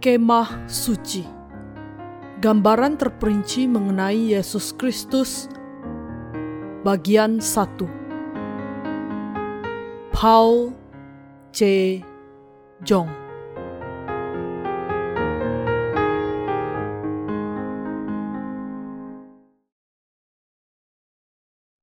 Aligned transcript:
Kemah 0.00 0.64
Suci. 0.64 1.20
Gambaran 2.40 2.96
terperinci 2.96 3.68
mengenai 3.68 4.32
Yesus 4.32 4.72
Kristus. 4.72 5.44
Bagian 6.80 7.44
1 7.44 7.84
Paul 10.08 10.72
C. 11.52 11.60
Jong. 12.80 13.12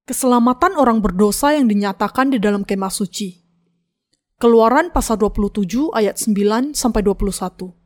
Keselamatan 0.10 0.74
orang 0.74 1.06
berdosa 1.06 1.54
yang 1.54 1.70
dinyatakan 1.70 2.34
di 2.34 2.42
dalam 2.42 2.66
kemah 2.66 2.90
suci. 2.90 3.46
Keluaran 4.42 4.90
pasal 4.90 5.22
27 5.22 5.94
ayat 5.94 6.18
9 6.18 6.74
sampai 6.74 7.06
21 7.06 7.77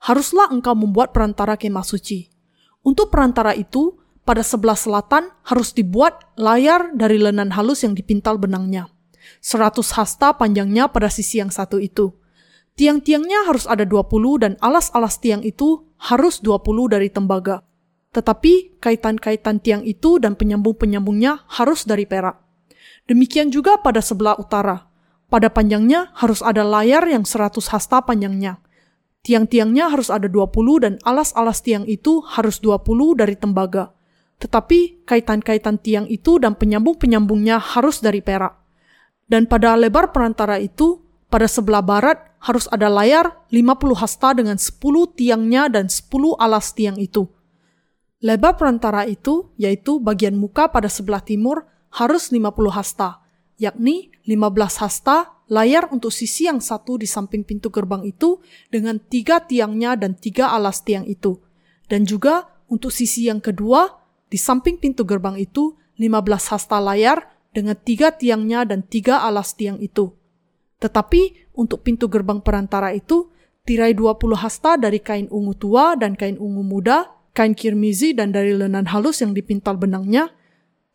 haruslah 0.00 0.48
engkau 0.48 0.72
membuat 0.72 1.12
perantara 1.12 1.60
kemah 1.60 1.84
suci. 1.84 2.32
Untuk 2.80 3.12
perantara 3.12 3.52
itu, 3.52 4.00
pada 4.24 4.40
sebelah 4.40 4.76
selatan 4.76 5.28
harus 5.44 5.76
dibuat 5.76 6.32
layar 6.40 6.96
dari 6.96 7.20
lenan 7.20 7.52
halus 7.52 7.84
yang 7.84 7.92
dipintal 7.92 8.40
benangnya. 8.40 8.88
Seratus 9.44 9.92
hasta 9.96 10.32
panjangnya 10.36 10.88
pada 10.88 11.12
sisi 11.12 11.40
yang 11.40 11.52
satu 11.52 11.76
itu. 11.76 12.16
Tiang-tiangnya 12.76 13.44
harus 13.44 13.68
ada 13.68 13.84
20 13.84 14.40
dan 14.40 14.52
alas-alas 14.64 15.20
tiang 15.20 15.44
itu 15.44 15.84
harus 16.00 16.40
20 16.40 16.64
dari 16.88 17.12
tembaga. 17.12 17.60
Tetapi 18.16 18.80
kaitan-kaitan 18.80 19.60
tiang 19.60 19.84
itu 19.84 20.16
dan 20.16 20.32
penyambung-penyambungnya 20.34 21.44
harus 21.60 21.84
dari 21.84 22.08
perak. 22.08 22.40
Demikian 23.04 23.52
juga 23.52 23.76
pada 23.84 24.00
sebelah 24.00 24.40
utara. 24.40 24.88
Pada 25.28 25.52
panjangnya 25.52 26.10
harus 26.16 26.40
ada 26.40 26.64
layar 26.64 27.04
yang 27.06 27.22
100 27.22 27.60
hasta 27.70 28.02
panjangnya 28.02 28.58
Tiang-tiangnya 29.20 29.92
harus 29.92 30.08
ada 30.08 30.32
20 30.32 30.80
dan 30.80 30.94
alas-alas 31.04 31.60
tiang 31.60 31.84
itu 31.84 32.24
harus 32.24 32.56
20 32.64 33.20
dari 33.20 33.36
tembaga. 33.36 33.92
Tetapi 34.40 35.04
kaitan-kaitan 35.04 35.76
tiang 35.76 36.08
itu 36.08 36.40
dan 36.40 36.56
penyambung-penyambungnya 36.56 37.60
harus 37.60 38.00
dari 38.00 38.24
perak. 38.24 38.56
Dan 39.28 39.44
pada 39.44 39.76
lebar 39.76 40.16
perantara 40.16 40.56
itu, 40.56 41.04
pada 41.28 41.44
sebelah 41.44 41.84
barat 41.84 42.16
harus 42.40 42.64
ada 42.72 42.88
layar 42.88 43.44
50 43.52 43.92
hasta 44.00 44.32
dengan 44.32 44.56
10 44.56 44.80
tiangnya 45.12 45.68
dan 45.68 45.92
10 45.92 46.40
alas 46.40 46.72
tiang 46.72 46.96
itu. 46.96 47.28
Lebar 48.24 48.56
perantara 48.56 49.04
itu, 49.04 49.52
yaitu 49.60 50.00
bagian 50.00 50.36
muka 50.36 50.72
pada 50.72 50.88
sebelah 50.88 51.20
timur, 51.20 51.68
harus 51.92 52.32
50 52.32 52.72
hasta, 52.72 53.20
yakni 53.60 54.08
15 54.24 54.80
hasta 54.80 55.36
layar 55.52 55.92
untuk 55.92 56.08
sisi 56.08 56.48
yang 56.48 56.64
satu 56.64 56.96
di 56.96 57.04
samping 57.04 57.44
pintu 57.44 57.68
gerbang 57.68 58.08
itu 58.08 58.40
dengan 58.72 58.96
tiga 58.96 59.44
tiangnya 59.44 60.00
dan 60.00 60.16
tiga 60.16 60.48
alas 60.48 60.80
tiang 60.80 61.04
itu. 61.04 61.36
Dan 61.84 62.08
juga 62.08 62.48
untuk 62.72 62.88
sisi 62.88 63.28
yang 63.28 63.44
kedua 63.44 64.00
di 64.32 64.40
samping 64.40 64.80
pintu 64.80 65.04
gerbang 65.04 65.36
itu 65.36 65.76
15 66.00 66.50
hasta 66.56 66.80
layar 66.80 67.28
dengan 67.52 67.76
tiga 67.76 68.14
tiangnya 68.14 68.64
dan 68.64 68.80
tiga 68.86 69.20
alas 69.20 69.52
tiang 69.52 69.76
itu. 69.82 70.14
Tetapi 70.80 71.52
untuk 71.60 71.84
pintu 71.84 72.08
gerbang 72.08 72.40
perantara 72.40 72.96
itu 72.96 73.28
tirai 73.68 73.92
20 73.92 74.16
hasta 74.38 74.80
dari 74.80 75.02
kain 75.02 75.28
ungu 75.28 75.52
tua 75.58 75.98
dan 75.98 76.16
kain 76.16 76.40
ungu 76.40 76.64
muda, 76.64 77.10
kain 77.36 77.52
kirmizi 77.52 78.16
dan 78.16 78.32
dari 78.32 78.56
lenan 78.56 78.88
halus 78.88 79.20
yang 79.20 79.36
dipintal 79.36 79.76
benangnya, 79.76 80.32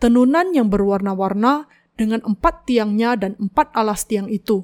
tenunan 0.01 0.55
yang 0.55 0.71
berwarna-warna 0.71 1.69
dengan 1.95 2.23
empat 2.23 2.67
tiangnya 2.67 3.15
dan 3.15 3.35
empat 3.39 3.71
alas 3.75 4.07
tiang 4.07 4.27
itu. 4.31 4.63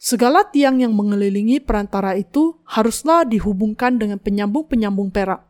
Segala 0.00 0.48
tiang 0.48 0.80
yang 0.80 0.96
mengelilingi 0.96 1.60
perantara 1.60 2.16
itu 2.16 2.56
haruslah 2.64 3.28
dihubungkan 3.28 4.00
dengan 4.00 4.16
penyambung-penyambung 4.16 5.12
perak, 5.12 5.44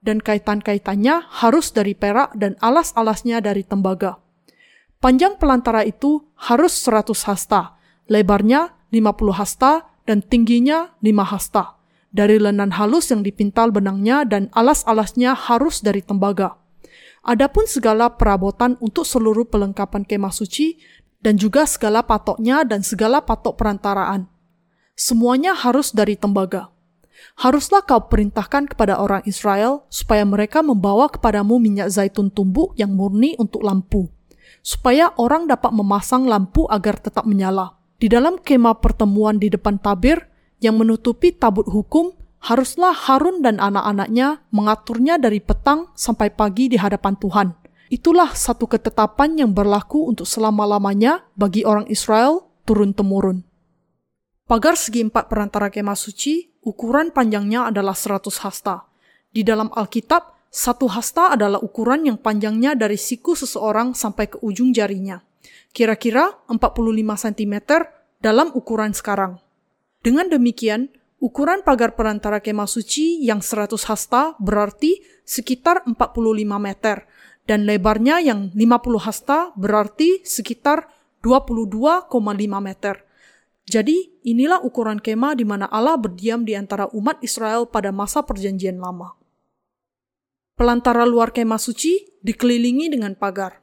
dan 0.00 0.24
kaitan-kaitannya 0.24 1.20
harus 1.28 1.68
dari 1.76 1.92
perak 1.92 2.32
dan 2.32 2.56
alas-alasnya 2.64 3.44
dari 3.44 3.60
tembaga. 3.60 4.16
Panjang 5.00 5.36
pelantara 5.36 5.84
itu 5.84 6.24
harus 6.36 6.76
100 6.80 7.12
hasta, 7.28 7.76
lebarnya 8.08 8.72
50 8.92 9.36
hasta, 9.36 9.88
dan 10.04 10.20
tingginya 10.20 10.92
5 11.00 11.24
hasta. 11.24 11.80
Dari 12.10 12.36
lenan 12.42 12.74
halus 12.74 13.08
yang 13.08 13.22
dipintal 13.24 13.70
benangnya 13.70 14.26
dan 14.28 14.52
alas-alasnya 14.52 15.32
harus 15.32 15.80
dari 15.80 16.02
tembaga. 16.04 16.59
Adapun 17.20 17.68
segala 17.68 18.16
perabotan 18.16 18.80
untuk 18.80 19.04
seluruh 19.04 19.44
pelengkapan 19.44 20.08
kemah 20.08 20.32
suci 20.32 20.80
dan 21.20 21.36
juga 21.36 21.68
segala 21.68 22.00
patoknya 22.00 22.64
dan 22.64 22.80
segala 22.80 23.20
patok 23.20 23.60
perantaraan. 23.60 24.24
Semuanya 24.96 25.52
harus 25.52 25.92
dari 25.92 26.16
tembaga. 26.16 26.72
Haruslah 27.36 27.84
kau 27.84 28.08
perintahkan 28.08 28.72
kepada 28.72 28.96
orang 28.96 29.20
Israel 29.28 29.84
supaya 29.92 30.24
mereka 30.24 30.64
membawa 30.64 31.12
kepadamu 31.12 31.60
minyak 31.60 31.92
zaitun 31.92 32.32
tumbuk 32.32 32.72
yang 32.80 32.96
murni 32.96 33.36
untuk 33.36 33.60
lampu, 33.60 34.08
supaya 34.64 35.12
orang 35.20 35.44
dapat 35.44 35.72
memasang 35.72 36.24
lampu 36.24 36.64
agar 36.72 36.96
tetap 36.96 37.28
menyala. 37.28 37.76
Di 38.00 38.08
dalam 38.08 38.40
kemah 38.40 38.80
pertemuan 38.80 39.36
di 39.36 39.52
depan 39.52 39.76
tabir 39.76 40.24
yang 40.64 40.80
menutupi 40.80 41.36
tabut 41.36 41.68
hukum, 41.68 42.16
haruslah 42.40 42.96
Harun 42.96 43.44
dan 43.44 43.60
anak-anaknya 43.60 44.40
mengaturnya 44.52 45.20
dari 45.20 45.38
petang 45.44 45.92
sampai 45.92 46.32
pagi 46.32 46.72
di 46.72 46.80
hadapan 46.80 47.14
Tuhan. 47.20 47.48
Itulah 47.90 48.32
satu 48.32 48.70
ketetapan 48.70 49.36
yang 49.36 49.50
berlaku 49.50 50.08
untuk 50.08 50.24
selama-lamanya 50.24 51.26
bagi 51.34 51.66
orang 51.66 51.90
Israel 51.90 52.46
turun-temurun. 52.64 53.42
Pagar 54.46 54.74
segi 54.74 55.02
empat 55.06 55.30
perantara 55.30 55.70
kemah 55.70 55.98
suci, 55.98 56.54
ukuran 56.66 57.14
panjangnya 57.14 57.70
adalah 57.70 57.94
100 57.94 58.30
hasta. 58.42 58.86
Di 59.30 59.46
dalam 59.46 59.70
Alkitab, 59.70 60.50
satu 60.50 60.90
hasta 60.90 61.38
adalah 61.38 61.62
ukuran 61.62 62.10
yang 62.10 62.18
panjangnya 62.18 62.74
dari 62.74 62.98
siku 62.98 63.38
seseorang 63.38 63.94
sampai 63.94 64.26
ke 64.26 64.42
ujung 64.42 64.74
jarinya. 64.74 65.22
Kira-kira 65.70 66.34
45 66.50 66.58
cm 67.30 67.54
dalam 68.18 68.50
ukuran 68.58 68.90
sekarang. 68.90 69.38
Dengan 70.02 70.26
demikian, 70.26 70.90
Ukuran 71.20 71.60
pagar 71.60 72.00
perantara 72.00 72.40
kemah 72.40 72.64
suci 72.64 73.20
yang 73.20 73.44
100 73.44 73.76
hasta 73.84 74.32
berarti 74.40 75.04
sekitar 75.28 75.84
45 75.84 76.16
meter 76.56 77.04
dan 77.44 77.68
lebarnya 77.68 78.24
yang 78.24 78.48
50 78.56 79.04
hasta 79.04 79.52
berarti 79.52 80.24
sekitar 80.24 80.88
22,5 81.20 82.08
meter. 82.64 83.04
Jadi 83.68 84.24
inilah 84.24 84.64
ukuran 84.64 84.96
kemah 84.96 85.36
di 85.36 85.44
mana 85.44 85.68
Allah 85.68 86.00
berdiam 86.00 86.40
di 86.42 86.56
antara 86.56 86.88
umat 86.96 87.20
Israel 87.20 87.68
pada 87.68 87.92
masa 87.92 88.24
perjanjian 88.24 88.80
lama. 88.80 89.12
Pelantara 90.56 91.04
luar 91.04 91.36
kemah 91.36 91.60
suci 91.60 92.16
dikelilingi 92.24 92.96
dengan 92.96 93.12
pagar. 93.12 93.60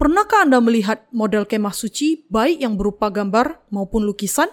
Pernahkah 0.00 0.48
Anda 0.48 0.58
melihat 0.64 1.04
model 1.12 1.44
kemah 1.44 1.76
suci 1.76 2.24
baik 2.32 2.64
yang 2.64 2.80
berupa 2.80 3.12
gambar 3.12 3.68
maupun 3.68 4.08
lukisan? 4.08 4.48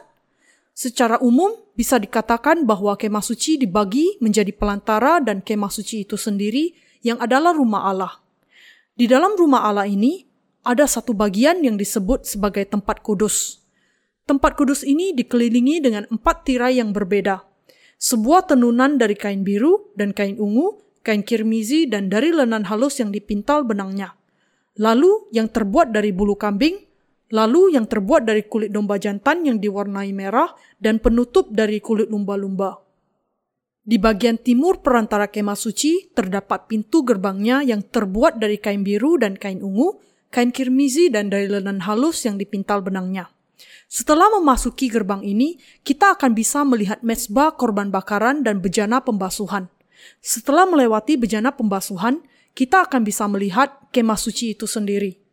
Secara 0.75 1.17
umum, 1.23 1.64
bisa 1.75 1.99
dikatakan 1.99 2.63
bahwa 2.63 2.95
kemah 2.95 3.21
suci 3.21 3.59
dibagi 3.59 4.15
menjadi 4.23 4.55
pelantara 4.55 5.19
dan 5.19 5.43
kemah 5.43 5.69
suci 5.69 6.07
itu 6.07 6.15
sendiri 6.15 6.71
yang 7.03 7.19
adalah 7.19 7.51
rumah 7.51 7.91
Allah. 7.91 8.13
Di 8.95 9.11
dalam 9.11 9.35
rumah 9.35 9.67
Allah 9.67 9.85
ini, 9.85 10.23
ada 10.63 10.87
satu 10.87 11.11
bagian 11.11 11.61
yang 11.61 11.75
disebut 11.75 12.23
sebagai 12.25 12.63
tempat 12.65 13.03
kudus. 13.03 13.59
Tempat 14.25 14.57
kudus 14.57 14.81
ini 14.81 15.13
dikelilingi 15.13 15.83
dengan 15.83 16.03
empat 16.09 16.47
tirai 16.47 16.79
yang 16.79 16.95
berbeda. 16.95 17.43
Sebuah 17.99 18.49
tenunan 18.49 18.97
dari 18.97 19.13
kain 19.13 19.45
biru 19.45 19.93
dan 19.93 20.15
kain 20.15 20.39
ungu, 20.41 20.81
kain 21.05 21.21
kirmizi, 21.21 21.85
dan 21.85 22.09
dari 22.09 22.33
lenan 22.33 22.65
halus 22.65 22.97
yang 22.97 23.13
dipintal 23.13 23.67
benangnya. 23.67 24.17
Lalu 24.79 25.29
yang 25.35 25.51
terbuat 25.51 25.93
dari 25.93 26.09
bulu 26.09 26.33
kambing, 26.39 26.84
lalu 27.35 27.75
yang 27.75 27.83
terbuat 27.83 28.23
dari 28.23 28.47
kulit 28.47 28.71
domba 28.71 28.95
jantan 28.95 29.43
yang 29.43 29.59
diwarnai 29.59 30.15
merah 30.15 30.55
dan 30.79 31.03
penutup 31.03 31.51
dari 31.51 31.83
kulit 31.83 32.07
lumba-lumba. 32.07 32.79
Di 33.85 33.99
bagian 33.99 34.39
timur 34.39 34.79
perantara 34.79 35.27
kemah 35.27 35.59
suci 35.59 36.09
terdapat 36.15 36.71
pintu 36.71 37.03
gerbangnya 37.03 37.61
yang 37.61 37.83
terbuat 37.83 38.39
dari 38.39 38.57
kain 38.57 38.81
biru 38.81 39.19
dan 39.19 39.35
kain 39.35 39.59
ungu, 39.61 39.99
kain 40.31 40.49
kirmizi 40.49 41.11
dan 41.11 41.29
dari 41.29 41.51
lenan 41.51 41.83
halus 41.83 42.23
yang 42.23 42.39
dipintal 42.39 42.81
benangnya. 42.81 43.29
Setelah 43.85 44.33
memasuki 44.41 44.89
gerbang 44.89 45.21
ini, 45.21 45.61
kita 45.85 46.17
akan 46.17 46.33
bisa 46.33 46.65
melihat 46.65 47.05
mesbah 47.05 47.53
korban 47.53 47.93
bakaran 47.93 48.41
dan 48.41 48.57
bejana 48.57 49.05
pembasuhan. 49.05 49.69
Setelah 50.17 50.65
melewati 50.65 51.21
bejana 51.21 51.53
pembasuhan, 51.53 52.25
kita 52.57 52.89
akan 52.89 53.05
bisa 53.05 53.29
melihat 53.29 53.69
kemah 53.93 54.17
suci 54.17 54.57
itu 54.57 54.65
sendiri. 54.65 55.24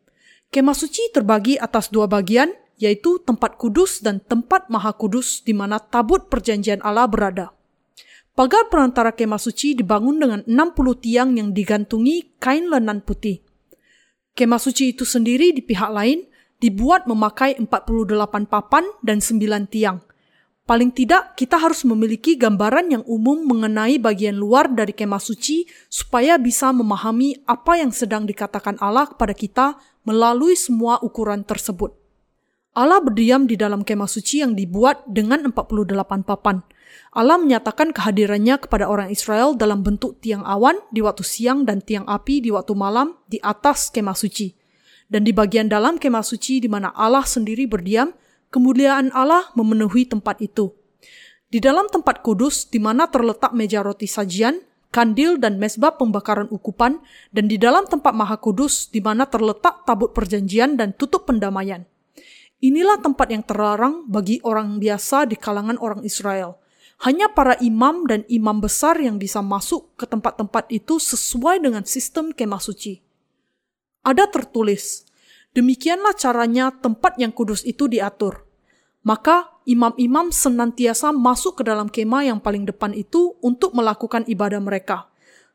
Kemah 0.53 0.77
suci 0.77 1.09
terbagi 1.17 1.57
atas 1.57 1.89
dua 1.89 2.05
bagian, 2.05 2.53
yaitu 2.77 3.17
tempat 3.25 3.57
kudus 3.57 4.05
dan 4.05 4.21
tempat 4.21 4.69
maha 4.69 4.93
kudus 4.93 5.41
di 5.41 5.57
mana 5.57 5.81
tabut 5.81 6.29
perjanjian 6.29 6.85
Allah 6.85 7.09
berada. 7.09 7.57
Pagar 8.37 8.69
perantara 8.69 9.17
kemah 9.17 9.41
suci 9.41 9.73
dibangun 9.73 10.21
dengan 10.21 10.41
60 10.45 11.05
tiang 11.05 11.33
yang 11.41 11.57
digantungi 11.57 12.37
kain 12.37 12.69
lenan 12.69 13.01
putih. 13.01 13.41
Kemah 14.37 14.61
suci 14.61 14.93
itu 14.93 15.09
sendiri 15.09 15.57
di 15.57 15.65
pihak 15.65 15.89
lain 15.89 16.29
dibuat 16.61 17.09
memakai 17.09 17.57
48 17.57 18.45
papan 18.45 18.85
dan 19.01 19.25
9 19.25 19.73
tiang. 19.73 20.05
Paling 20.63 20.95
tidak, 20.95 21.35
kita 21.35 21.59
harus 21.59 21.83
memiliki 21.83 22.37
gambaran 22.37 22.93
yang 22.93 23.05
umum 23.09 23.41
mengenai 23.41 23.99
bagian 23.99 24.39
luar 24.39 24.69
dari 24.71 24.95
kemah 24.95 25.19
suci 25.19 25.67
supaya 25.91 26.39
bisa 26.39 26.71
memahami 26.71 27.41
apa 27.49 27.83
yang 27.83 27.91
sedang 27.91 28.29
dikatakan 28.29 28.79
Allah 28.79 29.11
kepada 29.11 29.35
kita 29.35 29.67
melalui 30.03 30.59
semua 30.59 30.99
ukuran 31.03 31.47
tersebut. 31.47 31.95
Allah 32.73 33.05
berdiam 33.05 33.45
di 33.45 33.53
dalam 33.53 33.85
kemah 33.85 34.09
suci 34.09 34.41
yang 34.41 34.57
dibuat 34.57 35.05
dengan 35.05 35.45
48 35.45 36.25
papan. 36.25 36.65
Allah 37.13 37.37
menyatakan 37.37 37.93
kehadirannya 37.93 38.57
kepada 38.65 38.89
orang 38.89 39.13
Israel 39.13 39.53
dalam 39.53 39.85
bentuk 39.85 40.17
tiang 40.25 40.41
awan 40.41 40.81
di 40.89 41.05
waktu 41.05 41.21
siang 41.21 41.69
dan 41.69 41.85
tiang 41.85 42.09
api 42.09 42.41
di 42.41 42.49
waktu 42.49 42.73
malam 42.73 43.21
di 43.29 43.37
atas 43.45 43.93
kemah 43.93 44.17
suci. 44.17 44.57
Dan 45.13 45.29
di 45.29 45.37
bagian 45.37 45.69
dalam 45.69 46.01
kemah 46.01 46.25
suci 46.25 46.65
di 46.65 46.69
mana 46.73 46.89
Allah 46.97 47.29
sendiri 47.29 47.69
berdiam, 47.69 48.17
kemuliaan 48.49 49.13
Allah 49.13 49.53
memenuhi 49.53 50.09
tempat 50.09 50.41
itu. 50.41 50.73
Di 51.53 51.61
dalam 51.61 51.85
tempat 51.93 52.25
kudus 52.25 52.73
di 52.73 52.81
mana 52.81 53.05
terletak 53.13 53.53
meja 53.53 53.85
roti 53.85 54.09
sajian, 54.09 54.57
kandil 54.93 55.41
dan 55.41 55.57
mesbah 55.57 55.97
pembakaran 55.97 56.47
ukupan, 56.53 57.01
dan 57.33 57.49
di 57.49 57.57
dalam 57.57 57.89
tempat 57.89 58.13
maha 58.13 58.37
kudus 58.37 58.93
di 58.93 59.01
mana 59.01 59.25
terletak 59.25 59.89
tabut 59.89 60.13
perjanjian 60.13 60.77
dan 60.77 60.93
tutup 60.93 61.25
pendamaian. 61.25 61.89
Inilah 62.63 63.03
tempat 63.03 63.27
yang 63.35 63.43
terlarang 63.43 64.07
bagi 64.07 64.39
orang 64.47 64.79
biasa 64.79 65.27
di 65.27 65.35
kalangan 65.35 65.81
orang 65.83 66.07
Israel. 66.07 66.63
Hanya 67.03 67.27
para 67.35 67.59
imam 67.59 68.07
dan 68.07 68.23
imam 68.31 68.63
besar 68.63 68.95
yang 69.03 69.19
bisa 69.19 69.43
masuk 69.43 69.91
ke 69.99 70.07
tempat-tempat 70.07 70.71
itu 70.71 71.03
sesuai 71.03 71.59
dengan 71.59 71.83
sistem 71.83 72.31
kemah 72.31 72.63
suci. 72.63 73.03
Ada 74.07 74.31
tertulis, 74.31 75.03
demikianlah 75.51 76.15
caranya 76.15 76.71
tempat 76.71 77.19
yang 77.19 77.35
kudus 77.35 77.67
itu 77.67 77.91
diatur. 77.91 78.47
Maka 79.03 79.52
imam-imam 79.69 80.35
senantiasa 80.35 81.15
masuk 81.15 81.61
ke 81.61 81.63
dalam 81.67 81.87
kemah 81.89 82.27
yang 82.29 82.39
paling 82.39 82.67
depan 82.67 82.93
itu 82.93 83.37
untuk 83.41 83.73
melakukan 83.73 84.27
ibadah 84.27 84.59
mereka. 84.59 85.11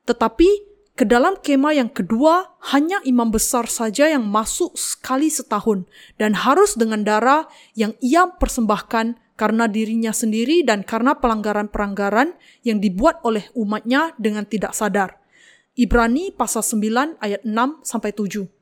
Tetapi 0.07 0.49
ke 0.97 1.05
dalam 1.05 1.37
kemah 1.37 1.77
yang 1.77 1.93
kedua, 1.93 2.57
hanya 2.73 2.97
imam 3.05 3.29
besar 3.29 3.69
saja 3.69 4.09
yang 4.09 4.25
masuk 4.25 4.73
sekali 4.73 5.29
setahun 5.29 5.85
dan 6.17 6.33
harus 6.33 6.73
dengan 6.73 7.05
darah 7.05 7.45
yang 7.77 7.93
ia 8.01 8.25
persembahkan 8.25 9.13
karena 9.37 9.69
dirinya 9.69 10.09
sendiri 10.09 10.65
dan 10.65 10.81
karena 10.81 11.13
pelanggaran-pelanggaran 11.21 12.33
yang 12.65 12.81
dibuat 12.81 13.21
oleh 13.21 13.45
umatnya 13.53 14.17
dengan 14.17 14.49
tidak 14.49 14.73
sadar. 14.73 15.21
Ibrani 15.77 16.33
pasal 16.33 16.65
9 16.65 17.21
ayat 17.21 17.45
6 17.45 17.85
sampai 17.85 18.09
7. 18.17 18.56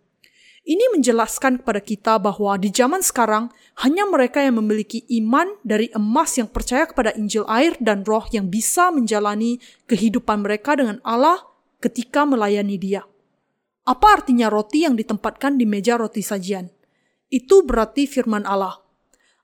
Ini 0.66 0.98
menjelaskan 0.98 1.62
kepada 1.62 1.78
kita 1.78 2.18
bahwa 2.18 2.58
di 2.58 2.74
zaman 2.74 3.06
sekarang 3.06 3.54
hanya 3.86 4.02
mereka 4.10 4.42
yang 4.42 4.58
memiliki 4.58 5.06
iman 5.22 5.46
dari 5.62 5.94
emas 5.94 6.42
yang 6.42 6.50
percaya 6.50 6.90
kepada 6.90 7.14
Injil 7.14 7.46
air 7.46 7.78
dan 7.78 8.02
roh 8.02 8.26
yang 8.34 8.50
bisa 8.50 8.90
menjalani 8.90 9.62
kehidupan 9.86 10.42
mereka 10.42 10.74
dengan 10.74 10.98
Allah 11.06 11.38
ketika 11.78 12.26
melayani 12.26 12.82
dia. 12.82 13.06
Apa 13.86 14.18
artinya 14.18 14.50
roti 14.50 14.90
yang 14.90 14.98
ditempatkan 14.98 15.62
di 15.62 15.70
meja 15.70 16.02
roti 16.02 16.26
sajian? 16.26 16.66
Itu 17.30 17.62
berarti 17.62 18.10
firman 18.10 18.50
Allah. 18.50 18.82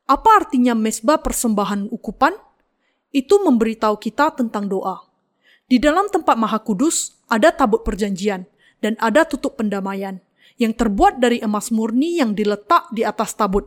Apa 0.10 0.42
artinya 0.42 0.74
mesbah 0.74 1.22
persembahan 1.22 1.94
ukupan? 1.94 2.34
Itu 3.14 3.46
memberitahu 3.46 4.02
kita 4.02 4.42
tentang 4.42 4.66
doa. 4.66 5.06
Di 5.70 5.78
dalam 5.78 6.10
tempat 6.10 6.34
maha 6.34 6.58
kudus 6.66 7.22
ada 7.30 7.54
tabut 7.54 7.86
perjanjian 7.86 8.50
dan 8.82 8.98
ada 8.98 9.22
tutup 9.22 9.62
pendamaian 9.62 10.18
yang 10.62 10.78
terbuat 10.78 11.18
dari 11.18 11.42
emas 11.42 11.74
murni 11.74 12.22
yang 12.22 12.38
diletak 12.38 12.94
di 12.94 13.02
atas 13.02 13.34
tabut. 13.34 13.66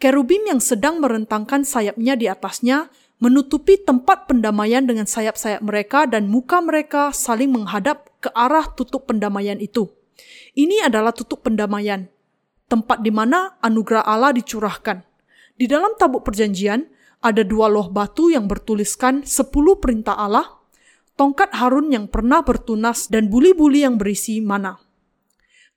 Kerubim 0.00 0.48
yang 0.48 0.64
sedang 0.64 1.04
merentangkan 1.04 1.68
sayapnya 1.68 2.16
di 2.16 2.32
atasnya 2.32 2.88
menutupi 3.20 3.76
tempat 3.76 4.24
pendamaian 4.24 4.84
dengan 4.84 5.04
sayap-sayap 5.04 5.60
mereka 5.60 6.08
dan 6.08 6.28
muka 6.28 6.64
mereka 6.64 7.12
saling 7.12 7.52
menghadap 7.52 8.08
ke 8.24 8.32
arah 8.32 8.64
tutup 8.72 9.04
pendamaian 9.04 9.60
itu. 9.60 9.92
Ini 10.56 10.88
adalah 10.88 11.12
tutup 11.12 11.44
pendamaian, 11.44 12.08
tempat 12.68 13.04
di 13.04 13.12
mana 13.12 13.56
anugerah 13.64 14.04
Allah 14.04 14.32
dicurahkan. 14.32 15.02
Di 15.54 15.66
dalam 15.70 15.94
tabut 15.96 16.20
perjanjian, 16.20 16.84
ada 17.24 17.40
dua 17.40 17.72
loh 17.72 17.88
batu 17.88 18.28
yang 18.28 18.44
bertuliskan 18.44 19.24
sepuluh 19.24 19.80
perintah 19.80 20.14
Allah, 20.20 20.60
tongkat 21.16 21.56
Harun 21.56 21.88
yang 21.88 22.06
pernah 22.10 22.44
bertunas 22.44 23.08
dan 23.08 23.32
buli-buli 23.32 23.82
yang 23.86 23.96
berisi 23.96 24.44
mana. 24.44 24.83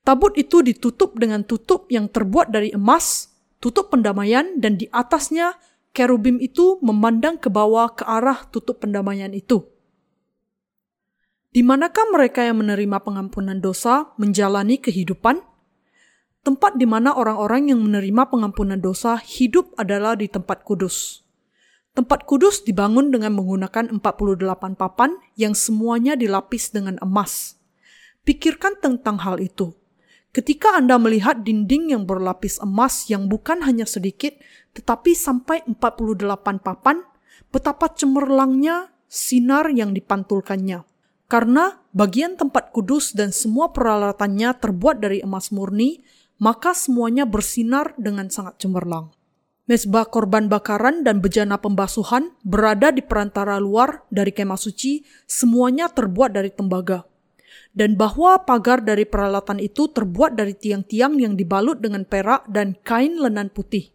Tabut 0.07 0.39
itu 0.39 0.63
ditutup 0.63 1.19
dengan 1.19 1.44
tutup 1.44 1.92
yang 1.92 2.07
terbuat 2.07 2.48
dari 2.48 2.71
emas, 2.71 3.27
tutup 3.59 3.92
pendamaian, 3.92 4.56
dan 4.56 4.80
di 4.80 4.88
atasnya 4.88 5.59
kerubim 5.92 6.39
itu 6.39 6.80
memandang 6.80 7.36
ke 7.36 7.51
bawah 7.51 7.92
ke 7.92 8.07
arah 8.07 8.48
tutup 8.48 8.80
pendamaian 8.80 9.36
itu. 9.36 9.68
Di 11.51 11.59
manakah 11.59 12.07
mereka 12.07 12.39
yang 12.39 12.63
menerima 12.63 13.04
pengampunan 13.04 13.59
dosa 13.59 14.15
menjalani 14.15 14.80
kehidupan? 14.80 15.44
Tempat 16.39 16.80
di 16.80 16.88
mana 16.88 17.12
orang-orang 17.12 17.75
yang 17.75 17.83
menerima 17.83 18.31
pengampunan 18.31 18.80
dosa 18.80 19.19
hidup 19.19 19.75
adalah 19.75 20.15
di 20.15 20.31
tempat 20.31 20.63
kudus. 20.63 21.27
Tempat 21.92 22.24
kudus 22.24 22.63
dibangun 22.63 23.12
dengan 23.12 23.36
menggunakan 23.36 23.92
48 24.00 24.80
papan 24.80 25.19
yang 25.36 25.51
semuanya 25.51 26.15
dilapis 26.15 26.71
dengan 26.71 26.95
emas. 27.04 27.59
Pikirkan 28.24 28.80
tentang 28.80 29.19
hal 29.19 29.44
itu. 29.44 29.75
Ketika 30.38 30.78
Anda 30.78 31.01
melihat 31.01 31.42
dinding 31.42 31.98
yang 31.98 32.06
berlapis 32.06 32.62
emas 32.62 33.10
yang 33.10 33.25
bukan 33.25 33.66
hanya 33.66 33.89
sedikit, 33.89 34.38
tetapi 34.78 35.18
sampai 35.18 35.66
48 35.66 36.62
papan, 36.62 37.01
betapa 37.50 37.89
cemerlangnya 37.89 38.94
sinar 39.10 39.74
yang 39.74 39.98
dipantulkannya. 39.98 40.86
Karena 41.25 41.81
bagian 41.89 42.38
tempat 42.38 42.69
kudus 42.69 43.18
dan 43.18 43.34
semua 43.34 43.74
peralatannya 43.74 44.54
terbuat 44.62 45.01
dari 45.01 45.25
emas 45.25 45.50
murni, 45.50 46.06
maka 46.38 46.78
semuanya 46.78 47.25
bersinar 47.25 47.98
dengan 47.98 48.30
sangat 48.30 48.62
cemerlang. 48.62 49.10
Mesbah 49.66 50.06
korban 50.06 50.54
bakaran 50.54 51.01
dan 51.01 51.18
bejana 51.18 51.57
pembasuhan 51.57 52.30
berada 52.45 52.94
di 52.94 53.01
perantara 53.01 53.57
luar 53.57 54.06
dari 54.13 54.30
kemah 54.30 54.62
suci, 54.62 55.01
semuanya 55.25 55.90
terbuat 55.90 56.30
dari 56.38 56.54
tembaga 56.54 57.17
dan 57.78 57.94
bahwa 57.94 58.42
pagar 58.42 58.82
dari 58.82 59.06
peralatan 59.06 59.62
itu 59.62 59.86
terbuat 59.86 60.34
dari 60.34 60.58
tiang-tiang 60.58 61.22
yang 61.22 61.38
dibalut 61.38 61.78
dengan 61.78 62.10
perak 62.10 62.50
dan 62.50 62.74
kain 62.82 63.22
lenan 63.22 63.54
putih. 63.54 63.94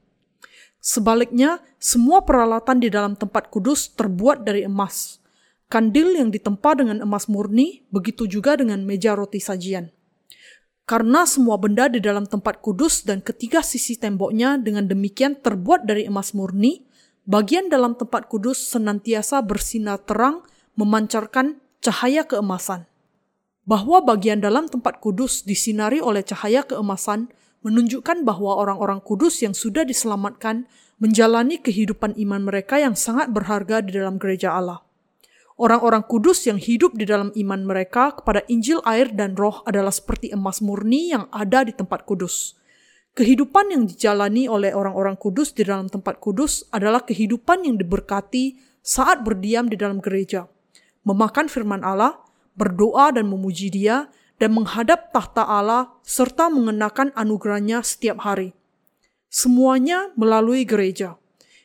Sebaliknya, 0.79 1.59
semua 1.83 2.23
peralatan 2.23 2.79
di 2.79 2.87
dalam 2.87 3.19
tempat 3.19 3.51
kudus 3.51 3.91
terbuat 3.99 4.47
dari 4.47 4.63
emas. 4.63 5.19
Kandil 5.67 6.15
yang 6.15 6.31
ditempa 6.31 6.79
dengan 6.79 7.03
emas 7.03 7.27
murni, 7.27 7.83
begitu 7.91 8.31
juga 8.31 8.55
dengan 8.55 8.87
meja 8.87 9.19
roti 9.19 9.43
sajian. 9.43 9.91
Karena 10.87 11.27
semua 11.27 11.59
benda 11.59 11.91
di 11.91 11.99
dalam 11.99 12.23
tempat 12.23 12.63
kudus 12.63 13.03
dan 13.03 13.19
ketiga 13.19 13.67
sisi 13.67 13.99
temboknya 13.99 14.63
dengan 14.63 14.87
demikian 14.87 15.43
terbuat 15.43 15.91
dari 15.91 16.07
emas 16.07 16.39
murni, 16.39 16.87
bagian 17.27 17.67
dalam 17.67 17.99
tempat 17.99 18.31
kudus 18.31 18.63
senantiasa 18.63 19.43
bersinar 19.43 19.99
terang 20.07 20.47
memancarkan 20.79 21.59
cahaya 21.83 22.23
keemasan 22.23 22.92
bahwa 23.63 24.03
bagian 24.03 24.43
dalam 24.43 24.67
tempat 24.67 24.99
kudus 24.99 25.47
disinari 25.47 26.03
oleh 26.03 26.27
cahaya 26.27 26.67
keemasan 26.67 27.31
menunjukkan 27.63 28.27
bahwa 28.27 28.59
orang-orang 28.59 28.99
kudus 28.99 29.39
yang 29.43 29.55
sudah 29.55 29.87
diselamatkan 29.87 30.67
menjalani 30.99 31.59
kehidupan 31.63 32.15
iman 32.19 32.43
mereka 32.43 32.79
yang 32.79 32.99
sangat 32.99 33.31
berharga 33.31 33.83
di 33.83 33.95
dalam 33.95 34.19
gereja 34.19 34.55
Allah. 34.55 34.83
Orang-orang 35.63 36.03
kudus 36.03 36.43
yang 36.51 36.59
hidup 36.59 36.99
di 36.99 37.07
dalam 37.07 37.31
iman 37.39 37.61
mereka 37.63 38.19
kepada 38.19 38.43
Injil 38.51 38.83
air 38.83 39.15
dan 39.15 39.39
roh 39.39 39.63
adalah 39.63 39.95
seperti 39.95 40.35
emas 40.35 40.59
murni 40.59 41.15
yang 41.15 41.31
ada 41.31 41.63
di 41.63 41.71
tempat 41.71 42.03
kudus. 42.03 42.59
Kehidupan 43.13 43.71
yang 43.71 43.85
dijalani 43.85 44.49
oleh 44.49 44.73
orang-orang 44.73 45.21
kudus 45.21 45.53
di 45.53 45.69
dalam 45.69 45.87
tempat 45.87 46.17
kudus 46.19 46.65
adalah 46.73 47.05
kehidupan 47.05 47.69
yang 47.69 47.77
diberkati 47.77 48.57
saat 48.81 49.21
berdiam 49.21 49.69
di 49.69 49.77
dalam 49.77 50.01
gereja. 50.01 50.49
Memakan 51.05 51.53
firman 51.53 51.85
Allah, 51.85 52.22
berdoa 52.59 53.13
dan 53.15 53.29
memuji 53.29 53.73
Dia, 53.73 54.09
dan 54.43 54.59
menghadap 54.59 55.15
tahta 55.15 55.47
Allah 55.47 55.95
serta 56.03 56.51
mengenakan 56.51 57.15
anugerahnya 57.15 57.79
setiap 57.87 58.27
hari. 58.27 58.51
Semuanya 59.31 60.11
melalui 60.19 60.67
gereja. 60.67 61.15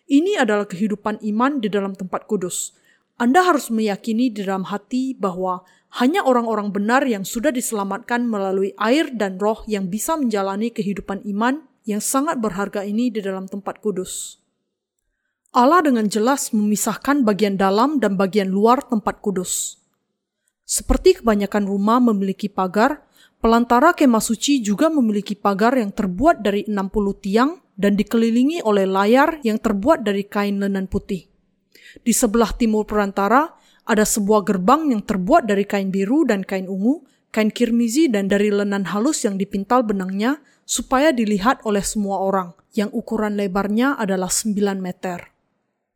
Ini 0.08 0.40
adalah 0.46 0.70
kehidupan 0.70 1.20
iman 1.20 1.60
di 1.60 1.68
dalam 1.68 1.98
tempat 1.98 2.30
kudus. 2.30 2.78
Anda 3.18 3.44
harus 3.44 3.74
meyakini 3.74 4.30
di 4.30 4.46
dalam 4.46 4.70
hati 4.70 5.18
bahwa 5.18 5.66
hanya 5.98 6.22
orang-orang 6.22 6.70
benar 6.70 7.02
yang 7.10 7.26
sudah 7.26 7.50
diselamatkan 7.50 8.30
melalui 8.30 8.78
air 8.78 9.10
dan 9.10 9.42
roh 9.42 9.66
yang 9.66 9.90
bisa 9.90 10.14
menjalani 10.14 10.70
kehidupan 10.70 11.26
iman 11.34 11.66
yang 11.90 12.04
sangat 12.04 12.38
berharga 12.38 12.86
ini 12.86 13.10
di 13.10 13.26
dalam 13.26 13.50
tempat 13.50 13.82
kudus. 13.82 14.38
Allah 15.56 15.82
dengan 15.82 16.06
jelas 16.06 16.54
memisahkan 16.54 17.26
bagian 17.26 17.58
dalam 17.58 17.98
dan 17.98 18.14
bagian 18.20 18.54
luar 18.54 18.86
tempat 18.86 19.24
kudus. 19.24 19.82
Seperti 20.68 21.24
kebanyakan 21.24 21.64
rumah 21.64 22.04
memiliki 22.04 22.52
pagar, 22.52 23.08
pelantara 23.40 23.96
kemah 23.96 24.20
suci 24.20 24.60
juga 24.60 24.92
memiliki 24.92 25.32
pagar 25.32 25.80
yang 25.80 25.96
terbuat 25.96 26.44
dari 26.44 26.68
60 26.68 27.24
tiang 27.24 27.64
dan 27.80 27.96
dikelilingi 27.96 28.60
oleh 28.68 28.84
layar 28.84 29.40
yang 29.48 29.64
terbuat 29.64 30.04
dari 30.04 30.28
kain 30.28 30.60
lenan 30.60 30.92
putih. 30.92 31.24
Di 32.04 32.12
sebelah 32.12 32.52
timur 32.52 32.84
perantara 32.84 33.56
ada 33.88 34.04
sebuah 34.04 34.44
gerbang 34.44 34.92
yang 34.92 35.08
terbuat 35.08 35.48
dari 35.48 35.64
kain 35.64 35.88
biru 35.88 36.28
dan 36.28 36.44
kain 36.44 36.68
ungu, 36.68 37.08
kain 37.32 37.48
kirmizi 37.48 38.12
dan 38.12 38.28
dari 38.28 38.52
lenan 38.52 38.92
halus 38.92 39.24
yang 39.24 39.40
dipintal 39.40 39.88
benangnya 39.88 40.44
supaya 40.68 41.16
dilihat 41.16 41.64
oleh 41.64 41.80
semua 41.80 42.20
orang, 42.20 42.52
yang 42.76 42.92
ukuran 42.92 43.40
lebarnya 43.40 43.96
adalah 43.96 44.28
9 44.28 44.84
meter. 44.84 45.32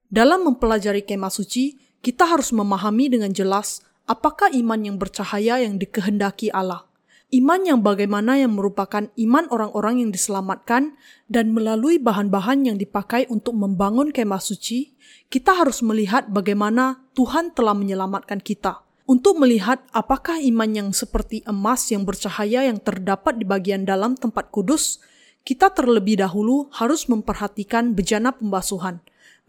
Dalam 0.07 0.47
mempelajari 0.47 1.03
kemah 1.03 1.27
suci, 1.27 1.75
kita 1.99 2.23
harus 2.23 2.55
memahami 2.55 3.11
dengan 3.11 3.35
jelas 3.35 3.83
apakah 4.09 4.49
iman 4.53 4.79
yang 4.81 4.97
bercahaya 5.01 5.61
yang 5.61 5.77
dikehendaki 5.81 6.49
Allah. 6.53 6.87
Iman 7.31 7.63
yang 7.63 7.79
bagaimana 7.79 8.35
yang 8.35 8.59
merupakan 8.59 9.07
iman 9.07 9.45
orang-orang 9.55 10.03
yang 10.03 10.11
diselamatkan 10.11 10.99
dan 11.31 11.55
melalui 11.55 11.95
bahan-bahan 11.95 12.67
yang 12.67 12.75
dipakai 12.75 13.23
untuk 13.31 13.55
membangun 13.55 14.11
kemah 14.11 14.43
suci, 14.43 14.91
kita 15.31 15.55
harus 15.55 15.79
melihat 15.79 16.27
bagaimana 16.27 17.07
Tuhan 17.15 17.55
telah 17.55 17.71
menyelamatkan 17.71 18.43
kita. 18.43 18.83
Untuk 19.07 19.39
melihat 19.39 19.79
apakah 19.95 20.43
iman 20.43 20.71
yang 20.75 20.89
seperti 20.91 21.39
emas 21.47 21.87
yang 21.87 22.03
bercahaya 22.03 22.67
yang 22.67 22.83
terdapat 22.83 23.39
di 23.39 23.47
bagian 23.47 23.87
dalam 23.87 24.19
tempat 24.19 24.51
kudus, 24.51 24.99
kita 25.47 25.71
terlebih 25.71 26.19
dahulu 26.19 26.67
harus 26.75 27.07
memperhatikan 27.07 27.95
bejana 27.95 28.35
pembasuhan, 28.35 28.99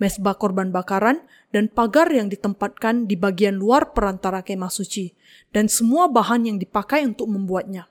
mesbah 0.02 0.34
korban 0.34 0.74
bakaran, 0.74 1.22
dan 1.54 1.70
pagar 1.70 2.10
yang 2.10 2.26
ditempatkan 2.26 3.06
di 3.06 3.14
bagian 3.14 3.54
luar 3.54 3.94
perantara 3.94 4.42
kemah 4.42 4.72
suci 4.72 5.14
dan 5.54 5.70
semua 5.70 6.10
bahan 6.10 6.48
yang 6.50 6.58
dipakai 6.58 7.06
untuk 7.06 7.30
membuatnya. 7.30 7.86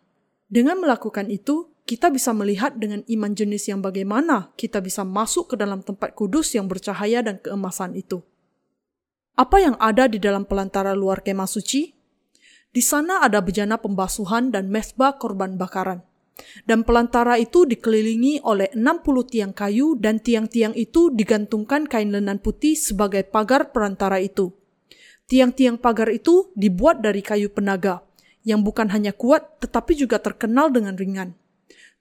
Dengan 0.51 0.84
melakukan 0.84 1.32
itu, 1.32 1.72
kita 1.88 2.12
bisa 2.12 2.36
melihat 2.36 2.75
dengan 2.75 3.08
iman 3.08 3.32
jenis 3.32 3.72
yang 3.72 3.80
bagaimana 3.80 4.51
kita 4.60 4.84
bisa 4.84 5.08
masuk 5.08 5.53
ke 5.53 5.56
dalam 5.56 5.80
tempat 5.80 6.12
kudus 6.12 6.51
yang 6.51 6.68
bercahaya 6.68 7.24
dan 7.24 7.39
keemasan 7.39 7.96
itu. 7.96 8.20
Apa 9.39 9.63
yang 9.63 9.80
ada 9.80 10.12
di 10.12 10.20
dalam 10.20 10.44
pelantara 10.44 10.91
luar 10.91 11.24
kemah 11.24 11.48
suci? 11.48 11.96
Di 12.72 12.84
sana 12.84 13.24
ada 13.24 13.39
bejana 13.39 13.80
pembasuhan 13.80 14.51
dan 14.51 14.68
mesbah 14.68 15.15
korban 15.15 15.56
bakaran. 15.56 16.03
Dan 16.66 16.88
pelantara 16.88 17.38
itu 17.38 17.68
dikelilingi 17.68 18.42
oleh 18.44 18.72
60 18.74 19.32
tiang 19.32 19.54
kayu 19.54 20.00
dan 20.00 20.18
tiang-tiang 20.24 20.74
itu 20.74 21.12
digantungkan 21.14 21.86
kain 21.86 22.10
lenan 22.10 22.40
putih 22.40 22.74
sebagai 22.74 23.28
pagar 23.28 23.70
perantara 23.76 24.18
itu. 24.18 24.56
Tiang-tiang 25.32 25.80
pagar 25.80 26.12
itu 26.12 26.52
dibuat 26.60 27.00
dari 27.00 27.24
kayu 27.24 27.48
penaga, 27.48 28.04
yang 28.44 28.66
bukan 28.66 28.92
hanya 28.92 29.16
kuat 29.16 29.64
tetapi 29.64 29.96
juga 29.96 30.20
terkenal 30.20 30.74
dengan 30.74 31.00
ringan. 31.00 31.38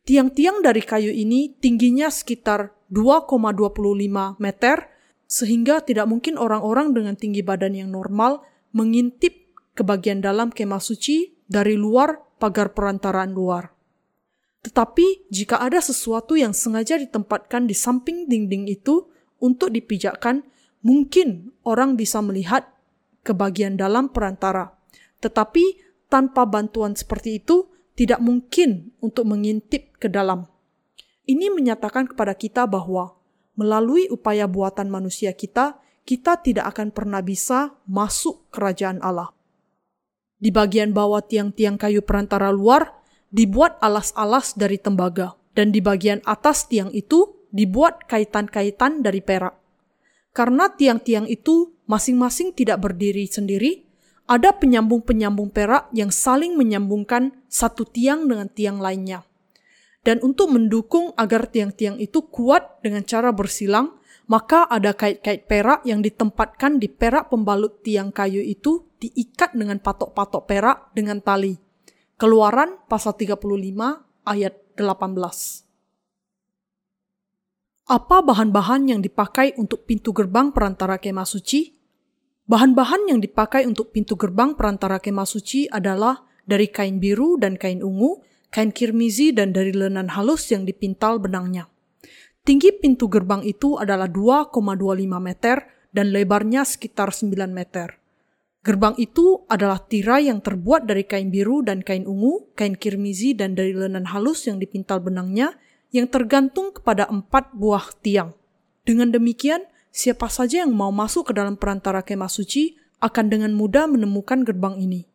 Tiang-tiang 0.03 0.65
dari 0.65 0.83
kayu 0.83 1.13
ini 1.13 1.55
tingginya 1.61 2.11
sekitar 2.11 2.75
2,25 2.91 4.43
meter, 4.43 4.91
sehingga 5.31 5.79
tidak 5.85 6.11
mungkin 6.11 6.35
orang-orang 6.41 6.91
dengan 6.91 7.15
tinggi 7.15 7.47
badan 7.47 7.79
yang 7.79 7.95
normal 7.95 8.43
mengintip 8.75 9.55
ke 9.79 9.87
bagian 9.87 10.19
dalam 10.19 10.51
kemah 10.51 10.83
suci 10.83 11.39
dari 11.47 11.79
luar 11.79 12.19
pagar 12.43 12.75
perantaraan 12.75 13.31
luar. 13.31 13.71
Tetapi 14.61 15.33
jika 15.33 15.57
ada 15.57 15.81
sesuatu 15.81 16.37
yang 16.37 16.53
sengaja 16.53 17.01
ditempatkan 17.01 17.65
di 17.65 17.73
samping 17.73 18.29
dinding 18.29 18.69
itu 18.69 19.09
untuk 19.41 19.73
dipijakkan, 19.73 20.45
mungkin 20.85 21.57
orang 21.65 21.97
bisa 21.97 22.21
melihat 22.21 22.69
ke 23.25 23.33
bagian 23.33 23.81
dalam 23.81 24.13
perantara. 24.13 24.77
Tetapi 25.25 25.65
tanpa 26.13 26.45
bantuan 26.45 26.93
seperti 26.93 27.41
itu, 27.41 27.73
tidak 27.97 28.21
mungkin 28.21 28.93
untuk 29.01 29.29
mengintip 29.29 29.97
ke 30.01 30.09
dalam. 30.09 30.49
Ini 31.25 31.53
menyatakan 31.53 32.09
kepada 32.09 32.33
kita 32.33 32.65
bahwa 32.65 33.17
melalui 33.57 34.09
upaya 34.09 34.49
buatan 34.49 34.89
manusia 34.89 35.37
kita, 35.37 35.77
kita 36.09 36.41
tidak 36.41 36.73
akan 36.77 36.93
pernah 36.93 37.21
bisa 37.21 37.77
masuk 37.85 38.49
kerajaan 38.49 39.05
Allah. 39.05 39.33
Di 40.41 40.49
bagian 40.49 40.97
bawah 40.97 41.21
tiang-tiang 41.21 41.77
kayu 41.77 42.01
perantara 42.01 42.49
luar 42.49 43.00
dibuat 43.31 43.79
alas-alas 43.79 44.59
dari 44.59 44.77
tembaga, 44.77 45.39
dan 45.55 45.71
di 45.71 45.79
bagian 45.79 46.23
atas 46.27 46.67
tiang 46.67 46.91
itu 46.91 47.47
dibuat 47.51 48.07
kaitan-kaitan 48.07 49.03
dari 49.03 49.23
perak. 49.23 49.55
Karena 50.31 50.71
tiang-tiang 50.71 51.27
itu 51.27 51.75
masing-masing 51.91 52.55
tidak 52.55 52.87
berdiri 52.87 53.27
sendiri, 53.27 53.87
ada 54.31 54.55
penyambung-penyambung 54.55 55.51
perak 55.51 55.91
yang 55.91 56.15
saling 56.15 56.55
menyambungkan 56.55 57.35
satu 57.51 57.83
tiang 57.83 58.31
dengan 58.31 58.47
tiang 58.47 58.79
lainnya. 58.79 59.27
Dan 60.07 60.23
untuk 60.23 60.55
mendukung 60.55 61.13
agar 61.19 61.51
tiang-tiang 61.51 61.99
itu 61.99 62.23
kuat 62.31 62.79
dengan 62.81 63.03
cara 63.03 63.35
bersilang, 63.35 63.99
maka 64.31 64.65
ada 64.71 64.95
kait-kait 64.95 65.51
perak 65.51 65.83
yang 65.83 65.99
ditempatkan 66.01 66.79
di 66.79 66.87
perak 66.87 67.35
pembalut 67.35 67.83
tiang 67.83 68.15
kayu 68.15 68.39
itu 68.39 68.87
diikat 69.03 69.59
dengan 69.59 69.83
patok-patok 69.83 70.47
perak 70.47 70.95
dengan 70.95 71.19
tali. 71.19 71.59
Keluaran 72.21 72.77
pasal 72.85 73.17
35 73.17 73.49
ayat 74.29 74.53
18. 74.77 75.17
Apa 77.89 78.21
bahan-bahan 78.21 78.93
yang 78.93 79.01
dipakai 79.01 79.57
untuk 79.57 79.89
pintu 79.89 80.13
gerbang 80.13 80.53
perantara 80.53 81.01
kemah 81.01 81.25
suci? 81.25 81.73
Bahan-bahan 82.45 83.09
yang 83.09 83.25
dipakai 83.25 83.65
untuk 83.65 83.97
pintu 83.97 84.21
gerbang 84.21 84.53
perantara 84.53 85.01
kemah 85.01 85.25
suci 85.25 85.65
adalah 85.73 86.21
dari 86.45 86.69
kain 86.69 87.01
biru 87.01 87.41
dan 87.41 87.57
kain 87.57 87.81
ungu, 87.81 88.21
kain 88.53 88.69
kirmizi 88.69 89.33
dan 89.33 89.57
dari 89.57 89.73
lenan 89.73 90.13
halus 90.13 90.53
yang 90.53 90.69
dipintal 90.69 91.17
benangnya. 91.25 91.73
Tinggi 92.45 92.69
pintu 92.77 93.09
gerbang 93.09 93.41
itu 93.49 93.81
adalah 93.81 94.13
2,25 94.13 94.61
meter 95.25 95.57
dan 95.89 96.13
lebarnya 96.13 96.69
sekitar 96.69 97.17
9 97.17 97.49
meter. 97.49 98.00
Gerbang 98.61 98.93
itu 99.01 99.49
adalah 99.49 99.81
tirai 99.81 100.29
yang 100.29 100.45
terbuat 100.45 100.85
dari 100.85 101.09
kain 101.09 101.33
biru 101.33 101.65
dan 101.65 101.81
kain 101.81 102.05
ungu, 102.05 102.53
kain 102.53 102.77
kirmizi 102.77 103.33
dan 103.33 103.57
dari 103.57 103.73
lenan 103.73 104.05
halus 104.13 104.45
yang 104.45 104.61
dipintal 104.61 105.01
benangnya, 105.01 105.57
yang 105.97 106.05
tergantung 106.13 106.69
kepada 106.69 107.09
empat 107.09 107.57
buah 107.57 107.89
tiang. 108.05 108.37
Dengan 108.85 109.17
demikian, 109.17 109.65
siapa 109.89 110.29
saja 110.29 110.61
yang 110.61 110.77
mau 110.77 110.93
masuk 110.93 111.33
ke 111.33 111.33
dalam 111.33 111.57
perantara 111.57 112.05
kemah 112.05 112.29
suci 112.29 112.77
akan 113.01 113.33
dengan 113.33 113.57
mudah 113.57 113.89
menemukan 113.89 114.45
gerbang 114.45 114.77
ini. 114.77 115.09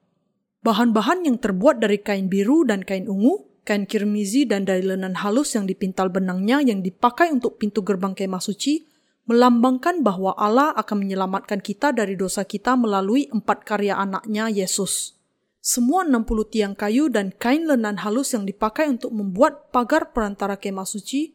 Bahan-bahan 0.65 1.29
yang 1.29 1.37
terbuat 1.37 1.77
dari 1.77 2.01
kain 2.01 2.25
biru 2.25 2.65
dan 2.65 2.81
kain 2.81 3.05
ungu, 3.05 3.61
kain 3.61 3.85
kirmizi 3.85 4.49
dan 4.49 4.65
dari 4.65 4.81
lenan 4.81 5.21
halus 5.21 5.53
yang 5.53 5.69
dipintal 5.69 6.09
benangnya 6.09 6.65
yang 6.65 6.81
dipakai 6.81 7.29
untuk 7.29 7.61
pintu 7.61 7.85
gerbang 7.85 8.17
kemah 8.17 8.41
suci 8.41 8.94
melambangkan 9.25 10.05
bahwa 10.05 10.37
Allah 10.37 10.73
akan 10.77 11.05
menyelamatkan 11.05 11.61
kita 11.61 11.93
dari 11.93 12.13
dosa 12.13 12.45
kita 12.45 12.77
melalui 12.77 13.25
empat 13.33 13.65
karya 13.65 13.97
anaknya 13.97 14.49
Yesus. 14.49 15.17
Semua 15.65 16.05
60 16.05 16.53
tiang 16.53 16.73
kayu 16.77 17.09
dan 17.09 17.33
kain 17.33 17.65
lenan 17.65 18.05
halus 18.05 18.37
yang 18.37 18.45
dipakai 18.45 18.85
untuk 18.85 19.09
membuat 19.09 19.73
pagar 19.73 20.13
perantara 20.13 20.61
kemah 20.61 20.85
suci 20.85 21.33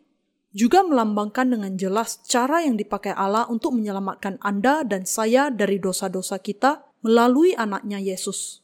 juga 0.50 0.82
melambangkan 0.82 1.50
dengan 1.50 1.74
jelas 1.74 2.22
cara 2.26 2.62
yang 2.62 2.78
dipakai 2.78 3.14
Allah 3.14 3.46
untuk 3.50 3.74
menyelamatkan 3.74 4.38
Anda 4.42 4.82
dan 4.86 5.06
saya 5.06 5.50
dari 5.50 5.82
dosa-dosa 5.82 6.38
kita 6.42 6.86
melalui 7.02 7.54
anaknya 7.58 7.98
Yesus. 7.98 8.62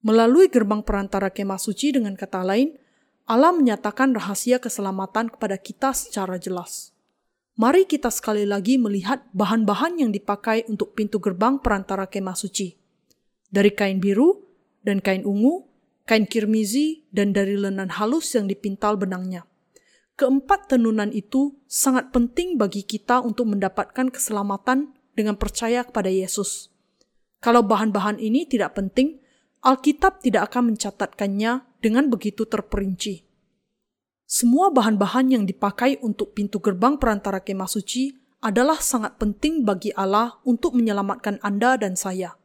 Melalui 0.00 0.48
gerbang 0.48 0.80
perantara 0.80 1.28
kemah 1.28 1.60
suci 1.60 1.92
dengan 1.92 2.16
kata 2.16 2.40
lain, 2.40 2.72
Allah 3.30 3.52
menyatakan 3.54 4.16
rahasia 4.16 4.58
keselamatan 4.58 5.30
kepada 5.30 5.54
kita 5.60 5.94
secara 5.94 6.40
jelas. 6.40 6.89
Mari 7.60 7.84
kita 7.84 8.08
sekali 8.08 8.48
lagi 8.48 8.80
melihat 8.80 9.20
bahan-bahan 9.36 10.00
yang 10.00 10.08
dipakai 10.16 10.64
untuk 10.72 10.96
pintu 10.96 11.20
gerbang 11.20 11.60
perantara 11.60 12.08
kemah 12.08 12.32
suci. 12.32 12.72
Dari 13.52 13.76
kain 13.76 14.00
biru, 14.00 14.32
dan 14.80 15.04
kain 15.04 15.28
ungu, 15.28 15.68
kain 16.08 16.24
kirmizi, 16.24 17.04
dan 17.12 17.36
dari 17.36 17.60
lenan 17.60 17.92
halus 18.00 18.32
yang 18.32 18.48
dipintal 18.48 18.96
benangnya. 18.96 19.44
Keempat 20.16 20.72
tenunan 20.72 21.12
itu 21.12 21.60
sangat 21.68 22.08
penting 22.16 22.56
bagi 22.56 22.80
kita 22.80 23.20
untuk 23.20 23.52
mendapatkan 23.52 24.08
keselamatan 24.08 24.96
dengan 25.12 25.36
percaya 25.36 25.84
kepada 25.84 26.08
Yesus. 26.08 26.72
Kalau 27.44 27.60
bahan-bahan 27.60 28.24
ini 28.24 28.48
tidak 28.48 28.80
penting, 28.80 29.20
Alkitab 29.60 30.24
tidak 30.24 30.48
akan 30.48 30.72
mencatatkannya 30.72 31.84
dengan 31.84 32.08
begitu 32.08 32.48
terperinci. 32.48 33.29
Semua 34.30 34.70
bahan-bahan 34.70 35.34
yang 35.34 35.42
dipakai 35.42 35.98
untuk 36.06 36.38
pintu 36.38 36.62
gerbang 36.62 37.02
perantara 37.02 37.42
kemah 37.42 37.66
suci 37.66 38.14
adalah 38.46 38.78
sangat 38.78 39.18
penting 39.18 39.66
bagi 39.66 39.90
Allah 39.90 40.38
untuk 40.46 40.78
menyelamatkan 40.78 41.42
Anda 41.42 41.74
dan 41.74 41.98
saya. 41.98 42.38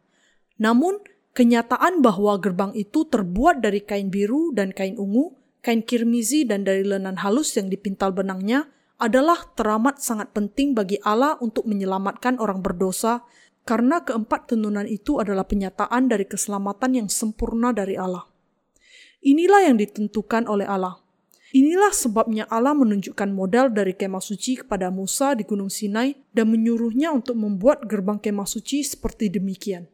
Namun, 0.58 0.98
Kenyataan 1.36 2.00
bahwa 2.00 2.39
gerbang 2.39 2.72
itu 2.80 3.04
terbuat 3.12 3.60
dari 3.60 3.84
kain 3.84 4.08
biru 4.08 4.56
dan 4.56 4.72
kain 4.72 4.96
ungu, 4.96 5.36
kain 5.60 5.84
kirmizi 5.84 6.48
dan 6.48 6.63
dari 6.63 6.88
lenan 6.88 7.20
halus 7.20 7.60
yang 7.60 7.68
dipintal 7.68 8.15
benangnya 8.15 8.72
adalah 8.96 9.44
teramat 9.51 10.00
sangat 10.00 10.32
penting 10.32 10.72
bagi 10.72 10.96
Allah 11.04 11.36
untuk 11.44 11.68
menyelamatkan 11.68 12.39
orang 12.39 12.63
berdosa 12.63 13.27
karena 13.68 14.00
keempat 14.00 14.56
tenunan 14.56 14.88
itu 14.88 15.20
adalah 15.20 15.44
penyataan 15.44 16.08
dari 16.08 16.24
keselamatan 16.24 17.04
yang 17.04 17.08
sempurna 17.12 17.75
dari 17.75 18.00
Allah. 18.00 18.24
Inilah 19.20 19.68
yang 19.68 19.75
ditentukan 19.75 20.48
oleh 20.48 20.63
Allah. 20.63 21.04
Inilah 21.56 21.96
sebabnya 21.96 22.44
Allah 22.52 22.76
menunjukkan 22.76 23.32
modal 23.32 23.72
dari 23.72 23.96
kemah 23.96 24.20
suci 24.20 24.60
kepada 24.60 24.92
Musa 24.92 25.40
di 25.40 25.48
Gunung 25.48 25.72
Sinai 25.72 26.12
dan 26.36 26.52
menyuruhnya 26.52 27.16
untuk 27.16 27.40
membuat 27.40 27.88
gerbang 27.88 28.20
kemah 28.20 28.44
suci 28.44 28.84
seperti 28.84 29.32
demikian. 29.32 29.88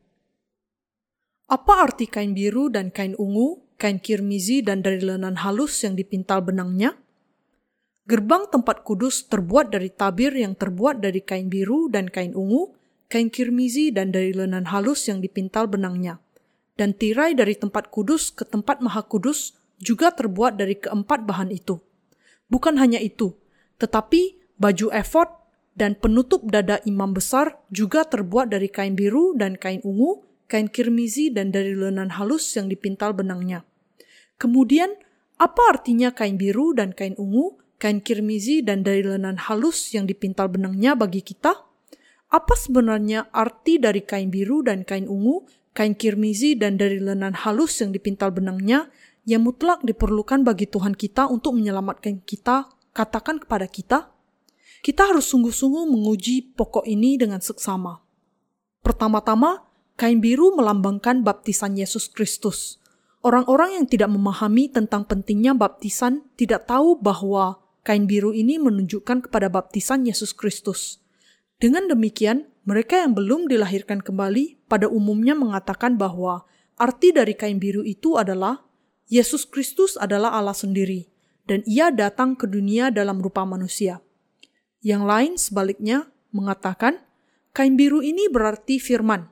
Apa 1.46 1.86
arti 1.86 2.10
kain 2.10 2.34
biru 2.34 2.74
dan 2.74 2.90
kain 2.90 3.14
ungu, 3.14 3.62
kain 3.78 4.02
kirmizi 4.02 4.66
dan 4.66 4.82
dari 4.82 5.06
lenan 5.06 5.38
halus 5.38 5.78
yang 5.86 5.94
dipintal 5.94 6.42
benangnya? 6.42 6.98
Gerbang 8.10 8.50
tempat 8.50 8.82
kudus 8.82 9.30
terbuat 9.30 9.70
dari 9.70 9.94
tabir 9.94 10.34
yang 10.34 10.58
terbuat 10.58 10.98
dari 10.98 11.22
kain 11.22 11.46
biru 11.46 11.94
dan 11.94 12.10
kain 12.10 12.34
ungu, 12.34 12.74
kain 13.06 13.30
kirmizi 13.30 13.94
dan 13.94 14.10
dari 14.10 14.34
lenan 14.34 14.66
halus 14.66 15.06
yang 15.06 15.22
dipintal 15.22 15.70
benangnya. 15.70 16.18
Dan 16.74 16.98
tirai 16.98 17.38
dari 17.38 17.54
tempat 17.54 17.94
kudus 17.94 18.34
ke 18.34 18.50
tempat 18.50 18.82
maha 18.82 19.06
kudus 19.06 19.61
juga 19.82 20.14
terbuat 20.14 20.62
dari 20.62 20.78
keempat 20.78 21.26
bahan 21.26 21.50
itu. 21.50 21.82
Bukan 22.48 22.78
hanya 22.78 23.02
itu, 23.02 23.34
tetapi 23.82 24.38
baju 24.62 24.94
efod 24.94 25.28
dan 25.74 25.98
penutup 25.98 26.46
dada 26.46 26.78
imam 26.86 27.18
besar 27.18 27.58
juga 27.74 28.06
terbuat 28.06 28.54
dari 28.54 28.70
kain 28.70 28.94
biru 28.94 29.34
dan 29.34 29.58
kain 29.58 29.82
ungu, 29.82 30.22
kain 30.46 30.70
kirmizi 30.70 31.34
dan 31.34 31.50
dari 31.50 31.74
lenan 31.74 32.14
halus 32.14 32.46
yang 32.54 32.70
dipintal 32.70 33.18
benangnya. 33.18 33.66
Kemudian, 34.38 34.94
apa 35.42 35.62
artinya 35.74 36.14
kain 36.14 36.38
biru 36.38 36.78
dan 36.78 36.94
kain 36.94 37.18
ungu, 37.18 37.58
kain 37.82 37.98
kirmizi 37.98 38.62
dan 38.62 38.86
dari 38.86 39.02
lenan 39.02 39.42
halus 39.42 39.90
yang 39.98 40.06
dipintal 40.06 40.52
benangnya 40.52 40.94
bagi 40.94 41.26
kita? 41.26 41.58
Apa 42.32 42.54
sebenarnya 42.56 43.34
arti 43.34 43.82
dari 43.82 44.06
kain 44.06 44.30
biru 44.30 44.62
dan 44.62 44.86
kain 44.86 45.10
ungu, 45.10 45.44
kain 45.72 45.96
kirmizi 45.96 46.54
dan 46.60 46.78
dari 46.78 47.00
lenan 47.00 47.34
halus 47.34 47.80
yang 47.80 47.96
dipintal 47.96 48.32
benangnya 48.32 48.92
yang 49.26 49.46
mutlak 49.46 49.86
diperlukan 49.86 50.42
bagi 50.42 50.66
Tuhan 50.66 50.98
kita 50.98 51.30
untuk 51.30 51.58
menyelamatkan 51.58 52.26
kita, 52.26 52.70
katakan 52.92 53.38
kepada 53.38 53.70
kita, 53.70 54.10
kita 54.82 55.14
harus 55.14 55.30
sungguh-sungguh 55.30 55.86
menguji 55.86 56.58
pokok 56.58 56.90
ini 56.90 57.16
dengan 57.22 57.38
seksama. 57.38 58.02
Pertama-tama, 58.82 59.62
kain 59.94 60.18
biru 60.18 60.58
melambangkan 60.58 61.22
baptisan 61.22 61.78
Yesus 61.78 62.10
Kristus. 62.10 62.82
Orang-orang 63.22 63.78
yang 63.78 63.86
tidak 63.86 64.10
memahami 64.10 64.74
tentang 64.74 65.06
pentingnya 65.06 65.54
baptisan 65.54 66.26
tidak 66.34 66.66
tahu 66.66 66.98
bahwa 66.98 67.62
kain 67.86 68.10
biru 68.10 68.34
ini 68.34 68.58
menunjukkan 68.58 69.30
kepada 69.30 69.54
baptisan 69.54 70.10
Yesus 70.10 70.34
Kristus. 70.34 70.98
Dengan 71.62 71.86
demikian, 71.86 72.50
mereka 72.66 72.98
yang 72.98 73.14
belum 73.14 73.46
dilahirkan 73.46 74.02
kembali 74.02 74.66
pada 74.66 74.90
umumnya 74.90 75.38
mengatakan 75.38 75.94
bahwa 75.94 76.50
arti 76.82 77.14
dari 77.14 77.38
kain 77.38 77.62
biru 77.62 77.86
itu 77.86 78.18
adalah 78.18 78.66
Yesus 79.12 79.44
Kristus 79.44 80.00
adalah 80.00 80.32
Allah 80.40 80.56
sendiri, 80.56 81.12
dan 81.44 81.68
ia 81.68 81.92
datang 81.92 82.40
ke 82.40 82.48
dunia 82.48 82.96
dalam 82.96 83.20
rupa 83.20 83.44
manusia. 83.44 84.00
Yang 84.80 85.04
lain 85.04 85.34
sebaliknya 85.36 86.08
mengatakan, 86.32 87.04
kain 87.52 87.76
biru 87.76 88.00
ini 88.00 88.32
berarti 88.32 88.80
firman. 88.80 89.28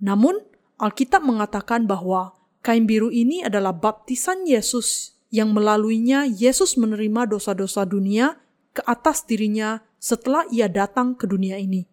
Namun, 0.00 0.40
Alkitab 0.80 1.20
mengatakan 1.28 1.84
bahwa 1.84 2.32
kain 2.64 2.88
biru 2.88 3.12
ini 3.12 3.44
adalah 3.44 3.76
baptisan 3.76 4.48
Yesus 4.48 5.12
yang 5.28 5.52
melaluinya 5.52 6.24
Yesus 6.24 6.80
menerima 6.80 7.28
dosa-dosa 7.28 7.84
dunia 7.84 8.40
ke 8.72 8.80
atas 8.88 9.28
dirinya 9.28 9.84
setelah 10.00 10.48
ia 10.48 10.72
datang 10.72 11.12
ke 11.12 11.28
dunia 11.28 11.60
ini. 11.60 11.84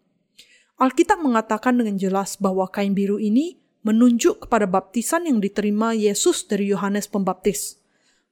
Alkitab 0.80 1.20
mengatakan 1.20 1.76
dengan 1.76 2.00
jelas 2.00 2.40
bahwa 2.40 2.64
kain 2.72 2.96
biru 2.96 3.20
ini 3.20 3.60
menunjuk 3.90 4.46
kepada 4.46 4.70
baptisan 4.70 5.26
yang 5.26 5.42
diterima 5.42 5.98
Yesus 5.98 6.46
dari 6.46 6.70
Yohanes 6.70 7.10
Pembaptis. 7.10 7.82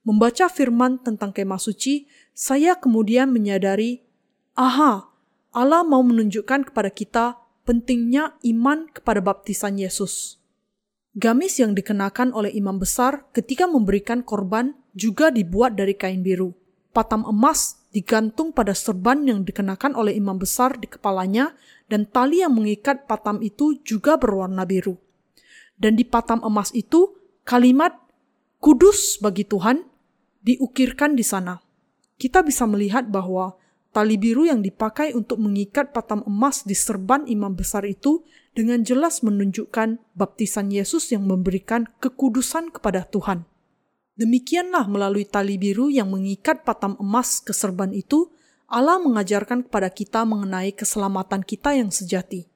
Membaca 0.05 0.45
firman 0.53 1.01
tentang 1.01 1.33
kemah 1.33 1.57
suci, 1.57 2.05
saya 2.37 2.77
kemudian 2.77 3.33
menyadari, 3.33 4.05
aha, 4.53 5.09
Allah 5.49 5.81
mau 5.81 6.05
menunjukkan 6.05 6.69
kepada 6.69 6.93
kita 6.93 7.25
pentingnya 7.65 8.37
iman 8.45 8.86
kepada 8.93 9.17
baptisan 9.17 9.82
Yesus. 9.82 10.38
Gamis 11.17 11.58
yang 11.58 11.73
dikenakan 11.73 12.29
oleh 12.38 12.53
imam 12.53 12.77
besar 12.77 13.25
ketika 13.34 13.65
memberikan 13.65 14.21
korban 14.21 14.77
juga 14.93 15.34
dibuat 15.34 15.73
dari 15.73 15.97
kain 15.97 16.21
biru. 16.21 16.53
Patam 16.93 17.25
emas 17.25 17.82
digantung 17.89 18.53
pada 18.53 18.77
serban 18.77 19.25
yang 19.25 19.41
dikenakan 19.41 19.97
oleh 19.97 20.13
imam 20.13 20.38
besar 20.38 20.77
di 20.77 20.86
kepalanya 20.86 21.58
dan 21.89 22.05
tali 22.05 22.45
yang 22.45 22.53
mengikat 22.53 23.10
patam 23.10 23.41
itu 23.41 23.82
juga 23.82 24.21
berwarna 24.21 24.62
biru 24.62 25.07
dan 25.77 25.95
di 25.95 26.03
patam 26.03 26.41
emas 26.41 26.73
itu 26.73 27.15
kalimat 27.45 27.93
kudus 28.57 29.21
bagi 29.21 29.45
Tuhan 29.45 29.85
diukirkan 30.41 31.13
di 31.13 31.23
sana. 31.23 31.61
Kita 32.17 32.41
bisa 32.41 32.65
melihat 32.65 33.07
bahwa 33.13 33.55
tali 33.93 34.17
biru 34.17 34.49
yang 34.49 34.65
dipakai 34.65 35.13
untuk 35.13 35.37
mengikat 35.37 35.93
patam 35.93 36.25
emas 36.25 36.65
di 36.65 36.73
serban 36.73 37.29
imam 37.29 37.53
besar 37.53 37.85
itu 37.85 38.25
dengan 38.57 38.81
jelas 38.81 39.21
menunjukkan 39.21 40.01
baptisan 40.17 40.73
Yesus 40.73 41.13
yang 41.13 41.29
memberikan 41.29 41.85
kekudusan 42.01 42.73
kepada 42.73 43.05
Tuhan. 43.05 43.45
Demikianlah 44.17 44.89
melalui 44.89 45.29
tali 45.29 45.61
biru 45.61 45.93
yang 45.93 46.09
mengikat 46.09 46.65
patam 46.65 46.97
emas 46.97 47.37
ke 47.37 47.53
serban 47.53 47.93
itu, 47.93 48.33
Allah 48.65 48.97
mengajarkan 48.97 49.69
kepada 49.69 49.93
kita 49.93 50.25
mengenai 50.25 50.73
keselamatan 50.73 51.45
kita 51.45 51.77
yang 51.77 51.93
sejati. 51.93 52.49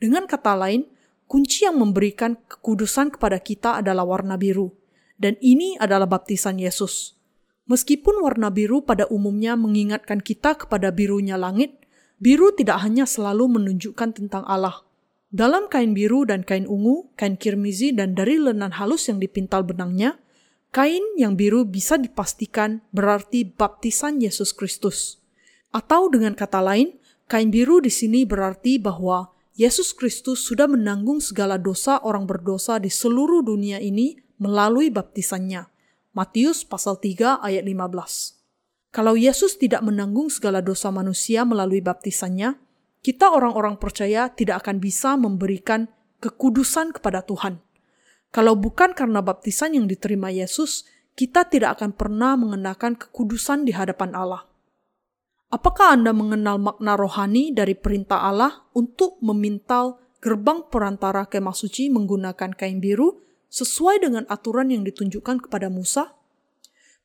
Dengan 0.00 0.24
kata 0.24 0.56
lain, 0.56 0.88
kunci 1.26 1.66
yang 1.66 1.78
memberikan 1.78 2.38
kekudusan 2.46 3.14
kepada 3.14 3.38
kita 3.42 3.82
adalah 3.82 4.06
warna 4.06 4.38
biru, 4.38 4.70
dan 5.18 5.34
ini 5.42 5.74
adalah 5.78 6.06
baptisan 6.06 6.58
Yesus. 6.58 7.18
Meskipun 7.66 8.22
warna 8.22 8.54
biru 8.54 8.86
pada 8.86 9.10
umumnya 9.10 9.58
mengingatkan 9.58 10.22
kita 10.22 10.54
kepada 10.54 10.94
birunya 10.94 11.34
langit, 11.34 11.82
biru 12.22 12.54
tidak 12.54 12.78
hanya 12.86 13.04
selalu 13.04 13.58
menunjukkan 13.58 14.14
tentang 14.14 14.46
Allah. 14.46 14.86
Dalam 15.34 15.66
kain 15.66 15.90
biru 15.90 16.22
dan 16.22 16.46
kain 16.46 16.64
ungu, 16.70 17.10
kain 17.18 17.34
kirmizi 17.34 17.90
dan 17.90 18.14
dari 18.14 18.38
lenan 18.38 18.78
halus 18.78 19.10
yang 19.10 19.18
dipintal 19.18 19.66
benangnya, 19.66 20.14
kain 20.70 21.02
yang 21.18 21.34
biru 21.34 21.66
bisa 21.66 21.98
dipastikan 21.98 22.86
berarti 22.94 23.42
baptisan 23.42 24.22
Yesus 24.22 24.54
Kristus. 24.54 25.18
Atau 25.74 26.06
dengan 26.08 26.38
kata 26.38 26.62
lain, 26.62 26.94
kain 27.26 27.50
biru 27.50 27.82
di 27.82 27.90
sini 27.90 28.22
berarti 28.22 28.78
bahwa 28.78 29.34
Yesus 29.56 29.96
Kristus 29.96 30.44
sudah 30.44 30.68
menanggung 30.68 31.16
segala 31.24 31.56
dosa 31.56 31.96
orang 32.04 32.28
berdosa 32.28 32.76
di 32.76 32.92
seluruh 32.92 33.40
dunia 33.40 33.80
ini 33.80 34.20
melalui 34.36 34.92
baptisannya. 34.92 35.64
Matius 36.12 36.60
pasal 36.60 37.00
3 37.00 37.40
ayat 37.40 37.64
15. 37.64 38.36
Kalau 38.92 39.16
Yesus 39.16 39.56
tidak 39.56 39.80
menanggung 39.80 40.28
segala 40.28 40.60
dosa 40.60 40.92
manusia 40.92 41.48
melalui 41.48 41.80
baptisannya, 41.80 42.60
kita 43.00 43.32
orang-orang 43.32 43.80
percaya 43.80 44.28
tidak 44.28 44.60
akan 44.60 44.76
bisa 44.76 45.16
memberikan 45.16 45.88
kekudusan 46.20 46.92
kepada 46.92 47.24
Tuhan. 47.24 47.56
Kalau 48.36 48.60
bukan 48.60 48.92
karena 48.92 49.24
baptisan 49.24 49.72
yang 49.72 49.88
diterima 49.88 50.28
Yesus, 50.28 50.84
kita 51.16 51.48
tidak 51.48 51.80
akan 51.80 51.96
pernah 51.96 52.36
mengenakan 52.36 52.92
kekudusan 52.92 53.64
di 53.64 53.72
hadapan 53.72 54.12
Allah. 54.12 54.44
Apakah 55.46 55.94
Anda 55.94 56.10
mengenal 56.10 56.58
makna 56.58 56.98
rohani 56.98 57.54
dari 57.54 57.78
perintah 57.78 58.26
Allah 58.26 58.66
untuk 58.74 59.22
memintal 59.22 60.02
gerbang 60.18 60.66
perantara 60.66 61.22
kemah 61.22 61.54
suci 61.54 61.86
menggunakan 61.86 62.50
kain 62.50 62.82
biru 62.82 63.22
sesuai 63.46 64.02
dengan 64.02 64.26
aturan 64.26 64.74
yang 64.74 64.82
ditunjukkan 64.82 65.46
kepada 65.46 65.70
Musa? 65.70 66.18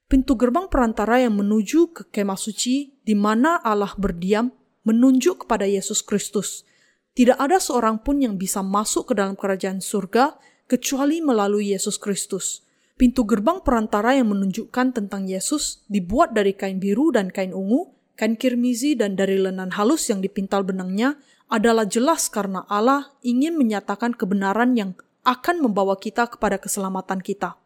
Pintu 0.10 0.34
gerbang 0.34 0.65
perantara 0.73 1.21
yang 1.21 1.38
menuju 1.38 1.93
ke 1.93 2.04
kemah 2.10 2.36
suci 2.36 2.97
di 3.06 3.13
mana 3.13 3.62
Allah 3.62 3.93
berdiam 3.93 4.49
menunjuk 4.89 5.45
kepada 5.45 5.69
Yesus 5.69 6.01
Kristus. 6.01 6.65
Tidak 7.13 7.38
ada 7.38 7.62
seorang 7.62 8.01
pun 8.01 8.25
yang 8.25 8.41
bisa 8.41 8.65
masuk 8.65 9.13
ke 9.13 9.21
dalam 9.21 9.38
kerajaan 9.38 9.86
surga 9.86 10.41
kecuali 10.65 11.21
melalui 11.21 11.77
Yesus 11.77 12.01
Kristus. 12.01 12.65
Pintu 12.97 13.21
gerbang 13.21 13.62
perantara 13.62 14.17
yang 14.17 14.34
menunjukkan 14.34 14.97
tentang 14.97 15.30
Yesus 15.30 15.86
dibuat 15.86 16.34
dari 16.34 16.58
kain 16.58 16.82
biru 16.82 17.13
dan 17.13 17.30
kain 17.30 17.54
ungu 17.54 18.00
kain 18.21 18.38
kirmizi 18.38 18.93
dan 18.93 19.17
dari 19.17 19.41
lenan 19.41 19.73
halus 19.73 20.05
yang 20.13 20.21
dipintal 20.21 20.62
benangnya 20.62 21.17
adalah 21.49 21.89
jelas 21.89 22.29
karena 22.29 22.69
Allah 22.69 23.10
ingin 23.25 23.57
menyatakan 23.57 24.13
kebenaran 24.13 24.77
yang 24.77 24.93
akan 25.25 25.65
membawa 25.65 25.97
kita 25.97 26.29
kepada 26.29 26.62
keselamatan 26.62 27.17
kita. 27.17 27.57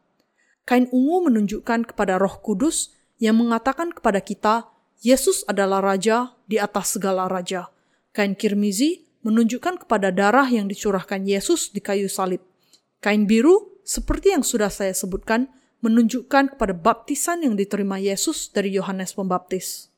Kain 0.63 0.87
ungu 0.95 1.27
menunjukkan 1.27 1.91
kepada 1.91 2.15
Roh 2.15 2.39
Kudus 2.39 2.95
yang 3.19 3.35
mengatakan 3.35 3.91
kepada 3.91 4.23
kita, 4.23 4.71
Yesus 5.03 5.43
adalah 5.43 5.83
Raja 5.83 6.39
di 6.47 6.55
atas 6.55 6.95
segala 6.95 7.27
raja. 7.27 7.67
Kain 8.15 8.31
kirmizi 8.31 9.03
menunjukkan 9.27 9.83
kepada 9.83 10.07
darah 10.07 10.47
yang 10.47 10.71
dicurahkan 10.71 11.27
Yesus 11.27 11.75
di 11.75 11.83
kayu 11.83 12.07
salib. 12.07 12.39
Kain 13.03 13.27
biru, 13.27 13.75
seperti 13.83 14.31
yang 14.31 14.41
sudah 14.47 14.71
saya 14.71 14.95
sebutkan, 14.95 15.51
menunjukkan 15.83 16.55
kepada 16.55 16.71
baptisan 16.71 17.43
yang 17.43 17.59
diterima 17.59 17.99
Yesus 17.99 18.47
dari 18.55 18.71
Yohanes 18.71 19.11
Pembaptis. 19.11 19.94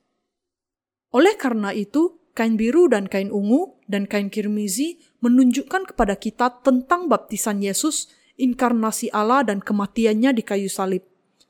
Oleh 1.17 1.33
karena 1.33 1.73
itu, 1.73 2.21
kain 2.37 2.61
biru 2.61 2.85
dan 2.85 3.09
kain 3.09 3.33
ungu 3.33 3.73
dan 3.89 4.05
kain 4.05 4.29
kirmizi 4.29 5.01
menunjukkan 5.25 5.89
kepada 5.89 6.13
kita 6.13 6.61
tentang 6.61 7.09
baptisan 7.09 7.57
Yesus, 7.57 8.13
inkarnasi 8.37 9.09
Allah 9.09 9.41
dan 9.41 9.57
kematiannya 9.57 10.29
di 10.37 10.45
kayu 10.45 10.69
salib. 10.69 11.01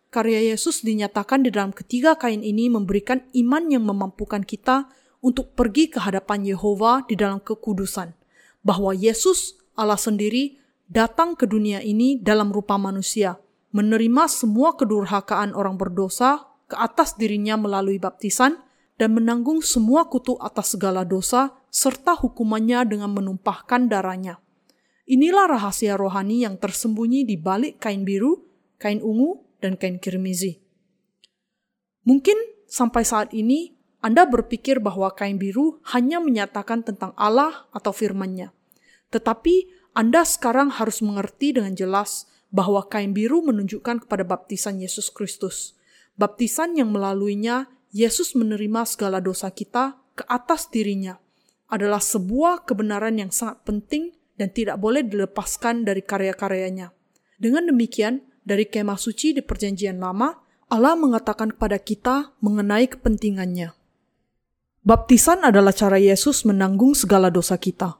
Karya 0.08 0.56
Yesus 0.56 0.88
dinyatakan 0.88 1.44
di 1.44 1.52
dalam 1.52 1.76
ketiga 1.76 2.16
kain 2.16 2.48
ini 2.48 2.72
memberikan 2.72 3.28
iman 3.36 3.68
yang 3.68 3.84
memampukan 3.84 4.48
kita 4.48 4.88
untuk 5.20 5.52
pergi 5.52 5.92
ke 5.92 6.00
hadapan 6.00 6.48
Yehova 6.48 7.04
di 7.04 7.20
dalam 7.20 7.44
kekudusan, 7.44 8.16
bahwa 8.64 8.96
Yesus, 8.96 9.60
Allah 9.76 10.00
sendiri, 10.00 10.64
datang 10.88 11.36
ke 11.36 11.44
dunia 11.44 11.84
ini 11.84 12.16
dalam 12.16 12.56
rupa 12.56 12.80
manusia, 12.80 13.36
menerima 13.76 14.32
semua 14.32 14.80
kedurhakaan 14.80 15.52
orang 15.52 15.76
berdosa 15.76 16.48
ke 16.72 16.80
atas 16.80 17.20
dirinya 17.20 17.60
melalui 17.60 18.00
baptisan, 18.00 18.64
dan 18.98 19.14
menanggung 19.14 19.62
semua 19.62 20.10
kutu 20.10 20.36
atas 20.42 20.74
segala 20.74 21.06
dosa 21.06 21.54
serta 21.70 22.18
hukumannya 22.18 22.84
dengan 22.90 23.14
menumpahkan 23.14 23.86
darahnya. 23.86 24.42
Inilah 25.08 25.48
rahasia 25.48 25.96
rohani 25.96 26.44
yang 26.44 26.60
tersembunyi 26.60 27.24
di 27.24 27.40
balik 27.40 27.80
kain 27.80 28.04
biru, 28.04 28.44
kain 28.76 29.00
ungu, 29.00 29.40
dan 29.64 29.80
kain 29.80 30.02
kirmizi. 30.02 30.60
Mungkin 32.04 32.36
sampai 32.68 33.08
saat 33.08 33.32
ini 33.32 33.78
Anda 34.04 34.28
berpikir 34.28 34.84
bahwa 34.84 35.14
kain 35.16 35.40
biru 35.40 35.80
hanya 35.96 36.20
menyatakan 36.20 36.84
tentang 36.84 37.16
Allah 37.16 37.70
atau 37.72 37.96
firman-Nya. 37.96 38.52
Tetapi 39.14 39.56
Anda 39.96 40.28
sekarang 40.28 40.76
harus 40.76 41.00
mengerti 41.00 41.56
dengan 41.56 41.74
jelas 41.74 42.28
bahwa 42.52 42.86
kain 42.88 43.12
biru 43.12 43.44
menunjukkan 43.44 44.08
kepada 44.08 44.24
baptisan 44.28 44.80
Yesus 44.80 45.12
Kristus. 45.12 45.76
Baptisan 46.20 46.76
yang 46.76 46.92
melaluinya 46.92 47.70
Yesus 47.98 48.38
menerima 48.38 48.86
segala 48.86 49.18
dosa 49.18 49.50
kita 49.50 49.98
ke 50.14 50.22
atas 50.30 50.70
dirinya 50.70 51.18
adalah 51.66 51.98
sebuah 51.98 52.70
kebenaran 52.70 53.18
yang 53.18 53.34
sangat 53.34 53.66
penting 53.66 54.14
dan 54.38 54.54
tidak 54.54 54.78
boleh 54.78 55.02
dilepaskan 55.02 55.82
dari 55.82 56.06
karya-karyanya. 56.06 56.94
Dengan 57.42 57.74
demikian, 57.74 58.22
dari 58.46 58.70
kemah 58.70 59.02
suci 59.02 59.34
di 59.34 59.42
perjanjian 59.42 59.98
lama, 59.98 60.38
Allah 60.70 60.94
mengatakan 60.94 61.58
kepada 61.58 61.82
kita 61.82 62.38
mengenai 62.38 62.86
kepentingannya. 62.86 63.74
Baptisan 64.86 65.42
adalah 65.42 65.74
cara 65.74 65.98
Yesus 65.98 66.46
menanggung 66.46 66.94
segala 66.94 67.34
dosa 67.34 67.58
kita. 67.58 67.98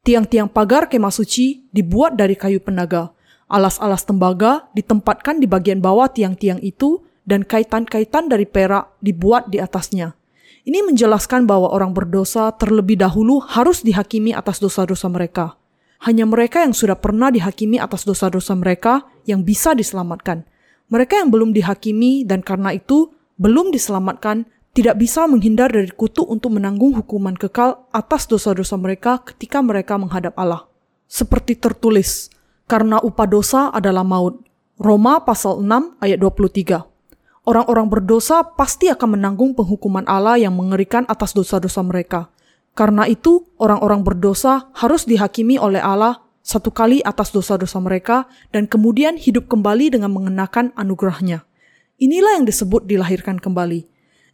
Tiang-tiang 0.00 0.48
pagar 0.48 0.88
kemah 0.88 1.12
suci 1.12 1.68
dibuat 1.68 2.16
dari 2.16 2.40
kayu 2.40 2.56
penaga. 2.56 3.12
Alas-alas 3.52 4.00
tembaga 4.00 4.72
ditempatkan 4.72 5.36
di 5.36 5.44
bagian 5.44 5.84
bawah 5.84 6.08
tiang-tiang 6.08 6.56
itu 6.64 7.04
dan 7.30 7.46
kaitan-kaitan 7.46 8.26
dari 8.26 8.50
perak 8.50 8.98
dibuat 8.98 9.46
di 9.46 9.62
atasnya. 9.62 10.18
Ini 10.66 10.84
menjelaskan 10.84 11.48
bahwa 11.48 11.72
orang 11.72 11.96
berdosa 11.96 12.52
terlebih 12.58 13.00
dahulu 13.00 13.40
harus 13.40 13.80
dihakimi 13.80 14.34
atas 14.36 14.60
dosa-dosa 14.60 15.08
mereka. 15.08 15.56
Hanya 16.04 16.28
mereka 16.28 16.66
yang 16.66 16.74
sudah 16.74 16.98
pernah 16.98 17.32
dihakimi 17.32 17.80
atas 17.80 18.04
dosa-dosa 18.04 18.52
mereka 18.58 19.06
yang 19.24 19.46
bisa 19.46 19.72
diselamatkan. 19.72 20.44
Mereka 20.90 21.22
yang 21.22 21.30
belum 21.32 21.54
dihakimi 21.54 22.26
dan 22.26 22.42
karena 22.42 22.74
itu 22.76 23.14
belum 23.40 23.72
diselamatkan 23.72 24.44
tidak 24.76 25.00
bisa 25.00 25.24
menghindar 25.30 25.72
dari 25.72 25.90
kutu 25.90 26.26
untuk 26.28 26.56
menanggung 26.58 26.92
hukuman 26.98 27.38
kekal 27.38 27.88
atas 27.94 28.28
dosa-dosa 28.28 28.76
mereka 28.76 29.22
ketika 29.22 29.64
mereka 29.64 29.96
menghadap 29.96 30.36
Allah. 30.36 30.68
Seperti 31.10 31.58
tertulis, 31.58 32.30
karena 32.70 33.02
upah 33.02 33.26
dosa 33.26 33.60
adalah 33.72 34.06
maut. 34.06 34.44
Roma 34.80 35.20
pasal 35.26 35.60
6 35.60 36.00
ayat 36.00 36.18
23 36.22 36.89
orang-orang 37.50 37.90
berdosa 37.90 38.46
pasti 38.54 38.86
akan 38.86 39.18
menanggung 39.18 39.58
penghukuman 39.58 40.06
Allah 40.06 40.38
yang 40.38 40.54
mengerikan 40.54 41.02
atas 41.10 41.34
dosa-dosa 41.34 41.82
mereka. 41.82 42.30
Karena 42.78 43.10
itu, 43.10 43.50
orang-orang 43.58 44.06
berdosa 44.06 44.70
harus 44.78 45.02
dihakimi 45.02 45.58
oleh 45.58 45.82
Allah 45.82 46.22
satu 46.46 46.70
kali 46.70 47.02
atas 47.02 47.34
dosa-dosa 47.34 47.82
mereka 47.82 48.30
dan 48.54 48.70
kemudian 48.70 49.18
hidup 49.18 49.50
kembali 49.50 49.98
dengan 49.98 50.14
mengenakan 50.14 50.70
anugerahnya. 50.78 51.42
Inilah 51.98 52.38
yang 52.38 52.46
disebut 52.46 52.86
dilahirkan 52.86 53.42
kembali. 53.42 53.84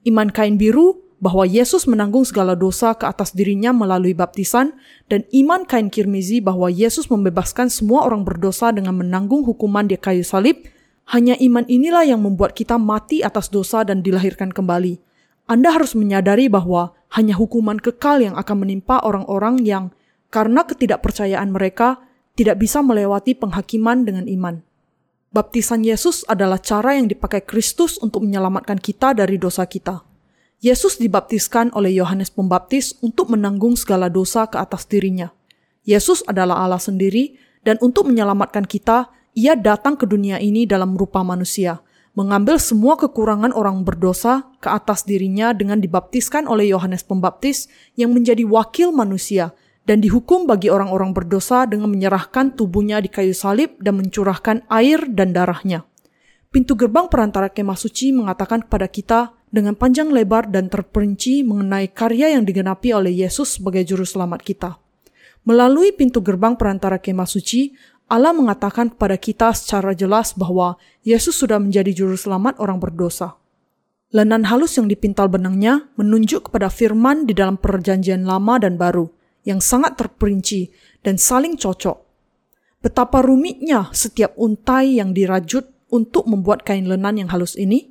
Iman 0.06 0.30
kain 0.30 0.60
biru 0.60 1.02
bahwa 1.16 1.48
Yesus 1.48 1.88
menanggung 1.88 2.28
segala 2.28 2.52
dosa 2.52 2.92
ke 2.92 3.08
atas 3.08 3.32
dirinya 3.32 3.72
melalui 3.72 4.12
baptisan, 4.12 4.76
dan 5.08 5.24
iman 5.32 5.64
kain 5.64 5.88
kirmizi 5.88 6.44
bahwa 6.44 6.68
Yesus 6.68 7.08
membebaskan 7.08 7.72
semua 7.72 8.04
orang 8.04 8.22
berdosa 8.22 8.70
dengan 8.70 9.00
menanggung 9.00 9.42
hukuman 9.42 9.88
di 9.88 9.96
kayu 9.96 10.22
salib, 10.22 10.60
hanya 11.06 11.38
iman 11.38 11.62
inilah 11.70 12.02
yang 12.02 12.22
membuat 12.22 12.58
kita 12.58 12.78
mati 12.82 13.22
atas 13.22 13.46
dosa 13.46 13.86
dan 13.86 14.02
dilahirkan 14.02 14.50
kembali. 14.50 14.98
Anda 15.46 15.70
harus 15.70 15.94
menyadari 15.94 16.50
bahwa 16.50 16.98
hanya 17.14 17.38
hukuman 17.38 17.78
kekal 17.78 18.18
yang 18.18 18.34
akan 18.34 18.66
menimpa 18.66 18.98
orang-orang 19.06 19.62
yang 19.62 19.94
karena 20.34 20.66
ketidakpercayaan 20.66 21.54
mereka 21.54 22.02
tidak 22.34 22.58
bisa 22.58 22.82
melewati 22.82 23.38
penghakiman 23.38 24.02
dengan 24.02 24.26
iman. 24.26 24.66
Baptisan 25.30 25.86
Yesus 25.86 26.26
adalah 26.26 26.58
cara 26.58 26.98
yang 26.98 27.06
dipakai 27.06 27.46
Kristus 27.46 28.02
untuk 28.02 28.26
menyelamatkan 28.26 28.82
kita 28.82 29.14
dari 29.14 29.38
dosa 29.38 29.62
kita. 29.68 30.02
Yesus 30.58 30.96
dibaptiskan 30.96 31.70
oleh 31.76 31.92
Yohanes 31.94 32.32
Pembaptis 32.32 32.96
untuk 33.04 33.28
menanggung 33.28 33.76
segala 33.76 34.08
dosa 34.08 34.48
ke 34.48 34.56
atas 34.56 34.88
dirinya. 34.88 35.30
Yesus 35.86 36.24
adalah 36.26 36.64
Allah 36.64 36.80
sendiri, 36.80 37.36
dan 37.62 37.76
untuk 37.84 38.08
menyelamatkan 38.08 38.64
kita, 38.64 39.12
ia 39.36 39.52
datang 39.52 40.00
ke 40.00 40.08
dunia 40.08 40.40
ini 40.40 40.64
dalam 40.64 40.96
rupa 40.96 41.20
manusia, 41.20 41.84
mengambil 42.16 42.56
semua 42.56 42.96
kekurangan 42.96 43.52
orang 43.52 43.84
berdosa 43.84 44.48
ke 44.64 44.72
atas 44.72 45.04
dirinya 45.04 45.52
dengan 45.52 45.76
dibaptiskan 45.76 46.48
oleh 46.48 46.72
Yohanes 46.72 47.04
Pembaptis 47.04 47.68
yang 48.00 48.16
menjadi 48.16 48.48
wakil 48.48 48.96
manusia 48.96 49.52
dan 49.84 50.00
dihukum 50.00 50.48
bagi 50.48 50.72
orang-orang 50.72 51.12
berdosa 51.12 51.68
dengan 51.68 51.92
menyerahkan 51.92 52.56
tubuhnya 52.56 52.98
di 53.04 53.12
kayu 53.12 53.36
salib 53.36 53.76
dan 53.78 54.00
mencurahkan 54.00 54.64
air 54.72 55.04
dan 55.12 55.36
darahnya. 55.36 55.84
Pintu 56.48 56.72
gerbang 56.72 57.12
perantara 57.12 57.52
kemah 57.52 57.76
suci 57.76 58.16
mengatakan 58.16 58.64
kepada 58.64 58.88
kita 58.88 59.36
dengan 59.52 59.76
panjang 59.76 60.08
lebar 60.08 60.48
dan 60.48 60.72
terperinci 60.72 61.44
mengenai 61.44 61.92
karya 61.92 62.32
yang 62.32 62.48
digenapi 62.48 62.96
oleh 62.96 63.12
Yesus 63.12 63.60
sebagai 63.60 63.84
juru 63.84 64.08
selamat 64.08 64.40
kita. 64.40 64.80
Melalui 65.46 65.94
pintu 65.94 66.26
gerbang 66.26 66.58
perantara 66.58 66.98
kemah 66.98 67.28
suci, 67.28 67.70
Allah 68.06 68.30
mengatakan 68.30 68.94
kepada 68.94 69.18
kita 69.18 69.50
secara 69.50 69.90
jelas 69.90 70.30
bahwa 70.30 70.78
Yesus 71.02 71.42
sudah 71.42 71.58
menjadi 71.58 71.90
juru 71.90 72.14
selamat 72.14 72.62
orang 72.62 72.78
berdosa. 72.78 73.34
Lenan 74.14 74.46
halus 74.46 74.78
yang 74.78 74.86
dipintal 74.86 75.26
benangnya 75.26 75.90
menunjuk 75.98 76.46
kepada 76.46 76.70
firman 76.70 77.26
di 77.26 77.34
dalam 77.34 77.58
perjanjian 77.58 78.22
lama 78.22 78.62
dan 78.62 78.78
baru, 78.78 79.10
yang 79.42 79.58
sangat 79.58 79.98
terperinci 79.98 80.70
dan 81.02 81.18
saling 81.18 81.58
cocok. 81.58 82.06
Betapa 82.78 83.26
rumitnya 83.26 83.90
setiap 83.90 84.38
untai 84.38 85.02
yang 85.02 85.10
dirajut 85.10 85.66
untuk 85.90 86.30
membuat 86.30 86.62
kain 86.62 86.86
lenan 86.86 87.18
yang 87.18 87.30
halus 87.34 87.58
ini. 87.58 87.90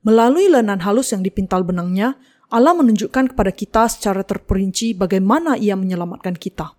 Melalui 0.00 0.48
lenan 0.48 0.80
halus 0.80 1.12
yang 1.12 1.20
dipintal 1.20 1.60
benangnya, 1.60 2.16
Allah 2.48 2.72
menunjukkan 2.72 3.36
kepada 3.36 3.52
kita 3.52 3.88
secara 3.88 4.24
terperinci 4.24 4.96
bagaimana 4.96 5.60
ia 5.60 5.76
menyelamatkan 5.76 6.36
kita. 6.36 6.72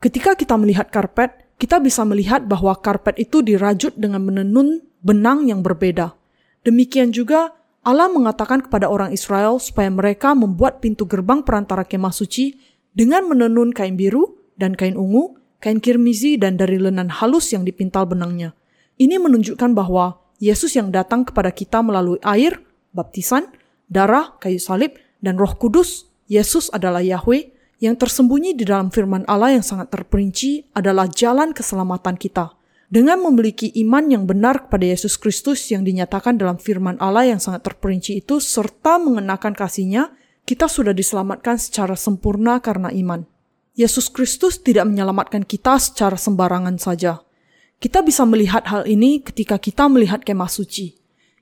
Ketika 0.00 0.36
kita 0.36 0.56
melihat 0.60 0.92
karpet, 0.92 1.43
kita 1.58 1.78
bisa 1.78 2.02
melihat 2.02 2.44
bahwa 2.50 2.74
karpet 2.78 3.18
itu 3.22 3.40
dirajut 3.40 3.94
dengan 3.94 4.26
menenun 4.26 4.82
benang 5.04 5.46
yang 5.46 5.62
berbeda. 5.62 6.16
Demikian 6.64 7.14
juga 7.14 7.54
Allah 7.84 8.08
mengatakan 8.08 8.64
kepada 8.64 8.88
orang 8.88 9.12
Israel 9.12 9.60
supaya 9.60 9.92
mereka 9.92 10.32
membuat 10.32 10.80
pintu 10.80 11.04
gerbang 11.04 11.44
perantara 11.44 11.84
kemah 11.84 12.16
suci 12.16 12.56
dengan 12.96 13.28
menenun 13.28 13.76
kain 13.76 13.94
biru 13.94 14.40
dan 14.56 14.72
kain 14.72 14.96
ungu, 14.96 15.36
kain 15.60 15.78
kirmizi 15.78 16.40
dan 16.40 16.56
dari 16.56 16.80
lenan 16.80 17.12
halus 17.12 17.52
yang 17.52 17.62
dipintal 17.62 18.08
benangnya. 18.08 18.56
Ini 18.96 19.20
menunjukkan 19.20 19.76
bahwa 19.76 20.24
Yesus 20.40 20.74
yang 20.74 20.90
datang 20.90 21.28
kepada 21.28 21.52
kita 21.52 21.84
melalui 21.84 22.18
air, 22.24 22.58
baptisan, 22.96 23.52
darah, 23.86 24.34
kayu 24.40 24.58
salib, 24.58 24.96
dan 25.20 25.36
roh 25.36 25.52
kudus, 25.56 26.08
Yesus 26.28 26.72
adalah 26.72 27.04
Yahweh, 27.04 27.53
yang 27.84 28.00
tersembunyi 28.00 28.56
di 28.56 28.64
dalam 28.64 28.88
firman 28.88 29.28
Allah 29.28 29.60
yang 29.60 29.60
sangat 29.60 29.92
terperinci 29.92 30.72
adalah 30.72 31.04
jalan 31.04 31.52
keselamatan 31.52 32.16
kita. 32.16 32.56
Dengan 32.88 33.20
memiliki 33.20 33.68
iman 33.84 34.08
yang 34.08 34.24
benar 34.24 34.64
kepada 34.64 34.88
Yesus 34.88 35.20
Kristus 35.20 35.68
yang 35.68 35.84
dinyatakan 35.84 36.40
dalam 36.40 36.56
firman 36.56 36.96
Allah 36.96 37.28
yang 37.28 37.40
sangat 37.42 37.60
terperinci 37.60 38.24
itu, 38.24 38.40
serta 38.40 38.96
mengenakan 38.96 39.52
kasihnya, 39.52 40.16
kita 40.48 40.64
sudah 40.64 40.96
diselamatkan 40.96 41.60
secara 41.60 41.92
sempurna 41.92 42.56
karena 42.64 42.88
iman. 42.88 43.28
Yesus 43.76 44.08
Kristus 44.08 44.62
tidak 44.62 44.88
menyelamatkan 44.88 45.44
kita 45.44 45.76
secara 45.76 46.16
sembarangan 46.16 46.80
saja. 46.80 47.20
Kita 47.82 48.00
bisa 48.00 48.24
melihat 48.24 48.64
hal 48.70 48.88
ini 48.88 49.20
ketika 49.20 49.60
kita 49.60 49.90
melihat 49.90 50.22
kemah 50.22 50.48
suci. 50.48 50.94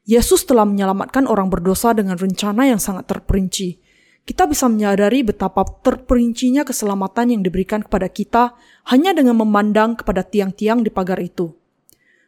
Yesus 0.02 0.42
telah 0.42 0.66
menyelamatkan 0.66 1.30
orang 1.30 1.46
berdosa 1.52 1.94
dengan 1.94 2.18
rencana 2.18 2.66
yang 2.66 2.82
sangat 2.82 3.06
terperinci 3.06 3.91
kita 4.22 4.46
bisa 4.46 4.70
menyadari 4.70 5.26
betapa 5.26 5.66
terperincinya 5.82 6.62
keselamatan 6.62 7.34
yang 7.34 7.42
diberikan 7.42 7.82
kepada 7.82 8.06
kita 8.06 8.54
hanya 8.86 9.10
dengan 9.10 9.42
memandang 9.42 9.98
kepada 9.98 10.22
tiang-tiang 10.22 10.86
di 10.86 10.90
pagar 10.94 11.18
itu. 11.18 11.50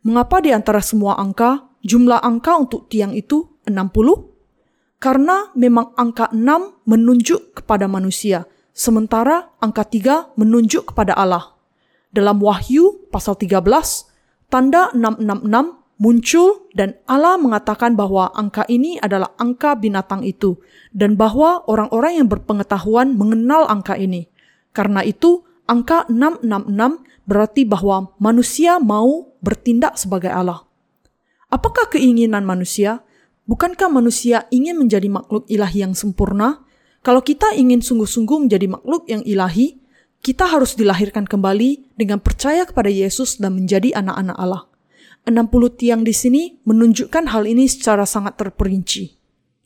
Mengapa 0.02 0.42
di 0.42 0.50
antara 0.50 0.82
semua 0.82 1.16
angka, 1.16 1.70
jumlah 1.86 2.18
angka 2.20 2.58
untuk 2.58 2.90
tiang 2.90 3.14
itu 3.14 3.46
60? 3.64 4.98
Karena 4.98 5.48
memang 5.54 5.94
angka 5.94 6.34
6 6.34 6.84
menunjuk 6.88 7.62
kepada 7.62 7.86
manusia, 7.86 8.44
sementara 8.74 9.54
angka 9.62 9.86
3 9.86 10.34
menunjuk 10.34 10.92
kepada 10.92 11.14
Allah. 11.14 11.54
Dalam 12.10 12.42
Wahyu 12.42 13.06
pasal 13.10 13.38
13, 13.38 13.58
tanda 14.50 14.90
666 14.92 15.83
muncul 15.98 16.66
dan 16.74 16.98
Allah 17.06 17.38
mengatakan 17.38 17.94
bahwa 17.94 18.30
angka 18.34 18.66
ini 18.66 18.98
adalah 18.98 19.32
angka 19.38 19.78
binatang 19.78 20.26
itu 20.26 20.58
dan 20.90 21.14
bahwa 21.14 21.62
orang-orang 21.70 22.22
yang 22.22 22.28
berpengetahuan 22.28 23.14
mengenal 23.14 23.66
angka 23.70 23.94
ini. 23.94 24.26
Karena 24.74 25.06
itu, 25.06 25.46
angka 25.70 26.04
666 26.10 27.04
berarti 27.24 27.62
bahwa 27.64 28.12
manusia 28.18 28.82
mau 28.82 29.32
bertindak 29.40 29.96
sebagai 29.96 30.28
Allah. 30.28 30.66
Apakah 31.48 31.88
keinginan 31.88 32.42
manusia? 32.42 33.06
Bukankah 33.44 33.92
manusia 33.92 34.48
ingin 34.48 34.80
menjadi 34.80 35.06
makhluk 35.06 35.46
ilahi 35.46 35.84
yang 35.84 35.94
sempurna? 35.94 36.64
Kalau 37.04 37.20
kita 37.20 37.52
ingin 37.54 37.84
sungguh-sungguh 37.84 38.48
menjadi 38.48 38.66
makhluk 38.66 39.04
yang 39.06 39.20
ilahi, 39.22 39.76
kita 40.24 40.48
harus 40.48 40.72
dilahirkan 40.72 41.28
kembali 41.28 41.92
dengan 42.00 42.16
percaya 42.16 42.64
kepada 42.64 42.88
Yesus 42.88 43.36
dan 43.36 43.60
menjadi 43.60 43.92
anak-anak 43.92 44.36
Allah. 44.40 44.64
60 45.24 45.80
tiang 45.80 46.04
di 46.04 46.12
sini 46.12 46.60
menunjukkan 46.68 47.32
hal 47.32 47.48
ini 47.48 47.64
secara 47.64 48.04
sangat 48.04 48.36
terperinci. 48.36 49.16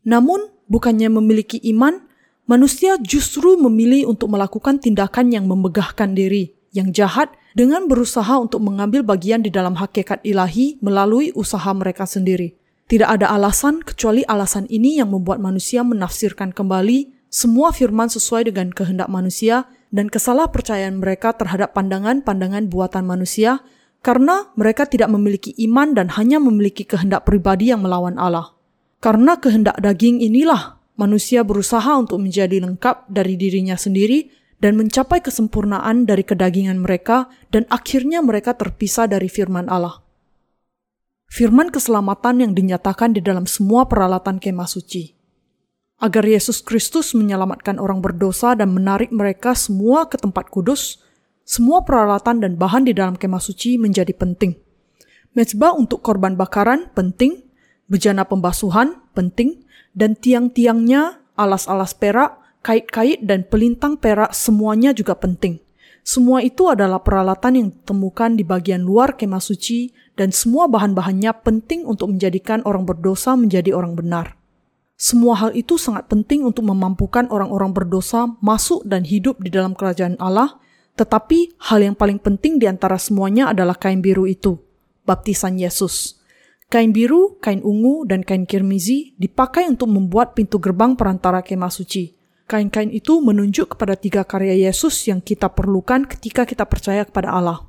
Namun, 0.07 0.47
bukannya 0.71 1.11
memiliki 1.11 1.59
iman, 1.75 1.99
manusia 2.47 2.95
justru 3.03 3.59
memilih 3.59 4.07
untuk 4.07 4.31
melakukan 4.31 4.79
tindakan 4.79 5.35
yang 5.35 5.51
memegahkan 5.51 6.15
diri, 6.15 6.55
yang 6.71 6.95
jahat, 6.95 7.35
dengan 7.59 7.91
berusaha 7.91 8.39
untuk 8.39 8.63
mengambil 8.63 9.03
bagian 9.03 9.43
di 9.43 9.51
dalam 9.51 9.75
hakikat 9.75 10.23
ilahi 10.23 10.79
melalui 10.79 11.35
usaha 11.35 11.67
mereka 11.75 12.07
sendiri. 12.07 12.55
Tidak 12.89 13.05
ada 13.05 13.35
alasan 13.35 13.83
kecuali 13.83 14.23
alasan 14.25 14.65
ini 14.71 15.03
yang 15.03 15.11
membuat 15.11 15.43
manusia 15.43 15.83
menafsirkan 15.83 16.55
kembali 16.55 17.13
semua 17.29 17.75
firman 17.75 18.09
sesuai 18.09 18.49
dengan 18.49 18.73
kehendak 18.73 19.13
manusia 19.13 19.69
dan 19.93 20.09
kesalahpercayaan 20.09 20.97
mereka 20.97 21.37
terhadap 21.37 21.77
pandangan-pandangan 21.77 22.73
buatan 22.73 23.05
manusia 23.05 23.61
karena 24.01 24.49
mereka 24.55 24.87
tidak 24.87 25.11
memiliki 25.11 25.53
iman 25.69 25.93
dan 25.93 26.15
hanya 26.15 26.39
memiliki 26.39 26.87
kehendak 26.87 27.27
pribadi 27.27 27.75
yang 27.75 27.83
melawan 27.83 28.17
Allah. 28.17 28.55
Karena 28.99 29.39
kehendak 29.39 29.79
daging 29.79 30.23
inilah 30.23 30.79
manusia 30.99 31.47
berusaha 31.47 31.95
untuk 31.95 32.19
menjadi 32.19 32.59
lengkap 32.59 33.07
dari 33.07 33.39
dirinya 33.39 33.79
sendiri 33.79 34.31
dan 34.59 34.75
mencapai 34.75 35.23
kesempurnaan 35.23 36.03
dari 36.03 36.27
kedagingan 36.27 36.83
mereka 36.83 37.31
dan 37.55 37.63
akhirnya 37.71 38.19
mereka 38.19 38.59
terpisah 38.59 39.07
dari 39.07 39.31
firman 39.31 39.71
Allah. 39.71 40.03
Firman 41.31 41.71
keselamatan 41.71 42.43
yang 42.43 42.53
dinyatakan 42.57 43.15
di 43.15 43.23
dalam 43.23 43.47
semua 43.47 43.87
peralatan 43.87 44.43
kemah 44.43 44.67
suci. 44.67 45.15
Agar 45.99 46.25
Yesus 46.27 46.63
Kristus 46.63 47.15
menyelamatkan 47.15 47.79
orang 47.79 47.99
berdosa 47.99 48.55
dan 48.55 48.71
menarik 48.71 49.11
mereka 49.11 49.53
semua 49.55 50.07
ke 50.07 50.15
tempat 50.15 50.47
kudus, 50.47 51.03
semua 51.49 51.81
peralatan 51.81 52.45
dan 52.45 52.61
bahan 52.61 52.85
di 52.85 52.93
dalam 52.93 53.17
kemah 53.17 53.41
suci 53.41 53.81
menjadi 53.81 54.13
penting. 54.13 54.53
Mezbah 55.33 55.73
untuk 55.73 56.05
korban 56.05 56.37
bakaran 56.37 56.93
penting, 56.93 57.41
bejana 57.89 58.29
pembasuhan 58.29 59.01
penting, 59.17 59.65
dan 59.97 60.13
tiang-tiangnya, 60.13 61.25
alas-alas 61.41 61.97
perak, 61.97 62.37
kait-kait 62.61 63.25
dan 63.25 63.49
pelintang 63.49 63.97
perak 63.97 64.37
semuanya 64.37 64.93
juga 64.93 65.17
penting. 65.17 65.57
Semua 66.05 66.45
itu 66.45 66.69
adalah 66.69 67.01
peralatan 67.01 67.53
yang 67.57 67.69
ditemukan 67.73 68.37
di 68.37 68.45
bagian 68.45 68.85
luar 68.85 69.17
kemah 69.17 69.41
suci 69.41 69.89
dan 70.21 70.29
semua 70.29 70.69
bahan-bahannya 70.69 71.33
penting 71.41 71.89
untuk 71.89 72.13
menjadikan 72.13 72.61
orang 72.69 72.85
berdosa 72.85 73.41
menjadi 73.41 73.73
orang 73.73 73.97
benar. 73.97 74.37
Semua 75.01 75.33
hal 75.41 75.57
itu 75.57 75.81
sangat 75.81 76.13
penting 76.13 76.45
untuk 76.45 76.69
memampukan 76.69 77.25
orang-orang 77.33 77.73
berdosa 77.73 78.37
masuk 78.45 78.85
dan 78.85 79.09
hidup 79.09 79.41
di 79.41 79.49
dalam 79.49 79.73
kerajaan 79.73 80.21
Allah 80.21 80.61
tetapi 80.99 81.55
hal 81.71 81.79
yang 81.79 81.95
paling 81.95 82.19
penting 82.19 82.59
di 82.59 82.67
antara 82.67 82.99
semuanya 82.99 83.55
adalah 83.55 83.79
kain 83.79 84.03
biru 84.03 84.27
itu, 84.27 84.59
baptisan 85.07 85.55
Yesus. 85.55 86.19
Kain 86.67 86.91
biru, 86.91 87.39
kain 87.39 87.63
ungu, 87.63 88.03
dan 88.05 88.27
kain 88.27 88.45
kirmizi 88.45 89.15
dipakai 89.17 89.71
untuk 89.71 89.89
membuat 89.89 90.35
pintu 90.35 90.59
gerbang 90.59 90.99
perantara 90.99 91.41
kemah 91.41 91.71
suci. 91.71 92.19
Kain-kain 92.49 92.89
itu 92.89 93.21
menunjuk 93.21 93.77
kepada 93.77 93.93
tiga 93.93 94.25
karya 94.25 94.57
Yesus 94.57 95.05
yang 95.05 95.21
kita 95.21 95.53
perlukan 95.53 96.09
ketika 96.09 96.49
kita 96.49 96.65
percaya 96.65 97.05
kepada 97.05 97.33
Allah. 97.33 97.61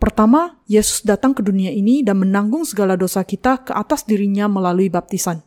Pertama, 0.00 0.60
Yesus 0.64 1.04
datang 1.04 1.36
ke 1.36 1.44
dunia 1.44 1.68
ini 1.68 2.00
dan 2.00 2.20
menanggung 2.20 2.64
segala 2.64 2.96
dosa 2.96 3.20
kita 3.24 3.68
ke 3.68 3.72
atas 3.76 4.08
dirinya 4.08 4.48
melalui 4.48 4.88
baptisan. 4.88 5.44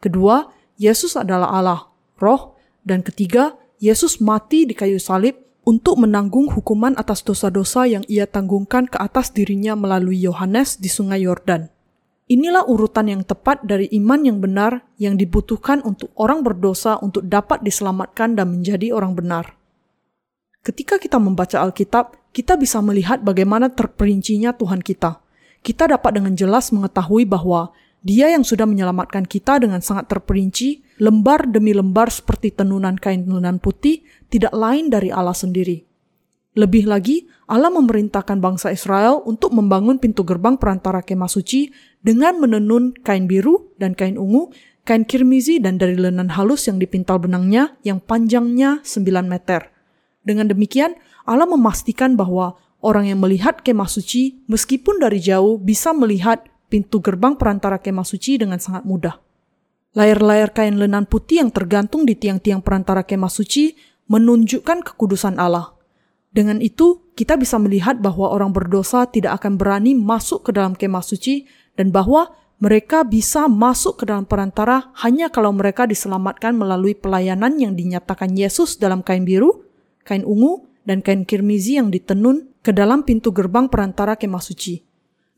Kedua, 0.00 0.44
Yesus 0.76 1.16
adalah 1.16 1.56
Allah, 1.56 1.80
roh, 2.20 2.56
dan 2.84 3.00
ketiga, 3.00 3.56
Yesus 3.80 4.20
mati 4.20 4.68
di 4.68 4.76
kayu 4.76 5.00
salib 5.00 5.51
untuk 5.62 5.98
menanggung 5.98 6.50
hukuman 6.50 6.98
atas 6.98 7.22
dosa-dosa 7.22 7.86
yang 7.86 8.02
ia 8.10 8.26
tanggungkan 8.26 8.90
ke 8.90 8.98
atas 8.98 9.30
dirinya 9.30 9.78
melalui 9.78 10.18
Yohanes 10.18 10.78
di 10.82 10.90
Sungai 10.90 11.22
Yordan. 11.22 11.70
Inilah 12.30 12.66
urutan 12.66 13.10
yang 13.12 13.22
tepat 13.22 13.62
dari 13.62 13.90
iman 13.98 14.22
yang 14.24 14.38
benar 14.38 14.86
yang 14.96 15.18
dibutuhkan 15.18 15.84
untuk 15.84 16.10
orang 16.16 16.40
berdosa 16.40 16.96
untuk 17.02 17.26
dapat 17.26 17.60
diselamatkan 17.60 18.38
dan 18.38 18.58
menjadi 18.58 18.94
orang 18.94 19.12
benar. 19.14 19.54
Ketika 20.62 20.96
kita 21.02 21.18
membaca 21.18 21.58
Alkitab, 21.58 22.14
kita 22.30 22.54
bisa 22.54 22.78
melihat 22.78 23.20
bagaimana 23.20 23.68
terperincinya 23.68 24.54
Tuhan 24.54 24.80
kita. 24.80 25.18
Kita 25.62 25.90
dapat 25.90 26.18
dengan 26.18 26.34
jelas 26.38 26.70
mengetahui 26.70 27.26
bahwa 27.26 27.74
dia 28.02 28.34
yang 28.34 28.42
sudah 28.42 28.66
menyelamatkan 28.66 29.22
kita 29.22 29.62
dengan 29.62 29.78
sangat 29.78 30.10
terperinci, 30.10 30.98
lembar 30.98 31.46
demi 31.46 31.70
lembar 31.70 32.10
seperti 32.10 32.50
tenunan 32.50 32.98
kain 32.98 33.22
tenunan 33.22 33.62
putih, 33.62 34.02
tidak 34.26 34.50
lain 34.50 34.90
dari 34.90 35.14
Allah 35.14 35.34
sendiri. 35.34 35.86
Lebih 36.52 36.84
lagi, 36.84 37.24
Allah 37.48 37.72
memerintahkan 37.72 38.36
bangsa 38.36 38.74
Israel 38.74 39.24
untuk 39.24 39.56
membangun 39.56 39.96
pintu 39.96 40.20
gerbang 40.20 40.60
perantara 40.60 41.00
kemah 41.00 41.30
suci 41.30 41.72
dengan 42.04 42.36
menenun 42.42 42.92
kain 43.00 43.24
biru 43.24 43.72
dan 43.80 43.96
kain 43.96 44.20
ungu, 44.20 44.52
kain 44.84 45.08
kirmizi 45.08 45.62
dan 45.62 45.80
dari 45.80 45.96
lenan 45.96 46.28
halus 46.36 46.68
yang 46.68 46.76
dipintal 46.76 47.16
benangnya 47.16 47.72
yang 47.86 48.04
panjangnya 48.04 48.84
9 48.84 49.00
meter. 49.24 49.72
Dengan 50.26 50.52
demikian, 50.52 50.92
Allah 51.24 51.48
memastikan 51.48 52.20
bahwa 52.20 52.60
orang 52.84 53.08
yang 53.08 53.24
melihat 53.24 53.64
kemah 53.64 53.88
suci 53.88 54.44
meskipun 54.44 55.00
dari 55.00 55.24
jauh 55.24 55.56
bisa 55.56 55.96
melihat 55.96 56.51
pintu 56.72 57.04
gerbang 57.04 57.36
perantara 57.36 57.76
kemah 57.76 58.08
suci 58.08 58.40
dengan 58.40 58.56
sangat 58.56 58.88
mudah. 58.88 59.20
Layar-layar 59.92 60.56
kain 60.56 60.80
lenan 60.80 61.04
putih 61.04 61.44
yang 61.44 61.52
tergantung 61.52 62.08
di 62.08 62.16
tiang-tiang 62.16 62.64
perantara 62.64 63.04
kemah 63.04 63.28
suci 63.28 63.76
menunjukkan 64.08 64.80
kekudusan 64.80 65.36
Allah. 65.36 65.76
Dengan 66.32 66.64
itu, 66.64 67.12
kita 67.12 67.36
bisa 67.36 67.60
melihat 67.60 68.00
bahwa 68.00 68.32
orang 68.32 68.56
berdosa 68.56 69.04
tidak 69.04 69.44
akan 69.44 69.60
berani 69.60 69.92
masuk 69.92 70.48
ke 70.48 70.56
dalam 70.56 70.72
kemah 70.72 71.04
suci 71.04 71.44
dan 71.76 71.92
bahwa 71.92 72.32
mereka 72.56 73.04
bisa 73.04 73.52
masuk 73.52 74.00
ke 74.00 74.04
dalam 74.08 74.24
perantara 74.24 74.94
hanya 75.04 75.28
kalau 75.28 75.52
mereka 75.52 75.84
diselamatkan 75.84 76.56
melalui 76.56 76.96
pelayanan 76.96 77.60
yang 77.60 77.76
dinyatakan 77.76 78.32
Yesus 78.32 78.80
dalam 78.80 79.04
kain 79.04 79.28
biru, 79.28 79.68
kain 80.08 80.24
ungu, 80.24 80.64
dan 80.88 81.04
kain 81.04 81.28
kirmizi 81.28 81.76
yang 81.76 81.92
ditenun 81.92 82.48
ke 82.64 82.72
dalam 82.72 83.04
pintu 83.04 83.28
gerbang 83.34 83.68
perantara 83.68 84.16
kemah 84.16 84.40
suci. 84.40 84.80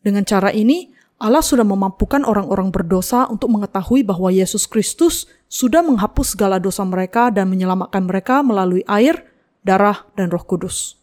Dengan 0.05 0.23
cara 0.29 0.53
ini, 0.53 0.93
Allah 1.23 1.41
sudah 1.41 1.63
memampukan 1.63 2.27
orang-orang 2.27 2.75
berdosa 2.75 3.31
untuk 3.31 3.55
mengetahui 3.55 4.03
bahwa 4.03 4.35
Yesus 4.35 4.67
Kristus 4.67 5.31
sudah 5.47 5.81
menghapus 5.81 6.35
segala 6.35 6.59
dosa 6.59 6.83
mereka 6.83 7.31
dan 7.31 7.47
menyelamatkan 7.47 8.03
mereka 8.03 8.43
melalui 8.43 8.83
air, 8.91 9.23
darah, 9.63 10.05
dan 10.19 10.29
roh 10.29 10.43
kudus. 10.43 10.99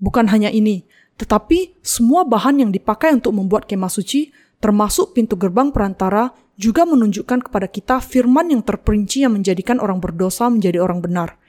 Bukan 0.00 0.32
hanya 0.32 0.48
ini, 0.48 0.88
tetapi 1.20 1.78
semua 1.84 2.24
bahan 2.24 2.64
yang 2.64 2.70
dipakai 2.72 3.12
untuk 3.12 3.36
membuat 3.36 3.68
kemah 3.68 3.92
suci, 3.92 4.32
termasuk 4.58 5.12
pintu 5.12 5.36
gerbang 5.36 5.68
perantara, 5.68 6.32
juga 6.56 6.88
menunjukkan 6.88 7.48
kepada 7.48 7.68
kita 7.68 8.00
firman 8.00 8.48
yang 8.52 8.62
terperinci 8.64 9.24
yang 9.24 9.36
menjadikan 9.36 9.78
orang 9.78 10.00
berdosa 10.00 10.48
menjadi 10.48 10.80
orang 10.80 11.04
benar. 11.04 11.41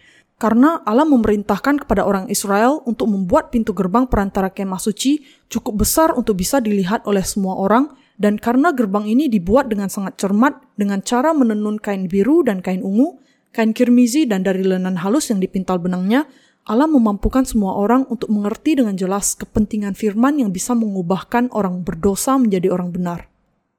Karena 0.44 0.84
Allah 0.84 1.08
memerintahkan 1.08 1.88
kepada 1.88 2.04
orang 2.04 2.28
Israel 2.28 2.84
untuk 2.84 3.08
membuat 3.08 3.48
pintu 3.48 3.72
gerbang 3.72 4.12
perantara 4.12 4.52
kemah 4.52 4.76
suci 4.76 5.24
cukup 5.48 5.88
besar 5.88 6.12
untuk 6.20 6.36
bisa 6.36 6.60
dilihat 6.60 7.08
oleh 7.08 7.24
semua 7.24 7.56
orang 7.56 7.88
dan 8.20 8.36
karena 8.36 8.76
gerbang 8.76 9.08
ini 9.08 9.32
dibuat 9.32 9.72
dengan 9.72 9.88
sangat 9.88 10.20
cermat 10.20 10.60
dengan 10.76 11.00
cara 11.00 11.32
menenun 11.32 11.80
kain 11.80 12.12
biru 12.12 12.44
dan 12.44 12.60
kain 12.60 12.84
ungu, 12.84 13.24
kain 13.56 13.72
kirmizi 13.72 14.28
dan 14.28 14.44
dari 14.44 14.68
lenan 14.68 15.00
halus 15.00 15.32
yang 15.32 15.40
dipintal 15.40 15.80
benangnya, 15.80 16.28
Allah 16.68 16.92
memampukan 16.92 17.48
semua 17.48 17.80
orang 17.80 18.04
untuk 18.12 18.28
mengerti 18.28 18.76
dengan 18.84 19.00
jelas 19.00 19.40
kepentingan 19.40 19.96
firman 19.96 20.44
yang 20.44 20.52
bisa 20.52 20.76
mengubahkan 20.76 21.56
orang 21.56 21.88
berdosa 21.88 22.36
menjadi 22.36 22.68
orang 22.68 22.92
benar. 22.92 23.32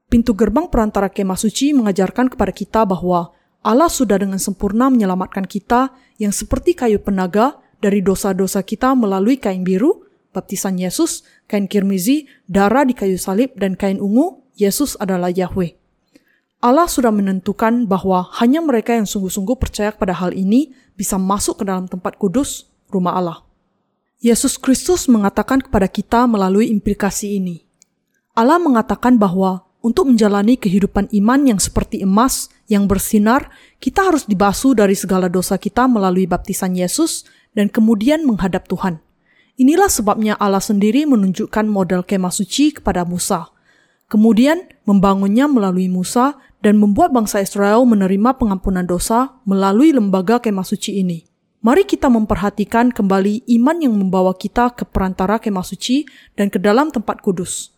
Pintu 0.08 0.32
gerbang 0.32 0.72
perantara 0.72 1.12
kemah 1.12 1.36
suci 1.36 1.76
mengajarkan 1.76 2.32
kepada 2.32 2.56
kita 2.56 2.88
bahwa 2.88 3.36
Allah 3.64 3.88
sudah 3.88 4.20
dengan 4.20 4.36
sempurna 4.36 4.92
menyelamatkan 4.92 5.48
kita 5.48 5.96
yang 6.20 6.36
seperti 6.36 6.76
kayu 6.76 7.00
penaga 7.00 7.56
dari 7.80 8.04
dosa-dosa 8.04 8.60
kita 8.60 8.92
melalui 8.92 9.40
kain 9.40 9.64
biru, 9.64 10.04
baptisan 10.36 10.76
Yesus, 10.76 11.24
kain 11.48 11.64
kirmizi, 11.64 12.28
darah 12.44 12.84
di 12.84 12.92
kayu 12.92 13.16
salib, 13.16 13.56
dan 13.56 13.72
kain 13.72 14.04
ungu, 14.04 14.44
Yesus 14.52 15.00
adalah 15.00 15.32
Yahweh. 15.32 15.80
Allah 16.60 16.88
sudah 16.88 17.12
menentukan 17.12 17.88
bahwa 17.88 18.28
hanya 18.40 18.60
mereka 18.60 18.96
yang 18.96 19.08
sungguh-sungguh 19.08 19.56
percaya 19.56 19.92
pada 19.96 20.12
hal 20.12 20.36
ini 20.36 20.72
bisa 20.96 21.16
masuk 21.16 21.60
ke 21.60 21.64
dalam 21.64 21.88
tempat 21.88 22.20
kudus, 22.20 22.68
rumah 22.92 23.16
Allah. 23.16 23.38
Yesus 24.20 24.60
Kristus 24.60 25.08
mengatakan 25.08 25.60
kepada 25.60 25.88
kita 25.88 26.24
melalui 26.24 26.68
implikasi 26.72 27.36
ini, 27.40 27.64
Allah 28.32 28.56
mengatakan 28.60 29.20
bahwa 29.20 29.63
untuk 29.84 30.08
menjalani 30.08 30.56
kehidupan 30.56 31.12
iman 31.12 31.44
yang 31.44 31.60
seperti 31.60 32.00
emas 32.00 32.48
yang 32.72 32.88
bersinar, 32.88 33.52
kita 33.84 34.08
harus 34.08 34.24
dibasuh 34.24 34.72
dari 34.72 34.96
segala 34.96 35.28
dosa 35.28 35.60
kita 35.60 35.84
melalui 35.84 36.24
baptisan 36.24 36.72
Yesus 36.72 37.28
dan 37.52 37.68
kemudian 37.68 38.24
menghadap 38.24 38.64
Tuhan. 38.64 39.04
Inilah 39.60 39.92
sebabnya 39.92 40.40
Allah 40.40 40.64
sendiri 40.64 41.04
menunjukkan 41.04 41.68
model 41.68 42.00
kemah 42.00 42.32
suci 42.32 42.72
kepada 42.72 43.04
Musa. 43.04 43.52
Kemudian 44.08 44.72
membangunnya 44.88 45.44
melalui 45.52 45.92
Musa 45.92 46.40
dan 46.64 46.80
membuat 46.80 47.12
bangsa 47.12 47.44
Israel 47.44 47.84
menerima 47.84 48.40
pengampunan 48.40 48.88
dosa 48.88 49.36
melalui 49.44 49.92
lembaga 49.92 50.40
kemah 50.40 50.64
suci 50.64 50.96
ini. 51.04 51.28
Mari 51.60 51.84
kita 51.84 52.08
memperhatikan 52.08 52.88
kembali 52.88 53.44
iman 53.60 53.76
yang 53.84 53.92
membawa 53.92 54.32
kita 54.32 54.72
ke 54.72 54.88
perantara 54.88 55.36
kemah 55.36 55.64
suci 55.64 56.08
dan 56.40 56.48
ke 56.48 56.56
dalam 56.56 56.88
tempat 56.88 57.20
kudus. 57.20 57.73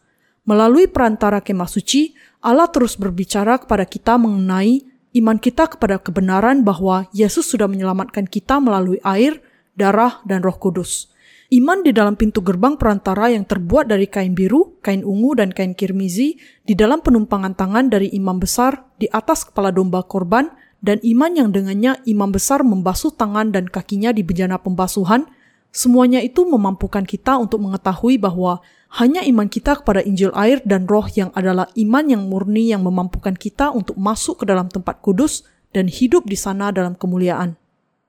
Melalui 0.47 0.87
perantara 0.87 1.43
kemah 1.43 1.67
suci, 1.67 2.15
Allah 2.39 2.71
terus 2.71 2.95
berbicara 2.95 3.59
kepada 3.59 3.83
kita 3.83 4.15
mengenai 4.15 4.87
iman 5.19 5.43
kita 5.43 5.67
kepada 5.67 5.99
kebenaran 5.99 6.63
bahwa 6.63 7.11
Yesus 7.11 7.51
sudah 7.51 7.67
menyelamatkan 7.67 8.31
kita 8.31 8.63
melalui 8.63 9.03
air, 9.03 9.43
darah, 9.75 10.23
dan 10.23 10.47
roh 10.47 10.55
kudus. 10.55 11.11
Iman 11.51 11.83
di 11.87 11.95
dalam 11.95 12.19
pintu 12.19 12.43
gerbang 12.43 12.75
perantara 12.75 13.31
yang 13.31 13.47
terbuat 13.47 13.87
dari 13.87 14.11
kain 14.11 14.35
biru, 14.35 14.79
kain 14.83 15.07
ungu, 15.07 15.39
dan 15.39 15.51
kain 15.55 15.75
kirmizi, 15.75 16.39
di 16.63 16.75
dalam 16.75 17.03
penumpangan 17.03 17.55
tangan 17.55 17.87
dari 17.91 18.11
imam 18.15 18.39
besar 18.39 18.87
di 18.99 19.07
atas 19.11 19.47
kepala 19.47 19.71
domba 19.71 20.03
korban, 20.07 20.51
dan 20.83 20.99
iman 21.03 21.33
yang 21.35 21.49
dengannya 21.51 22.03
imam 22.07 22.31
besar 22.31 22.67
membasuh 22.67 23.15
tangan 23.15 23.55
dan 23.55 23.71
kakinya 23.71 24.11
di 24.11 24.27
bejana 24.27 24.59
pembasuhan, 24.59 25.27
semuanya 25.77 26.25
itu 26.25 26.49
memampukan 26.49 27.05
kita 27.05 27.37
untuk 27.37 27.61
mengetahui 27.61 28.17
bahwa 28.17 28.65
hanya 28.97 29.21
iman 29.29 29.45
kita 29.45 29.85
kepada 29.85 30.01
Injil 30.01 30.33
air 30.33 30.65
dan 30.65 30.89
roh 30.89 31.05
yang 31.13 31.29
adalah 31.37 31.69
iman 31.77 32.05
yang 32.09 32.23
murni 32.33 32.73
yang 32.73 32.81
memampukan 32.81 33.37
kita 33.37 33.69
untuk 33.69 34.01
masuk 34.01 34.41
ke 34.41 34.45
dalam 34.49 34.73
tempat 34.73 35.05
kudus 35.05 35.45
dan 35.77 35.93
hidup 35.93 36.25
di 36.25 36.39
sana 36.39 36.73
dalam 36.73 36.97
kemuliaan. 36.97 37.61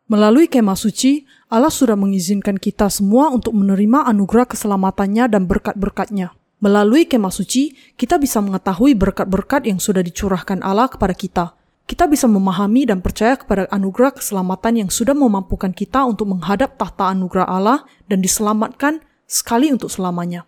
Melalui 0.08 0.48
kemah 0.48 0.80
suci, 0.80 1.28
Allah 1.52 1.68
sudah 1.68 2.00
mengizinkan 2.00 2.56
kita 2.56 2.88
semua 2.88 3.28
untuk 3.28 3.52
menerima 3.52 4.08
anugerah 4.08 4.48
keselamatannya 4.48 5.28
dan 5.28 5.44
berkat-berkatnya. 5.52 6.32
Melalui 6.64 7.04
kemah 7.04 7.36
suci, 7.36 7.76
kita 8.00 8.16
bisa 8.16 8.40
mengetahui 8.40 8.96
berkat-berkat 8.96 9.68
yang 9.68 9.84
sudah 9.84 10.00
dicurahkan 10.00 10.64
Allah 10.64 10.88
kepada 10.88 11.12
kita. 11.12 11.46
Kita 11.88 12.04
bisa 12.04 12.28
memahami 12.28 12.84
dan 12.84 13.00
percaya 13.00 13.40
kepada 13.40 13.64
anugerah 13.72 14.20
keselamatan 14.20 14.84
yang 14.84 14.90
sudah 14.92 15.16
memampukan 15.16 15.72
kita 15.72 16.04
untuk 16.04 16.28
menghadap 16.28 16.76
tahta 16.76 17.16
anugerah 17.16 17.48
Allah 17.48 17.88
dan 18.12 18.20
diselamatkan 18.20 19.00
sekali 19.24 19.72
untuk 19.72 19.88
selamanya. 19.88 20.44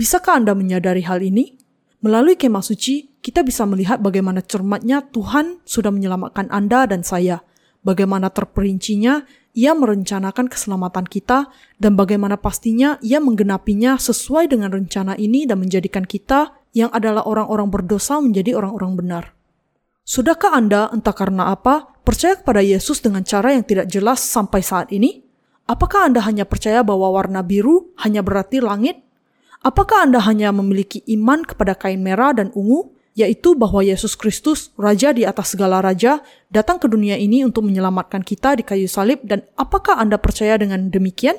Bisakah 0.00 0.40
Anda 0.40 0.56
menyadari 0.56 1.04
hal 1.04 1.20
ini? 1.20 1.60
Melalui 2.00 2.40
kemah 2.40 2.64
suci, 2.64 3.20
kita 3.20 3.44
bisa 3.44 3.68
melihat 3.68 4.00
bagaimana 4.00 4.40
cermatnya 4.40 5.04
Tuhan 5.12 5.60
sudah 5.68 5.92
menyelamatkan 5.92 6.48
Anda 6.48 6.88
dan 6.88 7.04
saya, 7.04 7.44
bagaimana 7.84 8.32
terperincinya 8.32 9.28
ia 9.52 9.76
merencanakan 9.76 10.48
keselamatan 10.48 11.04
kita, 11.04 11.52
dan 11.76 12.00
bagaimana 12.00 12.40
pastinya 12.40 12.96
ia 13.04 13.20
menggenapinya 13.20 14.00
sesuai 14.00 14.48
dengan 14.48 14.72
rencana 14.72 15.20
ini 15.20 15.44
dan 15.44 15.60
menjadikan 15.60 16.08
kita 16.08 16.56
yang 16.72 16.88
adalah 16.96 17.28
orang-orang 17.28 17.68
berdosa 17.68 18.16
menjadi 18.24 18.56
orang-orang 18.56 18.96
benar. 18.96 19.24
Sudahkah 20.02 20.54
Anda, 20.54 20.90
entah 20.90 21.14
karena 21.14 21.54
apa, 21.54 21.98
percaya 22.02 22.38
kepada 22.38 22.60
Yesus 22.60 23.00
dengan 23.00 23.22
cara 23.22 23.54
yang 23.54 23.62
tidak 23.62 23.86
jelas 23.86 24.22
sampai 24.22 24.60
saat 24.60 24.90
ini? 24.90 25.22
Apakah 25.66 26.10
Anda 26.10 26.20
hanya 26.26 26.44
percaya 26.44 26.82
bahwa 26.82 27.14
warna 27.14 27.40
biru 27.40 27.94
hanya 28.02 28.20
berarti 28.20 28.58
langit 28.58 28.98
Apakah 29.62 30.10
Anda 30.10 30.18
hanya 30.26 30.50
memiliki 30.50 31.06
iman 31.14 31.46
kepada 31.46 31.78
kain 31.78 32.02
merah 32.02 32.34
dan 32.34 32.50
ungu, 32.58 32.90
yaitu 33.14 33.54
bahwa 33.54 33.78
Yesus 33.78 34.18
Kristus, 34.18 34.74
Raja 34.74 35.14
di 35.14 35.22
atas 35.22 35.54
segala 35.54 35.78
raja, 35.78 36.18
datang 36.50 36.82
ke 36.82 36.90
dunia 36.90 37.14
ini 37.14 37.46
untuk 37.46 37.70
menyelamatkan 37.70 38.26
kita 38.26 38.58
di 38.58 38.66
kayu 38.66 38.90
salib, 38.90 39.22
dan 39.22 39.46
apakah 39.54 40.02
Anda 40.02 40.18
percaya 40.18 40.58
dengan 40.58 40.90
demikian? 40.90 41.38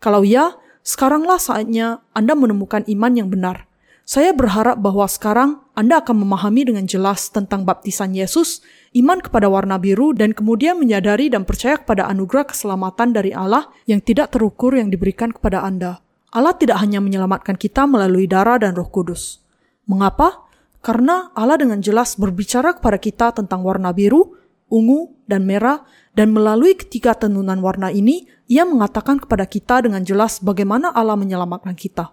Kalau 0.00 0.24
ya, 0.24 0.56
sekaranglah 0.80 1.36
saatnya 1.36 2.00
Anda 2.16 2.32
menemukan 2.32 2.88
iman 2.88 3.12
yang 3.12 3.28
benar. 3.28 3.68
Saya 4.10 4.34
berharap 4.34 4.82
bahwa 4.82 5.06
sekarang 5.06 5.62
Anda 5.78 6.02
akan 6.02 6.26
memahami 6.26 6.66
dengan 6.66 6.82
jelas 6.82 7.30
tentang 7.30 7.62
baptisan 7.62 8.10
Yesus, 8.10 8.58
iman 8.98 9.22
kepada 9.22 9.46
warna 9.46 9.78
biru, 9.78 10.10
dan 10.10 10.34
kemudian 10.34 10.82
menyadari 10.82 11.30
dan 11.30 11.46
percaya 11.46 11.78
kepada 11.78 12.10
anugerah 12.10 12.50
keselamatan 12.50 13.14
dari 13.14 13.30
Allah 13.30 13.70
yang 13.86 14.02
tidak 14.02 14.34
terukur 14.34 14.74
yang 14.74 14.90
diberikan 14.90 15.30
kepada 15.30 15.62
Anda. 15.62 16.02
Allah 16.34 16.58
tidak 16.58 16.82
hanya 16.82 16.98
menyelamatkan 16.98 17.54
kita 17.54 17.86
melalui 17.86 18.26
darah 18.26 18.58
dan 18.58 18.74
roh 18.74 18.90
kudus. 18.90 19.46
Mengapa? 19.86 20.42
Karena 20.82 21.30
Allah 21.38 21.62
dengan 21.62 21.78
jelas 21.78 22.18
berbicara 22.18 22.82
kepada 22.82 22.98
kita 22.98 23.30
tentang 23.30 23.62
warna 23.62 23.94
biru, 23.94 24.34
ungu, 24.74 25.22
dan 25.30 25.46
merah, 25.46 25.86
dan 26.18 26.34
melalui 26.34 26.74
ketiga 26.74 27.14
tenunan 27.14 27.62
warna 27.62 27.94
ini, 27.94 28.26
ia 28.50 28.66
mengatakan 28.66 29.22
kepada 29.22 29.46
kita 29.46 29.86
dengan 29.86 30.02
jelas 30.02 30.42
bagaimana 30.42 30.90
Allah 30.90 31.14
menyelamatkan 31.14 31.78
kita. 31.78 32.10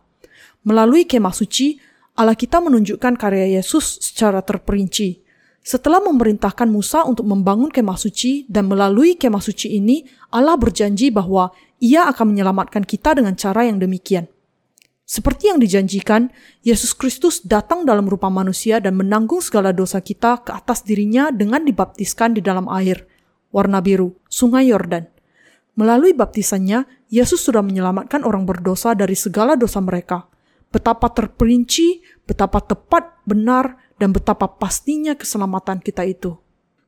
Melalui 0.67 1.07
kemah 1.07 1.31
suci, 1.31 1.79
Allah 2.19 2.35
kita 2.35 2.59
menunjukkan 2.59 3.15
karya 3.15 3.55
Yesus 3.55 4.03
secara 4.03 4.43
terperinci. 4.43 5.23
Setelah 5.63 6.03
memerintahkan 6.03 6.67
Musa 6.67 7.07
untuk 7.07 7.23
membangun 7.23 7.71
kemah 7.71 7.95
suci 7.95 8.43
dan 8.51 8.67
melalui 8.67 9.15
kemah 9.15 9.39
suci 9.39 9.79
ini, 9.79 10.03
Allah 10.27 10.59
berjanji 10.59 11.07
bahwa 11.07 11.55
ia 11.79 12.11
akan 12.11 12.35
menyelamatkan 12.35 12.83
kita 12.83 13.15
dengan 13.15 13.39
cara 13.39 13.63
yang 13.63 13.79
demikian. 13.79 14.27
Seperti 15.07 15.55
yang 15.55 15.63
dijanjikan, 15.63 16.35
Yesus 16.67 16.91
Kristus 16.91 17.39
datang 17.47 17.87
dalam 17.87 18.03
rupa 18.11 18.27
manusia 18.27 18.83
dan 18.83 18.99
menanggung 18.99 19.39
segala 19.39 19.71
dosa 19.71 20.03
kita 20.03 20.43
ke 20.43 20.51
atas 20.51 20.83
dirinya 20.83 21.31
dengan 21.31 21.63
dibaptiskan 21.63 22.35
di 22.35 22.43
dalam 22.43 22.67
air, 22.67 23.07
warna 23.55 23.79
biru, 23.79 24.19
sungai 24.27 24.67
Yordan. 24.67 25.07
Melalui 25.79 26.11
baptisannya, 26.11 27.07
Yesus 27.07 27.39
sudah 27.39 27.63
menyelamatkan 27.63 28.27
orang 28.27 28.43
berdosa 28.43 28.91
dari 28.99 29.15
segala 29.15 29.55
dosa 29.55 29.79
mereka. 29.79 30.27
Betapa 30.69 31.09
terperinci, 31.11 32.03
betapa 32.27 32.59
tepat, 32.59 33.23
benar, 33.23 33.79
dan 33.97 34.13
betapa 34.13 34.45
pastinya 34.45 35.17
keselamatan 35.17 35.81
kita 35.81 36.05
itu. 36.05 36.37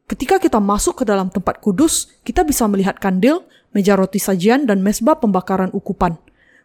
Ketika 0.10 0.42
kita 0.42 0.58
masuk 0.58 1.02
ke 1.02 1.04
dalam 1.06 1.30
tempat 1.30 1.62
kudus, 1.62 2.10
kita 2.26 2.42
bisa 2.42 2.66
melihat 2.66 2.98
kandil, 2.98 3.46
meja 3.72 3.94
roti 3.94 4.18
sajian, 4.18 4.66
dan 4.66 4.82
mesbah 4.82 5.22
pembakaran 5.22 5.70
ukupan. 5.70 6.18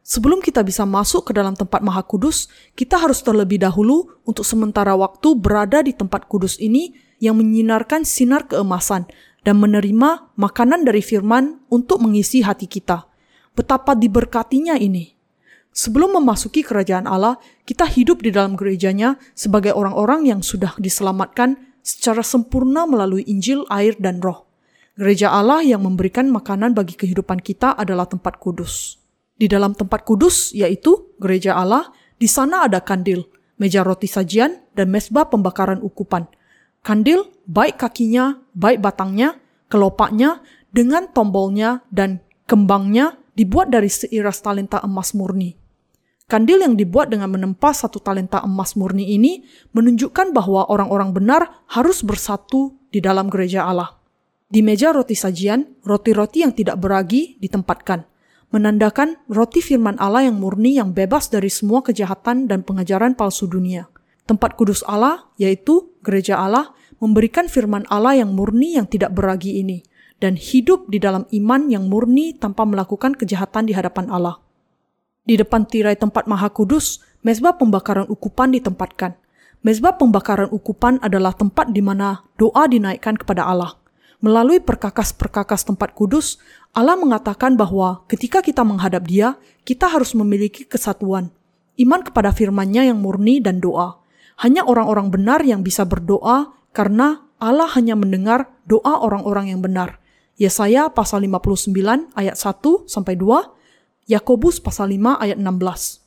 Sebelum 0.05 0.45
kita 0.45 0.61
bisa 0.61 0.85
masuk 0.85 1.29
ke 1.29 1.33
dalam 1.33 1.57
tempat 1.57 1.81
maha 1.81 2.05
kudus, 2.05 2.49
kita 2.77 3.01
harus 3.01 3.25
terlebih 3.25 3.57
dahulu 3.57 4.21
untuk 4.29 4.45
sementara 4.45 4.93
waktu 4.93 5.33
berada 5.33 5.81
di 5.81 5.97
tempat 5.97 6.29
kudus 6.29 6.61
ini 6.61 6.93
yang 7.25 7.41
menyinarkan 7.41 8.05
sinar 8.05 8.45
keemasan 8.45 9.09
dan 9.45 9.57
menerima 9.57 10.37
makanan 10.37 10.85
dari 10.85 11.01
firman 11.01 11.65
untuk 11.73 12.05
mengisi 12.05 12.45
hati 12.45 12.69
kita. 12.69 13.09
Betapa 13.57 13.97
diberkatinya 13.97 14.77
ini. 14.77 15.14
Sebelum 15.75 16.23
memasuki 16.23 16.63
kerajaan 16.63 17.11
Allah, 17.11 17.35
kita 17.67 17.83
hidup 17.91 18.23
di 18.23 18.31
dalam 18.31 18.55
gerejanya 18.55 19.19
sebagai 19.35 19.75
orang-orang 19.75 20.31
yang 20.31 20.39
sudah 20.39 20.79
diselamatkan 20.79 21.59
secara 21.83 22.23
sempurna 22.23 22.87
melalui 22.87 23.27
Injil, 23.27 23.67
air, 23.67 23.99
dan 23.99 24.23
roh. 24.23 24.47
Gereja 24.95 25.35
Allah 25.35 25.67
yang 25.67 25.83
memberikan 25.83 26.31
makanan 26.31 26.79
bagi 26.79 26.95
kehidupan 26.95 27.43
kita 27.43 27.75
adalah 27.75 28.07
tempat 28.07 28.39
kudus. 28.39 29.03
Di 29.35 29.51
dalam 29.51 29.75
tempat 29.75 30.07
kudus, 30.07 30.55
yaitu 30.55 31.11
gereja 31.19 31.59
Allah, 31.59 31.91
di 32.15 32.31
sana 32.31 32.71
ada 32.71 32.79
kandil, 32.79 33.27
meja 33.59 33.83
roti 33.83 34.07
sajian, 34.07 34.55
dan 34.79 34.95
mesbah 34.95 35.27
pembakaran 35.27 35.83
ukupan. 35.83 36.31
Kandil, 36.87 37.27
baik 37.51 37.83
kakinya, 37.83 38.39
baik 38.55 38.79
batangnya, 38.79 39.43
kelopaknya, 39.67 40.39
dengan 40.71 41.11
tombolnya 41.11 41.83
dan 41.91 42.23
kembangnya 42.47 43.19
dibuat 43.35 43.75
dari 43.75 43.91
seiras 43.91 44.39
talenta 44.39 44.79
emas 44.87 45.11
murni. 45.19 45.64
Kandil 46.25 46.65
yang 46.65 46.73
dibuat 46.73 47.13
dengan 47.13 47.29
menempa 47.29 47.77
satu 47.77 48.01
talenta 48.01 48.41
emas 48.41 48.81
murni 48.81 49.13
ini 49.13 49.45
menunjukkan 49.77 50.33
bahwa 50.33 50.65
orang-orang 50.73 51.13
benar 51.13 51.61
harus 51.69 52.01
bersatu 52.01 52.73
di 52.89 53.05
dalam 53.05 53.29
gereja 53.29 53.69
Allah. 53.69 54.01
Di 54.49 54.65
meja 54.65 54.89
roti 54.95 55.13
sajian, 55.13 55.85
roti-roti 55.85 56.41
yang 56.41 56.57
tidak 56.57 56.81
beragi 56.81 57.37
ditempatkan, 57.45 58.09
menandakan 58.55 59.21
roti 59.29 59.61
firman 59.61 60.01
Allah 60.01 60.31
yang 60.31 60.41
murni 60.41 60.81
yang 60.81 60.97
bebas 60.97 61.29
dari 61.29 61.53
semua 61.53 61.85
kejahatan 61.85 62.49
dan 62.49 62.65
pengajaran 62.65 63.13
palsu 63.19 63.45
dunia. 63.45 63.91
Tempat 64.25 64.57
kudus 64.57 64.81
Allah, 64.89 65.29
yaitu 65.37 65.93
gereja 66.01 66.41
Allah, 66.41 66.73
memberikan 67.03 67.51
firman 67.51 67.85
Allah 67.93 68.17
yang 68.17 68.33
murni 68.33 68.81
yang 68.81 68.89
tidak 68.89 69.13
beragi 69.13 69.61
ini, 69.61 69.85
dan 70.23 70.41
hidup 70.41 70.89
di 70.89 70.97
dalam 70.97 71.29
iman 71.29 71.69
yang 71.69 71.91
murni 71.93 72.33
tanpa 72.33 72.65
melakukan 72.65 73.13
kejahatan 73.13 73.69
di 73.69 73.77
hadapan 73.77 74.09
Allah. 74.09 74.44
Di 75.25 75.41
depan 75.41 75.65
tirai 75.65 75.97
tempat 75.97 76.29
maha 76.29 76.53
kudus, 76.53 77.01
mezbah 77.25 77.57
pembakaran 77.57 78.05
ukupan 78.13 78.53
ditempatkan. 78.53 79.17
Mezbah 79.65 79.97
pembakaran 79.97 80.53
ukupan 80.53 81.01
adalah 81.01 81.33
tempat 81.33 81.73
di 81.73 81.81
mana 81.81 82.21
doa 82.37 82.69
dinaikkan 82.69 83.17
kepada 83.17 83.49
Allah. 83.49 83.81
Melalui 84.21 84.61
perkakas-perkakas 84.61 85.65
tempat 85.65 85.97
kudus, 85.97 86.37
Allah 86.77 87.01
mengatakan 87.01 87.57
bahwa 87.57 88.05
ketika 88.05 88.45
kita 88.45 88.61
menghadap 88.69 89.09
Dia, 89.09 89.41
kita 89.65 89.89
harus 89.89 90.13
memiliki 90.13 90.69
kesatuan. 90.69 91.33
iman 91.75 92.07
kepada 92.07 92.31
firman-Nya 92.31 92.87
yang 92.87 93.03
murni 93.03 93.43
dan 93.43 93.59
doa. 93.59 93.99
Hanya 94.39 94.63
orang-orang 94.63 95.11
benar 95.11 95.43
yang 95.43 95.67
bisa 95.67 95.83
berdoa 95.83 96.55
karena 96.71 97.27
Allah 97.43 97.67
hanya 97.75 97.99
mendengar 97.99 98.47
doa 98.63 99.03
orang-orang 99.03 99.51
yang 99.51 99.59
benar. 99.59 99.99
Yesaya 100.39 100.87
pasal 100.95 101.27
59 101.27 102.15
ayat 102.15 102.37
1 102.39 102.87
sampai 102.87 103.19
2, 103.19 103.27
Yakobus 104.05 104.61
pasal 104.61 104.93
5 104.93 105.17
ayat 105.17 105.41
16. 105.41 106.05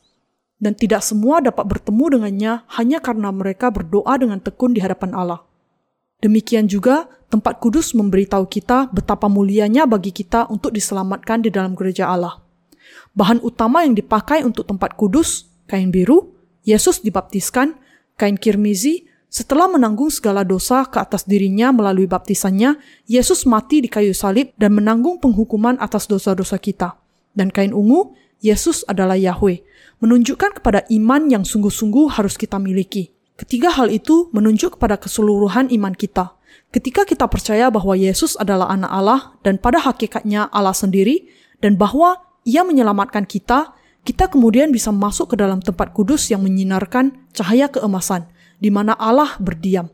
Dan 0.57 0.73
tidak 0.73 1.01
semua 1.01 1.41
dapat 1.41 1.65
bertemu 1.65 2.17
dengannya 2.17 2.53
hanya 2.77 2.97
karena 3.01 3.29
mereka 3.33 3.73
berdoa 3.73 4.17
dengan 4.17 4.37
tekun 4.37 4.73
di 4.73 4.81
hadapan 4.81 5.13
Allah. 5.17 5.41
Demikian 6.21 6.65
juga 6.65 7.09
tempat 7.29 7.61
kudus 7.61 7.93
memberitahu 7.93 8.49
kita 8.49 8.89
betapa 8.89 9.29
mulianya 9.29 9.85
bagi 9.85 10.09
kita 10.09 10.49
untuk 10.49 10.73
diselamatkan 10.73 11.45
di 11.45 11.49
dalam 11.53 11.77
gereja 11.77 12.09
Allah. 12.09 12.41
Bahan 13.13 13.41
utama 13.41 13.85
yang 13.85 13.93
dipakai 13.93 14.41
untuk 14.41 14.65
tempat 14.65 14.97
kudus, 14.97 15.49
kain 15.69 15.93
biru, 15.93 16.33
Yesus 16.65 17.01
dibaptiskan, 17.01 17.77
kain 18.17 18.37
kirmizi, 18.37 19.05
setelah 19.27 19.69
menanggung 19.69 20.09
segala 20.09 20.41
dosa 20.41 20.85
ke 20.89 20.97
atas 20.97 21.25
dirinya 21.25 21.69
melalui 21.69 22.05
baptisannya, 22.05 22.77
Yesus 23.09 23.45
mati 23.45 23.85
di 23.85 23.89
kayu 23.89 24.13
salib 24.13 24.53
dan 24.57 24.73
menanggung 24.73 25.21
penghukuman 25.21 25.77
atas 25.77 26.05
dosa-dosa 26.09 26.57
kita. 26.57 27.06
Dan 27.38 27.53
kain 27.53 27.69
ungu, 27.69 28.17
Yesus 28.41 28.81
adalah 28.89 29.13
Yahweh, 29.13 29.61
menunjukkan 30.01 30.57
kepada 30.61 30.81
iman 30.89 31.29
yang 31.29 31.45
sungguh-sungguh 31.45 32.17
harus 32.17 32.33
kita 32.33 32.57
miliki. 32.57 33.13
Ketiga 33.38 33.69
hal 33.69 33.93
itu 33.93 34.33
menunjuk 34.33 34.81
kepada 34.81 34.97
keseluruhan 34.97 35.69
iman 35.69 35.93
kita. 35.93 36.33
Ketika 36.73 37.05
kita 37.05 37.29
percaya 37.29 37.69
bahwa 37.69 37.93
Yesus 37.93 38.33
adalah 38.41 38.73
anak 38.73 38.89
Allah 38.89 39.21
dan 39.45 39.61
pada 39.61 39.77
hakikatnya 39.77 40.49
Allah 40.49 40.73
sendiri, 40.73 41.29
dan 41.61 41.77
bahwa 41.77 42.17
ia 42.41 42.65
menyelamatkan 42.65 43.29
kita, 43.29 43.77
kita 44.01 44.31
kemudian 44.33 44.73
bisa 44.73 44.89
masuk 44.89 45.33
ke 45.33 45.35
dalam 45.38 45.61
tempat 45.61 45.93
kudus 45.93 46.33
yang 46.33 46.41
menyinarkan 46.41 47.13
cahaya 47.35 47.69
keemasan, 47.69 48.25
di 48.57 48.73
mana 48.73 48.97
Allah 48.97 49.38
berdiam. 49.38 49.93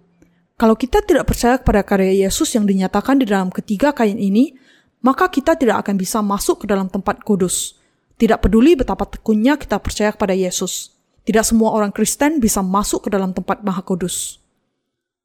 Kalau 0.56 0.78
kita 0.78 1.02
tidak 1.04 1.28
percaya 1.28 1.60
kepada 1.60 1.82
karya 1.84 2.30
Yesus 2.30 2.54
yang 2.56 2.64
dinyatakan 2.64 3.20
di 3.20 3.26
dalam 3.28 3.50
ketiga 3.52 3.92
kain 3.92 4.16
ini, 4.22 4.56
maka 5.04 5.28
kita 5.28 5.60
tidak 5.60 5.84
akan 5.84 6.00
bisa 6.00 6.24
masuk 6.24 6.64
ke 6.64 6.66
dalam 6.66 6.88
tempat 6.88 7.22
kudus. 7.28 7.76
Tidak 8.16 8.40
peduli 8.40 8.80
betapa 8.80 9.04
tekunnya 9.04 9.60
kita 9.60 9.76
percaya 9.84 10.16
kepada 10.16 10.32
Yesus. 10.32 10.96
Tidak 11.28 11.44
semua 11.44 11.76
orang 11.76 11.92
Kristen 11.92 12.40
bisa 12.40 12.64
masuk 12.64 13.08
ke 13.08 13.10
dalam 13.12 13.36
tempat 13.36 13.62
maha 13.68 13.84
kudus. 13.84 14.40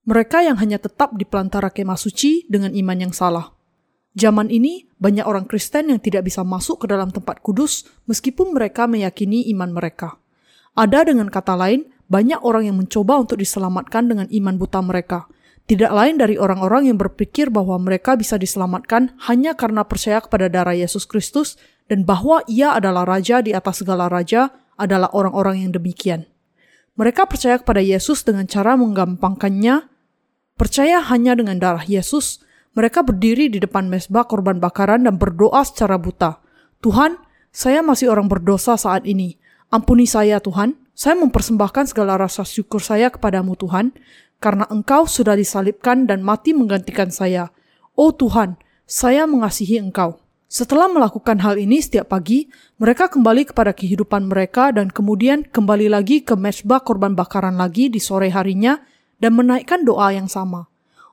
Mereka 0.03 0.43
yang 0.43 0.59
hanya 0.59 0.83
tetap 0.83 1.15
di 1.15 1.23
pelantara 1.23 1.71
kemah 1.71 1.99
suci 1.99 2.43
dengan 2.51 2.75
iman 2.75 2.99
yang 2.99 3.15
salah. 3.15 3.55
Zaman 4.19 4.51
ini, 4.51 4.89
banyak 4.99 5.23
orang 5.23 5.47
Kristen 5.47 5.95
yang 5.95 6.03
tidak 6.03 6.27
bisa 6.27 6.43
masuk 6.43 6.83
ke 6.83 6.87
dalam 6.91 7.15
tempat 7.15 7.39
kudus 7.39 7.87
meskipun 8.11 8.51
mereka 8.51 8.91
meyakini 8.91 9.47
iman 9.55 9.71
mereka. 9.71 10.19
Ada 10.75 11.07
dengan 11.07 11.31
kata 11.31 11.55
lain, 11.55 11.87
banyak 12.11 12.41
orang 12.43 12.67
yang 12.67 12.77
mencoba 12.81 13.21
untuk 13.21 13.39
diselamatkan 13.39 14.11
dengan 14.11 14.27
iman 14.27 14.55
buta 14.59 14.81
mereka. 14.83 15.29
Tidak 15.69 15.93
lain 15.93 16.17
dari 16.17 16.41
orang-orang 16.41 16.89
yang 16.89 16.97
berpikir 16.97 17.53
bahwa 17.53 17.77
mereka 17.77 18.17
bisa 18.17 18.41
diselamatkan 18.41 19.13
hanya 19.29 19.53
karena 19.53 19.85
percaya 19.85 20.17
kepada 20.25 20.49
darah 20.49 20.73
Yesus 20.73 21.05
Kristus 21.05 21.61
dan 21.93 22.09
bahwa 22.09 22.41
ia 22.49 22.73
adalah 22.73 23.05
raja 23.05 23.45
di 23.45 23.53
atas 23.53 23.85
segala 23.85 24.09
raja 24.09 24.49
adalah 24.81 25.13
orang-orang 25.13 25.69
yang 25.69 25.77
demikian. 25.77 26.25
Mereka 26.97 27.29
percaya 27.29 27.61
kepada 27.61 27.85
Yesus 27.85 28.25
dengan 28.25 28.49
cara 28.49 28.81
menggampangkannya, 28.81 29.93
percaya 30.57 31.05
hanya 31.05 31.37
dengan 31.37 31.61
darah 31.61 31.85
Yesus, 31.85 32.41
mereka 32.73 33.05
berdiri 33.05 33.53
di 33.53 33.61
depan 33.61 33.93
mesbah 33.93 34.25
korban 34.25 34.57
bakaran 34.59 35.05
dan 35.05 35.21
berdoa 35.21 35.69
secara 35.69 36.01
buta. 36.01 36.41
Tuhan, 36.81 37.21
saya 37.53 37.85
masih 37.85 38.09
orang 38.09 38.31
berdosa 38.31 38.81
saat 38.81 39.05
ini. 39.05 39.37
Ampuni 39.69 40.09
saya 40.09 40.41
Tuhan, 40.41 40.81
saya 40.97 41.15
mempersembahkan 41.19 41.93
segala 41.93 42.19
rasa 42.19 42.43
syukur 42.43 42.83
saya 42.83 43.13
kepadamu 43.13 43.55
Tuhan, 43.55 43.95
karena 44.39 44.67
engkau 44.71 45.07
sudah 45.07 45.35
disalibkan 45.35 46.07
dan 46.07 46.23
mati 46.23 46.55
menggantikan 46.55 47.11
saya. 47.11 47.51
Oh 47.99 48.15
Tuhan, 48.15 48.59
saya 48.87 49.27
mengasihi 49.27 49.83
engkau. 49.83 50.23
Setelah 50.49 50.89
melakukan 50.89 51.45
hal 51.45 51.61
ini 51.61 51.77
setiap 51.77 52.09
pagi, 52.09 52.49
mereka 52.81 53.13
kembali 53.13 53.53
kepada 53.53 53.77
kehidupan 53.77 54.33
mereka 54.33 54.73
dan 54.73 54.89
kemudian 54.89 55.45
kembali 55.45 55.93
lagi 55.93 56.25
ke 56.25 56.33
mesbah 56.41 56.81
korban 56.81 57.13
bakaran 57.13 57.61
lagi 57.61 57.93
di 57.93 58.01
sore 58.01 58.33
harinya 58.33 58.81
dan 59.21 59.37
menaikkan 59.37 59.85
doa 59.85 60.09
yang 60.17 60.25
sama. 60.25 60.65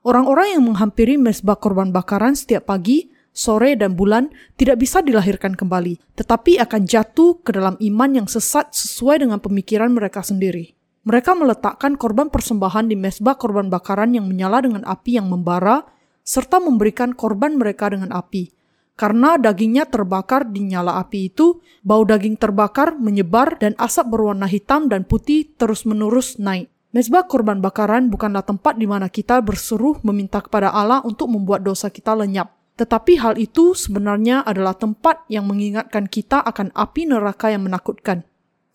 Orang-orang 0.08 0.56
yang 0.56 0.64
menghampiri 0.64 1.20
mesbah 1.20 1.60
korban 1.60 1.92
bakaran 1.92 2.38
setiap 2.38 2.70
pagi, 2.72 3.12
sore, 3.36 3.76
dan 3.76 4.00
bulan 4.00 4.32
tidak 4.56 4.80
bisa 4.80 5.04
dilahirkan 5.04 5.58
kembali, 5.58 6.00
tetapi 6.16 6.62
akan 6.62 6.88
jatuh 6.88 7.44
ke 7.44 7.52
dalam 7.52 7.76
iman 7.76 8.24
yang 8.24 8.28
sesat 8.32 8.72
sesuai 8.72 9.28
dengan 9.28 9.44
pemikiran 9.44 9.92
mereka 9.92 10.24
sendiri. 10.24 10.78
Mereka 11.06 11.38
meletakkan 11.38 11.96
korban 11.96 12.34
persembahan 12.34 12.90
di 12.90 12.98
mesbah 12.98 13.38
korban 13.38 13.70
bakaran 13.70 14.18
yang 14.18 14.26
menyala 14.26 14.66
dengan 14.66 14.82
api 14.84 15.22
yang 15.22 15.30
membara, 15.30 15.86
serta 16.26 16.58
memberikan 16.58 17.14
korban 17.14 17.56
mereka 17.56 17.94
dengan 17.94 18.10
api 18.10 18.56
karena 18.96 19.36
dagingnya 19.36 19.92
terbakar 19.92 20.48
di 20.48 20.72
nyala 20.72 21.04
api 21.04 21.28
itu, 21.28 21.60
bau 21.84 22.08
daging 22.08 22.40
terbakar 22.40 22.96
menyebar 22.96 23.60
dan 23.60 23.76
asap 23.76 24.08
berwarna 24.08 24.48
hitam 24.48 24.88
dan 24.88 25.04
putih 25.04 25.52
terus-menerus 25.60 26.40
naik. 26.40 26.72
Mezbah 26.96 27.28
korban 27.28 27.60
bakaran 27.60 28.08
bukanlah 28.08 28.48
tempat 28.48 28.80
di 28.80 28.88
mana 28.88 29.12
kita 29.12 29.44
berseru 29.44 30.00
meminta 30.08 30.40
kepada 30.40 30.72
Allah 30.72 31.04
untuk 31.04 31.28
membuat 31.28 31.68
dosa 31.68 31.92
kita 31.92 32.16
lenyap. 32.16 32.56
Tetapi 32.80 33.20
hal 33.20 33.36
itu 33.36 33.76
sebenarnya 33.76 34.48
adalah 34.48 34.80
tempat 34.80 35.28
yang 35.28 35.44
mengingatkan 35.44 36.08
kita 36.08 36.40
akan 36.40 36.72
api 36.72 37.04
neraka 37.04 37.52
yang 37.52 37.68
menakutkan. 37.68 38.24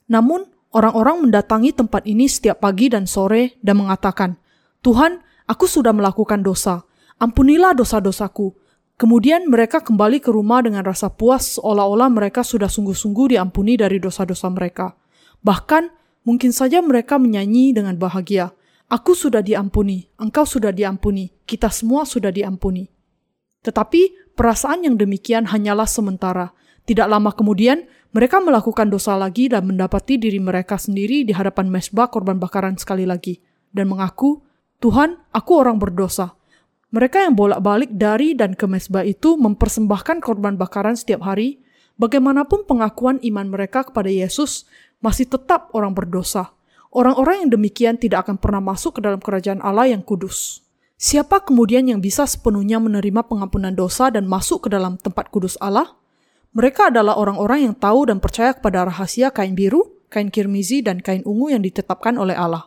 Namun, 0.04 0.49
orang-orang 0.74 1.28
mendatangi 1.28 1.74
tempat 1.74 2.06
ini 2.06 2.26
setiap 2.26 2.62
pagi 2.62 2.90
dan 2.90 3.06
sore 3.06 3.58
dan 3.60 3.80
mengatakan, 3.80 4.38
Tuhan, 4.80 5.22
aku 5.46 5.66
sudah 5.66 5.92
melakukan 5.92 6.42
dosa. 6.42 6.86
Ampunilah 7.20 7.76
dosa-dosaku 7.76 8.60
Kemudian 9.00 9.48
mereka 9.48 9.80
kembali 9.80 10.20
ke 10.20 10.28
rumah 10.28 10.60
dengan 10.60 10.84
rasa 10.84 11.08
puas 11.08 11.56
seolah-olah 11.56 12.12
mereka 12.12 12.44
sudah 12.44 12.68
sungguh-sungguh 12.68 13.32
diampuni 13.32 13.80
dari 13.80 13.96
dosa-dosa 13.96 14.52
mereka. 14.52 14.92
Bahkan 15.40 15.88
mungkin 16.28 16.52
saja 16.52 16.84
mereka 16.84 17.16
menyanyi 17.16 17.72
dengan 17.72 17.96
bahagia, 17.96 18.52
Aku 18.92 19.16
sudah 19.16 19.40
diampuni, 19.40 20.04
engkau 20.20 20.44
sudah 20.44 20.74
diampuni, 20.74 21.32
kita 21.48 21.72
semua 21.72 22.04
sudah 22.04 22.28
diampuni. 22.28 22.92
Tetapi 23.64 24.34
perasaan 24.36 24.84
yang 24.84 25.00
demikian 25.00 25.48
hanyalah 25.48 25.88
sementara. 25.88 26.52
Tidak 26.84 27.06
lama 27.08 27.32
kemudian, 27.32 27.86
mereka 28.10 28.42
melakukan 28.42 28.90
dosa 28.90 29.14
lagi 29.14 29.46
dan 29.46 29.70
mendapati 29.70 30.18
diri 30.18 30.42
mereka 30.42 30.76
sendiri 30.76 31.22
di 31.22 31.30
hadapan 31.30 31.70
mesbah 31.70 32.10
korban 32.10 32.42
bakaran 32.42 32.74
sekali 32.74 33.06
lagi, 33.06 33.38
dan 33.70 33.86
mengaku, 33.86 34.42
Tuhan, 34.82 35.20
aku 35.30 35.52
orang 35.60 35.78
berdosa, 35.78 36.34
mereka 36.90 37.22
yang 37.22 37.38
bolak-balik 37.38 37.94
dari 37.94 38.34
dan 38.34 38.58
ke 38.58 38.66
mesbah 38.66 39.06
itu 39.06 39.38
mempersembahkan 39.38 40.18
korban 40.18 40.58
bakaran 40.58 40.98
setiap 40.98 41.22
hari, 41.22 41.62
bagaimanapun 42.02 42.66
pengakuan 42.66 43.22
iman 43.22 43.46
mereka 43.46 43.86
kepada 43.86 44.10
Yesus 44.10 44.66
masih 44.98 45.30
tetap 45.30 45.70
orang 45.70 45.94
berdosa. 45.94 46.50
Orang-orang 46.90 47.46
yang 47.46 47.50
demikian 47.54 47.94
tidak 47.94 48.26
akan 48.26 48.42
pernah 48.42 48.58
masuk 48.58 48.98
ke 48.98 49.00
dalam 49.06 49.22
kerajaan 49.22 49.62
Allah 49.62 49.86
yang 49.86 50.02
kudus. 50.02 50.66
Siapa 50.98 51.46
kemudian 51.46 51.86
yang 51.86 52.02
bisa 52.02 52.26
sepenuhnya 52.26 52.82
menerima 52.82 53.22
pengampunan 53.22 53.70
dosa 53.70 54.10
dan 54.10 54.26
masuk 54.26 54.66
ke 54.66 54.68
dalam 54.74 54.98
tempat 54.98 55.30
kudus 55.30 55.54
Allah? 55.62 55.99
Mereka 56.50 56.90
adalah 56.90 57.14
orang-orang 57.14 57.70
yang 57.70 57.74
tahu 57.78 58.10
dan 58.10 58.18
percaya 58.18 58.50
kepada 58.50 58.82
rahasia 58.82 59.30
kain 59.30 59.54
biru, 59.54 60.02
kain 60.10 60.34
kirmizi, 60.34 60.82
dan 60.82 60.98
kain 60.98 61.22
ungu 61.22 61.54
yang 61.54 61.62
ditetapkan 61.62 62.18
oleh 62.18 62.34
Allah. 62.34 62.66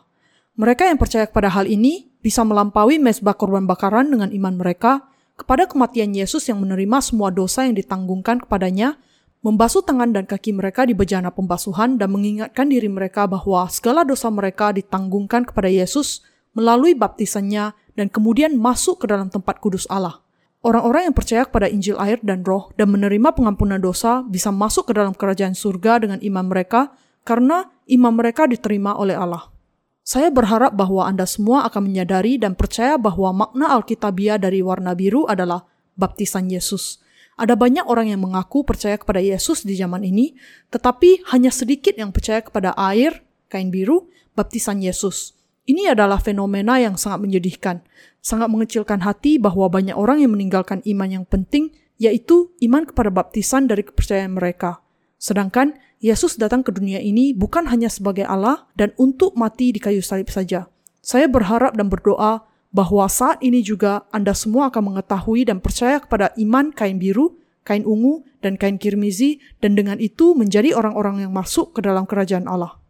Mereka 0.56 0.88
yang 0.88 0.96
percaya 0.96 1.28
kepada 1.28 1.52
hal 1.52 1.68
ini 1.68 2.08
bisa 2.24 2.40
melampaui 2.48 2.96
mesbah 2.96 3.36
korban 3.36 3.68
bakaran 3.68 4.08
dengan 4.08 4.32
iman 4.32 4.56
mereka 4.56 5.04
kepada 5.36 5.68
kematian 5.68 6.16
Yesus 6.16 6.48
yang 6.48 6.64
menerima 6.64 7.04
semua 7.04 7.28
dosa 7.28 7.68
yang 7.68 7.76
ditanggungkan 7.76 8.40
kepadanya, 8.48 8.96
membasuh 9.44 9.84
tangan 9.84 10.16
dan 10.16 10.24
kaki 10.24 10.56
mereka 10.56 10.88
di 10.88 10.96
bejana 10.96 11.28
pembasuhan 11.28 12.00
dan 12.00 12.08
mengingatkan 12.08 12.72
diri 12.72 12.88
mereka 12.88 13.28
bahwa 13.28 13.68
segala 13.68 14.00
dosa 14.00 14.32
mereka 14.32 14.72
ditanggungkan 14.72 15.44
kepada 15.44 15.68
Yesus 15.68 16.24
melalui 16.56 16.96
baptisannya 16.96 17.76
dan 17.92 18.08
kemudian 18.08 18.56
masuk 18.56 19.04
ke 19.04 19.12
dalam 19.12 19.28
tempat 19.28 19.60
kudus 19.60 19.84
Allah. 19.92 20.23
Orang-orang 20.64 21.12
yang 21.12 21.16
percaya 21.16 21.44
kepada 21.44 21.68
Injil 21.68 22.00
air 22.00 22.16
dan 22.24 22.40
roh 22.40 22.72
dan 22.80 22.88
menerima 22.88 23.36
pengampunan 23.36 23.76
dosa 23.76 24.24
bisa 24.24 24.48
masuk 24.48 24.88
ke 24.88 24.92
dalam 24.96 25.12
kerajaan 25.12 25.52
surga 25.52 26.00
dengan 26.00 26.18
iman 26.24 26.48
mereka 26.48 26.96
karena 27.20 27.68
iman 27.84 28.16
mereka 28.16 28.48
diterima 28.48 28.96
oleh 28.96 29.12
Allah. 29.12 29.52
Saya 30.00 30.32
berharap 30.32 30.72
bahwa 30.72 31.04
Anda 31.04 31.28
semua 31.28 31.68
akan 31.68 31.92
menyadari 31.92 32.40
dan 32.40 32.56
percaya 32.56 32.96
bahwa 32.96 33.44
makna 33.44 33.76
Alkitabiah 33.76 34.40
dari 34.40 34.64
warna 34.64 34.96
biru 34.96 35.28
adalah 35.28 35.68
baptisan 36.00 36.48
Yesus. 36.48 36.96
Ada 37.36 37.60
banyak 37.60 37.84
orang 37.84 38.16
yang 38.16 38.24
mengaku 38.24 38.64
percaya 38.64 38.96
kepada 38.96 39.20
Yesus 39.20 39.68
di 39.68 39.76
zaman 39.76 40.00
ini, 40.00 40.32
tetapi 40.72 41.28
hanya 41.28 41.52
sedikit 41.52 41.92
yang 41.92 42.08
percaya 42.08 42.40
kepada 42.40 42.72
air, 42.80 43.20
kain 43.52 43.68
biru, 43.68 44.08
baptisan 44.32 44.80
Yesus. 44.80 45.36
Ini 45.64 45.96
adalah 45.96 46.20
fenomena 46.20 46.76
yang 46.76 47.00
sangat 47.00 47.24
menyedihkan, 47.24 47.80
sangat 48.20 48.52
mengecilkan 48.52 49.00
hati 49.00 49.40
bahwa 49.40 49.72
banyak 49.72 49.96
orang 49.96 50.20
yang 50.20 50.36
meninggalkan 50.36 50.84
iman 50.84 51.08
yang 51.08 51.24
penting, 51.24 51.72
yaitu 51.96 52.52
iman 52.60 52.84
kepada 52.84 53.08
baptisan 53.08 53.64
dari 53.64 53.80
kepercayaan 53.80 54.36
mereka. 54.36 54.84
Sedangkan 55.16 55.72
Yesus 56.04 56.36
datang 56.36 56.60
ke 56.60 56.68
dunia 56.68 57.00
ini 57.00 57.32
bukan 57.32 57.64
hanya 57.72 57.88
sebagai 57.88 58.28
Allah 58.28 58.68
dan 58.76 58.92
untuk 59.00 59.32
mati 59.40 59.72
di 59.72 59.80
kayu 59.80 60.04
salib 60.04 60.28
saja. 60.28 60.68
Saya 61.00 61.32
berharap 61.32 61.80
dan 61.80 61.88
berdoa 61.88 62.44
bahwa 62.68 63.08
saat 63.08 63.40
ini 63.40 63.64
juga 63.64 64.04
Anda 64.12 64.36
semua 64.36 64.68
akan 64.68 64.92
mengetahui 64.92 65.48
dan 65.48 65.64
percaya 65.64 65.96
kepada 65.96 66.36
iman 66.36 66.76
kain 66.76 67.00
biru, 67.00 67.40
kain 67.64 67.88
ungu, 67.88 68.20
dan 68.44 68.60
kain 68.60 68.76
kirmizi, 68.76 69.40
dan 69.64 69.72
dengan 69.72 69.96
itu 69.96 70.36
menjadi 70.36 70.76
orang-orang 70.76 71.24
yang 71.24 71.32
masuk 71.32 71.72
ke 71.72 71.80
dalam 71.80 72.04
kerajaan 72.04 72.44
Allah. 72.44 72.83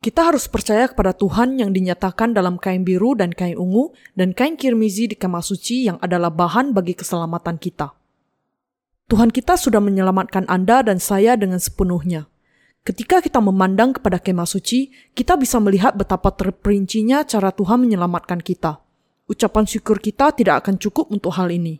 Kita 0.00 0.32
harus 0.32 0.48
percaya 0.48 0.88
kepada 0.88 1.12
Tuhan 1.12 1.60
yang 1.60 1.76
dinyatakan 1.76 2.32
dalam 2.32 2.56
kain 2.56 2.88
biru 2.88 3.12
dan 3.12 3.36
kain 3.36 3.52
ungu, 3.52 3.92
dan 4.16 4.32
kain 4.32 4.56
kirmizi 4.56 5.12
di 5.12 5.12
kemah 5.12 5.44
suci 5.44 5.92
yang 5.92 6.00
adalah 6.00 6.32
bahan 6.32 6.72
bagi 6.72 6.96
keselamatan 6.96 7.60
kita. 7.60 7.92
Tuhan 9.12 9.28
kita 9.28 9.60
sudah 9.60 9.76
menyelamatkan 9.84 10.48
Anda 10.48 10.80
dan 10.80 11.04
saya 11.04 11.36
dengan 11.36 11.60
sepenuhnya. 11.60 12.32
Ketika 12.80 13.20
kita 13.20 13.44
memandang 13.44 13.92
kepada 13.92 14.16
kemah 14.16 14.48
suci, 14.48 14.88
kita 15.12 15.36
bisa 15.36 15.60
melihat 15.60 15.92
betapa 15.92 16.32
terperincinya 16.32 17.20
cara 17.28 17.52
Tuhan 17.52 17.84
menyelamatkan 17.84 18.40
kita. 18.40 18.80
Ucapan 19.28 19.68
syukur 19.68 20.00
kita 20.00 20.32
tidak 20.32 20.64
akan 20.64 20.80
cukup 20.80 21.12
untuk 21.12 21.36
hal 21.36 21.52
ini. 21.52 21.76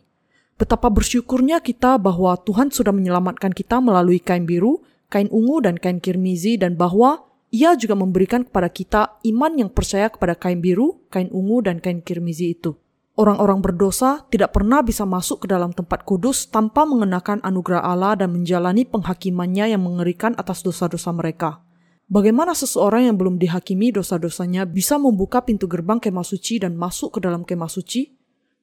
Betapa 0.61 0.93
bersyukurnya 0.93 1.57
kita 1.57 1.97
bahwa 1.97 2.37
Tuhan 2.37 2.69
sudah 2.69 2.93
menyelamatkan 2.93 3.49
kita 3.49 3.81
melalui 3.81 4.21
kain 4.21 4.45
biru, 4.45 4.85
kain 5.09 5.25
ungu, 5.33 5.57
dan 5.65 5.81
kain 5.81 5.97
kirmizi, 5.97 6.53
dan 6.61 6.77
bahwa 6.77 7.30
Ia 7.51 7.75
juga 7.75 7.99
memberikan 7.99 8.47
kepada 8.47 8.71
kita 8.71 9.19
iman 9.27 9.51
yang 9.59 9.67
percaya 9.67 10.07
kepada 10.07 10.39
kain 10.39 10.63
biru, 10.63 11.03
kain 11.11 11.27
ungu, 11.35 11.59
dan 11.59 11.83
kain 11.83 11.99
kirmizi 11.99 12.55
itu. 12.55 12.79
Orang-orang 13.19 13.59
berdosa 13.59 14.23
tidak 14.31 14.55
pernah 14.55 14.79
bisa 14.79 15.03
masuk 15.03 15.43
ke 15.43 15.47
dalam 15.51 15.75
tempat 15.75 16.07
kudus 16.07 16.47
tanpa 16.47 16.87
mengenakan 16.87 17.43
anugerah 17.43 17.83
Allah 17.83 18.15
dan 18.15 18.31
menjalani 18.31 18.87
penghakimannya 18.87 19.75
yang 19.75 19.83
mengerikan 19.83 20.31
atas 20.39 20.63
dosa-dosa 20.63 21.11
mereka. 21.11 21.59
Bagaimana 22.07 22.55
seseorang 22.55 23.11
yang 23.11 23.19
belum 23.19 23.35
dihakimi 23.35 23.91
dosa-dosanya 23.91 24.63
bisa 24.63 24.95
membuka 24.95 25.43
pintu 25.43 25.67
gerbang 25.67 25.99
kemah 25.99 26.23
suci 26.23 26.63
dan 26.63 26.79
masuk 26.79 27.19
ke 27.19 27.19
dalam 27.19 27.43
kemah 27.43 27.67
suci? 27.67 28.15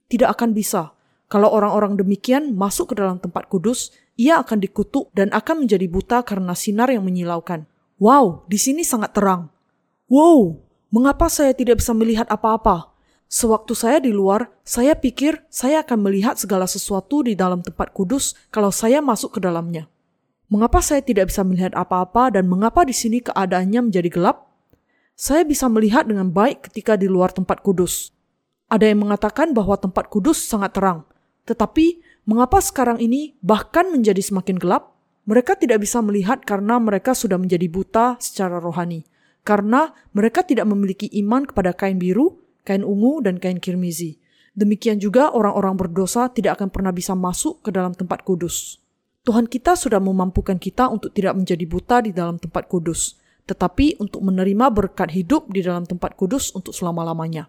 Tidak 0.09 0.29
akan 0.33 0.57
bisa. 0.57 0.97
Kalau 1.29 1.53
orang-orang 1.53 2.01
demikian 2.01 2.57
masuk 2.57 2.97
ke 2.97 3.05
dalam 3.05 3.21
tempat 3.21 3.53
kudus, 3.53 3.93
ia 4.17 4.41
akan 4.41 4.65
dikutuk 4.65 5.13
dan 5.13 5.29
akan 5.37 5.69
menjadi 5.69 5.85
buta 5.93 6.25
karena 6.25 6.57
sinar 6.57 6.89
yang 6.89 7.05
menyilaukan. 7.05 7.69
Wow, 7.99 8.47
di 8.47 8.55
sini 8.63 8.87
sangat 8.87 9.11
terang. 9.11 9.51
Wow, 10.07 10.63
mengapa 10.95 11.27
saya 11.27 11.51
tidak 11.51 11.83
bisa 11.83 11.91
melihat 11.91 12.31
apa-apa? 12.31 12.95
Sewaktu 13.27 13.75
saya 13.75 13.99
di 13.99 14.15
luar, 14.15 14.55
saya 14.63 14.95
pikir 14.95 15.43
saya 15.51 15.83
akan 15.83 16.07
melihat 16.07 16.39
segala 16.39 16.71
sesuatu 16.71 17.27
di 17.27 17.35
dalam 17.35 17.59
tempat 17.59 17.91
kudus 17.91 18.39
kalau 18.55 18.71
saya 18.71 19.03
masuk 19.03 19.37
ke 19.37 19.41
dalamnya. 19.43 19.91
Mengapa 20.47 20.79
saya 20.79 21.03
tidak 21.03 21.29
bisa 21.29 21.43
melihat 21.43 21.75
apa-apa 21.75 22.39
dan 22.39 22.47
mengapa 22.47 22.87
di 22.87 22.95
sini 22.95 23.19
keadaannya 23.19 23.91
menjadi 23.91 24.09
gelap? 24.15 24.47
Saya 25.19 25.43
bisa 25.43 25.67
melihat 25.67 26.07
dengan 26.07 26.31
baik 26.31 26.71
ketika 26.71 26.95
di 26.95 27.11
luar 27.11 27.35
tempat 27.35 27.67
kudus. 27.67 28.15
Ada 28.71 28.95
yang 28.95 29.05
mengatakan 29.05 29.51
bahwa 29.51 29.75
tempat 29.75 30.07
kudus 30.07 30.39
sangat 30.39 30.71
terang, 30.79 31.03
tetapi 31.51 31.99
mengapa 32.31 32.63
sekarang 32.63 33.03
ini 33.03 33.35
bahkan 33.43 33.91
menjadi 33.91 34.23
semakin 34.23 34.55
gelap? 34.55 34.98
Mereka 35.29 35.61
tidak 35.61 35.85
bisa 35.85 36.01
melihat 36.01 36.41
karena 36.41 36.81
mereka 36.81 37.13
sudah 37.13 37.37
menjadi 37.37 37.69
buta 37.69 38.17
secara 38.17 38.57
rohani, 38.57 39.05
karena 39.45 39.93
mereka 40.17 40.41
tidak 40.41 40.65
memiliki 40.65 41.05
iman 41.21 41.45
kepada 41.45 41.77
kain 41.77 42.01
biru 42.01 42.49
kain 42.69 42.85
ungu, 42.85 43.25
dan 43.25 43.41
kain 43.41 43.57
kirmizi. 43.57 44.21
Demikian 44.53 45.01
juga 45.01 45.33
orang-orang 45.33 45.81
berdosa 45.81 46.29
tidak 46.29 46.61
akan 46.61 46.69
pernah 46.69 46.93
bisa 46.93 47.17
masuk 47.17 47.65
ke 47.65 47.73
dalam 47.73 47.97
tempat 47.97 48.21
kudus. 48.29 48.77
Tuhan 49.25 49.49
kita 49.49 49.73
sudah 49.73 49.97
memampukan 49.97 50.61
kita 50.61 50.93
untuk 50.93 51.17
tidak 51.17 51.33
menjadi 51.33 51.65
buta 51.65 52.05
di 52.05 52.13
dalam 52.13 52.37
tempat 52.37 52.69
kudus, 52.69 53.17
tetapi 53.49 53.97
untuk 53.97 54.21
menerima 54.21 54.69
berkat 54.69 55.09
hidup 55.17 55.49
di 55.49 55.65
dalam 55.65 55.89
tempat 55.89 56.13
kudus 56.13 56.53
untuk 56.53 56.77
selama-lamanya. 56.77 57.49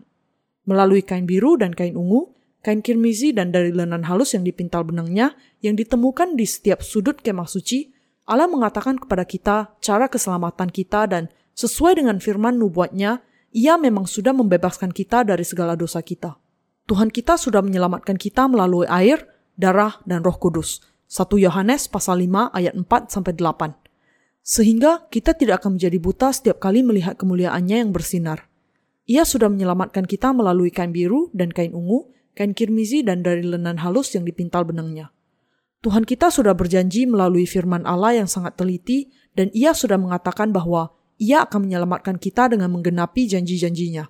Melalui 0.63 1.03
kain 1.03 1.27
biru 1.27 1.59
dan 1.59 1.75
kain 1.75 1.99
ungu, 1.99 2.31
kain 2.59 2.83
kirmizi 2.83 3.31
dan 3.31 3.55
dari 3.55 3.71
lenan 3.71 4.03
halus 4.07 4.35
yang 4.35 4.43
dipintal 4.43 4.83
benangnya 4.83 5.35
yang 5.63 5.79
ditemukan 5.79 6.35
di 6.35 6.43
setiap 6.43 6.83
sudut 6.83 7.19
kemah 7.19 7.47
suci, 7.47 7.91
Allah 8.29 8.45
mengatakan 8.45 8.99
kepada 8.99 9.25
kita 9.25 9.73
cara 9.81 10.05
keselamatan 10.05 10.69
kita 10.69 11.09
dan 11.09 11.33
sesuai 11.57 11.97
dengan 11.97 12.21
firman 12.21 12.55
nubuatnya, 12.55 13.25
ia 13.49 13.75
memang 13.75 14.05
sudah 14.05 14.31
membebaskan 14.31 14.93
kita 14.93 15.25
dari 15.25 15.41
segala 15.41 15.73
dosa 15.73 15.99
kita. 16.05 16.37
Tuhan 16.85 17.09
kita 17.09 17.37
sudah 17.37 17.61
menyelamatkan 17.61 18.17
kita 18.17 18.45
melalui 18.49 18.85
air, 18.89 19.25
darah, 19.57 20.01
dan 20.05 20.21
roh 20.21 20.37
kudus. 20.37 20.81
1 21.09 21.25
Yohanes 21.41 21.89
pasal 21.89 22.21
5 22.21 22.53
ayat 22.53 22.73
4 22.77 23.09
sampai 23.09 23.33
8. 23.33 23.73
Sehingga 24.45 25.09
kita 25.09 25.33
tidak 25.33 25.65
akan 25.65 25.77
menjadi 25.77 25.97
buta 25.97 26.29
setiap 26.29 26.61
kali 26.61 26.85
melihat 26.85 27.17
kemuliaannya 27.17 27.81
yang 27.85 27.91
bersinar. 27.93 28.45
Ia 29.09 29.25
sudah 29.25 29.49
menyelamatkan 29.49 30.05
kita 30.05 30.29
melalui 30.33 30.69
kain 30.69 30.93
biru 30.93 31.33
dan 31.33 31.49
kain 31.49 31.73
ungu, 31.73 32.13
kain 32.39 32.55
kirmizi 32.55 33.03
dan 33.03 33.19
dari 33.19 33.43
lenan 33.43 33.83
halus 33.83 34.15
yang 34.15 34.23
dipintal 34.23 34.63
benangnya. 34.63 35.11
Tuhan 35.83 36.07
kita 36.07 36.31
sudah 36.31 36.55
berjanji 36.55 37.03
melalui 37.03 37.43
firman 37.43 37.83
Allah 37.83 38.23
yang 38.23 38.31
sangat 38.31 38.55
teliti 38.55 39.11
dan 39.35 39.51
ia 39.51 39.75
sudah 39.75 39.99
mengatakan 39.99 40.55
bahwa 40.55 40.95
ia 41.19 41.43
akan 41.43 41.67
menyelamatkan 41.67 42.15
kita 42.15 42.47
dengan 42.47 42.71
menggenapi 42.71 43.27
janji-janjinya. 43.27 44.07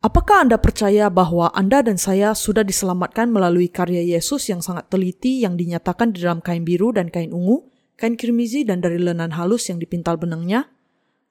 Apakah 0.00 0.44
Anda 0.44 0.60
percaya 0.60 1.08
bahwa 1.08 1.52
Anda 1.56 1.80
dan 1.80 1.96
saya 1.96 2.32
sudah 2.36 2.64
diselamatkan 2.64 3.32
melalui 3.32 3.68
karya 3.72 4.00
Yesus 4.00 4.48
yang 4.52 4.60
sangat 4.64 4.88
teliti 4.92 5.44
yang 5.44 5.56
dinyatakan 5.56 6.12
di 6.12 6.24
dalam 6.24 6.40
kain 6.44 6.64
biru 6.64 6.92
dan 6.92 7.08
kain 7.08 7.32
ungu, 7.32 7.68
kain 8.00 8.16
kirmizi 8.16 8.64
dan 8.64 8.80
dari 8.80 8.96
lenan 8.96 9.32
halus 9.36 9.68
yang 9.68 9.76
dipintal 9.76 10.16
benangnya? 10.16 10.72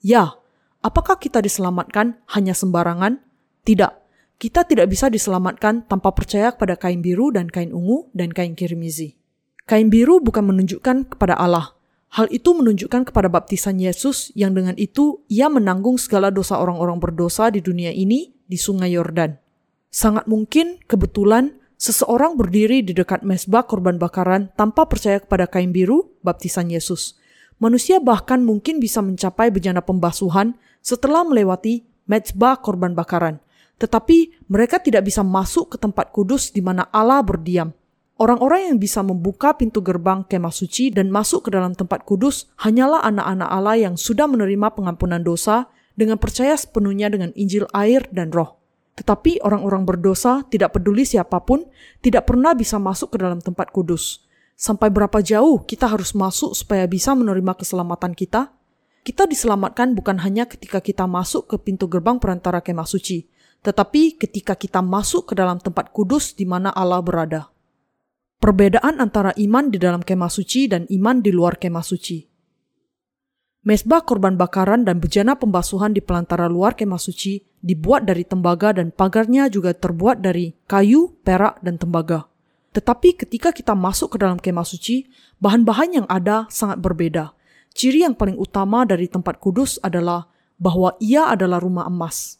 Ya, 0.05 0.37
apakah 0.85 1.17
kita 1.17 1.41
diselamatkan 1.41 2.21
hanya 2.29 2.53
sembarangan? 2.53 3.21
Tidak, 3.65 3.98
kita 4.39 4.63
tidak 4.63 4.87
bisa 4.87 5.11
diselamatkan 5.11 5.85
tanpa 5.85 6.15
percaya 6.15 6.55
kepada 6.55 6.79
kain 6.79 7.03
biru 7.03 7.29
dan 7.35 7.51
kain 7.51 7.75
ungu 7.75 8.07
dan 8.15 8.31
kain 8.31 8.55
kirmizi. 8.55 9.19
Kain 9.67 9.91
biru 9.91 10.23
bukan 10.23 10.49
menunjukkan 10.49 11.13
kepada 11.13 11.37
Allah, 11.37 11.77
Hal 12.09 12.25
itu 12.33 12.57
menunjukkan 12.57 13.13
kepada 13.13 13.29
baptisan 13.29 13.77
Yesus 13.77 14.33
yang 14.33 14.57
dengan 14.57 14.73
itu 14.81 15.21
ia 15.29 15.45
menanggung 15.45 16.01
segala 16.01 16.33
dosa 16.33 16.57
orang-orang 16.57 16.97
berdosa 16.97 17.53
di 17.53 17.61
dunia 17.61 17.93
ini 17.93 18.33
di 18.49 18.57
sungai 18.57 18.97
Yordan. 18.97 19.37
Sangat 19.93 20.25
mungkin 20.25 20.81
kebetulan 20.89 21.53
seseorang 21.77 22.33
berdiri 22.33 22.81
di 22.81 22.97
dekat 22.97 23.21
mesbah 23.21 23.61
korban 23.69 24.01
bakaran 24.01 24.49
tanpa 24.57 24.89
percaya 24.89 25.21
kepada 25.21 25.45
kain 25.45 25.69
biru 25.69 26.17
baptisan 26.25 26.73
Yesus. 26.73 27.13
Manusia 27.61 28.01
bahkan 28.01 28.41
mungkin 28.41 28.81
bisa 28.81 29.05
mencapai 29.05 29.53
bejana 29.53 29.85
pembasuhan 29.85 30.57
setelah 30.81 31.21
melewati 31.21 31.85
mesbah 32.09 32.57
korban 32.57 32.97
bakaran. 32.97 33.37
Tetapi 33.79 34.45
mereka 34.51 34.77
tidak 34.83 35.07
bisa 35.07 35.23
masuk 35.23 35.75
ke 35.75 35.77
tempat 35.79 36.11
kudus 36.11 36.51
di 36.51 36.59
mana 36.59 36.85
Allah 36.91 37.23
berdiam 37.23 37.71
Orang-orang 38.19 38.75
yang 38.75 38.77
bisa 38.83 38.99
membuka 38.99 39.55
pintu 39.55 39.79
gerbang 39.79 40.27
kemah 40.27 40.51
suci 40.51 40.91
dan 40.91 41.07
masuk 41.07 41.47
ke 41.47 41.55
dalam 41.55 41.71
tempat 41.71 42.03
kudus 42.03 42.51
hanyalah 42.59 42.99
anak-anak 43.07 43.47
Allah 43.47 43.79
yang 43.79 43.95
sudah 43.95 44.27
menerima 44.27 44.75
pengampunan 44.75 45.23
dosa 45.23 45.71
dengan 45.95 46.19
percaya 46.19 46.51
sepenuhnya 46.51 47.07
dengan 47.07 47.31
Injil 47.39 47.63
air 47.71 48.03
dan 48.11 48.35
roh. 48.35 48.59
Tetapi 48.99 49.39
orang-orang 49.39 49.87
berdosa 49.87 50.43
tidak 50.51 50.75
peduli 50.75 51.07
siapa 51.07 51.39
pun 51.47 51.63
tidak 52.03 52.27
pernah 52.27 52.51
bisa 52.51 52.75
masuk 52.75 53.15
ke 53.15 53.23
dalam 53.23 53.39
tempat 53.39 53.71
kudus. 53.71 54.27
Sampai 54.51 54.91
berapa 54.91 55.23
jauh 55.23 55.63
kita 55.63 55.87
harus 55.87 56.11
masuk 56.11 56.51
supaya 56.51 56.83
bisa 56.91 57.15
menerima 57.15 57.55
keselamatan 57.55 58.11
kita? 58.11 58.51
Kita 58.99 59.31
diselamatkan 59.31 59.95
bukan 59.95 60.19
hanya 60.19 60.43
ketika 60.43 60.83
kita 60.83 61.07
masuk 61.07 61.47
ke 61.47 61.55
pintu 61.55 61.87
gerbang 61.87 62.19
perantara 62.19 62.59
kemah 62.59 62.83
suci, 62.83 63.23
tetapi 63.59 64.15
ketika 64.15 64.55
kita 64.55 64.79
masuk 64.79 65.31
ke 65.31 65.33
dalam 65.35 65.59
tempat 65.59 65.91
kudus 65.91 66.31
di 66.35 66.47
mana 66.47 66.71
Allah 66.71 67.03
berada. 67.03 67.51
Perbedaan 68.39 69.03
antara 69.03 69.35
iman 69.35 69.67
di 69.67 69.75
dalam 69.75 69.99
kemah 69.99 70.31
suci 70.31 70.71
dan 70.71 70.87
iman 70.87 71.19
di 71.19 71.35
luar 71.35 71.59
kemah 71.59 71.83
suci. 71.83 72.23
Mesbah 73.67 74.07
korban 74.07 74.39
bakaran 74.39 74.87
dan 74.87 75.03
bejana 75.03 75.35
pembasuhan 75.35 75.91
di 75.91 75.99
pelantara 75.99 76.47
luar 76.47 76.79
kemah 76.79 76.95
suci 76.95 77.43
dibuat 77.59 78.07
dari 78.07 78.23
tembaga 78.23 78.71
dan 78.71 78.95
pagarnya 78.95 79.51
juga 79.51 79.75
terbuat 79.75 80.23
dari 80.23 80.55
kayu, 80.63 81.19
perak, 81.27 81.59
dan 81.59 81.75
tembaga. 81.75 82.31
Tetapi 82.71 83.19
ketika 83.19 83.51
kita 83.51 83.75
masuk 83.75 84.15
ke 84.15 84.17
dalam 84.23 84.39
kemah 84.39 84.63
suci, 84.63 85.11
bahan-bahan 85.43 85.99
yang 85.99 86.07
ada 86.07 86.47
sangat 86.47 86.79
berbeda. 86.79 87.35
Ciri 87.75 88.07
yang 88.07 88.15
paling 88.15 88.39
utama 88.39 88.87
dari 88.87 89.11
tempat 89.11 89.43
kudus 89.43 89.75
adalah 89.83 90.31
bahwa 90.55 90.95
ia 91.03 91.27
adalah 91.27 91.59
rumah 91.59 91.91
emas. 91.91 92.38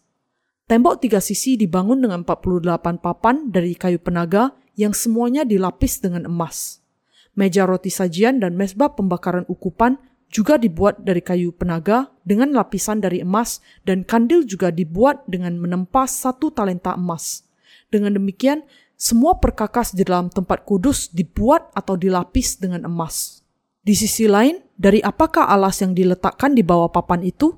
Tembok 0.69 1.01
tiga 1.01 1.17
sisi 1.17 1.57
dibangun 1.57 1.97
dengan 1.97 2.21
48 2.21 3.01
papan 3.01 3.49
dari 3.49 3.73
kayu 3.73 3.97
penaga 3.97 4.53
yang 4.77 4.93
semuanya 4.93 5.41
dilapis 5.41 5.97
dengan 5.97 6.29
emas. 6.29 6.85
Meja 7.33 7.65
roti 7.65 7.89
sajian 7.89 8.37
dan 8.37 8.53
mesbah 8.53 8.93
pembakaran 8.93 9.49
ukupan 9.49 9.97
juga 10.29 10.61
dibuat 10.61 11.01
dari 11.01 11.25
kayu 11.25 11.49
penaga 11.57 12.13
dengan 12.21 12.53
lapisan 12.53 13.01
dari 13.01 13.25
emas 13.25 13.65
dan 13.81 14.05
kandil 14.05 14.45
juga 14.45 14.69
dibuat 14.69 15.25
dengan 15.25 15.57
menempa 15.57 16.05
satu 16.05 16.53
talenta 16.53 16.93
emas. 16.93 17.49
Dengan 17.89 18.21
demikian, 18.21 18.61
semua 18.93 19.41
perkakas 19.41 19.97
di 19.97 20.05
dalam 20.05 20.29
tempat 20.29 20.69
kudus 20.69 21.09
dibuat 21.09 21.73
atau 21.73 21.97
dilapis 21.97 22.61
dengan 22.61 22.85
emas. 22.85 23.41
Di 23.81 23.97
sisi 23.97 24.29
lain, 24.29 24.61
dari 24.77 25.01
apakah 25.01 25.49
alas 25.49 25.81
yang 25.81 25.97
diletakkan 25.97 26.53
di 26.53 26.61
bawah 26.61 26.93
papan 26.93 27.25
itu? 27.25 27.57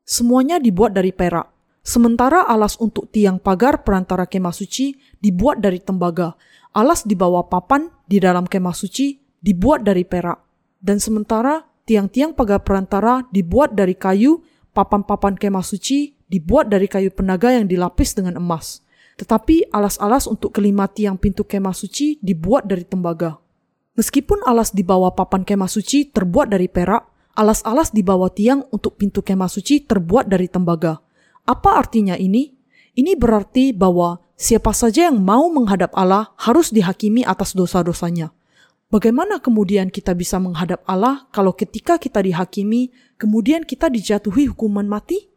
Semuanya 0.00 0.56
dibuat 0.56 0.96
dari 0.96 1.12
perak. 1.12 1.57
Sementara 1.88 2.44
alas 2.44 2.76
untuk 2.76 3.08
tiang 3.08 3.40
pagar 3.40 3.80
perantara 3.80 4.28
kemah 4.28 4.52
suci 4.52 4.92
dibuat 5.24 5.64
dari 5.64 5.80
tembaga. 5.80 6.36
Alas 6.76 7.08
di 7.08 7.16
bawah 7.16 7.48
papan 7.48 7.88
di 8.04 8.20
dalam 8.20 8.44
kemah 8.44 8.76
suci 8.76 9.16
dibuat 9.40 9.88
dari 9.88 10.04
perak. 10.04 10.36
Dan 10.76 11.00
sementara 11.00 11.64
tiang-tiang 11.88 12.36
pagar 12.36 12.60
perantara 12.60 13.24
dibuat 13.32 13.72
dari 13.72 13.96
kayu, 13.96 14.44
papan-papan 14.76 15.40
kemah 15.40 15.64
suci 15.64 16.12
dibuat 16.28 16.68
dari 16.68 16.92
kayu 16.92 17.08
penaga 17.08 17.56
yang 17.56 17.64
dilapis 17.64 18.12
dengan 18.12 18.36
emas. 18.36 18.84
Tetapi 19.16 19.72
alas-alas 19.72 20.28
untuk 20.28 20.60
kelima 20.60 20.92
tiang 20.92 21.16
pintu 21.16 21.48
kemah 21.48 21.72
suci 21.72 22.20
dibuat 22.20 22.68
dari 22.68 22.84
tembaga. 22.84 23.40
Meskipun 23.96 24.44
alas 24.44 24.76
di 24.76 24.84
bawah 24.84 25.16
papan 25.16 25.40
kemah 25.40 25.72
suci 25.72 26.12
terbuat 26.12 26.52
dari 26.52 26.68
perak, 26.68 27.32
alas-alas 27.32 27.96
di 27.96 28.04
bawah 28.04 28.28
tiang 28.28 28.68
untuk 28.76 29.00
pintu 29.00 29.24
kemah 29.24 29.48
suci 29.48 29.88
terbuat 29.88 30.28
dari 30.28 30.52
tembaga. 30.52 31.07
Apa 31.48 31.80
artinya 31.80 32.12
ini? 32.12 32.52
Ini 32.92 33.16
berarti 33.16 33.72
bahwa 33.72 34.20
siapa 34.36 34.76
saja 34.76 35.08
yang 35.08 35.24
mau 35.24 35.48
menghadap 35.48 35.96
Allah 35.96 36.36
harus 36.36 36.68
dihakimi 36.68 37.24
atas 37.24 37.56
dosa-dosanya. 37.56 38.36
Bagaimana 38.92 39.40
kemudian 39.40 39.88
kita 39.88 40.12
bisa 40.12 40.36
menghadap 40.36 40.84
Allah 40.84 41.24
kalau 41.32 41.56
ketika 41.56 41.96
kita 41.96 42.20
dihakimi, 42.20 42.92
kemudian 43.16 43.64
kita 43.64 43.88
dijatuhi 43.88 44.52
hukuman 44.52 44.84
mati? 44.84 45.32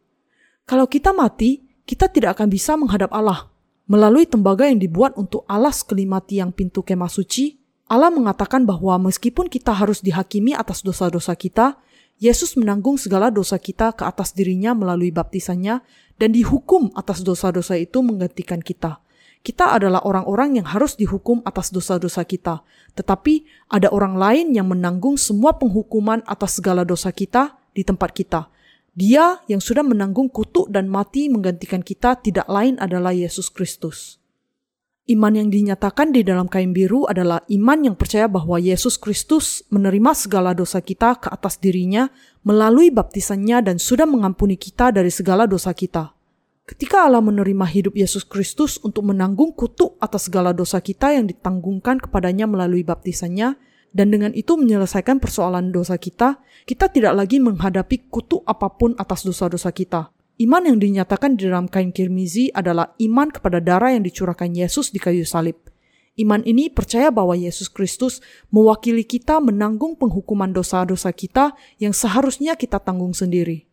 Kalau 0.68 0.84
kita 0.84 1.16
mati, 1.16 1.64
kita 1.88 2.12
tidak 2.12 2.36
akan 2.36 2.48
bisa 2.52 2.76
menghadap 2.76 3.08
Allah. 3.08 3.48
Melalui 3.88 4.28
tembaga 4.28 4.68
yang 4.68 4.80
dibuat 4.80 5.16
untuk 5.16 5.48
alas 5.48 5.80
kelima 5.80 6.20
tiang 6.20 6.52
pintu 6.52 6.84
kemah 6.84 7.08
suci, 7.08 7.56
Allah 7.88 8.12
mengatakan 8.12 8.64
bahwa 8.64 8.96
meskipun 9.00 9.48
kita 9.48 9.72
harus 9.76 10.00
dihakimi 10.00 10.56
atas 10.56 10.80
dosa-dosa 10.80 11.36
kita, 11.36 11.76
Yesus 12.22 12.54
menanggung 12.54 12.96
segala 13.02 13.34
dosa 13.34 13.58
kita 13.58 13.92
ke 13.98 14.06
atas 14.06 14.30
dirinya 14.30 14.78
melalui 14.78 15.10
baptisannya 15.10 15.82
dan 16.16 16.32
dihukum 16.32 16.88
atas 16.96 17.20
dosa-dosa 17.20 17.76
itu 17.76 18.00
menggantikan 18.00 18.60
kita. 18.64 19.02
Kita 19.42 19.74
adalah 19.74 20.06
orang-orang 20.06 20.62
yang 20.62 20.70
harus 20.70 20.94
dihukum 20.94 21.42
atas 21.42 21.74
dosa-dosa 21.74 22.22
kita, 22.22 22.62
tetapi 22.94 23.42
ada 23.66 23.90
orang 23.90 24.14
lain 24.14 24.54
yang 24.54 24.70
menanggung 24.70 25.18
semua 25.18 25.58
penghukuman 25.58 26.22
atas 26.30 26.62
segala 26.62 26.86
dosa 26.86 27.10
kita 27.10 27.58
di 27.74 27.82
tempat 27.82 28.14
kita. 28.14 28.46
Dia 28.94 29.42
yang 29.50 29.58
sudah 29.58 29.82
menanggung 29.82 30.30
kutuk 30.30 30.70
dan 30.70 30.86
mati 30.86 31.26
menggantikan 31.26 31.82
kita 31.82 32.22
tidak 32.22 32.46
lain 32.46 32.78
adalah 32.78 33.10
Yesus 33.10 33.50
Kristus. 33.50 34.21
Iman 35.10 35.34
yang 35.34 35.50
dinyatakan 35.50 36.14
di 36.14 36.22
dalam 36.22 36.46
kain 36.46 36.70
biru 36.70 37.10
adalah 37.10 37.42
iman 37.50 37.78
yang 37.90 37.98
percaya 37.98 38.30
bahwa 38.30 38.54
Yesus 38.62 38.94
Kristus 38.94 39.66
menerima 39.66 40.14
segala 40.14 40.54
dosa 40.54 40.78
kita 40.78 41.18
ke 41.18 41.26
atas 41.26 41.58
dirinya 41.58 42.06
melalui 42.46 42.94
baptisannya 42.94 43.66
dan 43.66 43.82
sudah 43.82 44.06
mengampuni 44.06 44.54
kita 44.54 44.94
dari 44.94 45.10
segala 45.10 45.50
dosa 45.50 45.74
kita. 45.74 46.14
Ketika 46.62 47.02
Allah 47.02 47.18
menerima 47.18 47.66
hidup 47.66 47.98
Yesus 47.98 48.22
Kristus 48.22 48.78
untuk 48.86 49.10
menanggung 49.10 49.50
kutuk 49.58 49.98
atas 49.98 50.30
segala 50.30 50.54
dosa 50.54 50.78
kita 50.78 51.10
yang 51.10 51.26
ditanggungkan 51.26 51.98
kepadanya 51.98 52.46
melalui 52.46 52.86
baptisannya, 52.86 53.58
dan 53.90 54.08
dengan 54.08 54.30
itu 54.32 54.54
menyelesaikan 54.54 55.18
persoalan 55.18 55.74
dosa 55.74 55.98
kita, 55.98 56.38
kita 56.64 56.88
tidak 56.94 57.12
lagi 57.18 57.42
menghadapi 57.42 58.06
kutuk 58.06 58.46
apa 58.46 58.70
pun 58.72 58.94
atas 58.94 59.26
dosa-dosa 59.26 59.74
kita. 59.74 60.14
Iman 60.40 60.64
yang 60.64 60.80
dinyatakan 60.80 61.36
di 61.36 61.44
dalam 61.44 61.68
kain 61.68 61.92
kirmizi 61.92 62.48
adalah 62.56 62.96
iman 62.96 63.28
kepada 63.28 63.60
darah 63.60 63.92
yang 63.92 64.00
dicurahkan 64.00 64.48
Yesus 64.56 64.88
di 64.88 64.96
kayu 64.96 65.28
salib. 65.28 65.60
Iman 66.16 66.44
ini 66.44 66.68
percaya 66.68 67.08
bahwa 67.08 67.32
Yesus 67.32 67.72
Kristus 67.72 68.20
mewakili 68.52 69.04
kita 69.04 69.40
menanggung 69.40 69.96
penghukuman 69.96 70.52
dosa-dosa 70.52 71.08
kita 71.12 71.56
yang 71.80 71.96
seharusnya 71.96 72.56
kita 72.56 72.80
tanggung 72.80 73.16
sendiri. 73.16 73.68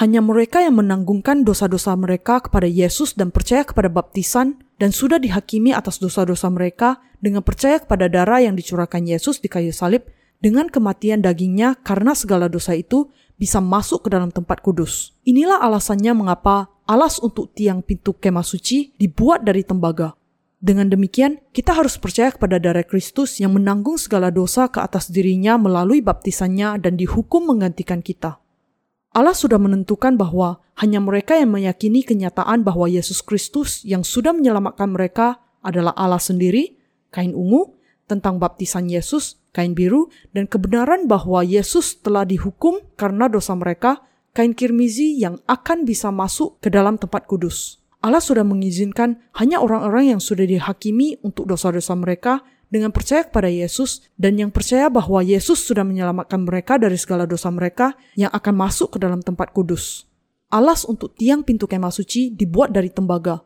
Hanya 0.00 0.24
mereka 0.24 0.58
yang 0.64 0.80
menanggungkan 0.80 1.44
dosa-dosa 1.46 1.94
mereka 1.94 2.40
kepada 2.42 2.66
Yesus 2.66 3.14
dan 3.14 3.30
percaya 3.30 3.62
kepada 3.62 3.92
baptisan 3.92 4.64
dan 4.80 4.90
sudah 4.90 5.22
dihakimi 5.22 5.70
atas 5.70 6.02
dosa-dosa 6.02 6.50
mereka 6.50 6.98
dengan 7.22 7.46
percaya 7.46 7.78
kepada 7.78 8.10
darah 8.10 8.42
yang 8.42 8.58
dicurahkan 8.58 9.06
Yesus 9.06 9.38
di 9.38 9.46
kayu 9.46 9.70
salib 9.70 10.08
dengan 10.42 10.66
kematian 10.68 11.22
dagingnya 11.22 11.78
karena 11.80 12.12
segala 12.12 12.50
dosa 12.50 12.74
itu 12.74 13.08
bisa 13.34 13.58
masuk 13.58 14.06
ke 14.06 14.08
dalam 14.14 14.30
tempat 14.30 14.62
kudus. 14.62 15.14
Inilah 15.26 15.60
alasannya 15.62 16.14
mengapa 16.14 16.70
alas 16.86 17.18
untuk 17.18 17.50
tiang 17.52 17.82
pintu 17.82 18.14
kemah 18.14 18.46
suci 18.46 18.94
dibuat 18.96 19.42
dari 19.42 19.64
tembaga. 19.66 20.14
Dengan 20.64 20.88
demikian, 20.88 21.44
kita 21.52 21.76
harus 21.76 22.00
percaya 22.00 22.32
kepada 22.32 22.56
darah 22.56 22.86
Kristus 22.88 23.36
yang 23.36 23.52
menanggung 23.52 24.00
segala 24.00 24.32
dosa 24.32 24.64
ke 24.72 24.80
atas 24.80 25.12
dirinya 25.12 25.60
melalui 25.60 26.00
baptisannya 26.00 26.80
dan 26.80 26.96
dihukum 26.96 27.44
menggantikan 27.52 28.00
kita. 28.00 28.40
Allah 29.12 29.36
sudah 29.36 29.60
menentukan 29.60 30.16
bahwa 30.16 30.64
hanya 30.80 31.04
mereka 31.04 31.36
yang 31.36 31.52
meyakini 31.52 32.00
kenyataan 32.00 32.64
bahwa 32.64 32.88
Yesus 32.88 33.20
Kristus 33.20 33.84
yang 33.84 34.02
sudah 34.02 34.32
menyelamatkan 34.32 34.88
mereka 34.88 35.38
adalah 35.60 35.92
Allah 36.00 36.18
sendiri, 36.18 36.80
kain 37.12 37.36
ungu, 37.36 37.73
tentang 38.04 38.40
baptisan 38.40 38.88
Yesus, 38.88 39.40
kain 39.54 39.72
biru, 39.72 40.12
dan 40.36 40.48
kebenaran 40.50 41.08
bahwa 41.08 41.40
Yesus 41.40 42.00
telah 42.00 42.28
dihukum 42.28 42.84
karena 42.98 43.30
dosa 43.30 43.56
mereka, 43.56 44.04
kain 44.34 44.52
kirmizi 44.52 45.16
yang 45.16 45.40
akan 45.46 45.86
bisa 45.86 46.10
masuk 46.10 46.60
ke 46.60 46.68
dalam 46.68 46.98
tempat 47.00 47.24
kudus. 47.24 47.80
Allah 48.04 48.20
sudah 48.20 48.44
mengizinkan 48.44 49.16
hanya 49.40 49.64
orang-orang 49.64 50.12
yang 50.12 50.20
sudah 50.20 50.44
dihakimi 50.44 51.16
untuk 51.24 51.48
dosa-dosa 51.48 51.96
mereka 51.96 52.44
dengan 52.68 52.92
percaya 52.92 53.24
kepada 53.24 53.48
Yesus 53.48 54.04
dan 54.20 54.36
yang 54.36 54.52
percaya 54.52 54.92
bahwa 54.92 55.24
Yesus 55.24 55.64
sudah 55.64 55.88
menyelamatkan 55.88 56.44
mereka 56.44 56.76
dari 56.76 57.00
segala 57.00 57.24
dosa 57.24 57.48
mereka 57.48 57.96
yang 58.12 58.28
akan 58.28 58.54
masuk 58.60 58.96
ke 58.96 58.98
dalam 59.00 59.24
tempat 59.24 59.56
kudus. 59.56 60.04
Alas 60.52 60.84
untuk 60.84 61.16
tiang 61.16 61.42
pintu 61.42 61.64
kemah 61.64 61.90
suci 61.90 62.30
dibuat 62.30 62.76
dari 62.76 62.92
tembaga. 62.92 63.40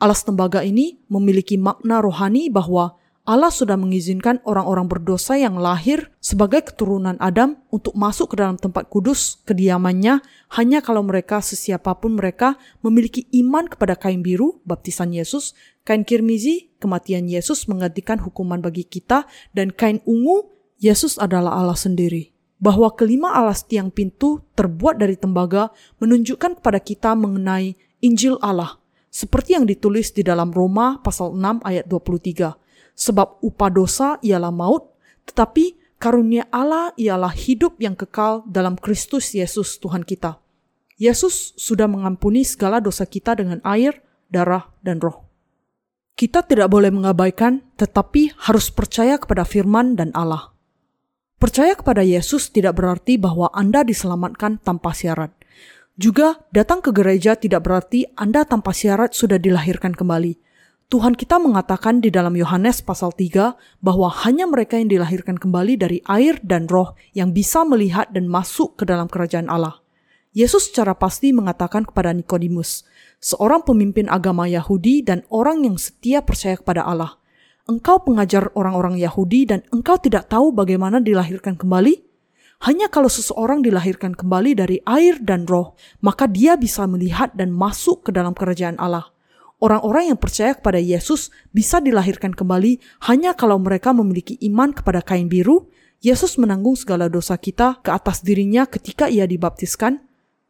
Alas 0.00 0.24
tembaga 0.24 0.64
ini 0.64 0.98
memiliki 1.12 1.60
makna 1.60 2.00
rohani 2.00 2.48
bahwa 2.48 2.99
Allah 3.30 3.54
sudah 3.54 3.78
mengizinkan 3.78 4.42
orang-orang 4.42 4.90
berdosa 4.90 5.38
yang 5.38 5.54
lahir 5.54 6.10
sebagai 6.18 6.66
keturunan 6.66 7.14
Adam 7.22 7.62
untuk 7.70 7.94
masuk 7.94 8.34
ke 8.34 8.42
dalam 8.42 8.58
tempat 8.58 8.90
kudus 8.90 9.38
kediamannya 9.46 10.18
hanya 10.58 10.78
kalau 10.82 11.06
mereka 11.06 11.38
sesiapapun 11.38 12.18
mereka 12.18 12.58
memiliki 12.82 13.30
iman 13.38 13.70
kepada 13.70 13.94
kain 13.94 14.26
biru, 14.26 14.58
baptisan 14.66 15.14
Yesus, 15.14 15.54
kain 15.86 16.02
kirmizi, 16.02 16.74
kematian 16.82 17.30
Yesus 17.30 17.70
menggantikan 17.70 18.18
hukuman 18.18 18.58
bagi 18.58 18.82
kita, 18.82 19.30
dan 19.54 19.70
kain 19.70 20.02
ungu, 20.10 20.50
Yesus 20.82 21.14
adalah 21.14 21.54
Allah 21.54 21.78
sendiri. 21.78 22.34
Bahwa 22.58 22.90
kelima 22.98 23.30
alas 23.30 23.62
tiang 23.62 23.94
pintu 23.94 24.42
terbuat 24.58 24.98
dari 24.98 25.14
tembaga 25.14 25.70
menunjukkan 26.02 26.58
kepada 26.58 26.82
kita 26.82 27.14
mengenai 27.14 27.78
Injil 28.02 28.42
Allah, 28.42 28.82
seperti 29.06 29.54
yang 29.54 29.70
ditulis 29.70 30.10
di 30.10 30.26
dalam 30.26 30.50
Roma 30.50 30.98
pasal 30.98 31.38
6 31.38 31.62
ayat 31.62 31.86
23 31.86 32.69
sebab 33.00 33.40
upah 33.40 33.72
dosa 33.72 34.20
ialah 34.20 34.52
maut, 34.52 34.92
tetapi 35.24 35.96
karunia 35.96 36.44
Allah 36.52 36.92
ialah 37.00 37.32
hidup 37.32 37.80
yang 37.80 37.96
kekal 37.96 38.44
dalam 38.44 38.76
Kristus 38.76 39.32
Yesus 39.32 39.80
Tuhan 39.80 40.04
kita. 40.04 40.36
Yesus 41.00 41.56
sudah 41.56 41.88
mengampuni 41.88 42.44
segala 42.44 42.76
dosa 42.76 43.08
kita 43.08 43.32
dengan 43.32 43.64
air, 43.64 44.04
darah, 44.28 44.68
dan 44.84 45.00
roh. 45.00 45.24
Kita 46.12 46.44
tidak 46.44 46.68
boleh 46.68 46.92
mengabaikan, 46.92 47.64
tetapi 47.80 48.36
harus 48.36 48.68
percaya 48.68 49.16
kepada 49.16 49.48
firman 49.48 49.96
dan 49.96 50.12
Allah. 50.12 50.52
Percaya 51.40 51.72
kepada 51.72 52.04
Yesus 52.04 52.52
tidak 52.52 52.76
berarti 52.76 53.16
bahwa 53.16 53.48
Anda 53.56 53.80
diselamatkan 53.80 54.60
tanpa 54.60 54.92
syarat. 54.92 55.32
Juga, 55.96 56.44
datang 56.52 56.84
ke 56.84 56.92
gereja 56.92 57.32
tidak 57.32 57.64
berarti 57.64 58.04
Anda 58.20 58.44
tanpa 58.44 58.76
syarat 58.76 59.16
sudah 59.16 59.40
dilahirkan 59.40 59.96
kembali 59.96 60.49
Tuhan 60.90 61.14
kita 61.14 61.38
mengatakan 61.38 62.02
di 62.02 62.10
dalam 62.10 62.34
Yohanes 62.34 62.82
pasal 62.82 63.14
3 63.14 63.54
bahwa 63.78 64.10
hanya 64.26 64.50
mereka 64.50 64.74
yang 64.74 64.90
dilahirkan 64.90 65.38
kembali 65.38 65.78
dari 65.78 66.02
air 66.10 66.42
dan 66.42 66.66
roh 66.66 66.98
yang 67.14 67.30
bisa 67.30 67.62
melihat 67.62 68.10
dan 68.10 68.26
masuk 68.26 68.74
ke 68.74 68.90
dalam 68.90 69.06
kerajaan 69.06 69.46
Allah. 69.46 69.78
Yesus 70.34 70.66
secara 70.66 70.98
pasti 70.98 71.30
mengatakan 71.30 71.86
kepada 71.86 72.10
Nikodemus, 72.10 72.82
seorang 73.22 73.62
pemimpin 73.62 74.10
agama 74.10 74.50
Yahudi 74.50 75.06
dan 75.06 75.22
orang 75.30 75.62
yang 75.62 75.78
setia 75.78 76.26
percaya 76.26 76.58
kepada 76.58 76.82
Allah, 76.82 77.22
"Engkau 77.70 78.02
pengajar 78.02 78.50
orang-orang 78.58 78.98
Yahudi 78.98 79.46
dan 79.46 79.62
engkau 79.70 79.94
tidak 79.94 80.26
tahu 80.26 80.50
bagaimana 80.50 80.98
dilahirkan 80.98 81.54
kembali?" 81.54 82.02
Hanya 82.66 82.90
kalau 82.90 83.06
seseorang 83.06 83.62
dilahirkan 83.62 84.18
kembali 84.18 84.58
dari 84.58 84.82
air 84.90 85.22
dan 85.22 85.46
roh, 85.46 85.78
maka 86.02 86.26
dia 86.26 86.58
bisa 86.58 86.82
melihat 86.90 87.30
dan 87.38 87.54
masuk 87.54 88.04
ke 88.06 88.10
dalam 88.10 88.34
kerajaan 88.34 88.74
Allah. 88.82 89.14
Orang-orang 89.60 90.16
yang 90.16 90.18
percaya 90.18 90.56
kepada 90.56 90.80
Yesus 90.80 91.28
bisa 91.52 91.84
dilahirkan 91.84 92.32
kembali 92.32 92.80
hanya 93.12 93.36
kalau 93.36 93.60
mereka 93.60 93.92
memiliki 93.92 94.40
iman 94.48 94.72
kepada 94.72 95.04
kain 95.04 95.28
biru. 95.28 95.68
Yesus 96.00 96.40
menanggung 96.40 96.80
segala 96.80 97.12
dosa 97.12 97.36
kita 97.36 97.76
ke 97.84 97.92
atas 97.92 98.24
dirinya 98.24 98.64
ketika 98.64 99.12
ia 99.12 99.28
dibaptiskan. 99.28 100.00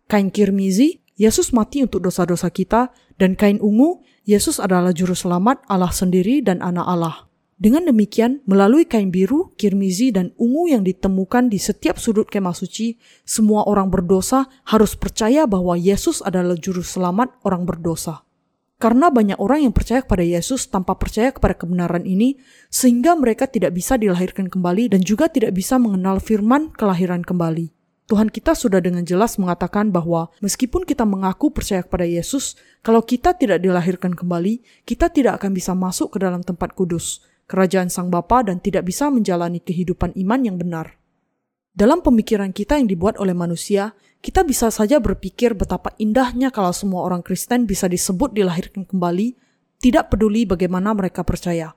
Kain 0.07 0.31
kirmizi, 0.31 1.03
Yesus 1.19 1.51
mati 1.51 1.83
untuk 1.83 2.07
dosa-dosa 2.07 2.55
kita. 2.55 2.95
Dan 3.19 3.35
kain 3.35 3.59
ungu, 3.59 3.99
Yesus 4.23 4.63
adalah 4.63 4.95
juru 4.95 5.19
selamat 5.19 5.67
Allah 5.67 5.91
sendiri 5.91 6.39
dan 6.39 6.63
anak 6.63 6.87
Allah. 6.87 7.17
Dengan 7.61 7.85
demikian, 7.91 8.41
melalui 8.49 8.89
kain 8.89 9.13
biru, 9.13 9.53
kirmizi, 9.59 10.15
dan 10.15 10.33
ungu 10.41 10.71
yang 10.73 10.81
ditemukan 10.81 11.53
di 11.53 11.61
setiap 11.61 12.01
sudut 12.01 12.25
kemah 12.31 12.57
suci, 12.57 12.97
semua 13.27 13.69
orang 13.69 13.93
berdosa 13.93 14.49
harus 14.65 14.97
percaya 14.97 15.45
bahwa 15.45 15.77
Yesus 15.77 16.25
adalah 16.25 16.57
juru 16.57 16.81
selamat 16.81 17.37
orang 17.45 17.69
berdosa. 17.69 18.25
Karena 18.81 19.13
banyak 19.13 19.37
orang 19.37 19.69
yang 19.69 19.75
percaya 19.77 20.01
kepada 20.01 20.25
Yesus 20.25 20.73
tanpa 20.73 20.97
percaya 20.97 21.29
kepada 21.29 21.53
kebenaran 21.53 22.09
ini, 22.09 22.41
sehingga 22.73 23.13
mereka 23.13 23.45
tidak 23.45 23.77
bisa 23.77 24.01
dilahirkan 24.01 24.49
kembali 24.49 24.97
dan 24.97 25.05
juga 25.05 25.29
tidak 25.29 25.53
bisa 25.53 25.77
mengenal 25.77 26.17
firman 26.17 26.73
kelahiran 26.73 27.21
kembali. 27.21 27.69
Tuhan 28.09 28.33
kita 28.33 28.57
sudah 28.57 28.81
dengan 28.81 29.05
jelas 29.05 29.37
mengatakan 29.37 29.93
bahwa 29.93 30.33
meskipun 30.43 30.89
kita 30.89 31.05
mengaku 31.05 31.53
percaya 31.53 31.85
kepada 31.85 32.09
Yesus, 32.09 32.57
kalau 32.81 33.05
kita 33.05 33.37
tidak 33.37 33.61
dilahirkan 33.61 34.17
kembali, 34.17 34.65
kita 34.89 35.13
tidak 35.13 35.39
akan 35.39 35.55
bisa 35.55 35.77
masuk 35.77 36.17
ke 36.17 36.19
dalam 36.19 36.41
tempat 36.41 36.73
kudus 36.73 37.23
kerajaan 37.51 37.91
Sang 37.91 38.15
Bapa 38.15 38.47
dan 38.47 38.63
tidak 38.63 38.87
bisa 38.87 39.11
menjalani 39.11 39.59
kehidupan 39.59 40.15
iman 40.15 40.41
yang 40.47 40.55
benar. 40.55 40.95
Dalam 41.75 41.99
pemikiran 41.99 42.55
kita 42.55 42.79
yang 42.79 42.87
dibuat 42.87 43.19
oleh 43.19 43.35
manusia, 43.35 43.99
kita 44.21 44.45
bisa 44.45 44.69
saja 44.69 45.01
berpikir 45.01 45.57
betapa 45.57 45.97
indahnya 45.97 46.53
kalau 46.53 46.77
semua 46.77 47.09
orang 47.09 47.25
Kristen 47.25 47.65
bisa 47.65 47.89
disebut 47.89 48.37
dilahirkan 48.37 48.85
kembali, 48.85 49.33
tidak 49.81 50.13
peduli 50.13 50.45
bagaimana 50.45 50.93
mereka 50.93 51.25
percaya. 51.25 51.73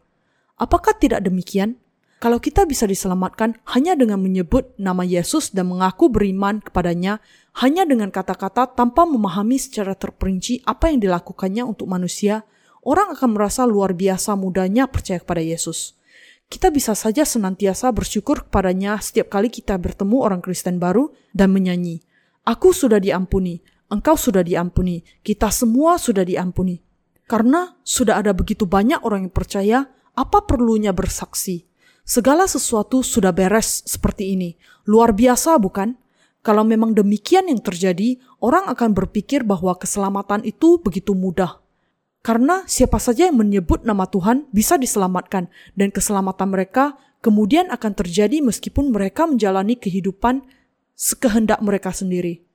Apakah 0.60 0.92
tidak 1.00 1.24
demikian? 1.24 1.80
Kalau 2.20 2.40
kita 2.40 2.64
bisa 2.64 2.88
diselamatkan 2.88 3.60
hanya 3.76 4.00
dengan 4.00 4.20
menyebut 4.20 4.76
nama 4.80 5.04
Yesus 5.04 5.52
dan 5.52 5.72
mengaku 5.72 6.08
beriman 6.08 6.64
kepadanya, 6.64 7.20
hanya 7.64 7.84
dengan 7.84 8.12
kata-kata 8.12 8.76
tanpa 8.76 9.04
memahami 9.04 9.60
secara 9.60 9.92
terperinci 9.92 10.64
apa 10.64 10.88
yang 10.88 11.04
dilakukannya 11.04 11.68
untuk 11.68 11.88
manusia, 11.92 12.48
orang 12.84 13.12
akan 13.12 13.40
merasa 13.40 13.68
luar 13.68 13.92
biasa 13.92 14.40
mudahnya 14.40 14.88
percaya 14.88 15.20
kepada 15.20 15.44
Yesus. 15.44 16.00
Kita 16.48 16.72
bisa 16.72 16.96
saja 16.96 17.28
senantiasa 17.28 17.92
bersyukur 17.92 18.48
kepadanya 18.48 19.00
setiap 19.04 19.32
kali 19.32 19.52
kita 19.52 19.76
bertemu 19.76 20.24
orang 20.24 20.40
Kristen 20.40 20.80
baru 20.80 21.12
dan 21.36 21.52
menyanyi, 21.52 22.04
Aku 22.44 22.76
sudah 22.76 23.00
diampuni, 23.00 23.64
engkau 23.88 24.20
sudah 24.20 24.44
diampuni, 24.44 25.00
kita 25.24 25.48
semua 25.48 25.96
sudah 25.96 26.28
diampuni. 26.28 26.84
Karena 27.24 27.72
sudah 27.88 28.20
ada 28.20 28.36
begitu 28.36 28.68
banyak 28.68 29.00
orang 29.08 29.28
yang 29.28 29.34
percaya, 29.34 29.80
apa 30.12 30.44
perlunya 30.44 30.92
bersaksi? 30.92 31.64
Segala 32.04 32.44
sesuatu 32.52 33.00
sudah 33.00 33.32
beres 33.32 33.88
seperti 33.88 34.36
ini. 34.36 34.60
Luar 34.84 35.16
biasa 35.16 35.56
bukan? 35.56 35.96
Kalau 36.44 36.68
memang 36.68 36.92
demikian 36.92 37.48
yang 37.48 37.64
terjadi, 37.64 38.20
orang 38.44 38.68
akan 38.68 38.92
berpikir 38.92 39.48
bahwa 39.48 39.80
keselamatan 39.80 40.44
itu 40.44 40.84
begitu 40.84 41.16
mudah. 41.16 41.64
Karena 42.20 42.68
siapa 42.68 43.00
saja 43.00 43.32
yang 43.32 43.40
menyebut 43.40 43.88
nama 43.88 44.04
Tuhan 44.04 44.52
bisa 44.52 44.76
diselamatkan 44.76 45.48
dan 45.80 45.96
keselamatan 45.96 46.52
mereka 46.52 47.00
kemudian 47.24 47.72
akan 47.72 47.96
terjadi 47.96 48.44
meskipun 48.44 48.92
mereka 48.92 49.24
menjalani 49.24 49.80
kehidupan 49.80 50.44
sekehendak 50.94 51.60
mereka 51.60 51.92
sendiri. 51.92 52.46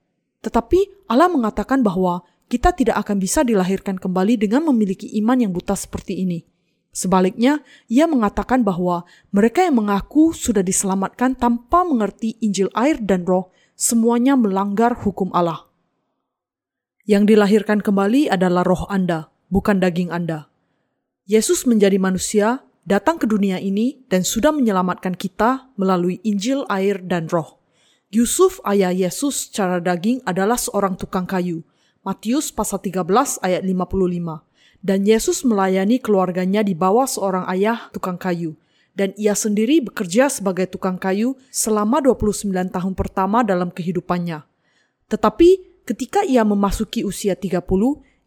Tetapi 0.43 1.11
Allah 1.11 1.29
mengatakan 1.29 1.83
bahwa 1.83 2.23
kita 2.49 2.73
tidak 2.73 2.97
akan 3.05 3.21
bisa 3.21 3.45
dilahirkan 3.45 4.01
kembali 4.01 4.41
dengan 4.41 4.65
memiliki 4.73 5.11
iman 5.21 5.37
yang 5.37 5.53
buta 5.53 5.77
seperti 5.77 6.25
ini. 6.25 6.49
Sebaliknya, 6.89 7.61
ia 7.87 8.09
mengatakan 8.09 8.65
bahwa 8.65 9.05
mereka 9.31 9.63
yang 9.63 9.77
mengaku 9.79 10.33
sudah 10.33 10.65
diselamatkan 10.65 11.37
tanpa 11.37 11.85
mengerti 11.85 12.41
Injil 12.41 12.73
air 12.73 12.97
dan 12.99 13.29
roh, 13.29 13.53
semuanya 13.77 14.35
melanggar 14.35 14.97
hukum 14.97 15.29
Allah. 15.37 15.69
Yang 17.05 17.37
dilahirkan 17.37 17.85
kembali 17.85 18.33
adalah 18.33 18.65
roh 18.65 18.89
Anda, 18.89 19.29
bukan 19.53 19.79
daging 19.79 20.11
Anda. 20.11 20.49
Yesus 21.29 21.69
menjadi 21.69 22.01
manusia, 22.01 22.65
datang 22.89 23.21
ke 23.21 23.29
dunia 23.29 23.61
ini, 23.61 24.01
dan 24.09 24.25
sudah 24.25 24.51
menyelamatkan 24.51 25.13
kita 25.13 25.69
melalui 25.77 26.25
Injil, 26.25 26.65
air, 26.73 27.05
dan 27.05 27.29
roh. 27.29 27.58
Yusuf 28.09 28.57
ayah 28.65 28.89
Yesus 28.89 29.53
secara 29.53 29.85
daging 29.85 30.25
adalah 30.25 30.57
seorang 30.57 30.97
tukang 30.97 31.29
kayu. 31.29 31.61
Matius 32.01 32.49
pasal 32.49 32.81
13 32.81 33.05
ayat 33.45 33.61
55. 33.61 34.81
Dan 34.81 35.05
Yesus 35.05 35.45
melayani 35.45 36.01
keluarganya 36.01 36.65
di 36.65 36.73
bawah 36.73 37.05
seorang 37.05 37.45
ayah 37.53 37.93
tukang 37.93 38.17
kayu. 38.17 38.57
Dan 38.97 39.13
ia 39.21 39.37
sendiri 39.37 39.85
bekerja 39.85 40.33
sebagai 40.33 40.73
tukang 40.73 40.97
kayu 40.97 41.37
selama 41.53 42.01
29 42.01 42.49
tahun 42.73 42.97
pertama 42.97 43.45
dalam 43.45 43.69
kehidupannya. 43.69 44.41
Tetapi 45.13 45.85
ketika 45.85 46.25
ia 46.25 46.49
memasuki 46.49 47.05
usia 47.05 47.37
30, 47.37 47.69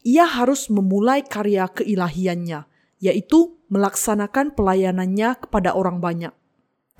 ia 0.05 0.29
harus 0.29 0.69
memulai 0.69 1.25
karya 1.25 1.65
keilahiannya, 1.65 2.69
yaitu 3.01 3.57
melaksanakan 3.73 4.53
pelayanannya 4.53 5.41
kepada 5.41 5.73
orang 5.73 5.97
banyak. 5.97 6.33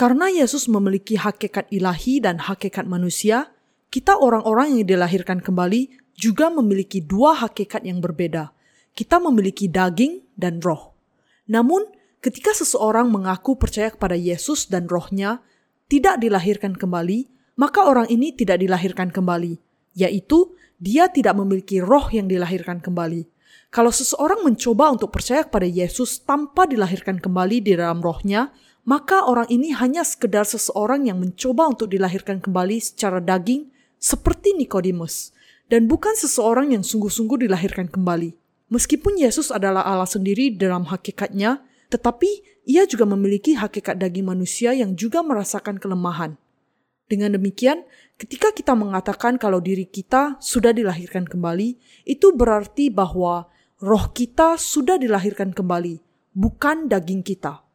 Karena 0.02 0.34
Yesus 0.34 0.66
memiliki 0.66 1.14
hakikat 1.14 1.70
ilahi 1.70 2.26
dan 2.26 2.41
hakikat 2.41 2.89
manusia, 2.89 3.54
kita 3.93 4.18
orang-orang 4.18 4.82
yang 4.82 4.97
dilahirkan 4.97 5.45
kembali 5.45 5.93
juga 6.18 6.49
memiliki 6.49 7.06
dua 7.06 7.38
hakikat 7.38 7.86
yang 7.86 8.02
berbeda. 8.02 8.49
Kita 8.97 9.22
memiliki 9.22 9.70
daging 9.70 10.26
dan 10.34 10.58
roh. 10.58 10.97
Namun, 11.45 11.86
ketika 12.18 12.49
seseorang 12.49 13.14
mengaku 13.14 13.62
percaya 13.62 13.93
kepada 13.93 14.18
Yesus 14.18 14.66
dan 14.74 14.89
rohnya, 14.89 15.45
tidak 15.86 16.18
dilahirkan 16.18 16.74
kembali, 16.74 17.30
maka 17.62 17.86
orang 17.86 18.10
ini 18.10 18.34
tidak 18.34 18.58
dilahirkan 18.58 19.14
kembali, 19.14 19.62
yaitu 19.93 20.58
dia 20.82 21.14
tidak 21.14 21.38
memiliki 21.38 21.78
roh 21.78 22.10
yang 22.10 22.26
dilahirkan 22.26 22.82
kembali. 22.82 23.30
Kalau 23.70 23.93
seseorang 23.93 24.41
mencoba 24.41 24.97
untuk 24.97 25.14
percaya 25.14 25.45
kepada 25.45 25.70
Yesus 25.70 26.26
tanpa 26.26 26.66
dilahirkan 26.66 27.22
kembali 27.22 27.62
di 27.62 27.78
dalam 27.78 28.02
rohnya, 28.02 28.49
maka 28.82 29.29
orang 29.29 29.45
ini 29.53 29.73
hanya 29.77 30.01
sekedar 30.01 30.45
seseorang 30.45 31.05
yang 31.05 31.21
mencoba 31.21 31.69
untuk 31.69 31.93
dilahirkan 31.93 32.41
kembali 32.41 32.82
secara 32.82 33.21
daging 33.21 33.69
seperti 34.01 34.57
Nikodemus 34.57 35.29
dan 35.69 35.86
bukan 35.86 36.17
seseorang 36.17 36.73
yang 36.73 36.84
sungguh-sungguh 36.84 37.47
dilahirkan 37.47 37.88
kembali. 37.88 38.36
Meskipun 38.71 39.19
Yesus 39.19 39.51
adalah 39.51 39.86
Allah 39.86 40.07
sendiri 40.07 40.51
dalam 40.55 40.88
hakikatnya, 40.88 41.61
tetapi 41.91 42.63
ia 42.65 42.88
juga 42.88 43.03
memiliki 43.07 43.55
hakikat 43.55 43.99
daging 43.99 44.27
manusia 44.27 44.71
yang 44.71 44.95
juga 44.95 45.21
merasakan 45.21 45.77
kelemahan. 45.77 46.39
Dengan 47.11 47.36
demikian, 47.36 47.84
ketika 48.15 48.55
kita 48.55 48.71
mengatakan 48.71 49.36
kalau 49.36 49.59
diri 49.59 49.84
kita 49.84 50.39
sudah 50.39 50.71
dilahirkan 50.71 51.27
kembali, 51.27 51.75
itu 52.07 52.32
berarti 52.32 52.88
bahwa 52.88 53.51
roh 53.84 54.05
kita 54.15 54.55
sudah 54.55 54.95
dilahirkan 54.95 55.51
kembali, 55.51 55.99
bukan 56.32 56.88
daging 56.88 57.19
kita. 57.27 57.70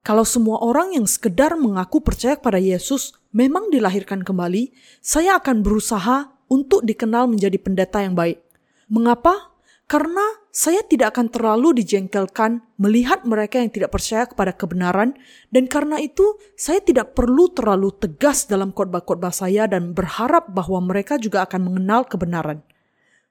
Kalau 0.00 0.24
semua 0.24 0.64
orang 0.64 0.96
yang 0.96 1.04
sekedar 1.04 1.52
mengaku 1.60 2.00
percaya 2.00 2.40
kepada 2.40 2.56
Yesus 2.56 3.12
memang 3.36 3.68
dilahirkan 3.68 4.24
kembali, 4.24 4.72
saya 5.04 5.36
akan 5.36 5.60
berusaha 5.60 6.32
untuk 6.48 6.80
dikenal 6.88 7.28
menjadi 7.28 7.60
pendeta 7.60 8.00
yang 8.00 8.16
baik. 8.16 8.40
Mengapa? 8.88 9.52
Karena 9.90 10.22
saya 10.54 10.86
tidak 10.86 11.18
akan 11.18 11.34
terlalu 11.34 11.82
dijengkelkan 11.82 12.62
melihat 12.78 13.26
mereka 13.26 13.58
yang 13.58 13.74
tidak 13.74 13.90
percaya 13.90 14.24
kepada 14.24 14.54
kebenaran, 14.54 15.18
dan 15.50 15.66
karena 15.66 15.98
itu 15.98 16.38
saya 16.54 16.78
tidak 16.78 17.12
perlu 17.12 17.50
terlalu 17.50 17.90
tegas 17.98 18.46
dalam 18.46 18.70
khotbah-khotbah 18.70 19.34
saya 19.34 19.66
dan 19.66 19.92
berharap 19.92 20.48
bahwa 20.54 20.78
mereka 20.80 21.18
juga 21.18 21.42
akan 21.42 21.70
mengenal 21.70 22.06
kebenaran. 22.06 22.62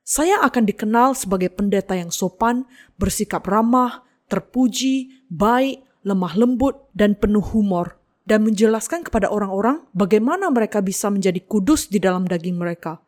Saya 0.03 0.43
akan 0.43 0.67
dikenal 0.67 1.15
sebagai 1.15 1.49
pendeta 1.49 1.95
yang 1.95 2.11
sopan, 2.11 2.67
bersikap 2.99 3.47
ramah, 3.47 4.03
terpuji, 4.28 5.26
baik, 5.32 5.89
lemah 6.04 6.34
lembut, 6.39 6.88
dan 6.95 7.16
penuh 7.16 7.43
humor, 7.43 8.00
dan 8.30 8.45
menjelaskan 8.45 9.02
kepada 9.02 9.28
orang-orang 9.34 9.84
bagaimana 9.97 10.54
mereka 10.54 10.80
bisa 10.80 11.10
menjadi 11.10 11.41
kudus 11.43 11.89
di 11.89 11.97
dalam 11.97 12.30
daging 12.30 12.56
mereka. 12.56 13.02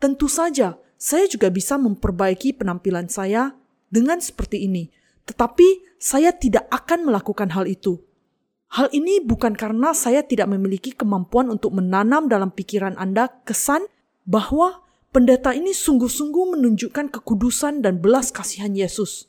Tentu 0.00 0.26
saja, 0.26 0.80
saya 0.96 1.26
juga 1.26 1.52
bisa 1.52 1.76
memperbaiki 1.76 2.56
penampilan 2.56 3.06
saya 3.12 3.54
dengan 3.92 4.18
seperti 4.18 4.64
ini, 4.64 4.88
tetapi 5.28 5.98
saya 6.00 6.34
tidak 6.34 6.66
akan 6.72 7.06
melakukan 7.06 7.52
hal 7.54 7.68
itu. 7.68 8.02
Hal 8.72 8.88
ini 8.96 9.20
bukan 9.20 9.52
karena 9.52 9.92
saya 9.92 10.24
tidak 10.24 10.48
memiliki 10.48 10.96
kemampuan 10.96 11.52
untuk 11.52 11.76
menanam 11.76 12.24
dalam 12.24 12.48
pikiran 12.48 12.96
Anda 12.96 13.28
kesan 13.44 13.84
bahwa 14.24 14.80
pendeta 15.12 15.52
ini 15.52 15.76
sungguh-sungguh 15.76 16.56
menunjukkan 16.56 17.12
kekudusan 17.12 17.84
dan 17.84 18.00
belas 18.00 18.32
kasihan 18.32 18.72
Yesus. 18.72 19.28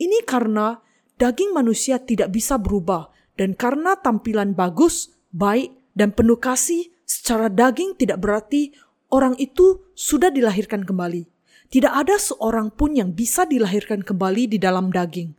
Ini 0.00 0.24
karena 0.24 0.80
daging 1.16 1.52
manusia 1.56 2.00
tidak 2.00 2.32
bisa 2.32 2.56
berubah 2.60 3.12
dan 3.36 3.56
karena 3.56 3.96
tampilan 3.96 4.52
bagus, 4.52 5.12
baik, 5.32 5.72
dan 5.92 6.12
penuh 6.12 6.40
kasih 6.40 6.88
secara 7.04 7.52
daging 7.52 7.96
tidak 7.96 8.20
berarti 8.20 8.72
orang 9.12 9.36
itu 9.36 9.84
sudah 9.92 10.32
dilahirkan 10.32 10.84
kembali. 10.88 11.28
Tidak 11.72 11.88
ada 11.88 12.20
seorang 12.20 12.68
pun 12.72 12.92
yang 12.92 13.16
bisa 13.16 13.48
dilahirkan 13.48 14.04
kembali 14.04 14.44
di 14.44 14.58
dalam 14.60 14.92
daging. 14.92 15.32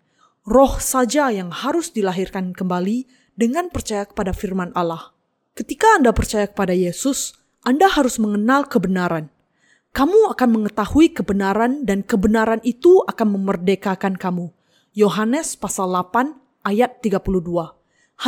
Roh 0.49 0.82
saja 0.82 1.30
yang 1.30 1.53
harus 1.53 1.93
dilahirkan 1.93 2.57
kembali 2.57 3.05
dengan 3.38 3.69
percaya 3.69 4.05
kepada 4.09 4.34
firman 4.34 4.74
Allah. 4.74 5.13
Ketika 5.53 6.01
Anda 6.01 6.09
percaya 6.09 6.49
kepada 6.49 6.74
Yesus, 6.74 7.38
Anda 7.61 7.86
harus 7.86 8.17
mengenal 8.17 8.65
kebenaran. 8.65 9.30
Kamu 9.93 10.34
akan 10.34 10.49
mengetahui 10.57 11.13
kebenaran 11.13 11.86
dan 11.86 12.01
kebenaran 12.01 12.57
itu 12.65 13.05
akan 13.05 13.38
memerdekakan 13.38 14.17
kamu. 14.17 14.49
Yohanes 14.94 15.58
pasal 15.58 15.89
8 15.89 16.38
ayat 16.70 17.02
32. 17.02 17.26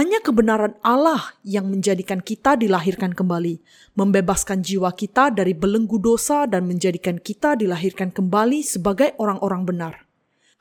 Hanya 0.01 0.17
kebenaran 0.17 0.73
Allah 0.81 1.37
yang 1.45 1.69
menjadikan 1.69 2.25
kita 2.25 2.57
dilahirkan 2.57 3.13
kembali, 3.13 3.61
membebaskan 3.93 4.65
jiwa 4.65 4.89
kita 4.97 5.29
dari 5.29 5.53
belenggu 5.53 6.01
dosa 6.01 6.49
dan 6.49 6.65
menjadikan 6.65 7.21
kita 7.21 7.53
dilahirkan 7.53 8.09
kembali 8.09 8.65
sebagai 8.65 9.13
orang-orang 9.21 9.61
benar. 9.61 9.93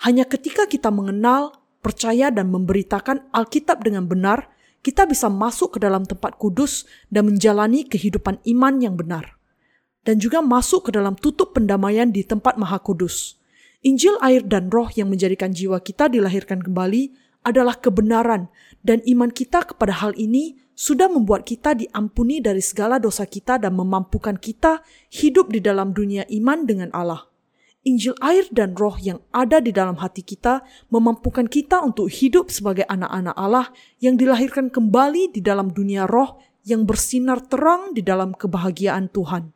Hanya 0.05 0.29
ketika 0.29 0.69
kita 0.69 0.93
mengenal, 0.93 1.57
percaya 1.81 2.29
dan 2.29 2.53
memberitakan 2.53 3.33
Alkitab 3.33 3.81
dengan 3.81 4.05
benar, 4.05 4.53
kita 4.85 5.09
bisa 5.09 5.33
masuk 5.33 5.81
ke 5.81 5.89
dalam 5.89 6.05
tempat 6.05 6.37
kudus 6.37 6.85
dan 7.09 7.33
menjalani 7.33 7.89
kehidupan 7.89 8.45
iman 8.45 8.77
yang 8.77 9.01
benar. 9.01 9.41
Dan 10.05 10.21
juga 10.21 10.45
masuk 10.45 10.93
ke 10.93 11.01
dalam 11.01 11.17
tutup 11.17 11.57
pendamaian 11.57 12.13
di 12.13 12.29
tempat 12.29 12.61
maha 12.61 12.77
kudus. 12.77 13.41
Injil 13.85 14.17
air 14.25 14.41
dan 14.49 14.73
roh 14.73 14.89
yang 14.97 15.13
menjadikan 15.13 15.53
jiwa 15.53 15.77
kita 15.77 16.09
dilahirkan 16.09 16.65
kembali 16.65 17.13
adalah 17.45 17.77
kebenaran 17.77 18.49
dan 18.81 19.05
iman 19.05 19.29
kita 19.29 19.61
kepada 19.61 19.93
hal 20.01 20.17
ini 20.17 20.57
sudah 20.73 21.13
membuat 21.13 21.45
kita 21.45 21.77
diampuni 21.77 22.41
dari 22.41 22.65
segala 22.65 22.97
dosa 22.97 23.29
kita 23.29 23.61
dan 23.61 23.77
memampukan 23.77 24.41
kita 24.41 24.81
hidup 25.13 25.53
di 25.53 25.61
dalam 25.61 25.93
dunia 25.93 26.25
iman 26.33 26.65
dengan 26.65 26.89
Allah. 26.97 27.29
Injil 27.85 28.17
air 28.25 28.49
dan 28.49 28.73
roh 28.73 28.97
yang 28.97 29.21
ada 29.29 29.61
di 29.61 29.69
dalam 29.69 30.01
hati 30.01 30.25
kita 30.25 30.65
memampukan 30.89 31.45
kita 31.45 31.85
untuk 31.85 32.09
hidup 32.09 32.49
sebagai 32.49 32.89
anak-anak 32.89 33.37
Allah 33.37 33.69
yang 34.01 34.17
dilahirkan 34.17 34.73
kembali 34.73 35.37
di 35.37 35.45
dalam 35.45 35.69
dunia 35.69 36.09
roh 36.09 36.41
yang 36.65 36.89
bersinar 36.89 37.45
terang 37.45 37.93
di 37.93 38.01
dalam 38.01 38.33
kebahagiaan 38.33 39.13
Tuhan. 39.13 39.53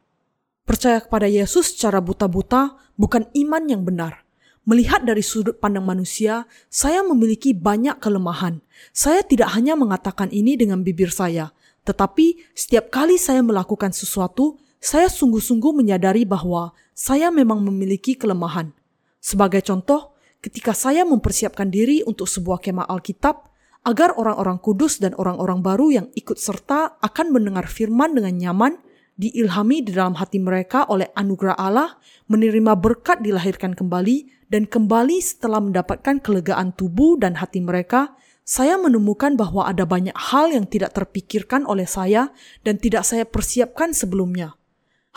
Percaya 0.68 1.00
kepada 1.00 1.24
Yesus 1.24 1.72
secara 1.72 1.96
buta-buta 2.04 2.76
bukan 3.00 3.24
iman 3.32 3.64
yang 3.72 3.88
benar. 3.88 4.28
Melihat 4.68 5.00
dari 5.00 5.24
sudut 5.24 5.56
pandang 5.56 5.88
manusia, 5.88 6.44
saya 6.68 7.00
memiliki 7.00 7.56
banyak 7.56 7.96
kelemahan. 8.04 8.60
Saya 8.92 9.24
tidak 9.24 9.56
hanya 9.56 9.80
mengatakan 9.80 10.28
ini 10.28 10.60
dengan 10.60 10.84
bibir 10.84 11.08
saya, 11.08 11.56
tetapi 11.88 12.52
setiap 12.52 12.92
kali 12.92 13.16
saya 13.16 13.40
melakukan 13.40 13.96
sesuatu, 13.96 14.60
saya 14.76 15.08
sungguh-sungguh 15.08 15.72
menyadari 15.72 16.28
bahwa 16.28 16.76
saya 16.92 17.32
memang 17.32 17.64
memiliki 17.64 18.12
kelemahan. 18.12 18.76
Sebagai 19.24 19.64
contoh, 19.64 20.20
ketika 20.44 20.76
saya 20.76 21.08
mempersiapkan 21.08 21.72
diri 21.72 22.04
untuk 22.04 22.28
sebuah 22.28 22.60
kemah 22.60 22.92
Alkitab, 22.92 23.48
agar 23.88 24.20
orang-orang 24.20 24.60
kudus 24.60 25.00
dan 25.00 25.16
orang-orang 25.16 25.64
baru 25.64 25.86
yang 25.88 26.06
ikut 26.12 26.36
serta 26.36 27.00
akan 27.00 27.32
mendengar 27.32 27.64
firman 27.64 28.12
dengan 28.12 28.36
nyaman, 28.36 28.84
diilhami 29.18 29.82
di 29.82 29.92
dalam 29.92 30.14
hati 30.14 30.38
mereka 30.38 30.86
oleh 30.86 31.10
anugerah 31.18 31.58
Allah, 31.58 31.98
menerima 32.30 32.78
berkat 32.78 33.20
dilahirkan 33.20 33.74
kembali, 33.74 34.48
dan 34.48 34.64
kembali 34.64 35.18
setelah 35.20 35.60
mendapatkan 35.60 36.22
kelegaan 36.22 36.72
tubuh 36.72 37.18
dan 37.20 37.36
hati 37.36 37.60
mereka, 37.60 38.16
saya 38.46 38.80
menemukan 38.80 39.36
bahwa 39.36 39.68
ada 39.68 39.84
banyak 39.84 40.16
hal 40.16 40.48
yang 40.48 40.64
tidak 40.64 40.96
terpikirkan 40.96 41.68
oleh 41.68 41.84
saya 41.84 42.32
dan 42.64 42.80
tidak 42.80 43.04
saya 43.04 43.28
persiapkan 43.28 43.92
sebelumnya 43.92 44.56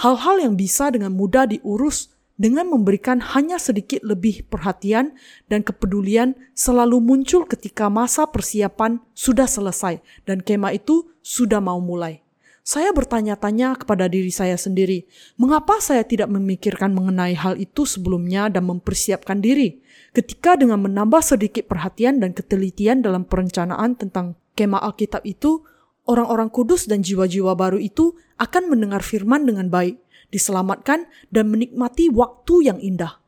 hal-hal 0.02 0.42
yang 0.42 0.58
bisa 0.58 0.90
dengan 0.90 1.14
mudah 1.14 1.46
diurus 1.46 2.10
dengan 2.42 2.66
memberikan 2.74 3.22
hanya 3.22 3.62
sedikit 3.62 4.02
lebih 4.02 4.50
perhatian 4.50 5.14
dan 5.46 5.62
kepedulian 5.62 6.34
selalu 6.58 6.98
muncul 6.98 7.46
ketika 7.46 7.86
masa 7.86 8.26
persiapan 8.26 8.98
sudah 9.14 9.46
selesai 9.46 10.02
dan 10.26 10.42
kema 10.42 10.74
itu 10.74 11.06
sudah 11.22 11.62
mau 11.62 11.78
mulai. 11.78 12.26
Saya 12.72 12.96
bertanya-tanya 12.96 13.76
kepada 13.76 14.08
diri 14.08 14.32
saya 14.32 14.56
sendiri, 14.56 15.04
mengapa 15.36 15.84
saya 15.84 16.08
tidak 16.08 16.32
memikirkan 16.32 16.96
mengenai 16.96 17.36
hal 17.36 17.60
itu 17.60 17.84
sebelumnya 17.84 18.48
dan 18.48 18.64
mempersiapkan 18.64 19.44
diri? 19.44 19.84
Ketika 20.16 20.56
dengan 20.56 20.80
menambah 20.88 21.20
sedikit 21.20 21.68
perhatian 21.68 22.24
dan 22.24 22.32
ketelitian 22.32 23.04
dalam 23.04 23.28
perencanaan 23.28 24.00
tentang 24.00 24.40
kema 24.56 24.80
Alkitab 24.80 25.28
itu, 25.28 25.68
orang-orang 26.08 26.48
kudus 26.48 26.88
dan 26.88 27.04
jiwa-jiwa 27.04 27.60
baru 27.60 27.76
itu 27.76 28.16
akan 28.40 28.72
mendengar 28.72 29.04
firman 29.04 29.44
dengan 29.44 29.68
baik, 29.68 30.00
diselamatkan, 30.32 31.12
dan 31.28 31.52
menikmati 31.52 32.08
waktu 32.08 32.72
yang 32.72 32.80
indah. 32.80 33.20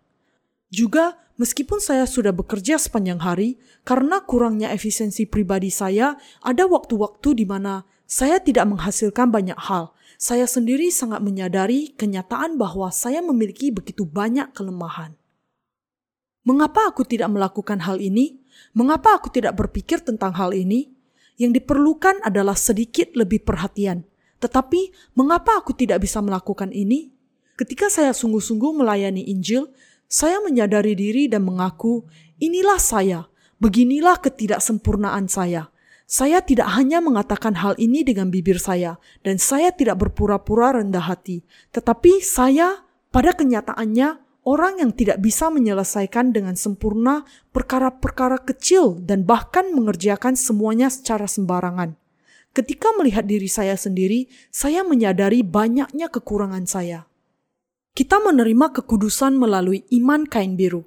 Juga, 0.72 1.20
meskipun 1.36 1.84
saya 1.84 2.08
sudah 2.08 2.32
bekerja 2.32 2.80
sepanjang 2.80 3.20
hari, 3.20 3.60
karena 3.84 4.24
kurangnya 4.24 4.72
efisiensi 4.72 5.28
pribadi 5.28 5.68
saya, 5.68 6.16
ada 6.40 6.64
waktu-waktu 6.64 7.44
di 7.44 7.44
mana 7.44 7.84
saya 8.14 8.38
tidak 8.38 8.70
menghasilkan 8.70 9.34
banyak 9.34 9.58
hal. 9.58 9.98
Saya 10.22 10.46
sendiri 10.46 10.94
sangat 10.94 11.26
menyadari 11.26 11.98
kenyataan 11.98 12.62
bahwa 12.62 12.94
saya 12.94 13.26
memiliki 13.26 13.74
begitu 13.74 14.06
banyak 14.06 14.54
kelemahan. 14.54 15.18
Mengapa 16.46 16.94
aku 16.94 17.02
tidak 17.10 17.34
melakukan 17.34 17.82
hal 17.82 17.98
ini? 17.98 18.38
Mengapa 18.78 19.18
aku 19.18 19.34
tidak 19.34 19.58
berpikir 19.58 20.06
tentang 20.06 20.38
hal 20.38 20.54
ini? 20.54 20.94
Yang 21.42 21.66
diperlukan 21.66 22.22
adalah 22.22 22.54
sedikit 22.54 23.18
lebih 23.18 23.42
perhatian. 23.42 24.06
Tetapi, 24.38 24.94
mengapa 25.18 25.58
aku 25.58 25.74
tidak 25.74 26.06
bisa 26.06 26.22
melakukan 26.22 26.70
ini? 26.70 27.10
Ketika 27.58 27.90
saya 27.90 28.14
sungguh-sungguh 28.14 28.78
melayani 28.78 29.26
Injil, 29.34 29.74
saya 30.06 30.38
menyadari 30.46 30.94
diri 30.94 31.26
dan 31.26 31.42
mengaku, 31.42 32.06
"Inilah 32.38 32.78
saya, 32.78 33.26
beginilah 33.58 34.22
ketidaksempurnaan 34.22 35.26
saya." 35.26 35.73
Saya 36.14 36.46
tidak 36.46 36.70
hanya 36.78 37.02
mengatakan 37.02 37.58
hal 37.58 37.74
ini 37.82 38.06
dengan 38.06 38.30
bibir 38.30 38.62
saya, 38.62 39.02
dan 39.26 39.42
saya 39.42 39.74
tidak 39.74 39.98
berpura-pura 39.98 40.78
rendah 40.78 41.10
hati, 41.10 41.42
tetapi 41.74 42.22
saya, 42.22 42.86
pada 43.10 43.34
kenyataannya, 43.34 44.22
orang 44.46 44.78
yang 44.78 44.94
tidak 44.94 45.18
bisa 45.26 45.50
menyelesaikan 45.50 46.30
dengan 46.30 46.54
sempurna 46.54 47.26
perkara-perkara 47.50 48.46
kecil 48.46 49.02
dan 49.02 49.26
bahkan 49.26 49.74
mengerjakan 49.74 50.38
semuanya 50.38 50.94
secara 50.94 51.26
sembarangan. 51.26 51.98
Ketika 52.54 52.94
melihat 52.94 53.26
diri 53.26 53.50
saya 53.50 53.74
sendiri, 53.74 54.30
saya 54.54 54.86
menyadari 54.86 55.42
banyaknya 55.42 56.14
kekurangan 56.14 56.70
saya. 56.70 57.10
Kita 57.98 58.22
menerima 58.22 58.70
kekudusan 58.70 59.34
melalui 59.34 59.82
iman 59.98 60.30
kain 60.30 60.54
biru. 60.54 60.86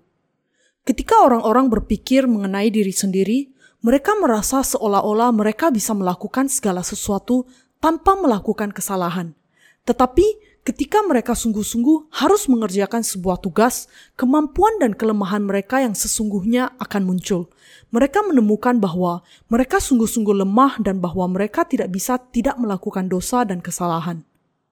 Ketika 0.87 1.27
orang-orang 1.27 1.67
berpikir 1.67 2.31
mengenai 2.31 2.71
diri 2.71 2.95
sendiri, 2.95 3.56
mereka 3.87 4.19
merasa 4.19 4.67
seolah-olah 4.67 5.31
mereka 5.31 5.71
bisa 5.71 5.95
melakukan 5.95 6.51
segala 6.51 6.83
sesuatu 6.83 7.47
tanpa 7.79 8.19
melakukan 8.19 8.75
kesalahan. 8.75 9.39
Tetapi 9.87 10.59
ketika 10.67 11.07
mereka 11.07 11.39
sungguh-sungguh 11.39 12.11
harus 12.11 12.51
mengerjakan 12.51 13.07
sebuah 13.07 13.39
tugas, 13.39 13.87
kemampuan 14.19 14.83
dan 14.83 14.91
kelemahan 14.91 15.47
mereka 15.47 15.79
yang 15.79 15.95
sesungguhnya 15.95 16.75
akan 16.83 17.07
muncul. 17.07 17.47
Mereka 17.95 18.27
menemukan 18.27 18.83
bahwa 18.83 19.23
mereka 19.47 19.79
sungguh-sungguh 19.79 20.35
lemah 20.43 20.83
dan 20.83 20.99
bahwa 20.99 21.31
mereka 21.31 21.63
tidak 21.63 21.95
bisa 21.95 22.19
tidak 22.35 22.59
melakukan 22.59 23.07
dosa 23.07 23.47
dan 23.47 23.63
kesalahan. 23.63 24.27